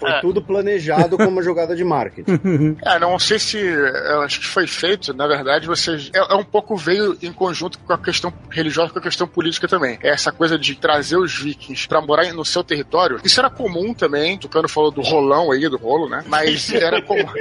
Foi 0.00 0.20
tudo 0.20 0.42
planejado 0.42 1.16
como 1.16 1.30
uma 1.30 1.42
jogada 1.52 1.76
de 1.76 1.84
marketing. 1.84 2.76
é, 2.84 2.98
não 2.98 3.18
sei 3.18 3.38
se. 3.38 3.58
Eu 3.58 4.22
acho 4.22 4.40
que 4.40 4.46
foi 4.46 4.66
feito, 4.66 5.12
na 5.14 5.26
verdade, 5.26 5.66
você. 5.66 6.10
É, 6.14 6.32
é 6.32 6.34
um 6.34 6.44
pouco 6.44 6.76
veio 6.76 7.16
em 7.22 7.32
conjunto 7.32 7.78
com 7.78 7.92
a 7.92 7.98
questão 7.98 8.32
religiosa, 8.50 8.92
com 8.92 8.98
a 8.98 9.02
questão 9.02 9.26
política 9.28 9.68
também. 9.68 9.98
É 10.02 10.10
essa 10.10 10.32
coisa 10.32 10.58
de 10.58 10.74
trazer 10.74 11.16
os 11.16 11.38
vikings 11.38 11.86
pra 11.86 12.00
morar 12.00 12.32
no 12.32 12.44
seu 12.44 12.64
território. 12.64 13.20
Isso 13.24 13.38
era 13.38 13.50
comum 13.50 13.92
também. 13.92 14.36
O 14.36 14.38
Tucano 14.38 14.68
falou 14.68 14.90
do 14.90 15.02
rolão 15.02 15.52
aí, 15.52 15.68
do 15.68 15.76
rolo, 15.76 16.08
né? 16.08 16.24
Mas 16.26 16.72
era 16.72 17.00
comum. 17.02 17.22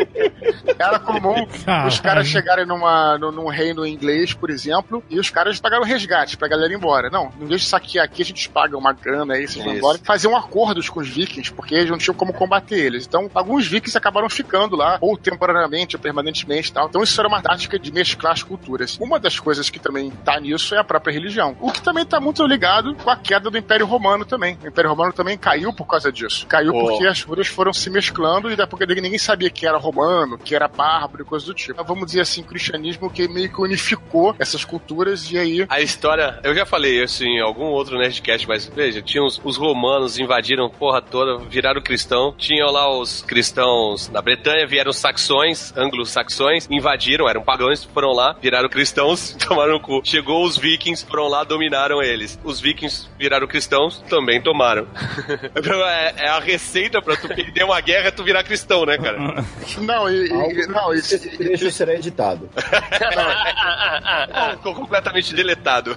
Era 0.79 0.99
comum 0.99 1.47
os 1.87 1.99
caras 1.99 2.27
chegarem 2.27 2.65
numa, 2.65 3.17
num, 3.17 3.31
num 3.31 3.47
reino 3.47 3.85
inglês, 3.85 4.33
por 4.33 4.49
exemplo, 4.49 5.03
e 5.09 5.19
os 5.19 5.29
caras 5.29 5.59
pagaram 5.59 5.83
resgate 5.83 6.35
pra 6.35 6.47
galera 6.47 6.71
ir 6.73 6.75
embora. 6.75 7.09
Não, 7.09 7.31
em 7.39 7.45
vez 7.45 7.61
de 7.61 7.67
saquear 7.67 8.05
aqui, 8.05 8.21
a 8.21 8.25
gente 8.25 8.49
paga 8.49 8.75
uma 8.77 8.91
grana 8.91 9.35
aí, 9.35 9.47
vocês 9.47 9.63
vão 9.63 9.75
embora. 9.75 9.99
Faziam 10.03 10.35
acordos 10.35 10.89
com 10.89 10.99
os 10.99 11.07
vikings, 11.07 11.53
porque 11.53 11.75
eles 11.75 11.89
não 11.89 11.97
tinham 11.97 12.15
como 12.15 12.33
combater 12.33 12.79
eles. 12.79 13.05
Então, 13.05 13.29
alguns 13.33 13.67
vikings 13.67 13.97
acabaram 14.01 14.29
ficando 14.29 14.75
lá, 14.75 14.97
ou 14.99 15.15
temporariamente, 15.17 15.95
ou 15.95 16.01
permanentemente 16.01 16.69
e 16.69 16.73
tal. 16.73 16.87
Então 16.87 17.03
isso 17.03 17.19
era 17.19 17.27
uma 17.27 17.41
tática 17.41 17.77
de 17.79 17.91
mesclar 17.91 18.33
as 18.33 18.43
culturas. 18.43 18.97
Uma 18.99 19.19
das 19.19 19.39
coisas 19.39 19.69
que 19.69 19.79
também 19.79 20.09
tá 20.09 20.39
nisso 20.39 20.75
é 20.75 20.79
a 20.79 20.83
própria 20.83 21.13
religião. 21.13 21.55
O 21.59 21.71
que 21.71 21.81
também 21.81 22.05
tá 22.05 22.19
muito 22.19 22.45
ligado 22.45 22.95
com 22.95 23.09
a 23.09 23.15
queda 23.15 23.49
do 23.49 23.57
Império 23.57 23.85
Romano 23.85 24.25
também. 24.25 24.57
O 24.63 24.67
Império 24.67 24.89
Romano 24.89 25.13
também 25.13 25.37
caiu 25.37 25.71
por 25.73 25.85
causa 25.85 26.11
disso. 26.11 26.45
Caiu 26.47 26.71
Oh. 26.73 26.87
porque 26.87 27.05
as 27.05 27.23
culturas 27.23 27.47
foram 27.47 27.73
se 27.73 27.89
mesclando 27.89 28.49
e 28.49 28.55
da 28.55 28.65
porque 28.65 28.85
ninguém 28.85 29.17
sabia 29.17 29.49
que 29.49 29.67
era 29.67 29.77
romano, 29.77 30.37
que 30.37 30.55
era 30.55 30.67
bárbaro 30.67 31.23
e 31.23 31.25
coisa 31.25 31.45
do 31.45 31.53
tipo. 31.53 31.73
Então, 31.73 31.85
vamos 31.85 32.05
dizer 32.05 32.21
assim, 32.21 32.41
o 32.41 32.45
cristianismo 32.45 33.09
que 33.09 33.27
meio 33.27 33.51
que 33.51 33.61
unificou 33.61 34.35
essas 34.39 34.63
culturas 34.63 35.29
e 35.31 35.37
aí 35.37 35.65
A 35.69 35.81
história, 35.81 36.39
eu 36.43 36.55
já 36.55 36.65
falei 36.65 37.03
isso 37.03 37.23
em 37.23 37.41
algum 37.41 37.65
outro 37.65 37.97
Nerdcast, 37.97 38.47
mas 38.47 38.65
veja, 38.73 39.01
tinha 39.01 39.23
os, 39.23 39.39
os 39.43 39.57
romanos 39.57 40.17
invadiram 40.17 40.69
porra 40.69 41.01
toda, 41.01 41.37
viraram 41.45 41.81
cristão. 41.81 42.33
Tinham 42.37 42.71
lá 42.71 42.89
os 42.89 43.21
cristãos 43.21 43.90
na 44.11 44.21
Bretanha, 44.21 44.65
vieram 44.67 44.91
os 44.91 44.97
saxões, 44.97 45.73
anglo-saxões, 45.75 46.67
invadiram, 46.69 47.27
eram 47.27 47.41
pagãos, 47.41 47.83
foram 47.83 48.11
lá, 48.11 48.35
viraram 48.41 48.69
cristãos, 48.69 49.35
tomaram 49.47 49.75
o 49.75 49.79
cu. 49.79 50.01
Chegou 50.03 50.43
os 50.45 50.57
vikings, 50.57 51.05
foram 51.05 51.27
lá, 51.27 51.43
dominaram 51.43 52.01
eles. 52.01 52.39
Os 52.43 52.59
vikings 52.59 53.07
viraram 53.17 53.47
cristãos, 53.47 54.03
também 54.09 54.41
tomaram. 54.41 54.87
É, 55.91 56.25
é 56.25 56.29
a 56.29 56.39
receita 56.39 57.01
pra 57.01 57.15
tu 57.15 57.27
perder 57.27 57.63
uma 57.63 57.79
guerra 57.81 58.07
é 58.07 58.11
tu 58.11 58.23
virar 58.23 58.43
cristão, 58.43 58.85
né, 58.85 58.97
cara? 58.97 59.17
Não, 59.79 60.09
e, 60.09 60.27
e- 60.27 60.67
não, 60.67 60.93
esse 60.93 61.17
trecho 61.37 61.71
será 61.71 61.93
editado. 61.93 62.49
Ficou 64.51 64.75
completamente 64.75 65.33
deletado. 65.33 65.95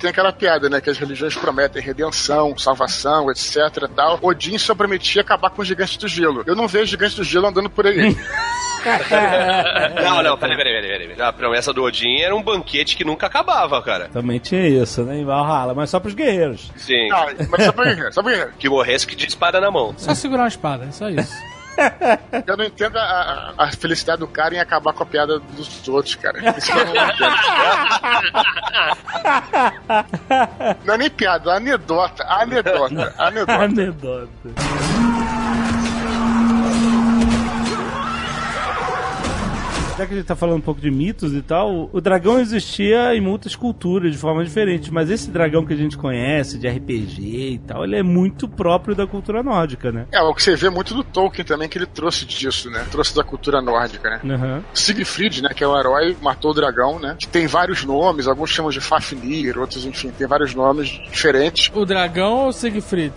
Tem 0.00 0.10
aquela 0.10 0.32
piada, 0.32 0.68
né? 0.68 0.80
Que 0.80 0.90
as 0.90 0.98
religiões 0.98 1.34
prometem 1.36 1.82
redenção, 1.82 2.56
salvação, 2.56 3.30
etc 3.30 3.56
e 3.84 3.88
tal. 3.94 4.18
Odin 4.22 4.58
só 4.58 4.74
prometia 4.74 5.22
acabar 5.22 5.50
com 5.50 5.62
os 5.62 5.68
gigantes 5.68 5.96
do 5.96 6.08
gelo. 6.08 6.42
Eu 6.46 6.54
não 6.54 6.68
vejo 6.68 6.86
gigantes 6.86 7.16
do 7.16 7.24
gelo 7.26 7.46
andando 7.48 7.68
por 7.70 7.86
aí. 7.86 8.16
Não, 10.00 10.22
não, 10.22 10.38
peraí, 10.38 10.56
peraí, 10.56 10.80
peraí, 10.80 11.08
peraí. 11.08 11.20
A 11.28 11.32
promessa 11.32 11.72
do 11.72 11.82
Odin 11.82 12.20
era 12.20 12.36
um 12.36 12.40
banquete 12.42 12.96
que 12.96 13.04
nunca 13.04 13.26
acabava, 13.26 13.82
cara. 13.82 14.08
Também 14.12 14.38
tinha 14.38 14.64
isso, 14.68 15.02
né? 15.02 15.18
Em 15.18 15.24
Valhalla, 15.24 15.74
mas 15.74 15.90
só 15.90 15.98
pros 15.98 16.14
guerreiros. 16.14 16.70
Sim. 16.76 17.08
Não, 17.08 17.26
mas 17.50 17.64
só 17.64 17.72
pra 17.72 17.84
guerreiro, 17.86 18.12
só 18.12 18.22
pra 18.22 18.30
guerreiro. 18.30 18.52
Que 18.56 18.68
morresse 18.68 19.04
que 19.04 19.16
de 19.16 19.26
espada 19.26 19.60
na 19.60 19.72
mão. 19.72 19.92
Só 19.98 20.14
segurar 20.14 20.42
uma 20.42 20.48
espada, 20.48 20.84
é 20.84 20.92
só 20.92 21.08
isso. 21.10 21.34
Eu 22.46 22.56
não 22.56 22.64
entendo 22.64 22.96
a, 22.96 23.02
a- 23.02 23.52
a 23.64 23.70
felicidade 23.72 24.20
do 24.20 24.28
cara 24.28 24.54
em 24.54 24.60
acabar 24.60 24.92
com 24.94 25.02
a 25.02 25.06
piada 25.06 25.38
dos 25.40 25.88
outros, 25.88 26.14
cara. 26.14 26.38
Isso 26.56 26.72
que 26.72 26.78
eu 26.78 26.84
não 26.86 26.94
entendo. 26.94 27.36
Não 30.84 30.94
é 30.94 30.98
nem 30.98 31.10
piada, 31.10 31.50
é 31.50 31.56
anedota, 31.56 32.24
anedota, 32.24 33.14
anedota. 33.18 33.64
Anedota. 33.64 34.28
Já 39.98 40.06
que 40.06 40.12
a 40.12 40.16
gente 40.16 40.26
tá 40.26 40.36
falando 40.36 40.58
um 40.58 40.60
pouco 40.60 40.78
de 40.80 40.90
mitos 40.90 41.32
e 41.32 41.40
tal, 41.40 41.88
o 41.90 42.00
dragão 42.02 42.38
existia 42.38 43.14
em 43.14 43.20
muitas 43.20 43.56
culturas 43.56 44.12
de 44.12 44.18
forma 44.18 44.44
diferente, 44.44 44.92
mas 44.92 45.08
esse 45.10 45.30
dragão 45.30 45.64
que 45.64 45.72
a 45.72 45.76
gente 45.76 45.96
conhece, 45.96 46.58
de 46.58 46.68
RPG 46.68 47.52
e 47.54 47.58
tal, 47.66 47.82
ele 47.82 47.96
é 47.96 48.02
muito 48.02 48.46
próprio 48.46 48.94
da 48.94 49.06
cultura 49.06 49.42
nórdica, 49.42 49.90
né? 49.90 50.06
É, 50.12 50.20
o 50.20 50.34
que 50.34 50.42
você 50.42 50.54
vê 50.54 50.68
muito 50.68 50.92
do 50.94 51.02
Tolkien 51.02 51.46
também, 51.46 51.66
que 51.66 51.78
ele 51.78 51.86
trouxe 51.86 52.26
disso, 52.26 52.68
né? 52.70 52.84
Trouxe 52.90 53.16
da 53.16 53.24
cultura 53.24 53.62
nórdica, 53.62 54.10
né? 54.22 54.34
Aham. 54.34 54.62
Siegfried, 54.74 55.42
né, 55.42 55.48
que 55.56 55.64
é 55.64 55.66
o 55.66 55.78
herói, 55.78 56.14
matou 56.20 56.50
o 56.50 56.54
dragão, 56.54 56.98
né? 56.98 57.16
Que 57.18 57.26
tem 57.26 57.46
vários 57.46 57.82
nomes, 57.82 58.28
alguns 58.28 58.50
chamam 58.50 58.70
de 58.70 58.80
Fafnir, 58.82 59.58
outros, 59.58 59.86
enfim, 59.86 60.10
tem 60.10 60.26
vários 60.26 60.54
nomes 60.54 60.88
diferentes. 61.10 61.70
O 61.74 61.86
dragão 61.86 62.34
ou 62.42 62.48
o 62.48 62.52
Siegfried? 62.52 63.14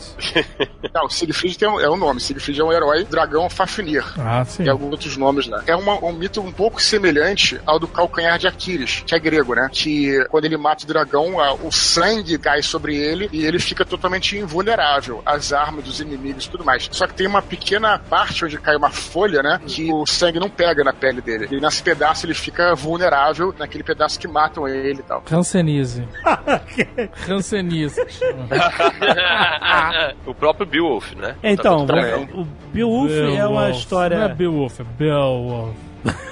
Não, 0.96 1.06
o 1.06 1.10
Siegfried 1.10 1.58
tem 1.58 1.68
um, 1.68 1.78
é 1.80 1.90
o 1.90 1.98
nome, 1.98 2.22
Siegfried 2.22 2.62
é 2.62 2.64
um 2.64 2.72
herói, 2.72 3.04
dragão 3.04 3.50
Fafnir. 3.50 4.06
Ah, 4.18 4.46
sim. 4.46 4.64
E 4.64 4.70
alguns 4.70 4.92
outros 4.92 5.18
nomes 5.18 5.46
lá. 5.48 5.62
É 5.68 5.76
uma- 5.76 6.04
um 6.06 6.14
mito 6.14 6.40
um 6.40 6.52
pouco 6.54 6.69
semelhante 6.78 7.60
ao 7.66 7.80
do 7.80 7.88
calcanhar 7.88 8.38
de 8.38 8.48
Aquiles, 8.48 9.04
que 9.06 9.16
é 9.16 9.20
grego, 9.20 9.56
né? 9.56 9.70
Que 9.72 10.26
quando 10.30 10.46
ele 10.46 10.58
mata 10.58 10.84
o 10.84 10.88
dragão, 10.88 11.36
o 11.64 11.72
sangue 11.72 12.38
cai 12.38 12.62
sobre 12.62 12.96
ele 12.96 13.30
e 13.32 13.46
ele 13.46 13.60
fica 13.60 13.86
totalmente 13.86 14.38
invulnerável 14.38 15.22
às 15.26 15.54
armas 15.54 15.86
dos 15.86 16.00
inimigos 16.00 16.46
e 16.46 16.50
tudo 16.50 16.66
mais. 16.66 16.90
Só 16.92 17.08
que 17.08 17.14
tem 17.14 17.28
uma 17.28 17.42
pequena 17.42 17.98
parte 17.98 18.44
onde 18.44 18.58
cai 18.58 18.76
uma 18.76 18.90
folha, 18.90 19.42
né? 19.42 19.60
Que 19.66 19.92
o 19.92 20.06
sangue 20.06 20.40
não 20.40 20.50
pega 20.50 20.84
na 20.84 20.94
pele 20.94 21.22
dele. 21.22 21.48
E 21.52 21.60
nesse 21.60 21.82
pedaço 21.82 22.26
ele 22.26 22.34
fica 22.34 22.76
vulnerável 22.76 23.54
naquele 23.58 23.84
pedaço 23.84 24.20
que 24.20 24.28
matam 24.28 24.68
ele 24.68 25.00
e 25.00 25.04
tal. 25.04 25.24
Hanseníase. 25.32 26.08
Hanseníase. 27.30 28.02
o 30.26 30.34
próprio 30.34 30.66
Beowulf, 30.66 31.14
né? 31.16 31.36
Então, 31.44 31.86
Tá 31.86 31.96
tudo 31.96 32.42
o 32.42 32.48
Beowulf 32.74 33.12
é 33.12 33.46
uma 33.48 33.70
história. 33.70 34.18
Não 34.18 34.26
é 34.26 34.34
Beowulf, 34.34 34.80
é 34.80 34.84
Beowulf. 34.84 35.76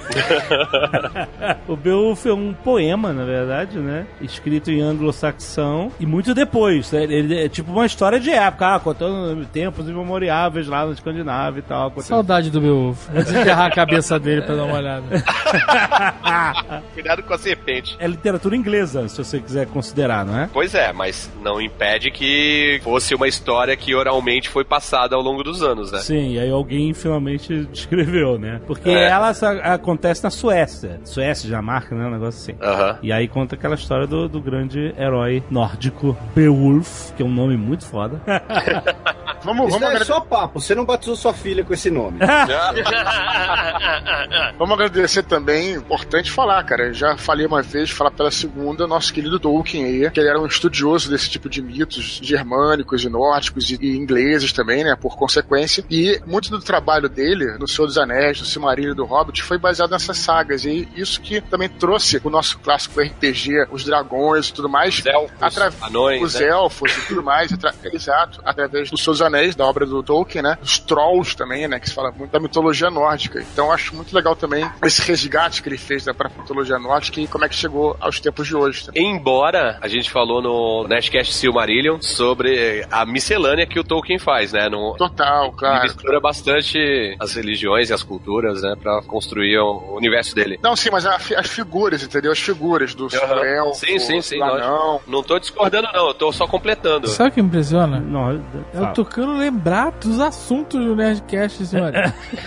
O 1.68 1.76
Beowulf 1.76 2.24
é 2.26 2.32
um 2.32 2.52
poema, 2.54 3.12
na 3.12 3.24
verdade, 3.24 3.78
né? 3.78 4.06
Escrito 4.20 4.70
em 4.70 4.80
anglo-saxão 4.80 5.92
e 6.00 6.06
muito 6.06 6.34
depois. 6.34 6.90
né? 6.92 7.04
Ele 7.04 7.38
é 7.44 7.48
tipo 7.48 7.70
uma 7.70 7.84
história 7.86 8.18
de 8.18 8.30
época, 8.30 8.74
ah, 8.74 8.80
contando 8.80 9.44
tempos 9.46 9.86
imemoriáveis 9.88 10.66
lá 10.66 10.86
na 10.86 10.92
Escandinávia 10.92 11.60
e 11.60 11.62
tal. 11.62 11.88
aconteceu- 11.88 12.16
Saudade 12.16 12.50
do 12.50 12.60
Beowulf. 12.60 13.06
Vou 13.08 13.22
desenterrar 13.22 13.66
a 13.66 13.70
cabeça 13.70 14.18
dele 14.18 14.42
pra 14.42 14.54
dar 14.54 14.64
uma 14.64 14.76
olhada. 14.78 15.04
Cuidado 16.94 17.22
com 17.22 17.34
a 17.34 17.38
serpente. 17.38 17.96
É 18.00 18.06
literatura 18.06 18.56
inglesa, 18.56 19.06
se 19.08 19.22
você 19.22 19.38
quiser 19.40 19.66
considerar, 19.66 20.24
não 20.24 20.38
é? 20.38 20.48
Pois 20.52 20.74
é, 20.74 20.92
mas 20.92 21.30
não 21.42 21.60
impede 21.60 22.10
que 22.10 22.80
fosse 22.82 23.14
uma 23.14 23.28
história 23.28 23.76
que 23.76 23.94
oralmente 23.94 24.48
foi 24.48 24.64
passada 24.64 25.14
ao 25.16 25.22
longo 25.22 25.42
dos 25.42 25.62
anos, 25.62 25.92
né? 25.92 25.98
Sim, 26.00 26.32
e 26.34 26.38
aí 26.38 26.50
alguém 26.50 26.92
finalmente 26.94 27.64
descreveu, 27.72 28.38
né? 28.38 28.60
Porque 28.66 28.88
É. 28.90 29.08
ela 29.08 29.32
sa- 29.34 29.60
acontece 29.98 30.22
na 30.22 30.30
Suécia. 30.30 31.00
Suécia, 31.04 31.46
Dinamarca, 31.46 31.94
né? 31.94 32.06
Um 32.06 32.12
negócio 32.12 32.52
assim. 32.52 32.62
Aham. 32.62 32.98
E 33.02 33.12
aí 33.12 33.26
conta 33.26 33.56
aquela 33.56 33.74
história 33.74 34.06
do, 34.06 34.28
do 34.28 34.40
grande 34.40 34.94
herói 34.96 35.42
nórdico 35.50 36.16
Beowulf, 36.34 37.12
que 37.12 37.22
é 37.22 37.26
um 37.26 37.32
nome 37.32 37.56
muito 37.56 37.84
foda. 37.84 38.20
Vamos, 39.44 39.68
Isso 39.68 39.78
vamos, 39.78 40.00
é 40.00 40.04
só 40.04 40.20
papo. 40.20 40.60
Você 40.60 40.74
não 40.74 40.84
batizou 40.84 41.16
sua 41.16 41.32
filha 41.32 41.64
com 41.64 41.72
esse 41.72 41.90
nome. 41.90 42.18
vamos 44.58 44.74
agradecer 44.74 45.22
também, 45.22 45.72
importante 45.72 46.30
falar, 46.30 46.62
cara. 46.64 46.88
Eu 46.88 46.94
já 46.94 47.16
falei 47.16 47.46
uma 47.46 47.62
vez, 47.62 47.90
falar 47.90 48.10
pela 48.10 48.30
segunda, 48.30 48.86
nosso 48.86 49.12
querido 49.12 49.38
Tolkien 49.38 49.84
aí, 49.84 50.10
que 50.10 50.20
ele 50.20 50.28
era 50.28 50.40
um 50.40 50.46
estudioso 50.46 51.10
desse 51.10 51.30
tipo 51.30 51.48
de 51.48 51.62
mitos 51.62 52.20
germânicos 52.22 53.04
e 53.04 53.08
nórdicos 53.08 53.70
e, 53.70 53.78
e 53.80 53.96
ingleses 53.96 54.52
também, 54.52 54.84
né? 54.84 54.96
Por 54.96 55.16
consequência. 55.16 55.84
E 55.90 56.20
muito 56.26 56.50
do 56.50 56.60
trabalho 56.60 57.08
dele, 57.08 57.56
no 57.58 57.68
Senhor 57.68 57.86
dos 57.86 57.98
Anéis, 57.98 58.40
no 58.40 58.46
Silmarillion 58.46 58.94
do 58.94 59.04
Hobbit, 59.04 59.42
foi 59.42 59.58
baseado 59.58 59.90
nessas 59.90 60.18
sagas. 60.18 60.64
E 60.64 60.88
isso 60.96 61.20
que 61.20 61.40
também 61.40 61.68
trouxe 61.68 62.20
o 62.24 62.30
nosso 62.30 62.58
clássico 62.58 63.00
RPG, 63.00 63.68
os 63.70 63.84
dragões 63.84 64.48
e 64.48 64.52
tudo 64.52 64.68
mais. 64.68 64.98
Os 64.98 65.06
elfos, 65.06 65.30
atra- 65.40 65.72
anões, 65.82 66.22
os 66.22 66.34
né? 66.40 66.48
elfos 66.48 66.96
e 66.96 67.00
tudo 67.06 67.22
mais, 67.22 67.52
atra- 67.52 67.74
exato, 67.92 68.40
através 68.44 68.90
dos 68.90 69.02
seus 69.02 69.20
anéis, 69.28 69.54
da 69.54 69.64
obra 69.64 69.86
do 69.86 70.02
Tolkien, 70.02 70.42
né? 70.42 70.58
Os 70.62 70.78
trolls 70.78 71.36
também, 71.36 71.66
né? 71.68 71.78
Que 71.78 71.88
se 71.88 71.94
fala 71.94 72.10
muito 72.12 72.30
da 72.30 72.40
mitologia 72.40 72.90
nórdica. 72.90 73.40
Então 73.52 73.66
eu 73.66 73.72
acho 73.72 73.94
muito 73.94 74.14
legal 74.14 74.34
também 74.36 74.68
esse 74.84 75.02
resgate 75.02 75.62
que 75.62 75.68
ele 75.68 75.78
fez 75.78 76.04
da 76.04 76.12
própria 76.14 76.40
mitologia 76.42 76.78
nórdica 76.78 77.20
e 77.20 77.26
como 77.26 77.44
é 77.44 77.48
que 77.48 77.54
chegou 77.54 77.96
aos 78.00 78.20
tempos 78.20 78.46
de 78.46 78.56
hoje. 78.56 78.86
também. 78.86 79.10
Embora 79.14 79.78
a 79.80 79.88
gente 79.88 80.10
falou 80.10 80.42
no 80.42 80.86
Nerdcast 80.88 81.34
Silmarillion 81.34 81.98
sobre 82.00 82.84
a 82.90 83.04
miscelânea 83.06 83.66
que 83.66 83.78
o 83.78 83.84
Tolkien 83.84 84.18
faz, 84.18 84.52
né? 84.52 84.68
No, 84.68 84.94
Total, 84.96 85.44
Ele 85.46 85.52
claro. 85.56 85.82
mistura 85.82 86.20
bastante 86.20 87.16
as 87.20 87.34
religiões 87.34 87.90
e 87.90 87.92
as 87.92 88.02
culturas, 88.02 88.62
né? 88.62 88.74
Pra 88.80 89.02
construir 89.02 89.58
o 89.58 89.94
universo 89.96 90.34
dele. 90.34 90.58
Não, 90.62 90.74
sim, 90.76 90.90
mas 90.90 91.04
a 91.06 91.18
as 91.36 91.46
figuras, 91.48 92.02
entendeu? 92.02 92.32
As 92.32 92.38
figuras 92.38 92.94
do 92.94 93.08
elfo, 93.44 93.74
Sim, 93.74 93.98
sim, 93.98 94.20
sim, 94.20 94.38
do 94.38 94.44
anão. 94.44 95.00
Não 95.06 95.22
tô 95.22 95.38
discordando, 95.38 95.88
não. 95.92 96.08
Eu 96.08 96.14
tô 96.14 96.32
só 96.32 96.46
completando. 96.46 97.08
Sabe 97.08 97.30
o 97.30 97.32
que 97.32 97.42
me 97.42 97.48
impressiona? 97.48 98.00
Não, 98.00 98.30
É 98.72 98.80
o 98.80 98.92
Tucano 99.18 99.36
lembrar 99.36 99.90
dos 99.90 100.20
assuntos 100.20 100.78
do 100.78 100.94
Nerdcast, 100.94 101.66
senhora. 101.66 102.14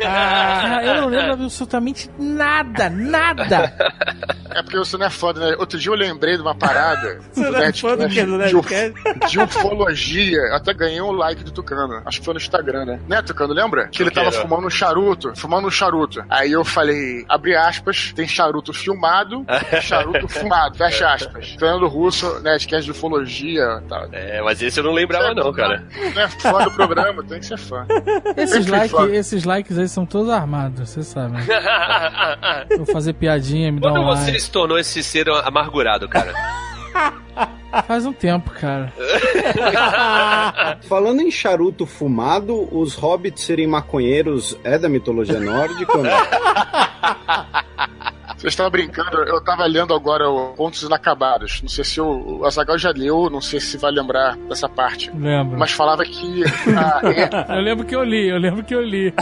Cara, 0.00 0.86
eu 0.86 1.02
não 1.02 1.08
lembro 1.08 1.32
absolutamente 1.32 2.10
nada, 2.18 2.88
nada. 2.88 3.74
É 4.50 4.62
porque 4.62 4.78
você 4.78 4.96
não 4.96 5.06
é 5.06 5.10
foda, 5.10 5.40
né? 5.40 5.56
Outro 5.58 5.78
dia 5.78 5.92
eu 5.92 5.96
lembrei 5.96 6.36
de 6.36 6.42
uma 6.42 6.54
parada. 6.54 7.20
Você 7.30 7.50
não 7.50 7.62
é 7.62 7.72
fã 7.72 7.96
do 7.96 8.08
quê? 8.08 8.24
Do 8.24 8.32
de, 8.32 8.38
Nerdcast? 8.38 9.28
de 9.28 9.40
ufologia. 9.40 10.38
Eu 10.38 10.56
até 10.56 10.74
ganhei 10.74 11.00
um 11.00 11.12
like 11.12 11.44
do 11.44 11.52
Tucano. 11.52 12.02
Acho 12.04 12.18
que 12.18 12.24
foi 12.24 12.34
no 12.34 12.40
Instagram, 12.40 12.84
né? 12.84 13.00
Né, 13.06 13.22
Tucano? 13.22 13.52
Lembra? 13.52 13.88
Que 13.88 14.02
ele 14.02 14.10
tava 14.10 14.32
fumando 14.32 14.66
um 14.66 14.70
charuto. 14.70 15.32
Fumando 15.36 15.68
um 15.68 15.70
charuto. 15.70 16.24
Aí 16.28 16.50
eu 16.50 16.64
falei, 16.64 17.24
abre 17.28 17.54
aspas, 17.54 18.12
tem 18.14 18.26
charuto 18.26 18.72
filmado 18.72 19.46
e 19.72 19.80
charuto 19.80 20.26
fumado. 20.28 20.76
Fecha 20.76 21.12
aspas. 21.12 21.50
Fernando 21.50 21.86
Russo, 21.86 22.40
Nerdcast 22.40 22.84
de 22.84 22.90
ufologia 22.90 23.80
e 23.84 23.88
tal. 23.88 24.08
É, 24.12 24.42
mas 24.42 24.60
esse 24.60 24.80
eu 24.80 24.84
não 24.84 24.92
lembrava, 24.92 25.32
não, 25.34 25.52
cara. 25.52 25.86
É 26.16 26.28
fã 26.28 26.64
do 26.64 26.70
programa, 26.72 27.22
tem 27.24 27.40
que 27.40 27.46
ser 27.46 27.58
fã. 27.58 27.86
Esses, 28.36 28.66
like, 28.66 28.94
fã. 28.94 29.06
esses 29.10 29.44
likes 29.44 29.76
aí 29.78 29.88
são 29.88 30.06
todos 30.06 30.30
armados, 30.30 30.88
você 30.88 31.02
sabe. 31.02 31.32
né? 31.32 31.46
Vou 32.76 32.86
fazer 32.86 33.12
piadinha, 33.14 33.72
me 33.72 33.80
dá 33.80 33.90
Quando 33.90 34.02
um 34.02 34.06
você 34.06 34.26
like. 34.32 34.40
se 34.40 34.50
tornou 34.50 34.78
esse 34.78 35.02
ser 35.02 35.28
amargurado, 35.28 36.08
cara? 36.08 36.32
Faz 37.86 38.04
um 38.04 38.12
tempo, 38.12 38.50
cara. 38.50 38.92
Falando 40.88 41.20
em 41.20 41.30
charuto 41.30 41.86
fumado, 41.86 42.68
os 42.76 42.94
hobbits 42.96 43.44
serem 43.44 43.66
maconheiros 43.68 44.58
é 44.64 44.76
da 44.76 44.88
mitologia 44.88 45.38
nórdica 45.38 45.96
ou 45.96 46.02
não? 46.02 46.10
Você 48.40 48.48
estava 48.48 48.70
brincando, 48.70 49.18
eu 49.24 49.36
estava 49.38 49.66
lendo 49.66 49.92
agora 49.92 50.28
o 50.28 50.54
Contos 50.54 50.82
Inacabados. 50.82 51.60
Não 51.60 51.68
sei 51.68 51.84
se 51.84 52.00
o, 52.00 52.42
Azagal 52.46 52.78
já 52.78 52.90
leu, 52.90 53.28
não 53.28 53.40
sei 53.40 53.60
se 53.60 53.76
vai 53.76 53.90
lembrar 53.92 54.34
dessa 54.48 54.66
parte. 54.68 55.10
Lembro. 55.14 55.58
Mas 55.58 55.72
falava 55.72 56.02
que. 56.04 56.42
a- 56.74 57.00
Eu 57.56 57.60
lembro 57.60 57.84
que 57.84 57.94
eu 57.94 58.02
li, 58.02 58.28
eu 58.28 58.38
lembro 58.38 58.64
que 58.64 58.74
eu 58.74 58.82
li. 58.82 59.12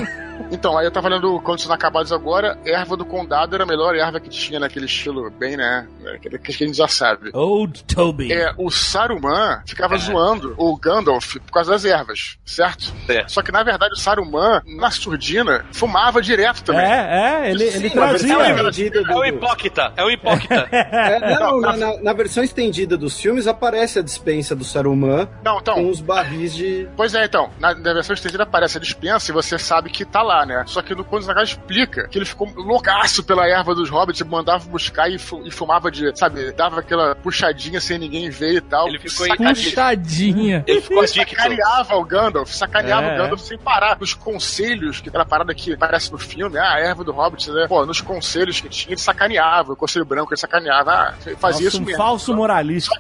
Então, 0.51 0.77
aí 0.79 0.87
eu 0.87 0.91
tava 0.91 1.09
lendo 1.09 1.41
Contos 1.41 1.65
Inacabados 1.65 2.13
agora. 2.13 2.59
Erva 2.65 2.97
do 2.97 3.05
Condado 3.05 3.55
era 3.55 3.65
a 3.65 3.67
melhor 3.67 3.95
erva 3.95 4.21
que 4.21 4.29
tinha 4.29 4.59
naquele 4.61 4.87
estilo, 4.87 5.31
bem, 5.31 5.57
né? 5.57 5.87
Aquele 6.15 6.39
que 6.39 6.51
a 6.51 6.55
gente 6.55 6.77
já 6.77 6.89
sabe. 6.89 7.31
Old 7.35 7.85
Toby. 7.85 8.33
É, 8.33 8.53
o 8.57 8.71
Saruman 8.71 9.63
ficava 9.67 9.97
zoando 9.99 10.55
o 10.57 10.77
Gandalf 10.77 11.37
por 11.37 11.53
causa 11.53 11.73
das 11.73 11.85
ervas, 11.85 12.39
certo? 12.45 12.93
É. 13.09 13.27
Só 13.29 13.43
que 13.43 13.53
na 13.53 13.63
verdade 13.63 13.93
o 13.95 13.97
Saruman, 13.97 14.63
na 14.67 14.91
surdina, 14.91 15.65
fumava 15.73 16.21
direto 16.23 16.63
também. 16.65 16.85
É, 16.85 17.45
é, 17.47 17.51
ele, 17.51 17.65
ele 17.65 17.89
Sim, 17.89 17.91
trazia. 17.91 18.51
estendida 18.53 19.03
do- 19.03 19.13
É 19.13 19.17
o 19.17 19.25
hipócrita, 19.25 19.93
é 19.97 20.05
o 20.05 20.11
hipócrita. 20.11 20.69
É, 20.73 21.35
não, 21.39 21.61
na, 21.61 21.77
na- 21.77 21.97
na 22.03 22.13
versão 22.13 22.43
estendida 22.43 22.97
dos 22.97 23.19
filmes 23.21 23.47
aparece 23.47 23.99
a 23.99 24.03
dispensa 24.03 24.55
do 24.55 24.65
Saruman 24.65 25.29
Não, 25.45 25.59
então, 25.59 25.75
com 25.75 25.89
os 25.91 26.01
barris 26.01 26.55
de. 26.55 26.89
Pois 26.97 27.15
é, 27.15 27.25
então, 27.25 27.51
na, 27.59 27.75
na 27.75 27.95
versão 27.95 28.15
estendida 28.15 28.43
aparece 28.45 28.79
a 28.79 28.81
dispensa 28.81 29.31
e 29.31 29.35
você 29.35 29.59
sabe 29.59 29.91
que 29.91 30.05
tá 30.05 30.23
lá, 30.23 30.28
né? 30.47 30.65
Só 30.67 30.83
que 30.83 30.95
no 30.95 31.05
Nagai 31.27 31.45
explica 31.45 32.09
que 32.09 32.19
ele 32.19 32.25
ficou 32.25 32.49
loucaço 32.57 33.23
pela 33.25 33.47
erva 33.49 33.75
dos 33.75 33.89
hobbits, 33.91 34.23
mandava 34.23 34.65
buscar 34.69 35.09
e, 35.11 35.19
fu- 35.19 35.43
e 35.47 35.51
fumava 35.51 35.91
de, 35.91 36.17
sabe, 36.19 36.53
dava 36.53 36.81
aquela 36.81 37.15
puxadinha 37.15 37.81
sem 37.81 37.99
ninguém 37.99 38.31
ver 38.31 38.55
e 38.57 38.61
tal. 38.61 38.89
Ele 38.89 38.99
ficou 38.99 39.27
Puxadinha. 39.37 40.65
Ele 40.67 40.81
ficou. 40.81 41.07
Sacaneava 41.07 41.97
o 41.97 42.05
Gandalf, 42.05 42.51
sacaneava 42.53 43.07
É. 43.07 43.15
o 43.15 43.19
Gandalf 43.23 43.41
sem 43.41 43.59
parar. 43.59 43.99
Nos 43.99 44.15
conselhos, 44.15 45.01
que 45.01 45.09
aquela 45.09 45.25
parada 45.25 45.55
que 45.55 45.73
aparece 45.75 46.11
no 46.13 46.19
filme, 46.19 46.59
ah, 46.59 46.75
a 46.75 46.81
erva 46.81 47.03
do 47.05 47.13
Hobbit, 47.13 47.51
né? 47.51 47.67
Pô, 47.69 47.85
nos 47.87 48.01
conselhos 48.01 48.61
que 48.61 48.69
tinha, 48.69 48.93
ele 48.93 49.01
sacaneava, 49.01 49.73
o 49.73 49.77
conselho 49.77 50.05
branco, 50.05 50.33
ele 50.33 50.41
sacaneava, 50.41 50.91
ah, 50.93 51.15
fazia 51.39 51.65
Nossa, 51.65 51.65
isso 51.69 51.83
um 51.83 51.85
mesmo. 51.85 51.99
falso 51.99 52.35
moralista. 52.35 52.95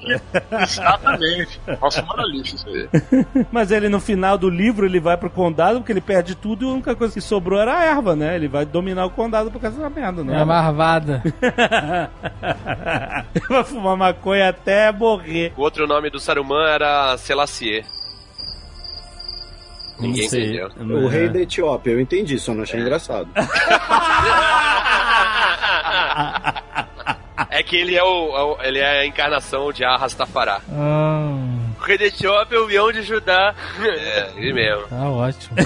Exatamente. 0.63 1.61
Falso 1.79 2.05
moralista, 2.05 2.57
isso 2.57 2.69
aí. 2.69 3.27
Mas 3.53 3.71
ele 3.71 3.89
no 3.89 4.01
final 4.01 4.37
do 4.39 4.49
livro 4.49 4.87
ele 4.87 5.01
vai 5.01 5.17
pro 5.17 5.31
condado 5.31 5.79
porque 5.79 5.93
ele 5.93 6.01
perde 6.01 6.35
tudo 6.35 6.65
e 6.65 6.69
a 6.69 6.73
única 6.73 6.95
coisa 6.95 7.18
que 7.19 7.25
sobrou 7.25 7.59
era 7.61 7.77
a 7.79 7.85
erva, 7.85 8.15
né? 8.15 8.37
Ele 8.37 8.47
vai 8.47 8.65
dominar 8.65 9.05
o 9.07 9.11
condado 9.11 9.51
por 9.51 9.61
causa 9.61 9.81
da 9.81 9.91
merda, 9.91 10.23
né? 10.23 10.41
É 10.41 10.45
marvada. 10.45 11.21
ele 13.35 13.45
vai 13.49 13.65
fumar 13.65 13.97
maconha 13.97 14.51
até 14.51 14.93
morrer. 14.93 15.53
O 15.57 15.63
outro 15.63 15.87
nome 15.89 16.11
do 16.11 16.21
Saruman 16.21 16.65
era 16.69 17.17
Selassie. 17.19 17.85
Ninguém 19.99 20.23
Não 20.23 20.31
sei. 20.31 20.45
entendeu. 20.45 20.97
O 20.99 21.09
rei 21.09 21.29
da 21.29 21.41
Etiópia, 21.41 21.91
eu 21.91 22.01
entendi, 22.01 22.39
só 22.39 22.55
não 22.55 22.63
achei 22.63 22.81
engraçado. 22.81 23.29
É 27.51 27.63
que 27.63 27.77
ele 27.77 27.97
é, 27.97 28.03
o, 28.03 28.37
é 28.37 28.43
o- 28.43 28.57
ele 28.63 28.79
é 28.79 29.01
a 29.01 29.07
encarnação 29.07 29.73
de 29.73 29.83
Arrastafará. 29.85 30.61
Ah, 30.71 31.58
O 31.79 31.85
rei 31.85 31.97
da 31.99 32.05
Etiópia 32.07 32.57
é 32.57 32.61
o 32.61 32.67
leão 32.67 32.93
de 32.93 33.03
Judá. 33.03 33.55
É, 33.81 34.31
ele 34.37 34.53
mesmo. 34.53 34.87
tá 34.89 35.09
ótimo. 35.09 35.57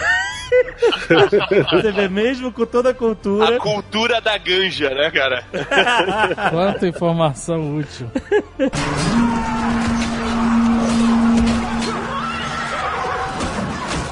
Você 1.73 1.93
vê 1.93 2.09
mesmo 2.09 2.53
com 2.53 2.67
toda 2.67 2.91
a 2.91 2.95
cultura. 2.95 3.57
A 3.57 3.59
cultura 3.59 4.21
da 4.21 4.37
ganja, 4.37 4.91
né, 4.91 5.11
cara? 5.11 5.45
Quanta 6.51 6.87
informação 6.87 7.77
útil. 7.77 8.11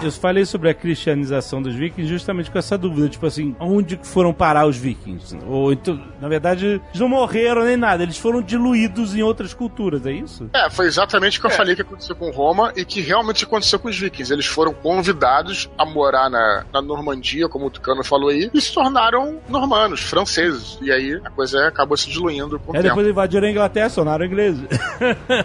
Eu 0.03 0.11
falei 0.13 0.47
sobre 0.47 0.71
a 0.71 0.75
cristianização 0.75 1.61
dos 1.61 1.75
vikings 1.75 2.09
justamente 2.11 2.51
com 2.51 2.59
essa 2.59 2.79
dúvida, 2.79 3.07
tipo 3.09 3.27
assim, 3.27 3.55
onde 3.61 4.01
foram 4.03 4.33
parar 4.33 4.67
os 4.67 4.77
vikings? 4.77 5.37
Ou 5.47 5.73
então, 5.73 6.01
na 6.21 6.27
verdade, 6.27 6.81
eles 6.89 7.01
não 7.01 7.09
morreram 7.09 7.65
nem 7.65 7.77
nada, 7.77 8.03
eles 8.03 8.17
foram 8.17 8.41
diluídos 8.41 9.15
em 9.15 9.23
outras 9.23 9.53
culturas, 9.53 10.07
é 10.07 10.13
isso? 10.13 10.49
É, 10.55 10.71
foi 10.71 10.87
exatamente 10.87 11.37
o 11.39 11.41
que 11.43 11.47
eu 11.49 11.51
falei 11.51 11.77
que 11.77 11.83
aconteceu 11.83 12.17
com 12.17 12.31
Roma 12.31 12.73
e 12.75 12.85
que 12.85 13.03
realmente 13.03 13.45
aconteceu 13.45 13.79
com 13.79 13.89
os 13.89 13.99
vikings. 13.99 14.33
Eles 14.33 14.47
foram 14.47 14.73
convidados 14.73 15.69
a 15.77 15.85
morar 15.85 16.31
na, 16.31 16.65
na 16.73 16.81
Normandia, 16.81 17.47
como 17.49 17.67
o 17.67 17.71
Tucano 17.71 18.03
falou 18.03 18.31
aí, 18.31 18.51
e 18.55 18.61
se 18.61 18.73
tornaram 18.73 19.39
normanos, 19.51 20.01
franceses. 20.01 20.79
E 20.81 20.91
aí 20.91 21.21
a 21.23 21.31
coisa 21.31 21.69
acabou 21.69 21.97
se 21.97 22.09
diluindo 22.09 22.59
com 22.59 22.73
o 22.73 22.77
É, 22.77 22.79
tempo. 22.81 22.89
depois 22.95 23.07
invadiram 23.07 23.47
a 23.47 23.51
Inglaterra, 23.51 23.89
sonaram 23.91 24.25
ingleses. 24.25 24.63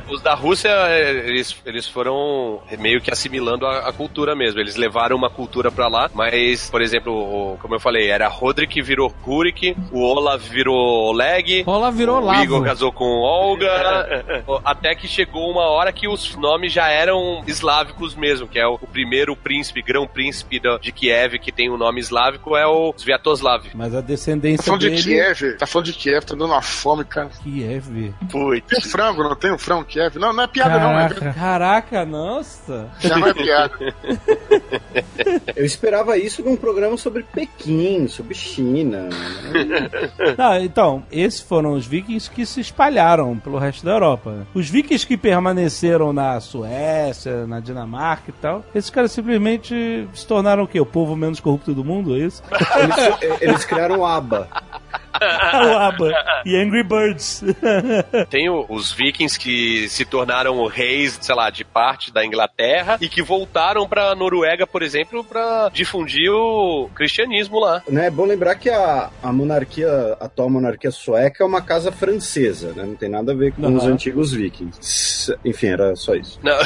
Os 0.10 0.22
da 0.22 0.34
Rússia, 0.34 0.70
é, 0.70 1.28
eles, 1.28 1.56
eles 1.66 1.86
foram 1.88 2.62
meio 2.80 3.02
que 3.02 3.12
assimilando 3.12 3.66
a, 3.66 3.90
a 3.90 3.92
cultura 3.92 4.34
mesmo. 4.34 4.45
Eles 4.56 4.76
levaram 4.76 5.16
uma 5.16 5.30
cultura 5.30 5.72
pra 5.72 5.88
lá, 5.88 6.10
mas, 6.14 6.70
por 6.70 6.82
exemplo, 6.82 7.14
o- 7.14 7.58
como 7.58 7.76
eu 7.76 7.80
falei, 7.80 8.10
era 8.10 8.28
Rodrik 8.28 8.66
que 8.76 8.82
virou 8.82 9.10
Kurik, 9.10 9.74
o 9.92 10.02
Olaf 10.02 10.42
virou 10.50 10.76
Oleg, 10.76 11.62
Rola 11.64 11.90
virou 11.92 12.18
o 12.22 12.34
Igor 12.44 12.58
lavo. 12.58 12.66
casou 12.66 12.92
com 12.92 13.06
Olga, 13.22 13.70
até 14.66 14.94
que 14.96 15.08
chegou 15.08 15.50
uma 15.50 15.64
hora 15.70 15.94
que 15.94 16.08
os 16.10 16.36
nomes 16.36 16.74
já 16.74 16.90
eram 16.90 17.42
eslávicos 17.48 18.16
mesmo, 18.16 18.48
que 18.48 18.60
é 18.60 18.68
o, 18.68 18.74
o 18.74 18.88
primeiro 18.88 19.34
príncipe, 19.36 19.82
grão-príncipe 19.82 20.60
da- 20.60 20.78
de 20.78 20.92
Kiev, 20.92 21.40
que 21.40 21.52
tem 21.54 21.70
o 21.70 21.78
nome 21.78 22.02
eslávico, 22.02 22.58
é 22.58 22.68
o 22.68 22.94
Sviatoslav. 22.98 23.64
Mas 23.74 23.94
a 23.94 24.02
Tá 24.02 24.08
descendência 24.08 24.64
falando 24.66 24.82
de 24.82 24.90
dele... 24.90 25.04
Kiev, 25.04 25.58
tá 25.58 25.66
falando 25.66 25.86
de 25.86 25.94
Kiev, 25.94 26.26
tá 26.26 26.34
dando 26.36 26.46
uma 26.48 26.62
fome, 26.62 27.06
cara. 27.06 27.30
Kiev. 27.44 28.14
Tem 28.68 28.82
frango, 28.82 29.24
não 29.24 29.36
tem 29.36 29.54
um 29.54 29.58
frango 29.58 29.86
Kiev? 29.86 30.18
Não, 30.18 30.34
não 30.34 30.44
é 30.44 30.48
piada, 30.48 30.80
não. 30.80 31.00
É, 31.00 31.08
Caraca. 31.10 31.34
Caraca, 31.34 32.06
nossa. 32.06 32.90
já 33.00 33.18
não 33.18 33.28
é 33.28 33.34
piada. 33.34 33.72
Eu 35.56 35.66
esperava 35.66 36.18
isso 36.18 36.44
num 36.44 36.56
programa 36.56 36.98
sobre 36.98 37.24
Pequim, 37.24 38.08
sobre 38.08 38.34
China. 38.34 39.10
né? 39.10 39.90
Não, 40.38 40.60
então, 40.60 41.04
esses 41.12 41.42
foram 41.42 41.74
os 41.74 41.86
vikings 41.86 42.30
que 42.30 42.46
se 42.46 42.62
espalharam 42.62 43.38
pelo 43.38 43.58
resto 43.58 43.86
da 43.86 43.94
Europa. 43.94 44.48
Os 44.54 44.70
vikings 44.70 45.06
que 45.06 45.18
permaneceram 45.18 46.12
na 46.14 46.40
Suécia, 46.40 47.48
na 47.48 47.60
Dinamarca 47.60 48.30
e 48.30 48.34
tal, 48.34 48.64
esses 48.74 48.90
caras 48.90 49.12
simplesmente 49.12 50.08
se 50.14 50.28
tornaram 50.28 50.64
o 50.64 50.68
quê? 50.68 50.80
O 50.80 50.86
povo 50.86 51.16
menos 51.16 51.40
corrupto 51.40 51.74
do 51.74 51.84
mundo, 51.84 52.16
é 52.16 52.20
isso? 52.20 52.44
Eles, 52.76 53.42
eles 53.42 53.66
criaram 53.66 54.00
o 54.00 54.06
ABBA. 54.06 54.48
o 55.72 55.78
ABBA 55.78 56.12
e 56.46 56.56
Angry 56.56 56.84
Birds. 56.84 57.44
Tem 58.30 58.50
o- 58.50 58.66
os 58.70 58.92
vikings 58.92 59.38
que 59.40 59.88
se 59.90 60.06
tornaram 60.06 60.66
reis, 60.68 61.18
sei 61.22 61.36
lá, 61.36 61.50
de 61.50 61.64
parte 61.64 62.12
da 62.14 62.26
Inglaterra 62.26 62.98
e 63.02 63.08
que 63.10 63.22
voltaram 63.22 63.88
pra 63.88 64.14
Noruega, 64.16 64.66
por 64.68 64.82
exemplo, 64.82 65.24
pra 65.24 65.70
difundir 65.74 66.32
o 66.32 66.90
cristianismo 66.96 67.60
lá. 67.60 67.82
Né? 67.88 68.08
É 68.08 68.10
bom 68.10 68.26
lembrar 68.26 68.56
que 68.56 68.70
a, 68.70 69.10
a 69.24 69.32
monarquia, 69.32 69.90
a 70.20 70.26
atual 70.26 70.50
monarquia 70.50 70.92
sueca 70.92 71.44
é 71.44 71.48
uma 71.48 71.62
casa 71.62 71.92
francesa, 71.92 72.74
né? 72.76 72.84
Não 72.84 72.96
tem 72.96 73.10
nada 73.10 73.32
a 73.32 73.36
ver 73.36 73.52
com 73.54 73.64
Aham. 73.66 73.76
os 73.76 73.84
antigos 73.86 74.32
vikings. 74.34 75.34
Enfim, 75.44 75.68
era 75.68 75.96
só 75.96 76.14
isso. 76.16 76.40
Não, 76.44 76.56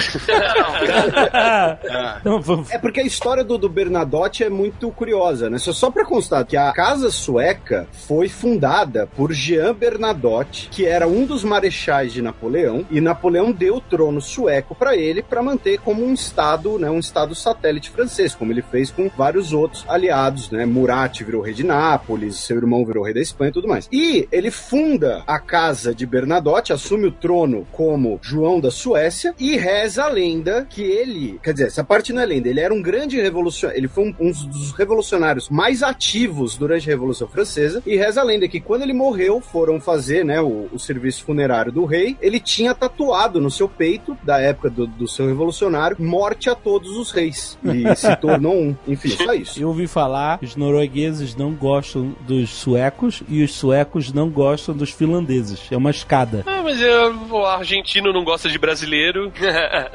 É 2.72 2.78
porque 2.78 3.00
a 3.00 3.04
história 3.06 3.44
do, 3.44 3.58
do 3.58 3.70
Bernadotte 3.70 4.44
é 4.44 4.50
muito 4.50 4.90
curiosa, 4.92 5.50
né? 5.50 5.58
Só, 5.58 5.72
só 5.74 5.90
pra 5.92 6.06
constar 6.06 6.46
que 6.46 6.58
a 6.58 6.72
casa 6.72 7.10
sueca 7.12 7.88
foi 7.92 8.28
fundada 8.40 9.06
por 9.06 9.34
Jean 9.34 9.74
Bernadotte, 9.74 10.70
que 10.72 10.86
era 10.86 11.06
um 11.06 11.26
dos 11.26 11.44
marechais 11.44 12.14
de 12.14 12.22
Napoleão, 12.22 12.86
e 12.90 13.02
Napoleão 13.02 13.52
deu 13.52 13.76
o 13.76 13.82
trono 13.82 14.22
sueco 14.22 14.74
pra 14.74 14.96
ele 14.96 15.22
pra 15.22 15.44
manter 15.44 15.80
como 15.80 16.06
um 16.06 16.14
estado, 16.14 16.80
né, 16.80 16.90
um 16.90 17.00
estado 17.00 17.36
satélite 17.36 17.90
francês, 17.90 18.34
como 18.34 18.54
ele 18.54 18.62
fez 18.62 18.92
com 18.92 19.10
vários 19.10 19.52
outros 19.52 19.84
aliados, 19.90 20.50
né? 20.52 20.66
Murat 20.66 21.22
virou 21.22 21.42
rei 21.42 21.54
de 21.54 21.66
Nápoles, 21.66 22.38
seu 22.38 22.56
irmão 22.56 22.86
virou 22.86 23.04
rei 23.04 23.14
da 23.14 23.20
Espanha 23.20 23.50
e 23.50 23.54
tudo 23.54 23.68
mais. 23.68 23.90
E 23.92 24.28
ele 24.32 24.52
funda 24.52 25.22
a 25.28 25.38
casa 25.38 25.94
de 25.94 26.06
Bernadotte, 26.06 26.72
assume 26.72 27.08
o 27.08 27.12
trono 27.12 27.68
como 27.74 28.20
João 28.22 28.62
da 28.62 28.72
Suécia 28.72 29.36
e 29.38 29.58
reza 29.58 30.06
a 30.06 30.08
lenda 30.08 30.66
que 30.70 30.82
ele, 30.82 31.40
quer 31.44 31.52
dizer, 31.52 31.68
essa 31.68 31.84
parte 31.84 32.14
não 32.14 32.22
é 32.22 32.26
lenda, 32.26 32.48
ele 32.48 32.62
era 32.62 32.74
um 32.74 32.82
grande 32.82 33.20
revolucionário, 33.20 33.80
ele 33.80 33.88
foi 33.90 34.06
um, 34.06 34.16
um 34.20 34.32
dos 34.32 34.72
revolucionários 34.72 35.50
mais 35.50 35.84
ativos 35.84 36.56
durante 36.56 36.90
a 36.90 36.94
Revolução 36.94 37.28
Francesa 37.28 37.84
e 37.86 37.98
reza 37.98 38.22
a 38.22 38.29
lenda 38.30 38.48
que 38.48 38.60
quando 38.60 38.84
ele 38.84 38.94
morreu, 38.94 39.42
foram 39.42 39.80
fazer, 39.80 40.24
né, 40.24 40.42
o, 40.42 40.68
o 40.72 40.80
serviço 40.80 41.24
funerário 41.24 41.72
do 41.72 41.86
rei, 41.86 42.16
ele 42.22 42.40
tinha 42.40 42.74
tatuado 42.74 43.40
no 43.42 43.50
seu 43.52 43.68
peito, 43.68 44.18
da 44.24 44.40
época 44.40 44.70
do, 44.70 44.86
do 44.88 45.08
seu 45.08 45.28
revolucionário, 45.28 45.98
morte 46.00 46.50
a 46.50 46.56
todos 46.56 46.96
os 46.98 47.12
reis. 47.12 47.58
E 47.64 47.84
se 47.96 48.16
tornou 48.18 48.56
um. 48.56 48.76
Enfim, 48.88 49.10
só 49.10 49.34
isso. 49.34 49.60
Eu 49.62 49.68
ouvi 49.70 49.88
falar 49.88 50.38
que 50.40 50.46
os 50.46 50.56
noruegueses 50.56 51.36
não 51.36 51.52
gostam 51.54 52.16
dos 52.22 52.50
suecos 52.50 53.22
e 53.28 53.44
os 53.44 53.54
suecos 53.54 54.12
não 54.14 54.30
gostam 54.30 54.76
dos 54.76 54.92
finlandeses. 54.92 55.68
É 55.72 55.78
uma 55.78 55.90
escada. 55.92 56.44
Ah, 56.46 56.62
mas 56.64 56.80
eu, 56.82 57.16
o 57.32 57.46
argentino 57.46 58.12
não 58.14 58.24
gosta 58.24 58.50
de 58.50 58.58
brasileiro. 58.58 59.32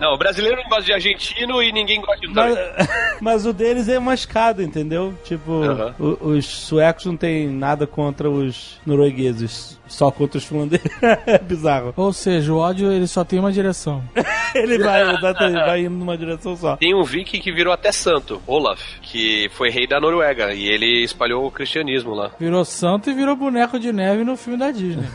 Não, 0.01 0.15
o 0.15 0.19
brasileiro 0.19 0.56
não 0.56 0.69
gosta 0.69 0.85
de 0.85 0.93
argentino 0.93 1.62
e 1.62 1.73
ninguém 1.73 2.01
gosta 2.01 2.20
de 2.20 2.28
Mas, 2.28 2.59
mas 3.20 3.47
o 3.47 3.52
deles 3.52 3.89
é 3.89 3.98
uma 3.98 4.15
escada, 4.15 4.62
entendeu? 4.62 5.15
Tipo, 5.24 5.62
Aham. 5.62 5.94
o- 5.98 6.28
os 6.31 6.44
suecos 6.47 7.05
não 7.06 7.16
tem 7.16 7.48
nada 7.48 7.86
contra 7.86 8.23
os 8.28 8.80
noruegueses. 8.86 9.78
Só 9.86 10.11
contra 10.11 10.39
os 10.39 10.44
finlandeses. 10.44 10.86
é 11.27 11.39
bizarro. 11.39 11.93
Ou 11.97 12.12
seja, 12.12 12.52
o 12.52 12.59
ódio 12.59 12.90
ele 12.90 13.06
só 13.06 13.24
tem 13.24 13.39
uma 13.39 13.52
direção. 13.52 14.02
Ele 14.55 14.78
vai, 14.78 15.02
vai 15.20 15.81
indo 15.81 15.97
numa 15.97 16.16
direção 16.16 16.56
só. 16.56 16.77
Tem 16.77 16.94
um 16.94 17.02
viking 17.02 17.40
que 17.40 17.51
virou 17.51 17.73
até 17.73 17.90
santo, 17.90 18.40
Olaf, 18.47 18.81
que 19.02 19.48
foi 19.52 19.69
rei 19.69 19.85
da 19.85 20.01
Noruega 20.01 20.55
e 20.55 20.69
ele 20.69 21.02
espalhou 21.02 21.44
o 21.44 21.51
cristianismo 21.51 22.15
lá. 22.15 22.31
Virou 22.39 22.65
santo 22.65 23.11
e 23.11 23.15
virou 23.15 23.35
boneco 23.35 23.81
de 23.81 23.93
neve 23.93 24.23
no 24.23 24.36
filme 24.36 24.56
da 24.56 24.70
Disney. 24.70 25.09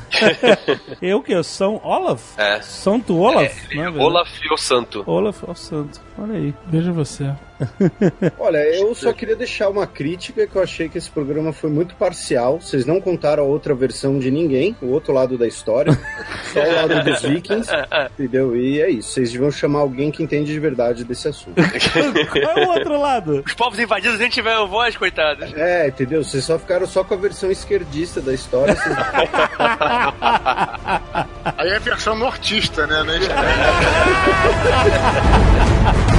Eu 1.02 1.20
o 1.20 1.24
quê? 1.24 1.42
São 1.44 1.80
Olaf? 1.84 2.38
É. 2.38 2.62
Santo 2.62 3.18
Olaf? 3.18 3.46
é 3.72 3.76
verdade? 3.76 4.00
Olaf 4.00 4.30
o 4.52 4.58
Santo. 4.58 5.04
Olaf 5.08 5.44
é 5.48 5.52
o 5.52 5.56
santo. 5.56 6.02
Olha 6.18 6.36
aí. 6.36 6.54
Veja 6.68 6.92
você. 6.92 7.32
Olha, 8.38 8.58
eu 8.58 8.94
só 8.96 9.12
queria 9.14 9.36
deixar 9.36 9.70
uma 9.70 9.86
crítica 9.86 10.48
que 10.48 10.56
eu 10.56 10.62
achei 10.62 10.88
que 10.88 10.98
esse 10.98 11.10
programa 11.10 11.52
foi 11.52 11.70
muito 11.70 11.96
parcial. 11.96 12.60
Vocês 12.60 12.86
não 12.86 13.02
contaram 13.02 13.44
a 13.44 13.48
outra 13.48 13.74
versão 13.76 14.18
de 14.20 14.32
ninguém, 14.32 14.59
o 14.82 14.88
outro 14.88 15.14
lado 15.14 15.38
da 15.38 15.48
história, 15.48 15.94
só 16.54 16.62
o 16.62 16.76
lado 16.76 17.04
dos 17.04 17.22
vikings, 17.22 17.70
entendeu? 18.12 18.56
E 18.56 18.82
é 18.82 18.90
isso. 18.90 19.12
Vocês 19.12 19.32
deviam 19.32 19.52
chamar 19.52 19.80
alguém 19.80 20.12
que 20.12 20.22
entende 20.24 20.52
de 20.52 20.60
verdade 20.60 21.04
desse 21.04 21.28
assunto. 21.28 21.56
Qual 22.32 22.58
é 22.58 22.66
o 22.66 22.70
outro 22.70 23.00
lado? 23.00 23.44
Os 23.46 23.54
povos 23.54 23.80
invadidos 23.80 24.20
nem 24.20 24.30
tiveram 24.30 24.68
voz, 24.68 24.96
coitados. 24.98 25.54
É, 25.56 25.88
entendeu? 25.88 26.24
Vocês 26.24 26.44
só 26.44 26.58
ficaram 26.60 26.88
só 26.88 27.04
com 27.04 27.14
a 27.14 27.18
versão 27.18 27.52
esquerdista 27.52 28.22
da 28.22 28.34
história. 28.34 28.76
Vocês... 28.76 28.96
Aí 31.58 31.70
é 31.70 31.76
a 31.76 31.80
versão 31.80 32.16
nortista, 32.16 32.86
né? 32.88 33.04
né? 33.04 33.20